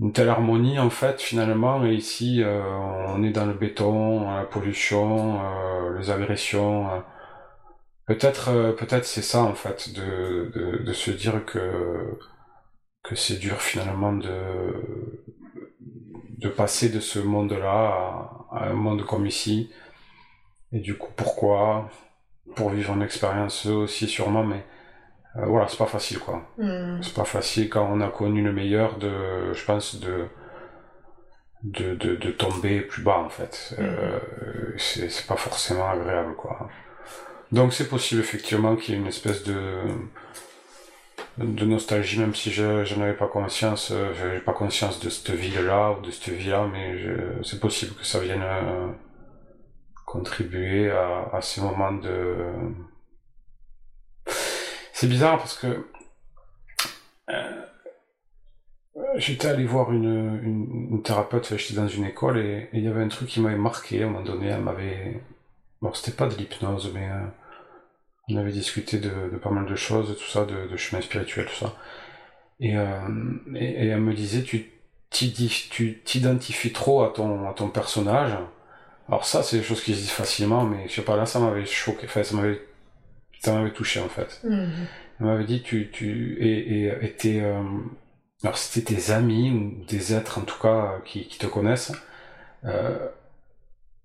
une 0.00 0.12
telle 0.12 0.28
harmonie 0.28 0.78
en 0.78 0.90
fait 0.90 1.20
finalement. 1.20 1.84
Et 1.84 1.94
ici 1.94 2.42
euh, 2.42 2.62
on 3.08 3.22
est 3.24 3.32
dans 3.32 3.46
le 3.46 3.54
béton, 3.54 4.30
la 4.30 4.44
pollution, 4.44 5.40
les 5.98 6.10
agressions. 6.10 6.88
Peut-être 8.06 8.74
peut-être 8.76 9.04
c'est 9.04 9.22
ça 9.22 9.42
en 9.42 9.54
fait 9.54 9.92
de, 9.94 10.82
de 10.84 10.92
se 10.92 11.10
dire 11.10 11.44
que 11.44 12.18
que 13.02 13.14
c'est 13.14 13.38
dur 13.38 13.60
finalement 13.60 14.12
de 14.12 14.30
de 16.38 16.48
passer 16.48 16.88
de 16.88 17.00
ce 17.00 17.18
monde-là 17.18 18.46
à 18.52 18.68
un 18.70 18.72
monde 18.74 19.04
comme 19.04 19.26
ici 19.26 19.70
Et 20.72 20.80
du 20.80 20.96
coup, 20.96 21.12
pourquoi? 21.16 21.90
Pour 22.56 22.70
vivre 22.70 22.94
une 22.94 23.02
expérience 23.02 23.66
aussi 23.66 24.08
sûrement, 24.08 24.42
mais 24.44 24.64
euh, 25.36 25.46
voilà, 25.46 25.68
c'est 25.68 25.78
pas 25.78 25.86
facile 25.86 26.18
quoi. 26.18 26.42
Hmm. 26.58 27.00
C'est 27.02 27.14
pas 27.14 27.24
facile 27.24 27.68
quand 27.68 27.88
on 27.92 28.00
a 28.00 28.08
connu 28.08 28.42
le 28.42 28.52
meilleur 28.52 28.98
de, 28.98 29.52
je 29.52 29.64
pense, 29.64 30.00
de 30.00 30.26
de, 31.62 31.94
de, 31.94 32.16
de 32.16 32.30
tomber 32.30 32.80
plus 32.80 33.02
bas 33.02 33.18
en 33.18 33.28
fait. 33.28 33.76
Euh, 33.78 34.18
c'est 34.78 35.26
pas 35.26 35.36
forcément 35.36 35.88
agréable 35.88 36.34
quoi. 36.34 36.68
Donc 37.52 37.72
c'est 37.72 37.88
possible 37.88 38.20
effectivement 38.20 38.76
qu'il 38.76 38.94
y 38.94 38.96
ait 38.96 39.00
une 39.00 39.06
espèce 39.06 39.44
de 39.44 39.82
de 41.38 41.64
nostalgie, 41.64 42.18
même 42.18 42.34
si 42.34 42.50
je, 42.50 42.84
je 42.84 42.94
n'avais 42.96 43.14
pas 43.14 43.26
conscience, 43.28 43.92
euh, 43.92 44.12
j'avais 44.18 44.40
pas 44.40 44.52
conscience 44.52 45.00
de 45.00 45.08
cette 45.08 45.30
ville-là 45.30 45.92
ou 45.92 46.00
de 46.02 46.10
cette 46.10 46.34
vie-là, 46.34 46.66
mais 46.70 47.02
c'est 47.42 47.60
possible 47.60 47.94
que 47.94 48.04
ça 48.04 48.18
vienne 48.18 48.42
euh, 48.42 48.88
contribuer 50.10 50.90
à, 50.90 51.30
à 51.32 51.40
ces 51.40 51.60
moments 51.60 51.92
de. 51.92 52.34
C'est 54.92 55.06
bizarre 55.06 55.38
parce 55.38 55.56
que 55.56 55.86
euh, 57.30 57.62
j'étais 59.16 59.46
allé 59.46 59.64
voir 59.64 59.92
une, 59.92 60.88
une, 60.90 61.02
thérapeute, 61.02 61.56
j'étais 61.56 61.74
dans 61.74 61.86
une 61.86 62.04
école 62.04 62.38
et 62.38 62.68
il 62.72 62.82
y 62.82 62.88
avait 62.88 63.02
un 63.02 63.08
truc 63.08 63.28
qui 63.28 63.40
m'avait 63.40 63.56
marqué 63.56 64.02
à 64.02 64.06
un 64.06 64.10
moment 64.10 64.24
donné, 64.24 64.48
elle 64.48 64.62
m'avait. 64.62 65.22
Bon, 65.80 65.92
c'était 65.94 66.16
pas 66.16 66.26
de 66.26 66.34
l'hypnose, 66.34 66.90
mais 66.92 67.08
euh, 67.08 67.26
on 68.28 68.36
avait 68.36 68.50
discuté 68.50 68.98
de, 68.98 69.10
pas 69.38 69.50
mal 69.50 69.66
de 69.66 69.76
choses, 69.76 70.18
tout 70.18 70.30
ça, 70.30 70.44
de, 70.44 70.76
chemin 70.76 71.00
spirituel, 71.00 71.46
tout 71.46 71.54
ça. 71.54 71.74
Et, 72.58 72.76
euh, 72.76 73.08
et, 73.54 73.86
et 73.86 73.86
elle 73.86 74.00
me 74.00 74.12
disait, 74.12 74.42
tu 74.42 74.70
t'identifies 76.04 76.72
trop 76.72 77.04
à 77.04 77.12
ton, 77.12 77.48
à 77.48 77.54
ton 77.54 77.68
personnage. 77.68 78.36
Alors 79.10 79.24
ça, 79.24 79.42
c'est 79.42 79.58
des 79.58 79.62
choses 79.64 79.82
qui 79.82 79.92
se 79.94 79.98
disent 80.00 80.10
facilement, 80.12 80.64
mais 80.64 80.88
je 80.88 80.94
sais 80.94 81.02
pas, 81.02 81.16
là, 81.16 81.26
ça 81.26 81.40
m'avait 81.40 81.66
choqué, 81.66 82.06
enfin, 82.06 82.22
ça 82.22 82.36
m'avait, 82.36 82.62
ça 83.40 83.52
m'avait 83.54 83.72
touché, 83.72 84.00
en 84.00 84.08
fait. 84.08 84.40
Mhm. 84.44 84.70
Elle 85.20 85.26
m'avait 85.26 85.44
dit, 85.44 85.62
tu, 85.62 85.90
tu, 85.92 86.36
et, 86.40 86.84
et, 86.84 86.92
et 87.04 87.12
tes, 87.12 87.42
euh, 87.42 87.62
alors 88.44 88.56
c'était 88.56 88.94
tes 88.94 89.10
amis, 89.10 89.50
ou 89.50 89.84
des 89.86 90.14
êtres, 90.14 90.38
en 90.38 90.42
tout 90.42 90.58
cas, 90.62 91.00
qui, 91.04 91.26
qui 91.26 91.38
te 91.38 91.46
connaissent, 91.46 91.92
euh, 92.64 92.96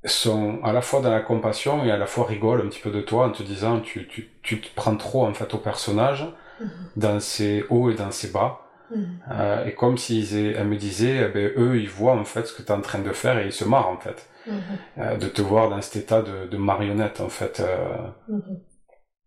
sont 0.05 0.59
à 0.63 0.71
la 0.73 0.81
fois 0.81 1.01
dans 1.01 1.09
la 1.11 1.21
compassion 1.21 1.83
et 1.83 1.91
à 1.91 1.97
la 1.97 2.05
fois 2.05 2.25
rigolent 2.25 2.63
un 2.63 2.67
petit 2.69 2.79
peu 2.81 2.91
de 2.91 3.01
toi 3.01 3.27
en 3.27 3.31
te 3.31 3.41
disant, 3.43 3.79
tu, 3.79 4.07
tu, 4.07 4.29
tu 4.43 4.61
te 4.61 4.67
prends 4.75 4.95
trop, 4.97 5.25
en 5.25 5.33
fait, 5.33 5.53
au 5.53 5.57
personnage, 5.57 6.25
Mhm. 6.59 6.69
dans 6.95 7.19
ses 7.19 7.65
hauts 7.69 7.89
et 7.91 7.95
dans 7.95 8.11
ses 8.11 8.29
bas. 8.31 8.61
Mhm. 8.95 9.19
Euh, 9.31 9.65
et 9.65 9.73
comme 9.73 9.97
s'ils, 9.97 10.37
aient- 10.37 10.53
elle 10.57 10.67
me 10.67 10.77
disait, 10.77 11.25
eh 11.25 11.27
ben, 11.27 11.51
eux, 11.57 11.77
ils 11.79 11.89
voient 11.89 12.13
en 12.13 12.23
fait 12.23 12.45
ce 12.47 12.53
que 12.53 12.61
tu 12.61 12.69
es 12.69 12.71
en 12.71 12.81
train 12.81 12.99
de 12.99 13.11
faire 13.11 13.37
et 13.39 13.45
ils 13.47 13.51
se 13.53 13.65
marrent 13.65 13.89
en 13.89 13.97
fait. 13.97 14.27
Euh, 14.97 15.17
de 15.17 15.27
te 15.27 15.41
voir 15.41 15.69
dans 15.69 15.81
cet 15.81 15.95
état 16.03 16.21
de, 16.21 16.47
de 16.47 16.57
marionnette 16.57 17.21
en 17.21 17.29
fait. 17.29 17.59
Euh, 17.59 17.97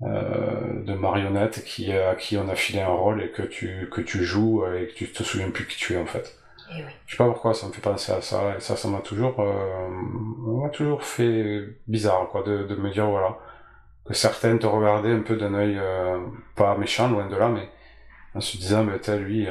euh, 0.02 0.84
de 0.84 0.94
marionnette 0.94 1.64
qui, 1.64 1.92
à 1.92 2.14
qui 2.14 2.36
on 2.36 2.48
a 2.48 2.54
filé 2.54 2.80
un 2.80 2.88
rôle 2.88 3.20
et 3.22 3.30
que 3.30 3.42
tu, 3.42 3.88
que 3.90 4.00
tu 4.00 4.22
joues 4.24 4.64
et 4.66 4.86
que 4.86 4.94
tu 4.94 5.10
te 5.12 5.22
souviens 5.24 5.50
plus 5.50 5.66
qui 5.66 5.76
tu 5.76 5.94
es 5.94 5.98
en 5.98 6.06
fait. 6.06 6.36
Eh 6.70 6.84
oui. 6.84 6.90
Je 7.06 7.12
sais 7.12 7.18
pas 7.18 7.28
pourquoi 7.28 7.52
ça 7.54 7.66
me 7.66 7.72
fait 7.72 7.80
penser 7.80 8.12
à 8.12 8.20
ça 8.20 8.54
et 8.56 8.60
ça, 8.60 8.76
ça 8.76 8.88
m'a 8.88 9.00
toujours, 9.00 9.40
euh, 9.40 9.88
m'a 10.62 10.68
toujours 10.68 11.02
fait 11.02 11.64
bizarre 11.88 12.28
quoi 12.30 12.42
de, 12.44 12.64
de 12.64 12.76
me 12.76 12.90
dire 12.92 13.08
voilà 13.08 13.38
que 14.06 14.14
certaines 14.14 14.58
te 14.58 14.66
regardaient 14.66 15.12
un 15.12 15.20
peu 15.22 15.36
d'un 15.36 15.54
œil 15.54 15.78
euh, 15.78 16.18
pas 16.54 16.76
méchant 16.76 17.08
loin 17.08 17.26
de 17.28 17.36
là 17.36 17.48
mais 17.48 17.68
en 18.34 18.40
se 18.40 18.56
disant 18.56 18.84
mais 18.84 18.98
t'as 19.00 19.16
lui 19.16 19.48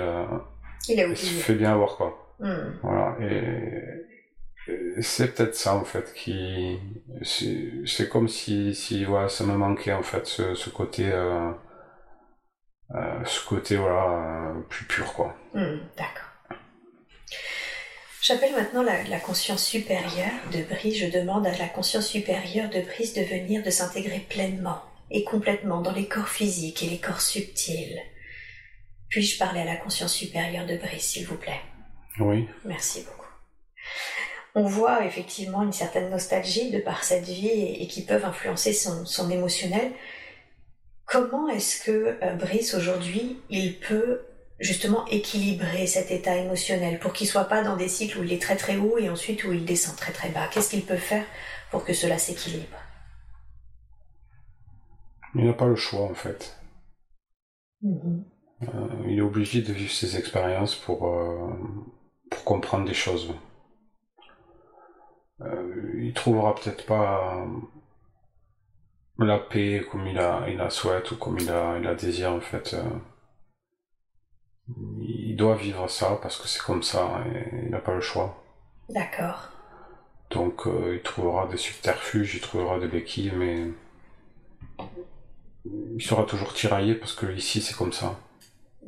Il 0.87 0.99
il 1.09 1.17
se 1.17 1.25
fait 1.43 1.55
bien 1.55 1.73
avoir 1.73 1.97
quoi. 1.97 2.35
Mhm. 2.39 2.79
Voilà, 2.83 3.15
et 3.19 4.06
c'est 5.01 5.33
peut-être 5.35 5.55
ça 5.55 5.75
en 5.75 5.85
fait 5.85 6.13
qui. 6.13 6.79
C'est 7.23 8.09
comme 8.09 8.27
si, 8.27 8.75
si 8.75 9.03
voilà, 9.05 9.29
ça 9.29 9.43
me 9.43 9.55
manquait 9.55 9.93
en 9.93 10.03
fait, 10.03 10.25
ce, 10.27 10.55
ce 10.55 10.69
côté. 10.69 11.09
Euh, 11.11 11.51
euh, 12.95 13.25
ce 13.25 13.45
côté 13.45 13.75
voilà, 13.75 14.53
euh, 14.55 14.61
plus 14.69 14.85
pur 14.85 15.11
quoi. 15.13 15.35
Hmm, 15.53 15.79
D'accord. 15.97 16.23
J'appelle 18.21 18.53
maintenant 18.53 18.83
la, 18.83 19.03
la 19.03 19.19
conscience 19.19 19.63
supérieure 19.65 20.31
de 20.53 20.63
Brice. 20.63 20.97
Je 20.97 21.07
demande 21.07 21.45
à 21.47 21.57
la 21.57 21.67
conscience 21.67 22.07
supérieure 22.07 22.69
de 22.69 22.81
Brice 22.81 23.13
de 23.13 23.23
venir, 23.23 23.63
de 23.63 23.69
s'intégrer 23.69 24.19
pleinement 24.29 24.81
et 25.11 25.23
complètement 25.23 25.81
dans 25.81 25.93
les 25.93 26.07
corps 26.07 26.27
physiques 26.29 26.83
et 26.83 26.89
les 26.89 26.99
corps 26.99 27.21
subtils. 27.21 28.01
Puis-je 29.09 29.37
parler 29.37 29.61
à 29.61 29.65
la 29.65 29.77
conscience 29.77 30.13
supérieure 30.13 30.65
de 30.65 30.75
Brice, 30.77 31.07
s'il 31.07 31.25
vous 31.25 31.37
plaît? 31.37 31.61
Oui. 32.19 32.47
Merci 32.65 33.03
beaucoup. 33.03 33.27
On 34.59 34.65
voit 34.65 35.05
effectivement 35.05 35.61
une 35.61 35.71
certaine 35.71 36.09
nostalgie 36.09 36.71
de 36.71 36.79
par 36.79 37.03
cette 37.03 37.25
vie 37.25 37.47
et, 37.47 37.83
et 37.83 37.87
qui 37.87 38.01
peuvent 38.03 38.25
influencer 38.25 38.73
son, 38.73 39.05
son 39.05 39.29
émotionnel. 39.29 39.91
Comment 41.05 41.47
est-ce 41.47 41.79
que 41.85 42.17
euh, 42.23 42.33
Brice 42.33 42.73
aujourd'hui, 42.73 43.39
il 43.51 43.79
peut 43.79 44.25
justement 44.59 45.05
équilibrer 45.05 45.85
cet 45.85 46.09
état 46.09 46.35
émotionnel 46.35 46.97
pour 46.97 47.13
qu'il 47.13 47.27
soit 47.27 47.43
pas 47.43 47.63
dans 47.63 47.77
des 47.77 47.87
cycles 47.87 48.17
où 48.17 48.23
il 48.23 48.33
est 48.33 48.41
très 48.41 48.55
très 48.55 48.77
haut 48.77 48.97
et 48.97 49.11
ensuite 49.11 49.43
où 49.43 49.53
il 49.53 49.63
descend 49.63 49.95
très 49.95 50.11
très 50.11 50.29
bas? 50.29 50.47
Qu'est-ce 50.51 50.71
qu'il 50.71 50.85
peut 50.85 51.03
faire 51.11 51.25
pour 51.69 51.85
que 51.85 51.93
cela 51.93 52.17
s'équilibre? 52.17 52.79
Il 55.35 55.45
n'a 55.45 55.53
pas 55.53 55.67
le 55.67 55.75
choix 55.75 56.01
en 56.01 56.15
fait. 56.15 56.57
Mhm. 57.83 58.25
Euh, 58.63 59.05
il 59.07 59.19
est 59.19 59.21
obligé 59.21 59.61
de 59.61 59.71
vivre 59.71 59.91
ses 59.91 60.17
expériences 60.17 60.73
pour, 60.73 60.99
euh, 61.09 61.53
pour 62.31 62.43
comprendre 62.43 62.85
des 62.85 62.95
choses. 62.95 63.35
Euh, 65.41 65.93
il 65.99 66.13
trouvera 66.13 66.55
peut-être 66.55 66.85
pas 66.85 67.45
la 69.19 69.37
paix 69.39 69.83
comme 69.91 70.07
il 70.07 70.17
a, 70.17 70.47
il 70.49 70.57
la 70.57 70.69
souhaite 70.69 71.11
ou 71.11 71.17
comme 71.17 71.37
il 71.39 71.49
a, 71.49 71.77
il 71.77 71.83
la 71.83 71.95
désire 71.95 72.31
en 72.33 72.39
fait. 72.41 72.73
Euh, 72.73 72.83
il 75.01 75.35
doit 75.35 75.55
vivre 75.55 75.89
ça 75.89 76.17
parce 76.21 76.37
que 76.37 76.47
c'est 76.47 76.61
comme 76.61 76.83
ça 76.83 77.23
et 77.27 77.65
il 77.65 77.69
n'a 77.69 77.79
pas 77.79 77.93
le 77.93 78.01
choix. 78.01 78.43
D'accord. 78.89 79.51
Donc 80.29 80.67
euh, 80.67 80.95
il 80.95 81.01
trouvera 81.01 81.47
des 81.47 81.57
subterfuges, 81.57 82.35
il 82.35 82.41
trouvera 82.41 82.79
des 82.79 82.87
béquilles, 82.87 83.31
mais 83.35 83.67
il 85.65 86.01
sera 86.01 86.23
toujours 86.23 86.53
tiraillé 86.53 86.95
parce 86.95 87.13
que 87.13 87.25
ici 87.33 87.61
c'est 87.61 87.75
comme 87.75 87.93
ça. 87.93 88.15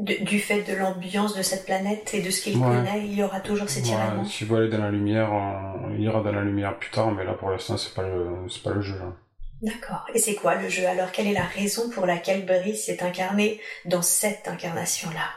De- 0.01 0.23
du 0.23 0.39
fait 0.39 0.63
de 0.63 0.73
l'ambiance 0.77 1.35
de 1.35 1.41
cette 1.41 1.65
planète 1.65 2.13
et 2.13 2.21
de 2.21 2.30
ce 2.31 2.41
qu'il 2.41 2.57
Ouais. 2.57 2.67
connaît, 2.67 3.05
il 3.05 3.13
y 3.15 3.21
aura 3.21 3.41
toujours 3.41 3.69
ces 3.69 3.81
Ouais. 3.81 4.23
S'il 4.26 4.47
veut 4.47 4.57
aller 4.59 4.69
dans 4.69 4.77
la 4.77 4.91
lumière, 4.91 5.30
on- 5.34 5.91
il 5.93 5.99
ira 6.01 6.21
dans 6.23 6.31
la 6.31 6.41
lumière 6.41 6.80
plus 6.80 6.89
tard, 6.89 7.11
mais 7.11 7.26
là 7.26 7.34
pour 7.34 7.49
l'instant 7.49 7.76
c'est 7.76 7.93
pas 7.93 8.03
le, 8.07 8.47
c'est 8.49 8.63
pas 8.63 8.71
le 8.71 8.81
jeu. 8.81 8.97
Là. 8.97 9.13
D'accord. 9.61 10.05
Et 10.13 10.19
c'est 10.19 10.35
quoi 10.35 10.55
le 10.55 10.69
jeu 10.69 10.88
alors? 10.88 11.11
Quelle 11.11 11.27
est 11.27 11.34
la 11.34 11.43
raison 11.43 11.89
pour 11.89 12.05
laquelle 12.05 12.45
Brice 12.45 12.85
s'est 12.85 13.03
incarné 13.03 13.59
dans 13.84 14.01
cette 14.01 14.47
incarnation-là? 14.47 15.27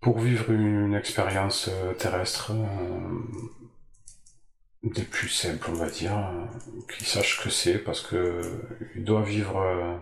Pour 0.00 0.20
vivre 0.20 0.50
une, 0.52 0.86
une 0.86 0.94
expérience 0.94 1.68
euh, 1.68 1.92
terrestre 1.94 2.52
euh, 2.52 3.18
des 4.84 5.02
plus 5.02 5.28
simples, 5.28 5.68
on 5.70 5.74
va 5.74 5.90
dire, 5.90 6.16
euh, 6.16 6.44
qu'il 6.96 7.06
sache 7.06 7.40
que 7.42 7.50
c'est, 7.50 7.78
parce 7.78 8.00
que 8.00 8.40
il 8.96 9.02
doit 9.04 9.22
vivre 9.22 9.56
euh, 9.58 9.96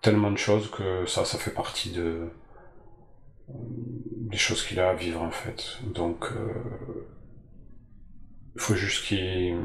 tellement 0.00 0.30
de 0.30 0.36
choses 0.36 0.70
que 0.70 1.06
ça, 1.06 1.24
fait 1.24 1.50
partie 1.50 1.90
de 1.90 2.28
des 3.48 4.36
choses 4.36 4.64
qu'il 4.64 4.78
a 4.78 4.90
à 4.90 4.94
vivre 4.94 5.22
en 5.22 5.30
fait. 5.30 5.78
Donc 5.82 6.26
euh, 6.32 7.06
il 8.54 8.60
faut 8.60 8.74
juste 8.74 9.06
qu'il 9.06 9.56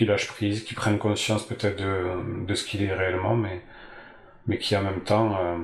lâche 0.00 0.28
prise, 0.28 0.64
qu'il 0.64 0.76
prenne 0.76 0.98
conscience 0.98 1.46
peut-être 1.46 1.76
de, 1.76 2.54
ce 2.54 2.64
qu'il 2.64 2.82
est 2.82 2.94
réellement, 2.94 3.36
mais, 3.36 3.62
mais 4.46 4.58
qui 4.58 4.76
en 4.76 4.82
même 4.82 5.02
temps 5.02 5.36
euh, 5.38 5.58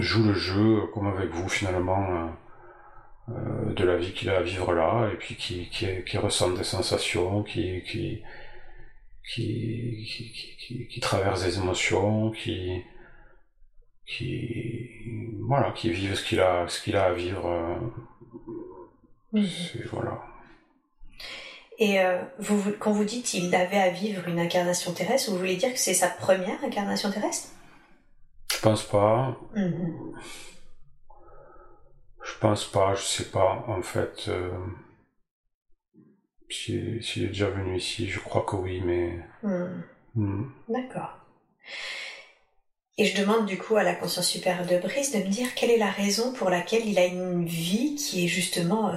joue 0.00 0.24
le 0.24 0.34
jeu 0.34 0.82
comme 0.92 1.06
avec 1.06 1.30
vous 1.30 1.48
finalement 1.48 2.30
euh, 3.30 3.72
de 3.74 3.84
la 3.84 3.96
vie 3.96 4.12
qu'il 4.12 4.30
a 4.30 4.38
à 4.38 4.42
vivre 4.42 4.72
là, 4.72 5.10
et 5.12 5.16
puis 5.16 5.36
qui, 5.36 5.68
qui, 5.70 5.86
des 5.86 6.64
sensations, 6.64 7.42
qui, 7.42 7.82
qui, 7.82 8.22
qui, 9.28 10.06
qui, 10.08 10.32
qui, 10.58 10.86
qui- 10.88 11.00
des 11.44 11.58
émotions, 11.58 12.30
qui, 12.30 12.82
qui, 14.06 14.88
voilà, 15.46 15.72
qui 15.72 15.90
vivent 15.90 16.14
ce 16.14 16.24
qu'il 16.24 16.40
a, 16.40 16.66
ce 16.68 16.82
qu'il 16.82 16.96
a 16.96 17.04
à 17.06 17.12
vivre. 17.12 17.46
euh, 17.46 17.76
c'est- 19.46 19.84
voilà. 19.92 20.22
Et 21.78 22.00
euh, 22.00 22.20
vous, 22.38 22.72
quand 22.80 22.90
vous 22.92 23.04
dites 23.04 23.34
il 23.34 23.54
avait 23.54 23.78
à 23.78 23.90
vivre 23.90 24.26
une 24.28 24.40
incarnation 24.40 24.92
terrestre, 24.92 25.30
vous 25.30 25.38
voulez 25.38 25.56
dire 25.56 25.72
que 25.72 25.78
c'est 25.78 25.94
sa 25.94 26.08
première 26.08 26.62
incarnation 26.64 27.10
terrestre? 27.10 27.48
Je 28.50 28.58
pense 28.60 28.82
pas, 28.82 29.38
Mhm. 29.54 30.12
je 32.24 32.32
pense 32.40 32.64
pas, 32.64 32.94
je 32.94 33.02
sais 33.02 33.30
pas, 33.30 33.64
en 33.68 33.82
fait. 33.82 34.24
euh, 34.28 34.50
si- 36.50 37.02
S'il 37.02 37.24
est 37.24 37.28
déjà 37.28 37.48
venu 37.50 37.76
ici, 37.76 38.08
je 38.08 38.18
crois 38.20 38.44
que 38.46 38.56
oui, 38.56 38.80
mais. 38.84 39.18
Mhm. 39.42 39.82
hmm. 40.14 40.50
D'accord. 40.68 41.18
Et 42.96 43.04
je 43.04 43.20
demande 43.20 43.46
du 43.46 43.58
coup 43.58 43.76
à 43.76 43.84
la 43.84 43.94
conscience 43.94 44.28
supérieure 44.28 44.66
de 44.66 44.78
Brice 44.78 45.12
de 45.12 45.18
me 45.18 45.28
dire 45.28 45.54
quelle 45.54 45.70
est 45.70 45.78
la 45.78 45.90
raison 45.90 46.32
pour 46.32 46.50
laquelle 46.50 46.84
il 46.86 46.98
a 46.98 47.06
une 47.06 47.44
vie 47.44 47.94
qui 47.94 48.24
est 48.24 48.28
justement 48.28 48.90
euh, 48.90 48.96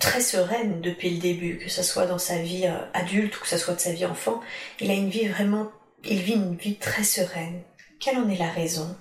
très 0.00 0.20
sereine 0.22 0.80
depuis 0.80 1.10
le 1.10 1.18
début, 1.18 1.58
que 1.58 1.68
ce 1.68 1.82
soit 1.82 2.06
dans 2.06 2.18
sa 2.18 2.38
vie 2.40 2.66
euh, 2.66 2.78
adulte 2.94 3.36
ou 3.36 3.40
que 3.42 3.48
ce 3.48 3.58
soit 3.58 3.74
de 3.74 3.80
sa 3.80 3.92
vie 3.92 4.06
enfant. 4.06 4.40
Il 4.80 4.90
a 4.90 4.94
une 4.94 5.10
vie 5.10 5.28
vraiment, 5.28 5.70
il 6.04 6.20
vit 6.22 6.32
une 6.34 6.56
vie 6.56 6.76
très 6.78 7.04
sereine. 7.04 7.60
Quelle 8.00 8.16
en 8.16 8.28
est 8.30 8.38
la 8.38 8.50
raison? 8.50 8.96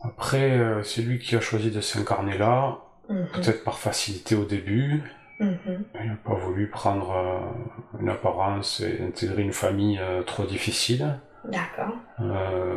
Après, 0.00 0.50
euh, 0.58 0.82
c'est 0.82 1.02
lui 1.02 1.18
qui 1.18 1.36
a 1.36 1.40
choisi 1.40 1.70
de 1.70 1.80
s'incarner 1.80 2.36
là, 2.38 2.81
mhm. 3.08 3.28
peut-être 3.34 3.64
par 3.64 3.78
facilité 3.78 4.34
au 4.34 4.44
début. 4.44 5.02
Mhm. 5.40 5.84
Il 6.00 6.10
n'a 6.10 6.16
pas 6.16 6.34
voulu 6.34 6.68
prendre 6.68 7.10
euh, 7.10 8.00
une 8.00 8.08
apparence 8.08 8.80
et 8.80 9.02
intégrer 9.02 9.42
une 9.42 9.52
famille 9.52 10.00
trop 10.26 10.44
difficile. 10.44 11.18
D'accord. 11.44 11.94
Euh, 12.20 12.76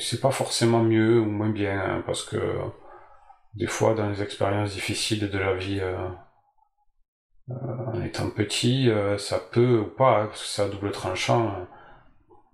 c'est 0.00 0.20
pas 0.20 0.30
forcément 0.30 0.82
mieux 0.82 1.20
ou 1.20 1.26
moins 1.26 1.50
bien, 1.50 1.80
hein, 1.80 2.02
parce 2.04 2.24
que 2.24 2.38
des 3.54 3.66
fois, 3.66 3.94
dans 3.94 4.08
les 4.08 4.22
expériences 4.22 4.72
difficiles 4.72 5.28
de 5.28 5.38
la 5.38 5.54
vie, 5.54 5.80
euh, 5.80 6.08
euh, 7.50 7.54
en 7.92 8.02
étant 8.02 8.30
petit, 8.30 8.90
euh, 8.90 9.18
ça 9.18 9.38
peut 9.38 9.80
ou 9.80 9.86
pas, 9.86 10.22
hein, 10.22 10.26
parce 10.26 10.42
que 10.42 10.48
c'est 10.48 10.62
à 10.62 10.68
double 10.68 10.92
tranchant, 10.92 11.66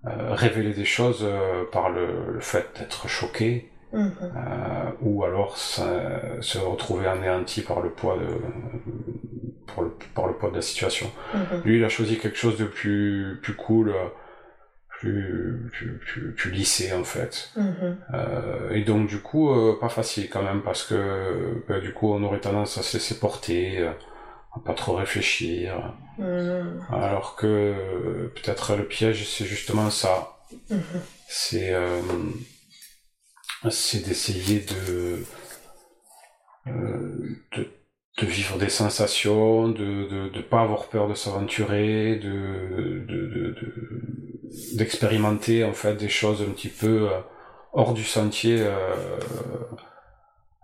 révéler 0.05 0.75
des 0.75 0.85
choses 0.85 1.27
par 1.73 1.89
le, 1.89 2.39
fait 2.41 2.79
d'être 2.79 3.09
choqué. 3.09 3.73
Mm-hmm. 3.95 4.93
ou 5.03 5.25
alors 5.25 5.57
se 5.57 6.59
retrouver 6.59 7.07
anéanti 7.07 7.63
par 7.63 7.81
le 7.81 7.91
poids 7.91 8.17
de 8.17 8.27
pour 9.67 9.83
le, 9.85 9.93
par 10.15 10.27
le 10.27 10.35
poids 10.35 10.51
de 10.51 10.57
la 10.57 10.63
situation. 10.63 11.11
Mm-hmm. 11.35 11.65
Lui, 11.65 11.77
il 11.79 11.85
a 11.85 11.89
choisi 11.89 12.19
quelque 12.19 12.37
chose 12.37 12.59
de 12.59 12.65
plus 12.65 13.39
plus 13.43 13.55
cool, 13.55 13.95
plus, 15.05 15.71
plus, 15.73 16.33
plus, 16.33 16.51
lissé 16.51 16.93
en 16.93 17.05
fait. 17.05 17.51
Mm-hmm. 17.57 17.97
Euh, 18.15 18.71
et 18.71 18.83
donc 18.83 19.09
du 19.09 19.19
coup, 19.19 19.51
euh, 19.51 19.79
pas 19.79 19.89
facile 19.89 20.29
quand 20.31 20.43
même 20.43 20.63
parce 20.63 20.85
que 20.85 21.63
bah, 21.69 21.81
du 21.81 21.93
coup, 21.93 22.13
on 22.13 22.23
aurait 22.23 22.41
tendance 22.41 22.79
à 22.79 22.83
se 22.83 22.97
laisser 22.97 23.19
porter, 23.19 23.81
euh, 23.81 23.91
à 24.55 24.61
pas 24.61 24.75
trop 24.75 24.95
réfléchir. 24.95 25.95
Alors 26.91 27.37
que 27.37 28.31
peut-être 28.35 28.77
le 28.77 28.85
piège, 28.85 29.29
c'est 29.29 29.45
justement 29.45 29.91
ça. 29.91 30.37
C'est 31.29 31.75
c'est 33.71 34.07
d'essayer 34.07 34.61
de, 34.61 35.25
de 36.67 37.69
de 38.19 38.27
vivre 38.27 38.59
des 38.59 38.69
sensations, 38.69 39.69
de 39.69 40.09
de, 40.09 40.29
de 40.29 40.41
pas 40.41 40.61
avoir 40.61 40.87
peur 40.89 41.09
de 41.09 41.15
s'aventurer, 41.15 42.17
de, 42.17 43.05
de, 43.09 43.57
d'expérimenter 44.77 45.65
en 45.65 45.73
fait 45.73 45.95
des 45.95 46.09
choses 46.09 46.43
un 46.43 46.53
petit 46.53 46.69
peu 46.69 47.11
euh, 47.11 47.21
hors 47.73 47.93
du 47.93 48.05
sentier 48.05 48.61
euh, 48.61 48.95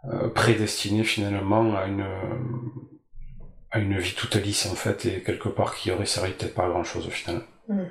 euh, 0.05 0.28
prédestinées 0.28 1.05
finalement 1.05 1.77
à 1.77 1.86
une 1.86 2.06
à 3.72 3.78
une 3.78 3.98
vie 3.98 4.14
toute 4.14 4.36
lisse 4.36 4.66
en 4.66 4.74
fait 4.74 5.06
et 5.06 5.22
quelque 5.22 5.48
part 5.48 5.74
qui 5.74 5.90
aurait 5.90 6.06
servi 6.06 6.32
peut-être 6.32 6.55
pas 6.55 6.66
à 6.66 6.68
grand 6.68 6.85
chose 6.85 7.06
au 7.06 7.10
final. 7.10 7.43
Mm-hmm. 7.68 7.89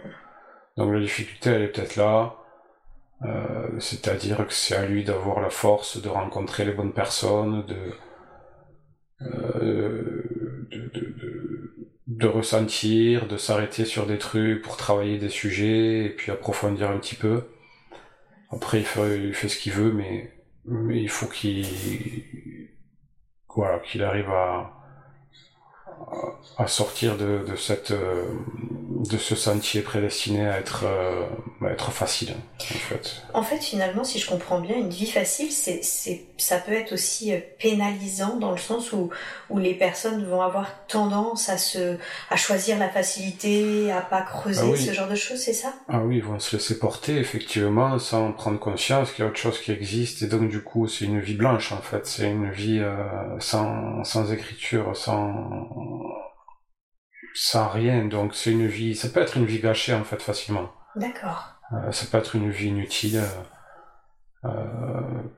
Donc 0.77 0.93
la 0.93 0.99
difficulté 1.01 1.49
elle 1.49 1.63
est 1.63 1.67
peut-être 1.67 1.97
là, 1.97 2.35
c'est-à-dire 3.79 4.47
que 4.47 4.53
c'est 4.53 4.75
à 4.75 4.85
lui 4.85 5.03
d'avoir 5.03 5.41
la 5.41 5.49
force 5.49 6.01
de 6.01 6.09
rencontrer 6.09 6.65
les 6.65 6.73
bonnes 6.73 6.93
personnes, 6.93 7.65
de 7.65 7.75
de, 12.07 12.27
ressentir, 12.27 13.27
de 13.27 13.37
s'arrêter 13.37 13.85
sur 13.85 14.05
des 14.05 14.17
trucs 14.17 14.61
pour 14.61 14.77
travailler 14.77 15.17
des 15.17 15.29
sujets 15.29 16.05
et 16.05 16.09
puis 16.09 16.31
approfondir 16.31 16.89
un 16.89 16.97
petit 16.97 17.15
peu. 17.15 17.43
Après, 18.51 18.79
il 18.79 18.85
fait, 18.85 19.19
il 19.19 19.35
ce 19.35 19.57
qu'il 19.57 19.73
veut, 19.73 19.91
mais, 19.91 20.33
mais 20.65 21.01
il 21.01 21.09
faut 21.09 21.27
qu'il 21.27 21.65
voilà, 23.59 23.79
qu'il 23.79 24.03
arrive 24.03 24.29
à, 24.29 24.71
à 26.59 26.67
sortir 26.67 27.17
de, 27.17 27.45
de 27.47 27.55
cette 27.55 27.91
euh, 27.91 28.25
de 29.09 29.17
ce 29.17 29.33
sentier 29.35 29.81
prédestiné 29.81 30.45
à 30.45 30.59
être 30.59 30.83
euh, 30.85 31.25
à 31.65 31.71
être 31.71 31.91
facile 31.91 32.35
en 32.59 32.63
fait. 32.63 33.23
En 33.33 33.43
fait, 33.43 33.59
finalement, 33.59 34.03
si 34.03 34.19
je 34.19 34.29
comprends 34.29 34.59
bien, 34.59 34.75
une 34.75 34.89
vie 34.89 35.09
facile, 35.09 35.51
c'est 35.51 35.81
c'est 35.83 36.25
ça 36.37 36.57
peut 36.57 36.73
être 36.73 36.91
aussi 36.91 37.33
euh, 37.33 37.39
pénalisant 37.59 38.35
dans 38.35 38.51
le 38.51 38.57
sens 38.57 38.91
où 38.91 39.09
où 39.49 39.57
les 39.57 39.73
personnes 39.73 40.25
vont 40.25 40.41
avoir 40.41 40.85
tendance 40.87 41.47
à 41.47 41.57
se 41.57 41.97
à 42.29 42.35
choisir 42.35 42.77
la 42.77 42.89
facilité, 42.89 43.89
à 43.91 44.01
pas 44.01 44.21
creuser 44.21 44.73
ah 44.73 44.77
ce 44.77 44.91
genre 44.91 45.07
de 45.07 45.15
choses, 45.15 45.39
c'est 45.39 45.53
ça? 45.53 45.73
Ah 45.87 46.01
oui, 46.03 46.17
ils 46.17 46.23
vont 46.23 46.39
se 46.39 46.57
laisser 46.57 46.77
porter 46.77 47.17
effectivement 47.17 47.97
sans 47.99 48.33
prendre 48.33 48.59
conscience 48.59 49.11
qu'il 49.11 49.23
y 49.23 49.27
a 49.27 49.31
autre 49.31 49.39
chose 49.39 49.59
qui 49.61 49.71
existe. 49.71 50.23
Et 50.23 50.27
donc 50.27 50.49
du 50.49 50.61
coup, 50.61 50.89
c'est 50.89 51.05
une 51.05 51.21
vie 51.21 51.35
blanche 51.35 51.71
en 51.71 51.81
fait, 51.81 52.05
c'est 52.05 52.29
une 52.29 52.51
vie 52.51 52.81
sans 53.39 54.03
sans 54.03 54.33
écriture, 54.33 54.97
sans 54.97 55.88
sans 57.33 57.67
rien. 57.69 58.05
Donc 58.05 58.35
c'est 58.35 58.51
une 58.51 58.67
vie, 58.67 58.95
ça 58.95 59.09
peut 59.09 59.21
être 59.21 59.37
une 59.37 59.45
vie 59.45 59.59
gâchée 59.59 59.93
en 59.93 60.03
fait 60.03 60.21
facilement. 60.21 60.71
D'accord. 60.95 61.55
Euh, 61.73 61.91
ça 61.91 62.05
peut 62.11 62.17
être 62.17 62.35
une 62.35 62.49
vie 62.49 62.69
inutile. 62.69 63.21
Euh, 64.45 64.49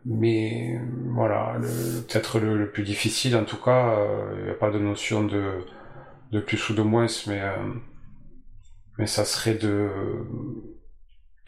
mais 0.06 0.80
voilà, 1.08 1.58
peut-être 1.60 2.40
le, 2.40 2.72
plus 2.72 2.84
difficile 2.84 3.36
en 3.36 3.46
tout 3.46 3.58
cas, 3.58 3.96
il 3.96 4.40
euh, 4.40 4.44
n'y 4.46 4.50
a 4.52 4.54
pas 4.54 4.70
de 4.70 4.78
notion 4.78 5.24
de, 5.24 5.66
de 6.32 6.40
plus 6.40 6.70
ou 6.70 6.76
de 6.76 6.84
moins, 6.84 7.08
mais, 7.28 7.42
euh, 7.42 7.74
mais 9.00 9.08
ça 9.08 9.26
serait 9.26 9.56
de, 9.56 9.90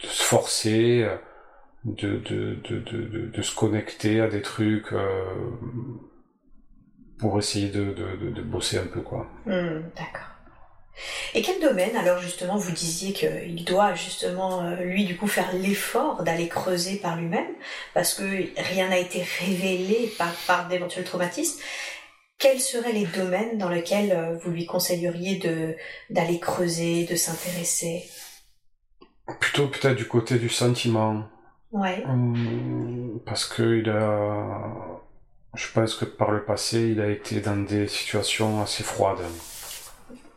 de 0.02 0.08
se 0.08 0.24
forcer, 0.24 1.08
de, 1.86 2.18
de, 2.18 2.56
de, 2.64 3.30
de, 3.30 3.42
se 3.42 3.56
connecter 3.56 4.20
à 4.20 4.28
des 4.28 4.42
trucs 4.42 4.94
pour 7.24 7.40
essayer 7.40 7.70
de, 7.70 7.94
de, 7.94 8.32
de, 8.32 8.42
bosser 8.42 8.78
un 8.78 8.86
peu 8.86 9.00
quoi. 9.00 9.26
Hmm, 9.46 9.80
d'accord. 9.96 10.28
Et 11.34 11.42
quel 11.42 11.62
domaine 11.62 11.96
alors 11.96 12.20
justement 12.20 12.58
vous 12.58 12.74
disiez 12.74 13.14
qu'il 13.14 13.64
doit 13.64 13.96
justement 13.96 14.62
euh, 14.62 14.76
lui 14.84 15.06
du 15.06 15.16
coup 15.16 15.28
faire 15.28 15.54
l'effort 15.54 16.24
d'aller 16.24 16.50
creuser 16.50 16.98
par 16.98 17.16
lui-même 17.16 17.48
parce 17.94 18.14
que 18.14 18.24
rien 18.62 18.90
n'a 18.90 18.98
été 18.98 19.24
révélé 19.40 20.12
par, 20.18 20.34
par 20.46 20.68
d'éventuels 20.68 21.06
traumatismes. 21.06 21.62
Quels 22.40 22.60
seraient 22.60 22.92
les 22.92 23.06
domaines 23.06 23.58
dans 23.58 23.70
lesquels 23.70 24.12
euh, 24.12 24.38
vous 24.44 24.52
lui 24.52 24.66
conseilleriez 24.66 25.38
de 25.38 25.78
d'aller 26.10 26.42
creuser, 26.42 27.06
de 27.06 27.16
s'intéresser? 27.16 28.04
Plutôt 29.40 29.68
peut-être 29.70 29.96
du 29.96 30.10
côté 30.10 30.40
du 30.40 30.50
sentiment. 30.50 31.24
Ouais. 31.72 32.04
Hum, 32.06 33.22
parce 33.26 33.46
que 33.46 33.80
il 33.80 33.90
a, 33.90 34.93
je 35.56 35.72
pense 35.72 35.96
que 35.96 36.06
par 36.06 36.32
le 36.32 36.44
passé, 36.44 36.90
il 36.90 37.02
a 37.02 37.10
été 37.10 37.40
dans 37.40 37.58
des 37.58 37.88
situations 37.88 38.62
assez 38.62 38.84
froides. 38.84 39.24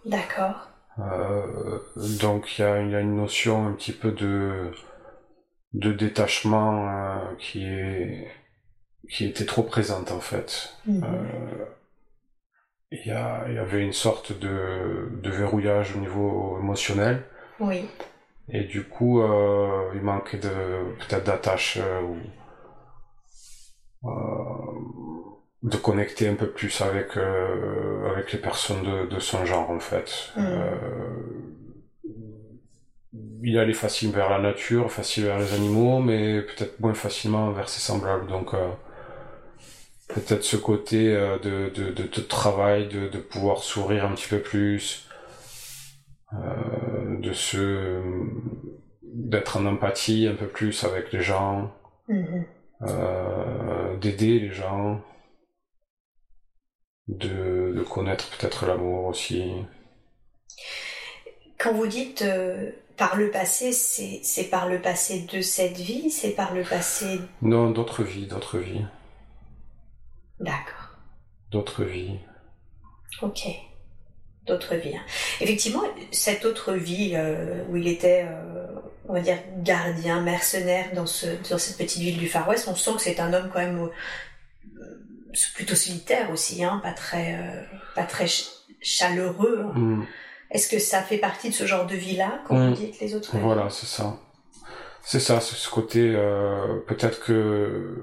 D'accord. 0.05 0.69
Euh, 0.99 1.79
donc 2.21 2.59
il 2.59 2.63
y 2.63 2.65
a, 2.65 2.83
y 2.83 2.95
a, 2.95 3.01
une 3.01 3.17
notion 3.17 3.67
un 3.67 3.73
petit 3.73 3.93
peu 3.93 4.13
de 4.13 4.71
de 5.75 5.93
détachement 5.93 6.89
euh, 6.89 7.35
qui 7.39 7.65
est 7.67 8.29
qui 9.11 9.27
était 9.27 9.45
trop 9.45 9.63
présente 9.63 10.11
en 10.11 10.21
fait. 10.21 10.75
Mhm. 10.87 11.05
Euh, 11.05 11.65
il 12.93 13.05
y, 13.05 13.11
a, 13.11 13.49
y 13.51 13.59
avait 13.59 13.83
une 13.83 13.93
sorte 13.93 14.33
de, 14.33 15.11
de 15.21 15.31
verrouillage 15.31 15.97
au 15.97 15.99
niveau 15.99 16.57
émotionnel. 16.61 17.25
Oui. 17.59 17.85
Et 18.49 18.63
du 18.63 18.85
coup, 18.85 19.21
il 19.93 20.01
manquait 20.03 20.39
de 20.39 20.95
peut-être 21.01 21.25
d'attache 21.25 21.81
ou 22.05 22.17
de 25.63 25.77
connecter 25.77 26.29
un 26.29 26.35
peu 26.35 26.49
plus 26.49 26.81
avec 26.81 27.17
euh, 27.17 28.11
avec 28.11 28.33
les 28.33 28.39
personnes 28.39 28.83
de, 28.83 29.07
de, 29.07 29.21
son 29.21 29.45
genre 29.45 29.71
en 29.71 29.81
fait. 29.81 30.31
Mm. 30.37 30.41
Euh, 30.41 30.77
il 33.43 33.59
allait 33.59 33.73
facile 33.73 34.11
vers 34.11 34.29
la 34.31 34.39
nature, 34.39 34.91
facile 34.91 35.25
vers 35.25 35.39
les 35.39 35.55
animaux, 35.55 36.01
mais 36.01 36.43
peut-être 36.43 36.81
moins 36.81 36.95
facilement 36.95 37.51
vers 37.53 37.69
ses 37.69 37.81
semblables. 37.81 38.27
Donc 38.27 38.55
euh, 38.55 38.69
peut-être 40.09 40.43
ce 40.43 40.57
côté 40.57 41.13
de, 41.15 41.71
de, 41.71 41.91
de, 41.93 42.03
de, 42.03 42.21
travail, 42.21 42.89
de, 42.89 43.09
de 43.09 43.19
pouvoir 43.19 43.59
sourire 43.59 44.05
un 44.05 44.15
petit 44.15 44.29
peu 44.29 44.41
plus, 44.41 45.09
de 46.33 47.33
se 47.33 48.01
d'être 49.03 49.57
en 49.57 49.67
empathie 49.67 50.29
un 50.31 50.35
peu 50.35 50.47
plus 50.47 50.85
avec 50.85 51.13
les 51.13 51.23
gens, 51.23 51.73
mm-hmm. 52.09 53.99
d'aider 54.01 54.41
les 54.41 54.53
gens 54.53 55.01
de, 57.09 57.85
connaître 57.89 58.29
peut-être 58.37 58.67
l'amour 58.67 59.07
aussi. 59.07 59.53
Quand 61.59 61.73
vous 61.73 61.87
dites 61.87 62.23
euh, 62.23 62.71
par 62.97 63.17
le 63.17 63.31
passé, 63.31 63.73
c'est 63.73 64.45
par 64.45 64.69
le 64.69 64.81
passé 64.81 65.27
de 65.33 65.41
cette 65.41 65.77
vie, 65.77 66.11
c'est 66.11 66.31
par 66.31 66.55
le 66.55 66.63
passé... 66.63 67.21
Non, 67.43 67.71
d'autres 67.71 68.03
vies, 68.03 68.27
d'autres 68.27 68.59
vies. 68.59 68.85
D'accord. 70.41 70.91
D'autres 71.51 71.85
vies. 71.85 72.19
Ok. 73.23 73.47
D'autres 74.47 74.75
vies. 74.75 74.97
Hein. 74.97 75.05
Effectivement, 75.41 75.83
cette 76.13 76.45
autre 76.45 76.73
vie 76.75 77.13
euh, 77.15 77.65
où 77.69 77.77
il 77.77 77.89
était, 77.89 78.27
euh, 78.29 78.67
on 79.09 79.15
va 79.15 79.21
dire, 79.21 79.39
gardien, 79.59 80.21
mercenaire 80.21 80.93
dans, 80.95 81.07
ce, 81.07 81.27
dans 81.51 81.59
cette 81.59 81.79
petite 81.79 82.03
ville 82.03 82.19
du 82.19 82.29
Far 82.29 82.49
West, 82.49 82.69
on 82.69 82.75
sent 82.75 82.93
que 82.97 83.01
c'est 83.01 83.21
un 83.21 83.33
homme 83.33 83.51
quand 83.53 83.61
même 83.61 83.89
plutôt 85.55 85.75
solitaire 85.75 86.31
aussi, 86.31 86.65
hein, 86.65 86.81
pas 86.83 86.93
très, 86.93 87.67
pas 87.95 88.05
très 88.05 88.27
chaleureux. 88.81 89.65
Hein. 89.65 89.73
Mm. 89.79 90.07
Est-ce 90.51 90.69
que 90.69 90.79
ça 90.79 91.03
fait 91.03 91.19
partie 91.19 91.49
de 91.49 91.55
ce 91.55 91.67
genre 91.67 91.87
de 91.87 91.97
vie-là, 91.97 92.41
quand 92.47 92.57
vous 92.57 92.71
mm. 92.71 92.75
dites 92.75 93.01
les 93.01 93.15
autres? 93.15 93.37
Voilà, 93.37 93.69
c'est 93.71 93.87
ça. 93.87 94.19
C'est 95.03 95.21
ça, 95.21 95.41
c'est 95.41 95.55
ce 95.55 95.71
côté. 95.71 96.15
Euh, 96.17 96.79
peut-être 96.89 97.21
que 97.21 97.95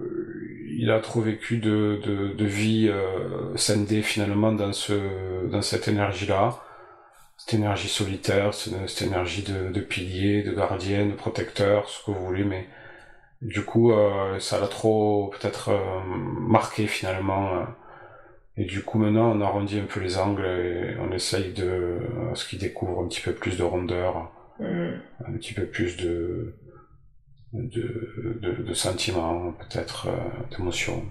il 0.77 0.89
a 0.89 0.99
trop 1.01 1.19
vécu 1.19 1.57
de, 1.57 1.99
de, 2.01 2.33
de 2.33 2.45
vie 2.45 2.87
euh, 2.89 3.55
scindée 3.57 4.01
finalement 4.01 4.53
dans 4.53 4.71
ce 4.71 5.45
dans 5.49 5.61
cette 5.61 5.89
énergie-là, 5.89 6.61
cette 7.35 7.55
énergie 7.55 7.89
solitaire, 7.89 8.53
cette, 8.53 9.01
énergie 9.01 9.43
de, 9.43 9.69
de 9.69 9.81
pilier, 9.81 10.43
de 10.43 10.53
gardien, 10.53 11.05
de 11.05 11.11
protecteur, 11.11 11.89
ce 11.89 12.05
que 12.05 12.11
vous 12.11 12.25
voulez, 12.25 12.45
mais 12.45 12.69
du 13.43 13.63
coup, 13.65 13.91
euh, 13.91 14.39
ça 14.39 14.59
l'a 14.59 14.67
trop 14.67 15.27
peut-être 15.27 15.69
euh, 15.69 16.03
marqué 16.05 16.87
finalement. 16.87 17.55
Euh. 17.55 17.65
et 18.55 18.65
du 18.65 18.81
coup, 18.83 18.97
maintenant, 18.97 19.31
on 19.35 19.41
arrondit 19.41 19.79
un 19.79 19.85
peu 19.85 19.99
les 19.99 20.17
angles 20.17 20.45
et 20.45 20.95
on 20.99 21.11
essaye 21.11 21.51
de 21.51 21.99
ce 22.33 22.47
qu'il 22.47 22.59
découvre 22.59 23.03
un 23.03 23.07
petit 23.07 23.21
peu 23.21 23.33
plus 23.33 23.57
de 23.57 23.63
rondeur, 23.63 24.31
mm. 24.59 24.93
un 25.27 25.33
petit 25.33 25.53
peu 25.53 25.65
plus 25.65 25.97
de 25.97 26.55
de, 27.51 28.39
de, 28.41 28.63
de 28.63 28.73
sentiments, 28.73 29.51
peut-être 29.51 30.07
d'émotions. 30.49 31.05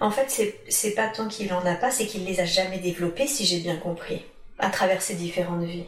En 0.00 0.10
fait, 0.10 0.54
c'est 0.68 0.94
pas 0.94 1.08
tant 1.08 1.28
qu'il 1.28 1.52
en 1.52 1.66
a 1.66 1.74
pas, 1.74 1.90
c'est 1.90 2.06
qu'il 2.06 2.24
les 2.24 2.40
a 2.40 2.46
jamais 2.46 2.78
développés, 2.78 3.26
si 3.26 3.44
j'ai 3.44 3.60
bien 3.60 3.76
compris, 3.76 4.24
à 4.58 4.70
travers 4.70 5.02
ses 5.02 5.14
différentes 5.14 5.64
vies. 5.64 5.84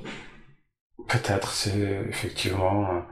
Peut-être, 1.09 1.52
c'est 1.52 2.05
effectivement 2.10 3.05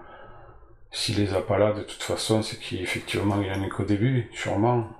s'il 0.92 1.18
les 1.18 1.32
a 1.34 1.40
pas 1.40 1.58
là, 1.58 1.72
de 1.72 1.82
toute 1.82 2.02
façon, 2.02 2.42
c'est 2.42 2.58
qu'effectivement, 2.58 3.40
il 3.40 3.50
en 3.50 3.62
est 3.64 3.68
qu'au 3.70 3.84
début, 3.84 4.28
sûrement. 4.32 4.90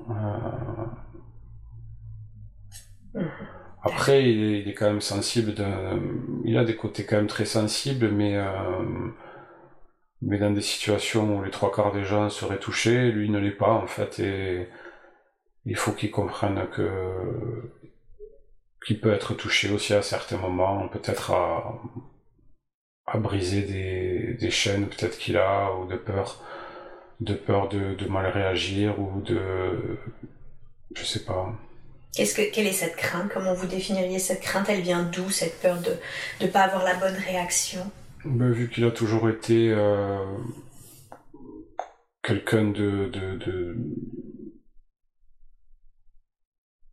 Euh. 3.14 3.20
Après, 3.82 4.24
il 4.24 4.69
est, 4.69 4.74
quand 4.74 4.86
même 4.86 5.02
sensible. 5.02 5.55
Il 6.44 6.56
a 6.56 6.64
des 6.64 6.77
côtés 6.77 7.05
quand 7.05 7.16
même 7.16 7.27
très 7.27 7.44
sensibles, 7.44 8.09
mais 8.10 8.36
euh, 8.36 8.47
mais 10.23 10.39
dans 10.39 10.52
des 10.52 10.62
situations 10.62 11.36
où 11.39 11.43
les 11.43 11.51
trois 11.51 11.73
quarts 11.73 11.93
des 11.93 12.05
gens 12.05 12.31
seraient 12.31 12.59
touchés, 12.59 13.10
lui 13.10 13.28
ne 13.28 13.39
l'est 13.39 13.51
pas 13.51 13.73
en 13.73 13.86
fait. 13.86 14.20
Et 14.20 14.69
il 15.66 15.77
faut 15.77 15.93
qu'il 15.93 16.10
comprenne 16.10 16.66
que 16.70 17.70
qu'il 18.86 19.01
peut 19.01 19.12
être 19.12 19.35
touché 19.35 19.70
aussi 19.73 19.94
à 19.94 20.02
certains 20.02 20.39
moments, 20.39 20.89
peut-être 20.89 21.32
à 21.32 21.81
à 23.07 23.19
briser 23.19 23.62
des, 23.62 24.35
des 24.35 24.51
chaînes 24.51 24.87
peut-être 24.87 25.19
qu'il 25.19 25.37
a 25.37 25.73
ou 25.77 25.87
de 25.87 25.97
peur 25.97 26.43
de 27.20 27.35
peur 27.35 27.69
de, 27.69 27.95
de, 27.95 28.07
mal 28.07 28.27
réagir 28.27 28.99
ou 28.99 29.20
de 29.20 29.99
je 30.95 31.05
sais 31.05 31.24
pas. 31.24 31.53
Qu'est-ce 32.15 32.35
que, 32.35 32.53
quelle 32.53 32.66
est 32.66 32.73
cette 32.73 32.97
crainte? 32.97 33.31
Comment 33.33 33.55
vous 33.55 33.66
définiriez 33.66 34.19
cette 34.19 34.41
crainte? 34.41 34.69
Elle 34.69 34.83
vient 34.83 35.03
d'où 35.05 35.31
cette 35.31 35.61
peur 35.61 35.81
de 35.81 35.97
ne 36.45 36.51
pas 36.51 36.62
avoir 36.62 36.85
la 36.85 36.95
bonne 36.95 37.15
réaction? 37.15 37.91
Ben, 38.24 38.51
Vu 38.51 38.69
qu'il 38.69 38.85
a 38.85 38.91
toujours 38.91 39.31
été 39.31 39.70
euh, 39.70 40.19
quelqu'un 42.23 42.65
de, 42.65 43.09
de, 43.09 43.37
de, 43.37 43.77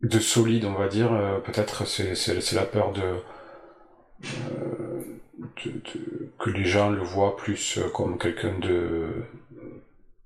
de, 0.04 0.20
solide, 0.20 0.64
on 0.64 0.74
va 0.74 0.88
dire, 0.88 1.12
euh, 1.12 1.40
peut-être 1.40 1.86
c'est 1.86 2.54
la 2.54 2.66
peur 2.66 2.94
de, 2.94 3.16
euh, 4.24 5.19
que 6.38 6.50
les 6.50 6.66
gens 6.66 6.90
le 6.90 7.02
voient 7.02 7.36
plus 7.38 7.78
euh, 7.78 7.90
comme 7.90 8.18
quelqu'un 8.18 8.58
de, 8.60 9.26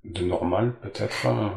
de 0.05 0.23
normal, 0.25 0.73
peut-être. 0.81 1.25
Hein. 1.27 1.53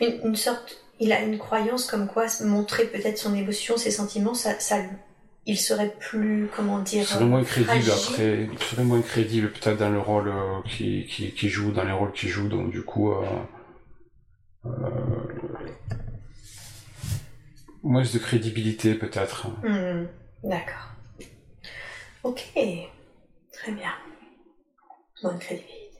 Une, 0.00 0.36
sorte, 0.36 0.84
il 1.00 1.12
a 1.12 1.22
une 1.22 1.38
croyance 1.38 1.86
comme 1.86 2.06
quoi 2.06 2.26
montrer 2.44 2.86
peut-être 2.86 3.18
son 3.18 3.34
émotion, 3.34 3.76
ses 3.76 3.90
sentiments, 3.90 4.34
ça, 4.34 4.58
ça, 4.58 4.78
il 5.46 5.58
serait 5.58 5.94
plus, 6.00 6.48
comment 6.56 6.80
dire, 6.80 7.02
il 7.02 7.06
serait 7.06 7.24
moins 7.24 7.44
crédible 7.44 7.90
après, 7.90 8.48
il 8.52 8.58
serait 8.58 8.84
moins 8.84 9.02
crédible 9.02 9.50
peut-être 9.52 9.78
dans 9.78 9.90
le 9.90 10.00
rôle 10.00 10.28
euh, 10.28 10.60
qui, 10.68 11.06
qui, 11.06 11.48
joue, 11.48 11.70
dans 11.70 11.84
les 11.84 11.92
rôles 11.92 12.12
qu'il 12.12 12.30
joue, 12.30 12.48
donc 12.48 12.70
du 12.70 12.82
coup, 12.82 13.12
euh, 13.12 13.24
euh, 14.66 14.70
moins 17.82 18.02
de 18.02 18.18
crédibilité 18.18 18.94
peut-être. 18.94 19.48
Hmm, 19.62 20.06
d'accord. 20.42 20.90
Ok. 22.22 22.42
Très 23.64 23.72
bien. 23.72 23.94
Bonne 25.22 25.38
crédibilité. 25.38 25.96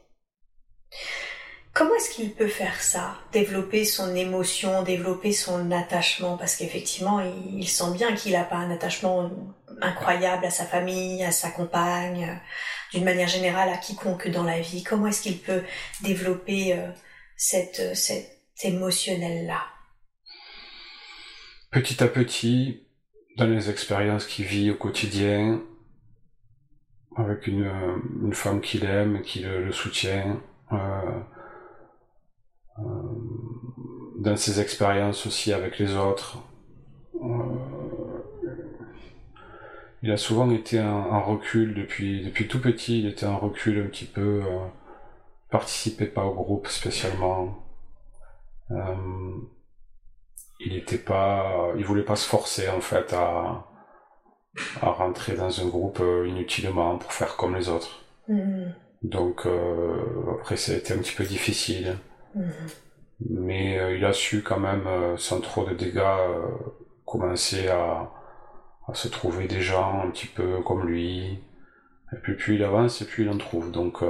Comment 1.73 1.95
est-ce 1.95 2.11
qu'il 2.11 2.35
peut 2.35 2.47
faire 2.47 2.83
ça 2.83 3.17
Développer 3.33 3.87
son 3.87 4.15
émotion, 4.15 4.83
développer 4.83 5.33
son 5.33 5.71
attachement? 5.71 6.37
Parce 6.37 6.57
qu'effectivement, 6.57 7.21
il, 7.21 7.67
sent 7.67 7.95
bien 7.95 8.15
qu'il 8.15 8.33
n'a 8.33 8.45
pas 8.45 8.57
un 8.57 8.71
attachement 8.71 9.31
incroyable 9.81 10.45
à 10.45 10.51
sa 10.51 10.67
famille, 10.67 11.25
à 11.25 11.33
sa 11.33 11.49
compagne, 11.49 12.39
d'une 12.93 13.05
manière 13.05 13.29
générale 13.29 13.71
à 13.71 13.79
quiconque 13.79 14.29
dans 14.29 14.45
la 14.45 14.61
vie. 14.61 14.83
Comment 14.83 15.07
est-ce 15.07 15.23
qu'il 15.23 15.39
peut 15.39 15.63
développer 16.03 16.75
euh, 16.75 16.91
cette, 17.39 17.97
cette 17.97 18.31
émotionnel-là 18.63 19.63
Petit 21.71 22.03
à 22.05 22.09
petit, 22.09 22.87
dans 23.39 23.47
les 23.47 23.71
expériences 23.71 24.27
qu'il 24.27 24.45
vit 24.45 24.71
au 24.71 24.75
quotidien, 24.75 25.63
avec 27.17 27.47
une, 27.47 27.65
euh, 27.65 27.97
une 28.23 28.35
femme 28.35 28.61
qu'il 28.61 28.85
aime, 28.85 29.23
qui 29.23 29.41
le, 29.41 29.71
soutient, 29.73 30.41
euh, 30.73 30.77
euh, 32.79 32.83
dans 34.19 34.37
ses 34.37 34.61
expériences 34.61 35.27
aussi 35.27 35.53
avec 35.53 35.79
les 35.79 35.95
autres. 35.97 36.39
il 40.03 40.11
a 40.11 40.17
souvent 40.17 40.51
été 40.51 40.81
en, 40.81 41.23
recul 41.23 41.75
depuis, 41.75 42.23
depuis 42.23 42.47
tout 42.49 42.61
petit, 42.61 43.01
il 43.01 43.07
était 43.07 43.27
en 43.27 43.39
recul 43.39 43.81
un 43.81 43.87
petit 43.87 44.05
peu, 44.05 44.43
participait 45.51 46.07
pas 46.07 46.25
au 46.25 46.35
groupe 46.35 46.69
spécialement. 46.69 47.65
il 50.61 50.77
était 50.77 50.99
pas, 50.99 51.73
il 51.79 51.85
voulait 51.85 52.03
pas 52.03 52.17
se 52.17 52.29
forcer 52.29 52.69
en 52.69 52.81
fait 52.81 53.13
à, 53.15 53.67
à 54.81 54.91
rentrer 54.91 55.35
dans 55.35 55.61
un 55.61 55.67
groupe 55.67 56.01
euh, 56.01 56.27
inutilement 56.29 56.99
pour 56.99 57.13
faire 57.13 57.37
comme 57.37 57.57
les 57.57 57.69
autres. 57.69 58.01
Mm. 58.29 58.67
Donc 59.03 59.47
euh, 59.47 59.97
après 60.39 60.57
ça 60.57 60.73
a 60.73 60.77
été 60.77 60.95
un 60.95 60.99
petit 60.99 61.15
peu 61.15 61.25
difficile. 61.25 61.99
Mm. 62.35 62.51
Mais 63.31 63.79
euh, 63.79 63.97
il 63.97 64.05
a 64.05 64.13
su 64.13 64.43
quand 64.43 64.59
même, 64.59 64.87
sans 65.17 65.41
trop 65.41 65.65
de 65.65 65.75
dégâts, 65.75 66.03
commencer 67.05 67.69
à, 67.69 68.11
à, 68.89 68.95
se 68.95 69.09
trouver 69.09 69.47
des 69.47 69.61
gens 69.61 70.03
un 70.05 70.11
petit 70.11 70.27
peu 70.27 70.61
comme 70.63 70.87
lui. 70.87 71.39
Et 72.13 72.17
puis 72.23 72.35
plus 72.35 72.57
il 72.57 72.65
avance 72.65 73.03
et 73.03 73.07
plus 73.07 73.25
il 73.25 73.31
en 73.31 73.39
trouve. 73.39 73.71
Donc, 73.71 74.03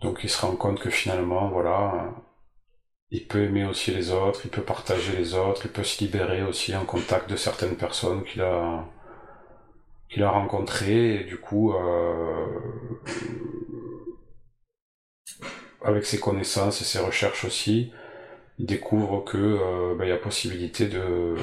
donc 0.00 0.20
il 0.22 0.28
se 0.28 0.44
rend 0.44 0.54
compte 0.56 0.80
que 0.80 0.90
finalement, 0.90 1.48
voilà, 1.48 2.10
il 3.10 3.26
peut 3.26 3.42
aimer 3.44 3.64
aussi 3.64 3.92
les 3.92 4.10
autres, 4.12 4.42
il 4.44 4.50
peut 4.50 4.62
partager 4.62 5.16
les 5.16 5.34
autres, 5.34 5.62
il 5.66 5.72
peut 5.72 5.84
se 5.84 6.02
libérer 6.04 6.42
aussi 6.42 6.74
en 6.76 6.84
contact 6.84 7.30
de 7.30 7.36
certaines 7.36 7.76
personnes 7.76 8.24
qu'il 8.24 8.42
a 8.42 8.84
a 10.18 10.30
rencontrées 10.30 11.16
et 11.20 11.24
du 11.24 11.36
coup 11.38 11.72
euh, 11.74 12.46
avec 15.84 16.04
ses 16.04 16.18
connaissances 16.20 16.80
et 16.80 16.84
ses 16.84 16.98
recherches 16.98 17.44
aussi, 17.44 17.92
il 18.58 18.66
découvre 18.66 19.24
que 19.24 19.36
euh, 19.38 19.94
ben, 19.96 20.06
y 20.06 20.12
a 20.12 20.16
possibilité 20.16 20.88
de 20.88 21.36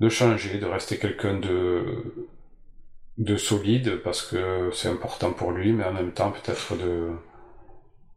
de 0.00 0.08
changer, 0.08 0.58
de 0.58 0.66
rester 0.66 0.98
quelqu'un 0.98 1.38
de 1.38 2.04
de 3.18 3.36
solide 3.36 4.02
parce 4.02 4.22
que 4.22 4.70
c'est 4.72 4.88
important 4.88 5.32
pour 5.32 5.52
lui, 5.52 5.72
mais 5.72 5.84
en 5.84 5.92
même 5.92 6.12
temps 6.12 6.32
peut-être 6.32 6.76
de 6.76 7.10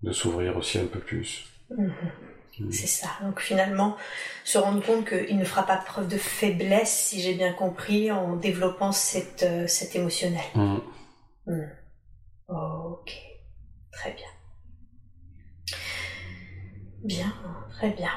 de 0.04 0.12
s'ouvrir 0.12 0.58
aussi 0.58 0.80
un 0.80 0.86
peu 0.86 1.00
plus. 1.00 1.53
Mhm. 1.78 2.72
C'est 2.72 2.88
ça. 2.88 3.08
Donc 3.24 3.40
finalement, 3.40 3.98
se 4.44 4.58
rendre 4.60 4.86
compte 4.86 5.08
qu'il 5.10 5.38
ne 5.38 5.44
fera 5.44 5.66
pas 5.66 5.78
preuve 5.78 6.08
de 6.08 6.18
faiblesse, 6.18 6.94
si 6.94 7.20
j'ai 7.22 7.34
bien 7.34 7.52
compris, 7.54 8.12
en 8.12 8.36
développant 8.36 8.92
cette, 8.92 9.44
euh, 9.44 9.68
cet 9.68 9.96
émotionnel. 9.96 10.44
Mhm. 10.56 10.82
Mhm. 11.48 11.70
Ok. 12.50 13.12
Très 13.92 14.12
bien. 14.14 14.28
Bien, 17.04 17.34
très 17.72 17.90
bien. 17.92 18.12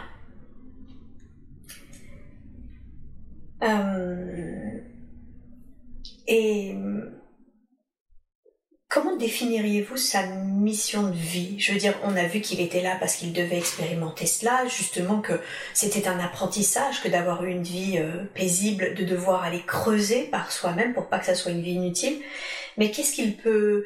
Euh, 3.62 4.78
et 6.28 6.77
Comment 8.88 9.16
définiriez-vous 9.16 9.96
sa 9.96 10.26
mission 10.26 11.08
de 11.08 11.16
vie? 11.16 11.58
Je 11.58 11.72
veux 11.72 11.78
dire, 11.78 11.94
on 12.04 12.14
a 12.16 12.26
vu 12.26 12.40
qu'il 12.40 12.60
était 12.60 12.82
là 12.82 12.96
parce 13.00 13.16
qu'il 13.16 13.32
devait 13.32 13.58
expérimenter 13.58 14.26
cela, 14.26 14.64
justement 14.68 15.20
que 15.20 15.32
c'était 15.74 16.06
un 16.06 16.20
apprentissage 16.20 17.02
que 17.02 17.08
d'avoir 17.08 17.44
une 17.44 17.64
vie 17.64 17.98
euh, 17.98 18.24
paisible, 18.34 18.94
de 18.94 19.04
devoir 19.04 19.42
aller 19.42 19.62
creuser 19.66 20.24
par 20.24 20.52
soi-même 20.52 20.94
pour 20.94 21.08
pas 21.08 21.18
que 21.18 21.26
ça 21.26 21.34
soit 21.34 21.50
une 21.50 21.62
vie 21.62 21.72
inutile. 21.72 22.22
Mais 22.76 22.92
qu'est-ce 22.92 23.12
qu'il 23.12 23.36
peut 23.36 23.84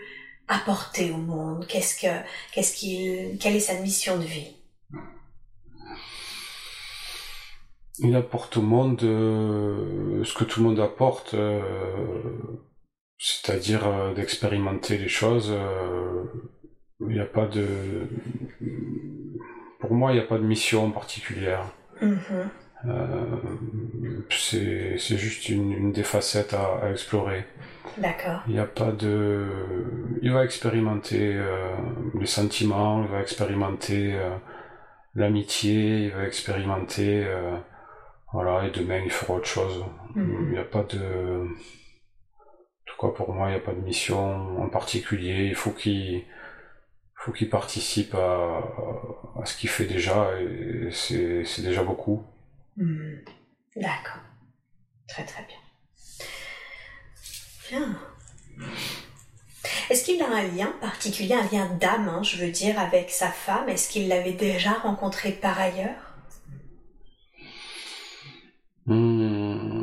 apporter 0.48 1.10
au 1.10 1.16
monde? 1.16 1.66
Qu'est-ce 1.66 1.98
que, 1.98 3.36
quelle 3.39 3.56
est 3.56 3.60
sa 3.60 3.81
mission 3.81 4.18
de 4.18 4.24
vie? 4.24 4.55
Il 8.01 8.14
apporte 8.16 8.56
au 8.59 8.62
monde 8.62 9.02
euh, 9.02 10.24
ce 10.24 10.35
que 10.35 10.44
tout 10.44 10.60
le 10.60 10.68
monde 10.68 10.81
apporte, 10.81 11.35
euh, 11.35 11.60
c'est-à-dire 13.21 13.87
euh, 13.87 14.15
d'expérimenter 14.15 14.97
les 14.97 15.09
choses. 15.09 15.55
Il 17.01 17.09
n'y 17.09 17.21
a 17.21 17.27
pas 17.27 17.47
de, 17.47 17.67
pour 19.79 19.93
moi, 19.93 20.13
il 20.13 20.15
n'y 20.15 20.21
a 20.21 20.27
pas 20.27 20.39
de 20.39 20.45
mission 20.45 20.91
particulière. 20.91 21.67
Mhm. 22.01 22.49
c'est 24.31 24.97
juste 25.19 25.51
une, 25.51 25.71
une, 25.73 25.93
des 25.93 26.03
facettes 26.03 26.55
à, 26.55 26.79
à 26.83 26.91
explorer. 26.91 27.45
D'accord. 27.99 28.43
Il 28.47 28.55
n'y 28.55 28.59
a 28.59 28.67
pas 28.67 28.93
de, 28.93 29.47
il 30.23 30.33
va 30.33 30.45
expérimenter 30.45 31.39
les 32.19 32.27
sentiments, 32.27 33.03
il 33.03 33.11
va 33.11 33.21
expérimenter 33.21 34.19
l'amitié, 35.15 36.05
il 36.05 36.11
va 36.13 36.25
expérimenter 36.27 37.27
voilà, 38.33 38.67
et 38.67 38.71
demain 38.71 39.01
il 39.05 39.11
fera 39.11 39.35
autre 39.35 39.47
chose. 39.47 39.85
Mhm. 40.15 40.37
Il 40.45 40.53
n'y 40.53 40.59
a 40.59 40.65
pas 40.65 40.85
de. 40.85 41.47
Pour 43.09 43.32
moi, 43.32 43.48
il 43.48 43.52
n'y 43.52 43.56
a 43.56 43.60
pas 43.60 43.72
de 43.72 43.81
mission 43.81 44.62
en 44.62 44.68
particulier. 44.68 45.47
Il 45.47 45.55
faut 45.55 45.70
qu'il 45.70 46.24
faut 47.14 47.32
qu'il 47.32 47.51
participe 47.51 48.14
à, 48.14 48.62
à 49.40 49.44
ce 49.44 49.56
qu'il 49.56 49.68
fait 49.68 49.85
déjà 49.85 50.31
et 50.40 50.90
c'est 50.93 51.62
déjà 51.62 51.82
beaucoup. 51.82 52.22
Mhm. 52.77 53.24
D'accord. 53.77 54.22
Très 55.09 55.24
très 55.24 55.44
bien. 55.44 55.56
Bien. 57.70 57.98
Est-ce 59.90 60.05
qu'il 60.05 60.22
a 60.22 60.28
un 60.28 60.43
lien 60.43 60.72
particulier, 60.81 61.35
un 61.35 61.48
lien 61.51 61.66
d'âme, 61.74 62.09
hein, 62.09 62.22
je 62.22 62.36
veux 62.36 62.51
dire, 62.51 62.78
avec 62.78 63.10
sa 63.10 63.28
femme? 63.28 63.68
Est-ce 63.68 63.89
qu'il 63.90 64.09
l'avait 64.09 64.32
déjà 64.32 64.72
rencontrée 64.72 65.32
par 65.32 65.59
ailleurs? 65.60 66.14
Hmm. 68.86 69.80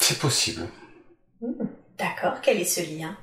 C'est 0.00 0.18
possible. 0.18 0.66
D'accord, 1.96 2.40
quel 2.40 2.58
est 2.58 2.64
ce 2.64 2.80
lien? 2.80 3.16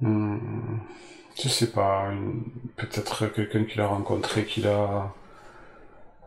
Hmm. 0.00 0.78
Je 1.40 1.48
sais 1.48 1.70
pas, 1.70 2.10
peut-être 2.76 3.26
quelqu'un 3.28 3.64
qui 3.64 3.78
l'a 3.78 3.86
rencontré, 3.86 4.46
qui 4.46 4.62
l'a, 4.62 5.14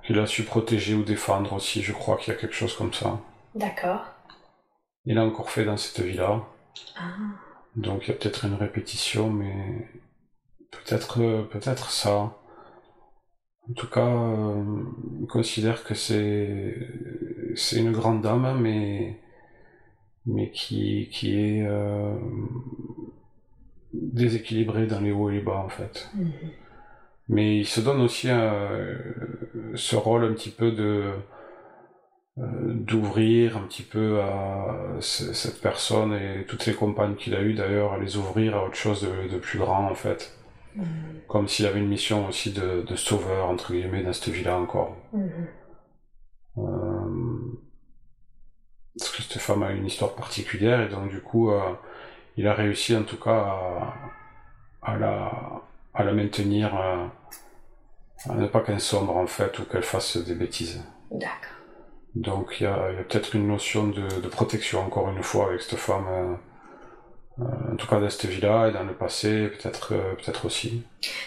qui 0.06 0.14
l'a 0.14 0.28
su 0.28 0.44
protéger 0.44 0.94
ou 0.94 1.04
défendre 1.04 1.54
aussi. 1.54 1.82
Je 1.82 1.92
crois 1.92 2.18
qu'il 2.18 2.34
y 2.34 2.38
a 2.38 2.40
quelque 2.40 2.56
chose 2.56 2.76
comme 2.78 2.94
ça. 2.94 3.20
D'accord. 3.56 4.06
Il 5.06 5.18
a 5.18 5.26
encore 5.26 5.50
fait 5.50 5.66
dans 5.66 5.78
cette 5.78 6.00
vie-là. 6.00 6.42
Ah. 6.96 7.18
Donc 7.76 8.08
il 8.08 8.10
y 8.10 8.12
a 8.12 8.18
peut-être 8.18 8.46
une 8.46 8.56
répétition, 8.56 9.30
mais 9.30 9.88
peut-être 10.72 11.48
peut-être 11.50 11.90
ça. 11.92 12.38
En 13.70 13.74
tout 13.74 13.88
cas, 13.88 14.06
euh, 14.06 14.84
il 15.22 15.28
considère 15.28 15.84
que 15.84 15.96
c'est 15.96 16.76
c'est 17.56 17.80
une 17.80 17.92
grande 17.92 18.22
dame, 18.22 18.60
mais 18.62 19.20
mais 20.26 20.52
qui 20.52 21.10
qui 21.12 21.40
est 21.40 21.66
euh, 21.66 22.16
déséquilibrée 23.94 24.88
dans 24.88 25.00
les 25.00 25.12
hauts 25.12 25.30
et 25.30 25.36
les 25.36 25.42
bas 25.42 25.64
en 25.66 25.70
fait. 25.70 26.10
Mhm. 26.16 26.32
Mais 27.30 27.60
il 27.60 27.66
se 27.66 27.80
donne 27.80 28.02
aussi 28.02 28.28
ce 29.76 29.96
rôle 29.96 30.26
un 30.26 30.34
petit 30.34 30.50
peu 30.50 30.72
de 30.72 30.84
euh, 30.84 31.18
d'ouvrir 32.36 33.58
un 33.58 33.62
petit 33.62 33.84
peu 33.84 34.20
à 34.22 34.98
cette 35.02 35.62
personne 35.62 36.14
et 36.14 36.46
toutes 36.48 36.66
les 36.66 36.74
compagnes 36.74 37.16
qu'il 37.16 37.36
a 37.36 37.42
eues 37.42 37.54
d'ailleurs, 37.54 37.94
à 37.94 38.00
les 38.00 38.18
ouvrir 38.18 38.56
à 38.56 38.66
autre 38.66 38.76
chose 38.76 39.04
de, 39.04 39.38
plus 39.38 39.60
grand 39.60 39.88
en 39.88 39.94
fait. 39.94 40.36
Mhm. 40.76 40.86
Comme 41.28 41.48
s'il 41.48 41.68
avait 41.68 41.80
une 41.80 41.88
mission 41.88 42.28
aussi 42.28 42.52
de, 42.52 42.96
sauveur 42.96 43.50
entre 43.50 43.74
guillemets 43.74 44.04
dans 44.04 44.14
cette 44.14 44.34
vie-là 44.34 44.58
encore. 44.58 44.98
Mhm. 45.14 45.48
Euh, 46.58 47.54
parce 48.98 49.12
que 49.12 49.24
cette 49.24 49.42
femme 49.42 49.64
a 49.64 49.72
une 49.72 49.86
histoire 49.86 50.14
particulière 50.16 50.82
et 50.82 50.88
donc 50.88 51.10
du 51.10 51.20
coup 51.20 51.52
euh, 51.52 51.74
il 52.38 52.48
a 52.48 52.54
réussi 52.54 52.96
en 52.96 53.04
tout 53.04 53.18
cas 53.18 53.96
à, 54.82 54.98
la, 54.98 55.32
à 55.94 56.04
la 56.04 56.14
maintenir, 56.14 56.74
à 56.76 58.36
ne 58.36 58.48
pas 58.48 58.62
qu'elle 58.62 58.82
sombre 58.82 59.18
en 59.18 59.28
fait 59.28 59.60
ou 59.60 59.66
qu'elle 59.66 59.84
fasse 59.84 60.18
des 60.18 60.36
bêtises. 60.36 60.84
D'accord. 61.12 61.53
Donc 62.16 62.58
il 62.60 62.64
y 62.64 62.68
a, 62.68 62.78
peut-être 63.10 63.36
une 63.36 63.48
notion 63.48 63.88
de, 63.88 64.28
protection 64.28 64.82
encore 64.86 65.10
une 65.10 65.24
fois 65.24 65.50
avec 65.50 65.62
cette 65.62 65.80
femme, 65.80 66.06
euh, 66.08 67.44
euh, 67.44 67.74
en 67.74 67.76
tout 67.76 67.88
cas 67.88 68.00
dans 68.00 68.10
cette 68.10 68.30
vie-là 68.30 68.68
et 68.68 68.72
dans 68.72 68.84
le 68.84 68.94
passé 68.94 69.48
peut-être 69.48 69.94
euh, 69.94 70.14
peut-être 70.16 70.46
aussi. 70.46 70.84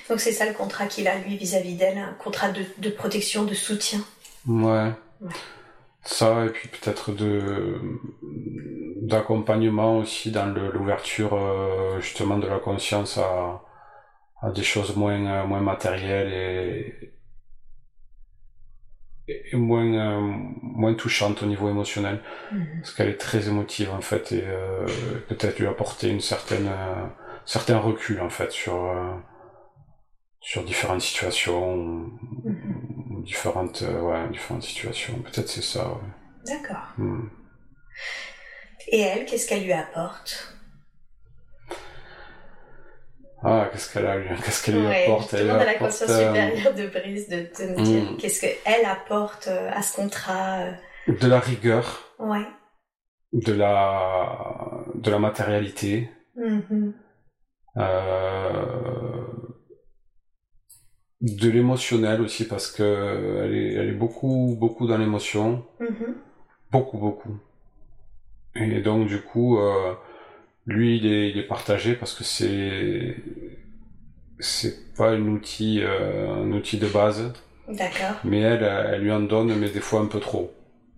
Donc 0.08 0.20
c'est 0.20 0.32
ça 0.32 0.46
le 0.46 0.54
contrat 0.54 0.86
qu'il 0.86 1.08
a 1.08 1.18
lui 1.18 1.36
vis-à-vis 1.36 1.74
d'elle, 1.74 1.98
un 1.98 2.14
contrat 2.14 2.50
de, 2.50 2.90
protection, 2.90 3.44
de 3.44 3.54
soutien. 3.54 4.00
Ouais. 4.46 4.92
Ça 6.04 6.44
et 6.44 6.50
puis 6.50 6.68
peut-être 6.68 7.10
de 7.10 7.80
d'accompagnement 9.02 9.98
aussi 9.98 10.30
dans 10.30 10.46
l'ouverture 10.46 11.36
justement 12.00 12.38
de 12.38 12.46
la 12.46 12.60
conscience 12.60 13.18
à, 13.18 13.62
à 14.40 14.50
des 14.50 14.62
choses 14.62 14.94
moins 14.94 15.44
moins 15.44 15.60
matérielles 15.60 16.32
et, 16.32 17.15
est 19.28 19.54
moins 19.54 19.92
euh, 19.94 20.20
moins 20.62 20.94
touchante 20.94 21.42
au 21.42 21.46
niveau 21.46 21.68
émotionnel 21.68 22.20
mhm. 22.52 22.80
parce 22.80 22.94
qu'elle 22.94 23.08
est 23.08 23.16
très 23.16 23.48
émotive 23.48 23.90
en 23.92 24.00
fait 24.00 24.32
et 24.32 24.44
euh, 24.46 24.86
peut-être 25.28 25.58
lui 25.58 25.66
apporter 25.66 26.08
une 26.08 26.20
certaine 26.20 26.68
euh, 26.68 27.06
certain 27.44 27.78
recul 27.78 28.20
en 28.20 28.30
fait 28.30 28.52
sur 28.52 28.94
sur 30.40 30.62
différentes 30.64 31.00
situations 31.00 31.76
mhm. 32.44 33.22
différentes 33.24 33.82
ouais 33.82 34.28
différentes 34.30 34.62
situations 34.62 35.14
peut-être 35.20 35.48
c'est 35.48 35.62
ça 35.62 36.00
d'accord 36.46 36.92
hmm. 36.98 37.28
et 38.88 39.00
elle 39.00 39.26
qu'est-ce 39.26 39.48
qu'elle 39.48 39.64
lui 39.64 39.72
apporte? 39.72 40.55
Ah, 43.48 43.68
qu'est-ce 43.70 43.92
qu'elle 43.92 44.06
a, 44.06 44.18
qu'est-ce 44.42 44.64
qu'elle 44.64 44.80
lui 44.80 44.86
apporte 44.86 45.32
monde 45.34 45.50
a 45.50 45.64
la 45.64 45.74
conscience 45.74 46.10
euh, 46.10 46.26
supérieure 46.26 46.74
de 46.74 46.86
Brise 46.88 47.28
de 47.28 47.42
te 47.42 47.80
dire 47.80 48.12
mm. 48.12 48.16
qu'est-ce 48.16 48.40
qu'elle 48.40 48.84
apporte 48.84 49.46
euh, 49.46 49.70
à 49.72 49.82
ce 49.82 49.94
contrat. 49.94 50.62
Euh. 50.62 50.72
De 51.06 51.28
la 51.28 51.38
rigueur. 51.38 52.02
Ouais. 52.18 52.46
De 53.32 53.52
la, 53.52 54.84
de 54.94 55.10
la 55.10 55.18
matérialité. 55.20 56.10
Mm-hmm. 56.36 56.92
de 61.22 61.50
l'émotionnel 61.50 62.20
aussi 62.20 62.46
parce 62.46 62.70
que 62.70 63.42
elle 63.44 63.54
est, 63.54 63.72
elle 63.74 63.88
est 63.90 63.98
beaucoup, 63.98 64.56
beaucoup 64.58 64.86
dans 64.86 64.98
l'émotion. 64.98 65.64
Mm-hmm. 65.80 66.14
Beaucoup, 66.72 66.98
beaucoup. 66.98 67.38
Et 68.56 68.80
donc 68.80 69.06
du 69.06 69.20
coup, 69.22 69.58
lui, 70.66 70.98
il 70.98 71.06
est, 71.06 71.30
il 71.30 71.38
est 71.38 71.46
partagé 71.46 71.94
parce 71.94 72.14
que 72.14 72.24
c'est 72.24 73.16
c'est 74.38 74.94
pas 74.94 75.10
un 75.10 75.22
outil, 75.22 75.80
euh, 75.82 76.44
un 76.44 76.52
outil 76.52 76.78
de 76.78 76.86
base. 76.86 77.32
D'accord. 77.68 78.16
Mais 78.24 78.40
elle, 78.40 78.62
elle 78.62 79.00
lui 79.00 79.12
en 79.12 79.20
donne, 79.20 79.54
mais 79.58 79.70
des 79.70 79.80
fois 79.80 80.00
un 80.00 80.06
peu 80.06 80.20
trop. 80.20 80.52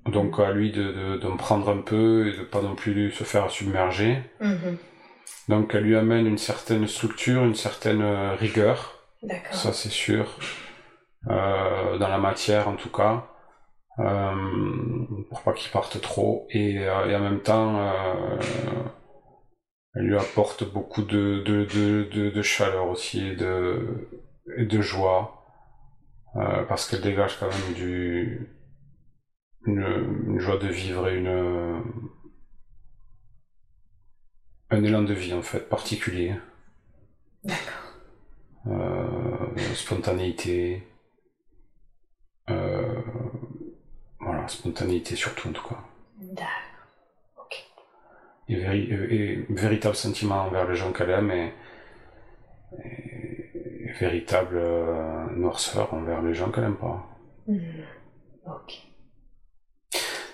Donc 0.07 0.39
à 0.41 0.53
lui 0.53 0.73
de, 0.73 0.83
de, 0.83 1.17
de 1.19 1.37
prendre 1.37 1.69
un 1.69 1.83
peu 1.83 2.29
et 2.29 2.37
de 2.37 2.43
pas 2.43 2.63
non 2.63 2.75
plus 2.75 3.11
se 3.11 3.25
faire 3.25 3.51
submerger. 3.51 4.23
Mm-hmm. 4.41 4.77
Donc 5.49 5.75
elle 5.75 5.85
lui 5.85 5.97
amène 5.97 6.27
une 6.27 6.39
certaine 6.39 6.87
structure, 6.87 7.45
une 7.45 7.55
certaine 7.55 8.03
euh, 8.03 8.35
rigueur. 8.35 9.01
D'accord. 9.23 9.55
Ça 9.55 9.73
c'est 9.73 9.91
sûr. 9.91 10.39
Euh, 11.29 11.99
dans 11.99 12.09
la 12.09 12.19
matière 12.19 12.69
en 12.69 12.75
tout 12.75 12.91
cas. 12.91 13.27
Euh, 13.99 14.33
pour 15.29 15.43
pas 15.43 15.53
qu'il 15.53 15.71
parte 15.73 16.01
trop. 16.01 16.47
Et, 16.51 16.75
et 16.75 16.89
en 16.89 17.21
même 17.21 17.41
temps, 17.41 17.93
elle 19.99 20.07
lui 20.07 20.17
apporte 20.17 20.63
beaucoup 20.63 21.03
de, 21.03 21.43
de, 21.45 21.65
de, 21.65 22.31
de, 22.31 22.43
chaleur 22.43 22.87
aussi 22.87 23.19
et 23.19 23.35
de, 23.35 24.09
et 24.57 24.65
de 24.65 24.81
joie, 24.81 25.45
euh, 26.37 26.63
parce 26.67 26.89
qu'elle 26.89 27.01
dégage 27.01 27.37
quand 27.41 27.49
même 27.49 27.75
du, 27.75 28.49
une, 29.67 30.39
joie 30.39 30.57
de 30.57 30.69
vivre 30.69 31.09
et 31.09 31.17
une, 31.17 31.83
un 34.71 34.85
élan 34.85 35.03
de 35.03 35.15
vie 35.15 35.35
en 35.35 35.43
fait 35.43 35.69
particulier. 35.69 36.37
D'accord. 37.43 37.93
Euh, 38.69 39.75
spontanéité. 39.75 40.87
Euh, 42.51 43.03
voilà, 44.21 44.47
spontanéité 44.47 45.17
surtout 45.17 45.49
en 45.49 45.53
tout 45.53 45.69
cas. 45.69 45.83
D'accord 48.49 48.73
et, 48.75 49.45
véritable 49.51 49.95
sentiment 49.95 50.47
envers 50.47 50.69
les 50.69 50.77
gens 50.77 50.93
qu'elle 50.93 51.11
aime 51.11 51.31
et, 51.31 51.53
véritable 54.01 54.57
euh, 54.57 55.27
noirceur 55.37 55.93
envers 55.93 56.23
les 56.23 56.35
gens 56.35 56.51
qu'elle 56.51 56.65
aime 56.65 56.77
pas. 56.77 57.07
Hmm. 57.47 57.59
Ok. 58.47 58.89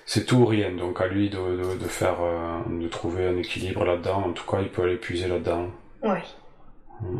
c'est 0.06 0.24
tout 0.26 0.36
ou 0.36 0.46
rien. 0.46 0.72
Donc 0.72 1.00
à 1.00 1.08
lui 1.08 1.30
de, 1.30 1.76
de, 1.76 1.88
faire, 1.88 2.20
euh, 2.20 2.60
de 2.68 2.88
trouver 2.88 3.26
un 3.26 3.36
équilibre 3.36 3.84
là-dedans. 3.84 4.26
En 4.26 4.32
tout 4.32 4.48
cas, 4.48 4.60
il 4.60 4.70
peut 4.70 4.82
aller 4.82 4.96
puiser 4.96 5.28
là-dedans. 5.28 5.70
Oui. 6.02 6.18
Mm. 7.00 7.18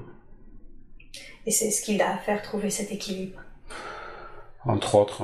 Et 1.47 1.51
c'est 1.51 1.71
ce 1.71 1.83
qu'il 1.83 2.01
a 2.03 2.15
à 2.15 2.19
faire, 2.19 2.43
trouver 2.43 2.71
cet 2.71 2.93
équilibre? 2.93 3.41
Entre 4.65 4.95
autres. 4.95 5.23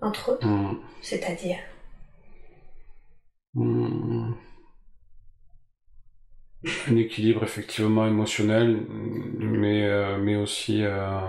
Entre 0.00 0.32
autres? 0.32 0.46
Mm. 0.46 0.78
C'est-à-dire? 1.02 1.58
Mm. 3.54 4.15
Un 6.88 6.96
équilibre 6.96 7.44
effectivement 7.44 8.06
émotionnel, 8.06 8.80
mais, 9.38 9.84
euh, 9.84 10.18
mais 10.18 10.36
aussi. 10.36 10.82
Euh, 10.82 11.20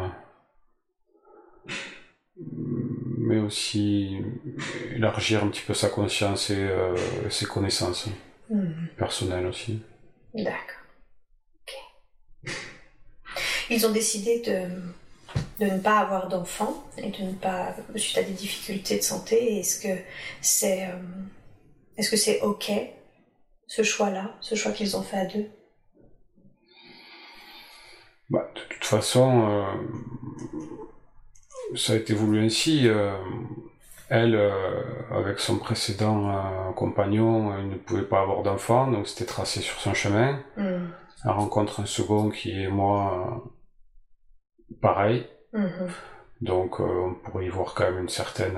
mais 3.19 3.39
aussi 3.39 4.17
élargir 4.95 5.43
un 5.43 5.49
petit 5.49 5.63
peu 5.65 5.73
sa 5.73 5.89
conscience 5.89 6.49
et 6.49 6.55
euh, 6.55 6.95
ses 7.29 7.45
connaissances 7.45 8.07
hmm. 8.49 8.87
personnelles 8.97 9.47
aussi. 9.47 9.81
D'accord. 10.33 10.53
Ils 13.69 13.85
ont 13.85 13.91
décidé 13.91 14.41
de, 14.41 15.65
de 15.65 15.71
ne 15.71 15.79
pas 15.79 15.99
avoir 15.99 16.29
d'enfants 16.29 16.87
et 16.97 17.09
de 17.09 17.23
ne 17.23 17.33
pas 17.33 17.75
suite 17.95 18.17
à 18.17 18.23
des 18.23 18.31
difficultés 18.31 18.97
de 18.97 19.03
santé. 19.03 19.59
Est-ce 19.59 19.81
que 19.81 20.01
c'est 20.39 20.87
est-ce 21.97 22.09
que 22.09 22.15
c'est 22.15 22.41
ok 22.41 22.71
ce 23.67 23.83
choix-là, 23.83 24.35
ce 24.39 24.55
choix 24.55 24.71
qu'ils 24.71 24.97
ont 24.97 25.03
fait 25.03 25.17
à 25.17 25.25
deux 25.25 25.49
bah, 28.29 28.49
De 28.55 28.73
toute 28.73 28.85
façon. 28.85 29.47
Euh, 29.49 29.65
ça 31.75 31.93
a 31.93 31.95
été 31.97 32.13
voulu 32.13 32.39
ainsi. 32.39 32.87
Euh, 32.87 33.13
elle, 34.09 34.35
euh, 34.35 34.83
avec 35.11 35.39
son 35.39 35.57
précédent 35.57 36.73
compagnon, 36.75 37.53
elle 37.57 37.67
ne 37.67 37.75
pouvait 37.75 38.03
pas 38.03 38.21
avoir 38.21 38.41
d'enfant, 38.41 38.87
donc 38.87 39.05
c'était 39.05 39.25
tracé 39.25 39.59
sur 39.59 39.77
son 39.79 39.93
chemin. 39.93 40.39
Mm. 40.55 40.87
Elle 41.25 41.31
rencontre 41.31 41.81
un 41.81 41.85
second 41.85 42.29
qui 42.29 42.51
est 42.51 42.69
moi 42.69 43.43
pareil. 44.81 45.27
Mm-hmm. 45.53 45.89
Donc 46.39 46.79
on 46.79 47.15
pourrait 47.15 47.47
y 47.47 47.49
voir 47.49 47.73
quand 47.73 47.83
même 47.83 48.03
une 48.03 48.09
certaine 48.09 48.55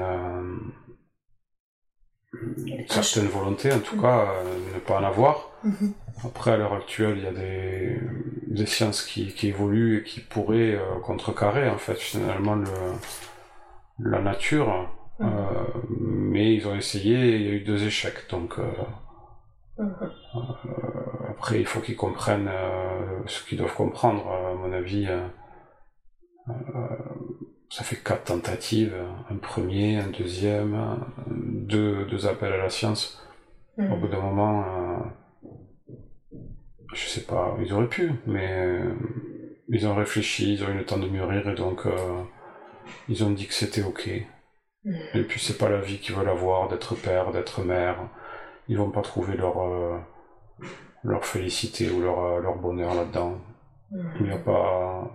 certaine 2.87 3.27
volonté, 3.27 3.71
en 3.71 3.79
tout 3.79 3.97
mm. 3.97 4.01
cas, 4.01 4.27
ne 4.73 4.79
pas 4.79 4.99
en 4.99 5.03
avoir. 5.03 5.49
Mm-hmm. 5.65 5.93
Après, 6.25 6.51
à 6.51 6.57
l'heure 6.57 6.73
actuelle, 6.73 7.17
il 7.17 7.23
y 7.23 7.27
a 7.27 7.31
des, 7.31 7.99
des 8.47 8.65
sciences 8.65 9.03
qui, 9.03 9.33
qui 9.33 9.47
évoluent 9.47 9.99
et 9.99 10.03
qui 10.03 10.19
pourraient 10.19 10.75
euh, 10.75 10.99
contrecarrer, 11.01 11.69
en 11.69 11.77
fait, 11.77 11.95
finalement, 11.95 12.55
le, 12.55 12.67
la 13.99 14.21
nature. 14.21 14.89
Mm. 15.19 15.25
Euh, 15.25 15.81
mais 15.89 16.53
ils 16.53 16.67
ont 16.67 16.75
essayé 16.75 17.15
et 17.15 17.35
il 17.35 17.41
y 17.43 17.49
a 17.49 17.53
eu 17.53 17.61
deux 17.61 17.83
échecs. 17.85 18.29
Donc, 18.29 18.59
euh, 18.59 19.83
mm-hmm. 19.83 21.29
après, 21.29 21.59
il 21.59 21.65
faut 21.65 21.79
qu'ils 21.79 21.97
comprennent 21.97 22.51
ce 23.25 23.43
qu'ils 23.45 23.57
doivent 23.57 23.75
comprendre. 23.75 24.27
À 24.27 24.53
mon 24.55 24.71
avis, 24.73 25.07
ça 27.69 27.83
fait 27.83 27.97
quatre 27.97 28.25
tentatives. 28.25 28.95
Un 29.29 29.35
premier, 29.35 29.97
un 29.97 30.07
deuxième, 30.07 30.99
deux, 31.27 32.05
deux 32.05 32.27
appels 32.27 32.53
à 32.53 32.57
la 32.57 32.69
science. 32.69 33.23
Au 33.77 33.83
mm. 33.83 33.99
bout 33.99 34.07
d'un 34.07 34.21
moment 34.21 35.03
je 36.93 37.07
sais 37.07 37.21
pas, 37.21 37.55
ils 37.61 37.73
auraient 37.73 37.87
pu, 37.87 38.11
mais 38.25 38.47
euh, 38.51 38.93
ils 39.67 39.87
ont 39.87 39.95
réfléchi, 39.95 40.53
ils 40.53 40.63
ont 40.63 40.69
eu 40.69 40.77
le 40.77 40.85
temps 40.85 40.97
de 40.97 41.07
mûrir 41.07 41.47
et 41.47 41.55
donc 41.55 41.85
euh, 41.85 42.23
ils 43.07 43.23
ont 43.23 43.31
dit 43.31 43.47
que 43.47 43.53
c'était 43.53 43.83
ok. 43.83 44.09
Mm. 44.83 44.93
Et 45.15 45.23
puis 45.23 45.39
c'est 45.39 45.57
pas 45.57 45.69
la 45.69 45.81
vie 45.81 45.99
qu'ils 45.99 46.15
veulent 46.15 46.29
avoir, 46.29 46.67
d'être 46.67 46.95
père, 46.95 47.31
d'être 47.31 47.61
mère. 47.61 48.09
Ils 48.67 48.77
vont 48.77 48.91
pas 48.91 49.01
trouver 49.01 49.35
leur 49.37 49.61
euh, 49.61 49.97
leur 51.03 51.25
félicité 51.25 51.89
ou 51.89 52.01
leur, 52.01 52.39
leur 52.39 52.57
bonheur 52.57 52.95
là-dedans. 52.95 53.39
Mm. 53.91 54.09
Il 54.19 54.25
n'y 54.25 54.31
a 54.31 54.37
pas, 54.37 55.11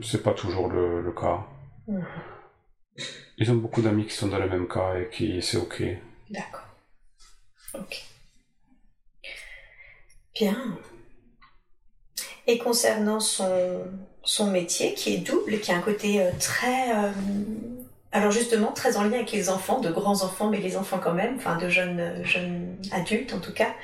c'est 0.00 0.22
pas 0.22 0.32
toujours 0.32 0.68
le, 0.68 1.02
le 1.02 1.12
cas. 1.12 1.46
Ils 3.38 3.50
ont 3.50 3.56
beaucoup 3.56 3.82
d'amis 3.82 4.06
qui 4.06 4.14
sont 4.14 4.28
dans 4.28 4.38
le 4.38 4.48
même 4.48 4.68
cas 4.68 4.94
et 4.94 5.08
qui 5.10 5.40
c'est 5.42 5.56
ok. 5.56 5.82
D'accord. 6.30 6.66
Ok. 7.74 8.04
Bien. 10.34 10.78
Et 12.46 12.58
concernant 12.58 13.20
son, 13.20 13.84
son 14.22 14.50
métier, 14.50 14.94
qui 14.94 15.14
est 15.14 15.18
double, 15.18 15.60
qui 15.60 15.72
a 15.72 15.76
un 15.76 15.82
côté 15.82 16.22
euh, 16.22 16.30
très... 16.38 16.94
Euh, 16.96 17.12
alors 18.12 18.30
justement, 18.30 18.72
très 18.72 18.96
en 18.96 19.02
lien 19.04 19.14
avec 19.14 19.32
les 19.32 19.48
enfants, 19.48 19.80
de 19.80 19.90
grands 19.90 20.22
enfants, 20.22 20.50
mais 20.50 20.58
les 20.58 20.76
enfants 20.76 21.00
quand 21.02 21.14
même, 21.14 21.36
enfin 21.36 21.56
de 21.56 21.68
jeunes, 21.68 22.22
jeunes 22.24 22.76
adultes 22.92 23.32
en 23.32 23.40
tout 23.40 23.52
cas, 23.52 23.74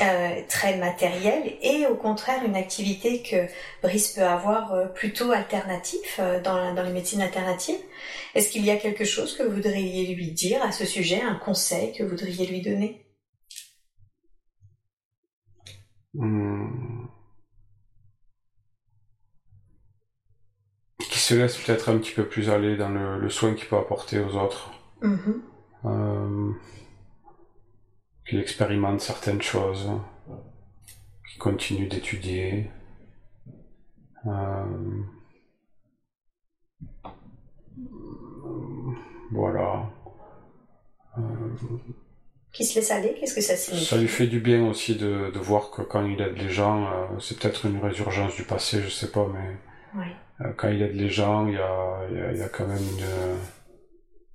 euh, 0.00 0.40
très 0.48 0.76
matériel, 0.76 1.54
et 1.62 1.86
au 1.86 1.96
contraire 1.96 2.44
une 2.44 2.56
activité 2.56 3.22
que 3.22 3.46
Brice 3.82 4.12
peut 4.12 4.22
avoir 4.22 4.92
plutôt 4.92 5.32
alternatif 5.32 6.20
dans, 6.44 6.74
dans 6.74 6.82
les 6.82 6.92
médecines 6.92 7.22
alternatives. 7.22 7.80
Est-ce 8.34 8.50
qu'il 8.50 8.64
y 8.64 8.70
a 8.70 8.76
quelque 8.76 9.04
chose 9.04 9.36
que 9.36 9.42
vous 9.42 9.54
voudriez 9.54 10.14
lui 10.14 10.32
dire 10.32 10.62
à 10.62 10.72
ce 10.72 10.84
sujet, 10.84 11.20
un 11.22 11.34
conseil 11.34 11.92
que 11.92 12.02
vous 12.02 12.10
voudriez 12.10 12.46
lui 12.46 12.60
donner? 12.60 13.06
Hmm. 16.14 17.01
Se 21.32 21.38
laisse 21.38 21.56
peut-être 21.56 21.88
un 21.88 21.98
petit 21.98 22.12
peu 22.12 22.26
plus 22.26 22.50
aller 22.50 22.76
dans 22.76 22.90
le, 22.90 23.28
soin 23.30 23.54
qu'il 23.54 23.66
peut 23.66 23.76
apporter 23.76 24.20
aux 24.20 24.36
autres. 24.36 24.70
Mm-hmm. 25.02 25.40
Euh, 25.84 26.52
qu'il 28.28 28.38
expérimente 28.38 29.00
certaines 29.00 29.42
choses, 29.42 29.90
qu'il 31.28 31.38
continue 31.40 31.86
d'étudier. 31.88 32.70
Euh, 34.26 35.02
voilà. 39.32 39.90
Euh, 41.18 41.22
qui 42.52 42.64
se 42.64 42.78
laisse 42.78 42.90
aller, 42.90 43.14
qu'est-ce 43.18 43.34
que 43.34 43.40
ça 43.40 43.56
signifie? 43.56 43.86
Ça 43.86 43.96
lui 43.96 44.08
fait 44.08 44.26
du 44.26 44.38
bien 44.38 44.68
aussi 44.68 44.96
de, 44.96 45.30
de 45.30 45.38
voir 45.38 45.70
que 45.70 45.80
quand 45.80 46.04
il 46.04 46.20
aide 46.20 46.36
les 46.36 46.50
gens, 46.50 47.08
c'est 47.18 47.38
peut-être 47.38 47.64
une 47.64 47.78
résurgence 47.78 48.36
du 48.36 48.44
passé, 48.44 48.82
je 48.82 48.90
sais 48.90 49.10
pas, 49.10 49.26
mais 49.32 49.56
euh, 49.96 50.04
quand 50.56 50.68
il 50.68 50.82
aide 50.82 50.94
les 50.94 51.08
gens, 51.08 51.46
il 51.46 51.54
y 51.54 51.58
a, 51.58 52.30
il 52.32 52.38
y 52.38 52.42
a, 52.42 52.48
quand 52.48 52.66
même 52.66 52.78
une, 52.78 53.36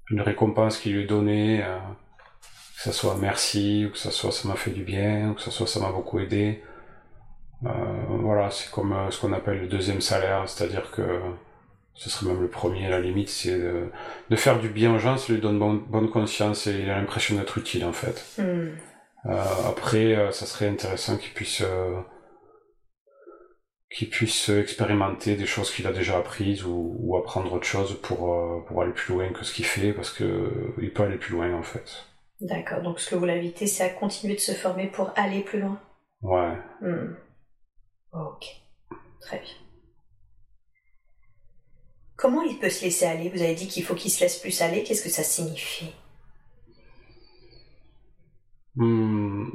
une 0.09 0.21
récompense 0.21 0.77
qui 0.77 0.89
lui 0.89 1.03
est 1.03 1.07
donnée, 1.07 1.63
euh, 1.63 1.77
que 2.75 2.81
ça 2.83 2.91
soit 2.91 3.17
merci, 3.19 3.85
ou 3.87 3.91
que 3.91 3.97
ça 3.97 4.11
soit 4.11 4.31
ça 4.31 4.47
m'a 4.47 4.55
fait 4.55 4.71
du 4.71 4.83
bien, 4.83 5.31
ou 5.31 5.33
que 5.33 5.41
ça 5.41 5.51
soit 5.51 5.67
ça 5.67 5.79
m'a 5.79 5.91
beaucoup 5.91 6.19
aidé. 6.19 6.63
Euh, 7.65 7.69
voilà, 8.21 8.51
c'est 8.51 8.71
comme 8.71 8.95
ce 9.09 9.19
qu'on 9.19 9.33
appelle 9.33 9.59
le 9.59 9.67
deuxième 9.67 10.01
salaire, 10.01 10.47
c'est-à-dire 10.47 10.91
que 10.91 11.19
ce 11.95 12.09
serait 12.09 12.31
même 12.31 12.41
le 12.41 12.49
premier 12.49 12.85
à 12.85 12.89
la 12.91 12.99
limite, 12.99 13.29
c'est 13.29 13.57
de, 13.57 13.89
de, 14.29 14.35
faire 14.35 14.59
du 14.59 14.69
bien 14.69 14.93
aux 14.93 14.99
gens, 14.99 15.17
ça 15.17 15.33
lui 15.33 15.41
donne 15.41 15.57
bonne, 15.57 16.09
conscience 16.11 16.67
et 16.67 16.81
il 16.81 16.89
a 16.91 16.99
l'impression 16.99 17.35
d'être 17.35 17.57
utile 17.57 17.83
en 17.85 17.93
fait. 17.93 18.23
Hmm. 18.37 18.69
après, 19.25 20.15
ça 20.31 20.45
serait 20.45 20.67
intéressant 20.67 21.17
qu'il 21.17 21.33
puisse 21.33 21.63
qu'il 23.97 24.09
puisse 24.11 24.49
expérimenter 24.49 25.35
des 25.35 25.47
choses 25.47 25.71
qu'il 25.71 25.87
a 25.87 25.91
déjà 25.91 26.19
apprises 26.19 26.63
ou, 26.63 27.17
apprendre 27.17 27.51
autre 27.53 27.65
chose 27.65 27.99
pour, 28.03 28.31
euh, 28.31 28.63
pour 28.67 28.83
aller 28.83 28.91
plus 28.91 29.15
loin 29.15 29.33
que 29.33 29.43
ce 29.43 29.51
qu'il 29.51 29.65
fait 29.65 29.91
parce 29.91 30.11
que 30.11 30.23
euh, 30.23 30.75
il 30.79 30.93
peut 30.93 31.01
aller 31.01 31.17
plus 31.17 31.33
loin 31.33 31.51
en 31.55 31.63
fait. 31.63 32.05
D'accord, 32.39 32.83
donc 32.83 32.99
ce 32.99 33.09
que 33.09 33.15
vous 33.15 33.25
l'invitez, 33.25 33.65
c'est 33.65 33.83
à 33.83 33.89
continuer 33.89 34.35
de 34.35 34.39
se 34.39 34.51
former 34.51 34.85
pour 34.85 35.11
aller 35.15 35.41
plus 35.41 35.59
loin? 35.59 35.81
Ouais. 36.21 36.55
Hmm. 36.81 37.15
Ok, 38.13 38.45
très 39.19 39.39
bien. 39.39 39.55
Comment 42.15 42.43
il 42.43 42.59
peut 42.59 42.69
se 42.69 42.85
laisser 42.85 43.05
aller? 43.05 43.29
Vous 43.29 43.41
avez 43.41 43.55
dit 43.55 43.67
qu'il 43.67 43.83
faut 43.83 43.95
qu'il 43.95 44.11
se 44.11 44.21
laisse 44.21 44.37
plus 44.37 44.61
aller, 44.61 44.83
qu'est-ce 44.83 45.03
que 45.03 45.09
ça 45.09 45.23
signifie? 45.23 45.91
Hmm. 48.75 49.49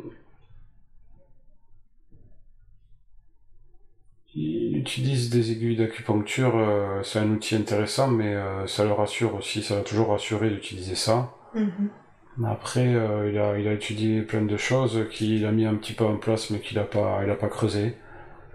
Ils 4.35 4.79
utilisent 4.79 5.29
des 5.29 5.53
aiguilles 5.53 5.77
d'acupuncture, 5.77 6.57
euh, 6.57 7.03
c'est 7.03 7.19
un 7.19 7.31
outil 7.31 7.55
intéressant, 7.55 8.09
mais 8.09 8.35
euh, 8.35 8.67
ça 8.67 8.85
le 8.85 8.93
rassure 8.93 9.35
aussi, 9.35 9.63
ça 9.63 9.77
l'a 9.77 9.83
toujours 9.83 10.09
rassuré 10.09 10.49
d'utiliser 10.49 10.95
ça. 10.95 11.35
Mm-hmm. 11.55 12.47
Après, 12.47 12.95
euh, 12.95 13.31
il, 13.31 13.39
a, 13.39 13.59
il 13.59 13.69
a 13.69 13.75
étudié 13.75 14.23
plein 14.23 14.41
de 14.43 14.57
choses 14.57 15.07
qu'il 15.11 15.45
a 15.45 15.53
mis 15.53 15.67
un 15.67 15.75
petit 15.75 15.93
peu 15.93 16.05
en 16.05 16.17
place, 16.17 16.49
mais 16.49 16.61
qu'il 16.61 16.79
a 16.79 16.85
pas, 16.85 17.21
il 17.25 17.31
a 17.31 17.35
pas 17.35 17.49
creusé. 17.49 17.97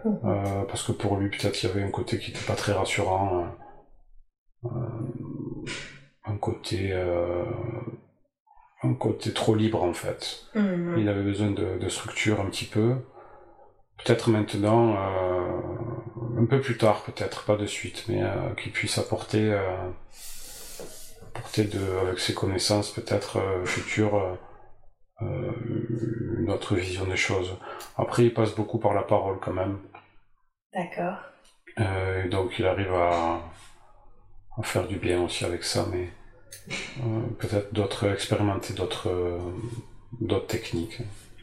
Mm-hmm. 0.06 0.68
parce 0.68 0.84
que 0.84 0.92
pour 0.94 1.18
lui, 1.18 1.30
peut-être, 1.30 1.62
il 1.62 1.68
y 1.68 1.72
avait 1.72 1.84
un 1.84 1.92
côté 1.92 2.18
qui 2.18 2.32
n'était 2.32 2.46
pas 2.46 2.56
très 2.56 2.72
rassurant. 2.72 3.48
un 4.64 6.38
côté... 6.40 6.94
un 8.84 8.94
côté 8.94 9.34
trop 9.34 9.54
libre, 9.54 9.84
en 9.84 9.94
fait. 9.94 10.46
Mm-hmm. 10.56 11.00
Il 11.00 11.10
avait 11.10 11.24
besoin 11.24 11.52
de, 11.52 11.78
de 11.78 11.90
structure 11.90 12.40
un 12.42 12.46
petit 12.46 12.66
peu. 12.66 12.96
Peut-être 14.04 14.30
maintenant, 14.30 14.96
euh, 14.96 16.42
un 16.42 16.46
peu 16.46 16.62
plus 16.62 16.78
tard, 16.78 17.04
peut-être, 17.04 17.46
pas 17.46 17.56
de 17.56 17.66
suite, 17.66 18.06
mais 18.08 18.22
euh, 18.22 18.54
qu'il 18.56 18.72
puisse 18.72 18.98
apporter, 18.98 19.52
euh, 19.52 19.90
apporter 21.34 21.64
de, 21.66 21.80
avec 22.02 22.20
ses 22.20 22.34
connaissances 22.34 22.92
peut-être 22.92 23.40
futures, 23.66 24.38
une 25.20 26.50
autre 26.50 26.76
vision 26.76 27.06
des 27.06 27.18
choses. 27.18 27.58
Après, 27.98 28.26
il 28.26 28.34
passe 28.34 28.54
beaucoup 28.54 28.78
par 28.78 28.94
la 28.94 29.02
parole 29.02 29.40
quand 29.42 29.54
même. 29.54 29.80
D'accord. 30.74 31.18
et 31.78 32.30
donc, 32.30 32.60
il 32.60 32.68
arrive 32.68 32.94
à, 32.94 33.42
à, 34.58 34.64
faire 34.64 34.88
du 34.88 34.98
bien 34.98 35.24
aussi 35.24 35.44
avec 35.44 35.64
ça, 35.64 35.88
mais 35.92 36.10
peut-être 37.40 37.74
d'autres 37.74 38.12
expérimenter 38.12 38.74
d'autres 38.74 39.40
d'autres 40.22 40.48
techniques. 40.48 41.02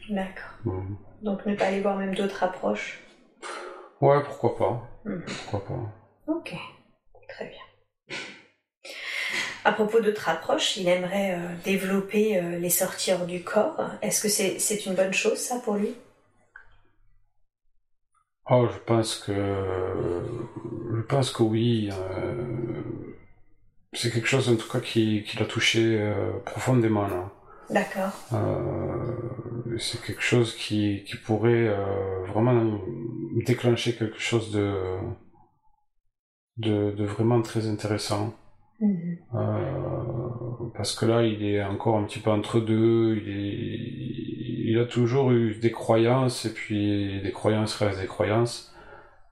D'accord. 0.09 0.51
Mm. 0.63 0.95
Donc 1.25 1.43
ne 1.47 1.55
pas 1.55 1.65
aller 1.65 1.81
voir 1.81 1.97
même 1.97 2.13
d'autres 2.13 2.43
approches 2.43 2.99
Ouais, 3.99 4.21
pourquoi 4.23 4.55
pas. 4.55 4.87
Mm. 5.05 5.21
Pourquoi 5.25 5.65
pas. 5.65 6.31
Ok, 6.31 6.53
très 7.27 7.45
bien. 7.47 8.17
À 9.63 9.71
propos 9.71 10.01
d'autres 10.01 10.29
approches, 10.29 10.77
il 10.77 10.87
aimerait 10.87 11.33
euh, 11.33 11.55
développer 11.63 12.37
euh, 12.37 12.59
les 12.59 12.69
sorties 12.69 13.11
hors 13.11 13.25
du 13.25 13.43
corps. 13.43 13.89
Est-ce 14.03 14.21
que 14.21 14.29
c'est 14.29 14.85
une 14.85 14.93
bonne 14.93 15.13
chose, 15.13 15.39
ça, 15.39 15.57
pour 15.57 15.77
lui? 15.77 15.95
Oh, 18.51 18.67
je 18.71 18.77
pense 18.85 19.15
que 19.15 19.33
je 20.93 21.01
pense 21.01 21.31
que 21.31 21.41
oui. 21.41 21.89
Euh, 21.91 22.35
c'est 23.93 24.11
quelque 24.11 24.27
chose 24.27 24.47
en 24.47 24.57
tout 24.57 24.69
cas 24.69 24.79
qui, 24.79 25.23
qui 25.23 25.37
l'a 25.39 25.45
touché 25.45 26.13
profondément 26.45 27.07
là. 27.07 27.31
D'accord. 27.69 28.11
Euh, 28.33 29.54
c'est 29.77 30.01
quelque 30.01 30.21
chose 30.21 30.55
qui, 30.55 31.03
qui 31.05 31.17
pourrait 31.17 31.67
euh, 31.67 32.25
vraiment 32.27 32.79
déclencher 33.45 33.95
quelque 33.95 34.19
chose 34.19 34.51
de, 34.51 34.97
de, 36.57 36.91
de 36.91 37.05
vraiment 37.05 37.41
très 37.41 37.67
intéressant. 37.67 38.33
Mhm. 38.79 39.17
Euh, 39.35 40.69
parce 40.75 40.95
que 40.95 41.05
là, 41.05 41.23
il 41.23 41.43
est 41.45 41.63
encore 41.63 41.97
un 41.97 42.03
petit 42.03 42.19
peu 42.19 42.29
entre 42.29 42.59
deux. 42.59 43.15
Il, 43.17 43.29
est, 43.29 44.71
il 44.71 44.79
a 44.79 44.85
toujours 44.85 45.31
eu 45.31 45.55
des 45.55 45.71
croyances, 45.71 46.45
et 46.45 46.53
puis 46.53 47.21
des 47.21 47.31
croyances 47.31 47.75
restent 47.75 48.01
des 48.01 48.07
croyances. 48.07 48.73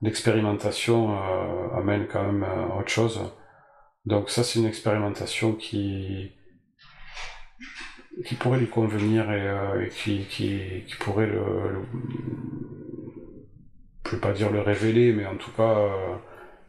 L'expérimentation 0.02 1.18
euh, 1.18 1.78
amène 1.78 2.08
quand 2.08 2.24
même 2.24 2.44
euh, 2.44 2.80
autre 2.80 2.90
chose. 2.90 3.22
Donc 4.06 4.30
ça, 4.30 4.44
c'est 4.44 4.60
une 4.60 4.66
expérimentation 4.66 5.54
qui, 5.54 6.32
qui 8.26 8.36
pourrait 8.36 8.60
lui 8.60 8.68
convenir 8.68 9.32
et, 9.32 9.48
euh, 9.48 9.86
qui, 9.88 10.26
qui, 10.30 10.60
qui, 10.88 10.96
pourrait 11.00 11.28
le, 11.28 11.42
je 14.06 14.12
ne 14.12 14.16
vais 14.16 14.22
pas 14.22 14.34
dire 14.34 14.52
le 14.52 14.62
révéler, 14.62 15.14
mais 15.14 15.26
en 15.26 15.36
tout 15.36 15.52
cas 15.52 15.78
euh, 15.78 15.90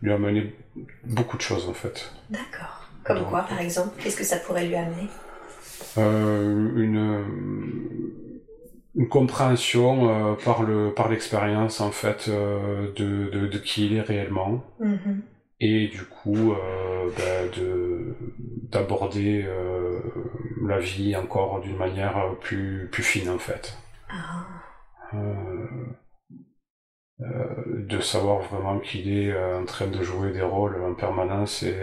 lui 0.02 0.12
amener 0.12 0.54
beaucoup 1.04 1.36
de 1.36 1.42
choses 1.42 1.68
en 1.68 1.74
fait. 1.74 2.12
D'accord. 2.30 2.88
Comme 3.04 3.24
quoi, 3.26 3.42
par 3.42 3.60
exemple 3.60 4.00
Qu'est-ce 4.02 4.16
que 4.16 4.24
ça 4.24 4.38
pourrait 4.38 4.66
lui 4.66 4.76
amener? 4.76 5.08
Euh, 5.98 6.70
une, 6.76 7.24
une 8.94 9.08
compréhension 9.08 10.36
par 10.44 10.62
le 10.62 10.92
par 10.94 11.10
l'expérience 11.10 11.80
en 11.82 11.90
fait 11.90 12.30
de, 12.30 13.30
de, 13.30 13.46
de, 13.46 13.58
qui 13.58 13.86
il 13.86 13.96
est 13.96 14.00
réellement. 14.00 14.64
Mm-hmm 14.80 15.20
et 15.60 15.88
du 15.88 16.04
coup 16.04 16.52
euh, 16.52 17.10
bah, 17.16 17.48
de 17.56 18.16
d'aborder 18.70 19.44
euh, 19.46 20.00
la 20.66 20.78
vie 20.78 21.14
encore 21.16 21.60
d'une 21.60 21.76
manière 21.76 22.36
plus 22.40 22.88
plus 22.90 23.02
fine 23.02 23.30
en 23.30 23.38
fait 23.38 23.78
ah. 24.10 24.46
euh, 25.14 25.94
de 27.20 28.00
savoir 28.00 28.42
vraiment 28.42 28.80
qu'il 28.80 29.16
est 29.16 29.36
en 29.54 29.64
train 29.64 29.86
de 29.86 30.02
jouer 30.02 30.32
des 30.32 30.42
rôles 30.42 30.82
en 30.82 30.94
permanence 30.94 31.62
et, 31.62 31.76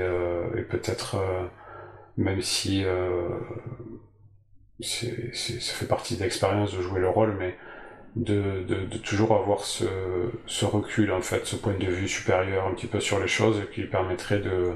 et 0.57 0.61
peut-être 0.63 1.17
même 2.17 2.41
si 2.41 2.83
c'est, 4.81 5.33
ça 5.33 5.73
fait 5.73 5.87
partie 5.87 6.17
de 6.17 6.23
l'expérience 6.23 6.75
de 6.75 6.81
jouer 6.81 6.99
le 6.99 7.09
rôle 7.09 7.37
mais 7.39 7.55
de, 8.15 8.63
de, 8.63 8.85
de, 8.85 8.97
toujours 8.97 9.33
avoir 9.35 9.61
ce, 9.61 9.85
ce 10.45 10.65
recul, 10.65 11.11
en 11.11 11.21
fait, 11.21 11.45
ce 11.45 11.55
point 11.55 11.73
de 11.73 11.85
vue 11.85 12.07
supérieur 12.07 12.67
un 12.67 12.73
petit 12.73 12.87
peu 12.87 12.99
sur 12.99 13.19
les 13.19 13.27
choses 13.27 13.61
qui 13.73 13.83
permettrait 13.83 14.39
de, 14.39 14.75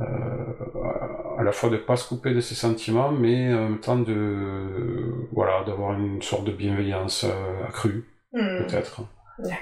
euh, 0.00 1.34
à 1.38 1.42
la 1.42 1.52
fois 1.52 1.68
de 1.68 1.76
pas 1.76 1.96
se 1.96 2.08
couper 2.08 2.32
de 2.32 2.40
ses 2.40 2.54
sentiments, 2.54 3.12
mais 3.12 3.52
en 3.52 3.68
même 3.68 3.80
temps 3.80 3.98
de, 3.98 5.28
voilà, 5.32 5.64
d'avoir 5.64 5.98
une 5.98 6.22
sorte 6.22 6.44
de 6.44 6.52
bienveillance 6.52 7.24
euh, 7.24 7.64
accrue, 7.66 8.08
hmm. 8.32 8.64
peut-être. 8.66 9.02
D'accord. 9.38 9.58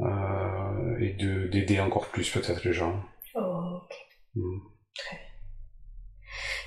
Euh, 0.00 0.98
et 1.00 1.14
de, 1.14 1.48
d'aider 1.48 1.80
encore 1.80 2.08
plus 2.08 2.30
peut-être 2.30 2.64
les 2.64 2.72
gens. 2.72 3.02
Oh, 3.34 3.80
ok. 3.82 3.94
Hmm. 4.34 4.58
Très 4.96 5.16
bien. 5.16 5.26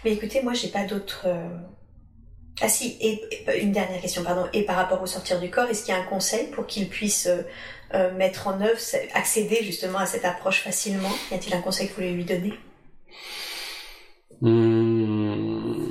Mais 0.06 0.14
écoutez, 0.14 0.42
moi 0.42 0.54
j'ai 0.54 0.70
pas 0.70 0.86
d'autres 0.86 1.28
ah 2.62 2.70
si, 2.70 2.98
et, 3.02 3.22
une 3.62 3.72
dernière 3.72 4.00
question, 4.00 4.24
pardon. 4.24 4.48
Et 4.54 4.64
par 4.64 4.76
rapport 4.76 5.02
au 5.02 5.08
sortir 5.08 5.40
du 5.40 5.50
corps, 5.50 5.70
est-ce 5.70 5.86
qu'il 5.86 5.94
y 5.94 5.98
a 5.98 6.02
un 6.02 6.06
conseil 6.06 6.48
pour 6.52 6.68
qu'il 6.68 6.88
puisse 6.88 7.28
euh, 7.28 7.42
euh, 7.94 8.14
mettre 8.14 8.48
en 8.48 8.62
œuvre, 8.62 8.80
accéder 9.14 9.64
justement 9.64 10.00
à 10.00 10.06
cette 10.06 10.26
approche 10.26 10.62
facilement? 10.62 11.12
Y 11.32 11.36
a-t-il 11.36 11.56
un 11.56 11.62
conseil 11.62 11.88
que 11.88 11.94
vous 11.94 12.02
voulez 12.02 12.14
lui 12.14 12.26
donner? 12.26 12.54
Hmm. 14.42 15.90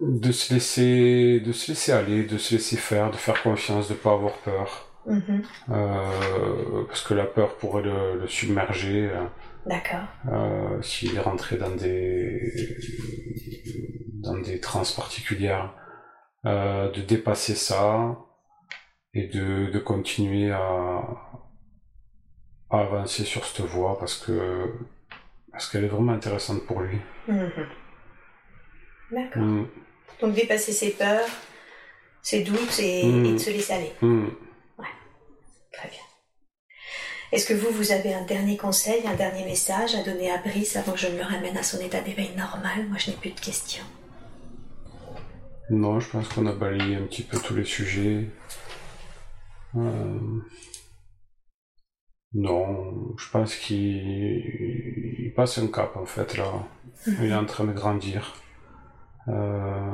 De 0.00 0.32
se 0.32 0.54
laisser, 0.54 1.40
de 1.40 1.52
se 1.52 1.68
laisser 1.68 1.92
aller, 1.92 2.24
de 2.24 2.38
se 2.38 2.54
laisser 2.54 2.76
faire, 2.76 3.10
de 3.10 3.16
faire 3.16 3.42
confiance, 3.42 3.88
de 3.88 3.94
pas 3.94 4.12
avoir 4.12 4.32
peur. 4.38 4.86
Mm-hmm. 5.06 5.42
Euh, 5.70 6.84
parce 6.88 7.02
que 7.02 7.14
la 7.14 7.24
peur 7.24 7.56
pourrait 7.56 7.82
le, 7.82 8.26
submerger. 8.26 9.10
D'accord. 9.66 10.82
S'il 10.82 11.16
est 11.16 11.20
rentré 11.20 11.56
dans 11.56 11.74
des 11.76 12.40
dans 14.20 14.38
des 14.38 14.60
trans 14.60 14.82
particulières, 14.96 15.74
euh, 16.46 16.90
de 16.90 17.00
dépasser 17.02 17.54
ça 17.54 18.16
et 19.12 19.26
de, 19.28 19.70
de 19.70 19.78
continuer 19.78 20.50
à, 20.50 21.02
à, 22.70 22.80
avancer 22.80 23.24
sur 23.24 23.44
cette 23.44 23.66
voie 23.66 23.98
parce 23.98 24.16
que 24.16 24.72
parce 25.52 25.68
qu'elle 25.68 25.84
est 25.84 25.88
vraiment 25.88 26.12
intéressante 26.12 26.64
pour 26.64 26.80
lui. 26.80 26.98
Mhm. 27.28 27.50
D'accord. 29.10 29.42
Mm. 29.42 29.68
Donc 30.20 30.34
dépasser 30.34 30.72
ses 30.72 30.92
peurs, 30.92 31.28
ses 32.22 32.44
doutes 32.44 32.78
et, 32.78 33.04
mm. 33.04 33.32
de 33.32 33.38
se 33.38 33.50
laisser 33.50 33.72
aller. 33.72 33.92
Mm. 34.00 34.28
Ouais. 34.78 34.86
Très 35.72 35.88
bien. 35.88 35.98
Est-ce 37.32 37.46
que 37.46 37.54
vous, 37.54 37.70
vous 37.70 37.92
avez 37.92 38.12
un 38.12 38.24
dernier 38.24 38.56
conseil, 38.56 39.06
un 39.06 39.14
dernier 39.14 39.44
message 39.44 39.94
à 39.94 40.02
donner 40.02 40.32
à 40.32 40.38
Brice 40.38 40.74
avant 40.74 40.92
que 40.92 40.98
je 40.98 41.06
ne 41.06 41.16
le 41.16 41.22
ramène 41.22 41.56
à 41.56 41.62
son 41.62 41.78
état 41.78 42.00
d'éveil 42.00 42.30
normal? 42.36 42.88
Moi, 42.88 42.98
je 42.98 43.10
n'ai 43.10 43.16
plus 43.16 43.30
de 43.30 43.38
questions. 43.38 43.84
Non, 45.70 46.00
je 46.00 46.10
pense 46.10 46.28
qu'on 46.28 46.46
a 46.46 46.52
balayé 46.52 46.96
un 46.96 47.06
petit 47.06 47.22
peu 47.22 47.38
tous 47.38 47.54
les 47.54 47.64
sujets. 47.64 48.28
Euh, 49.76 50.18
non, 52.34 53.16
je 53.16 53.30
pense 53.30 53.54
qu'il 53.54 55.32
passe 55.36 55.58
un 55.58 55.68
cap 55.68 55.96
en 55.96 56.06
fait 56.06 56.36
là. 56.36 56.66
Mhm. 57.06 57.16
Il 57.22 57.30
est 57.30 57.34
en 57.34 57.44
train 57.44 57.64
de 57.64 57.72
grandir. 57.72 58.34
Euh, 59.28 59.90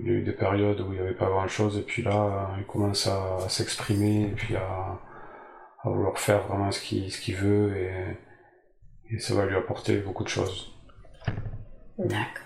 il 0.00 0.06
y 0.06 0.10
a 0.10 0.12
eu 0.12 0.22
des 0.22 0.32
périodes 0.32 0.80
où 0.82 0.92
il 0.92 0.96
n'y 0.96 0.98
avait 0.98 1.14
pas 1.14 1.28
grand 1.28 1.48
chose 1.48 1.78
et 1.78 1.82
puis 1.82 2.02
là 2.02 2.50
il 2.58 2.64
commence 2.64 3.06
à, 3.06 3.48
s'exprimer 3.48 4.24
et 4.24 4.34
puis 4.34 4.56
à, 4.56 4.98
vouloir 5.84 6.18
faire 6.18 6.46
vraiment 6.46 6.70
ce 6.70 6.80
qu'il 6.80 7.10
ce 7.10 7.20
qu'il 7.20 7.36
veut 7.36 7.76
et, 7.76 8.16
et 9.10 9.18
ça 9.18 9.34
va 9.34 9.46
lui 9.46 9.56
apporter 9.56 9.98
beaucoup 9.98 10.24
de 10.24 10.28
choses. 10.28 10.72
D'accord. 11.98 12.44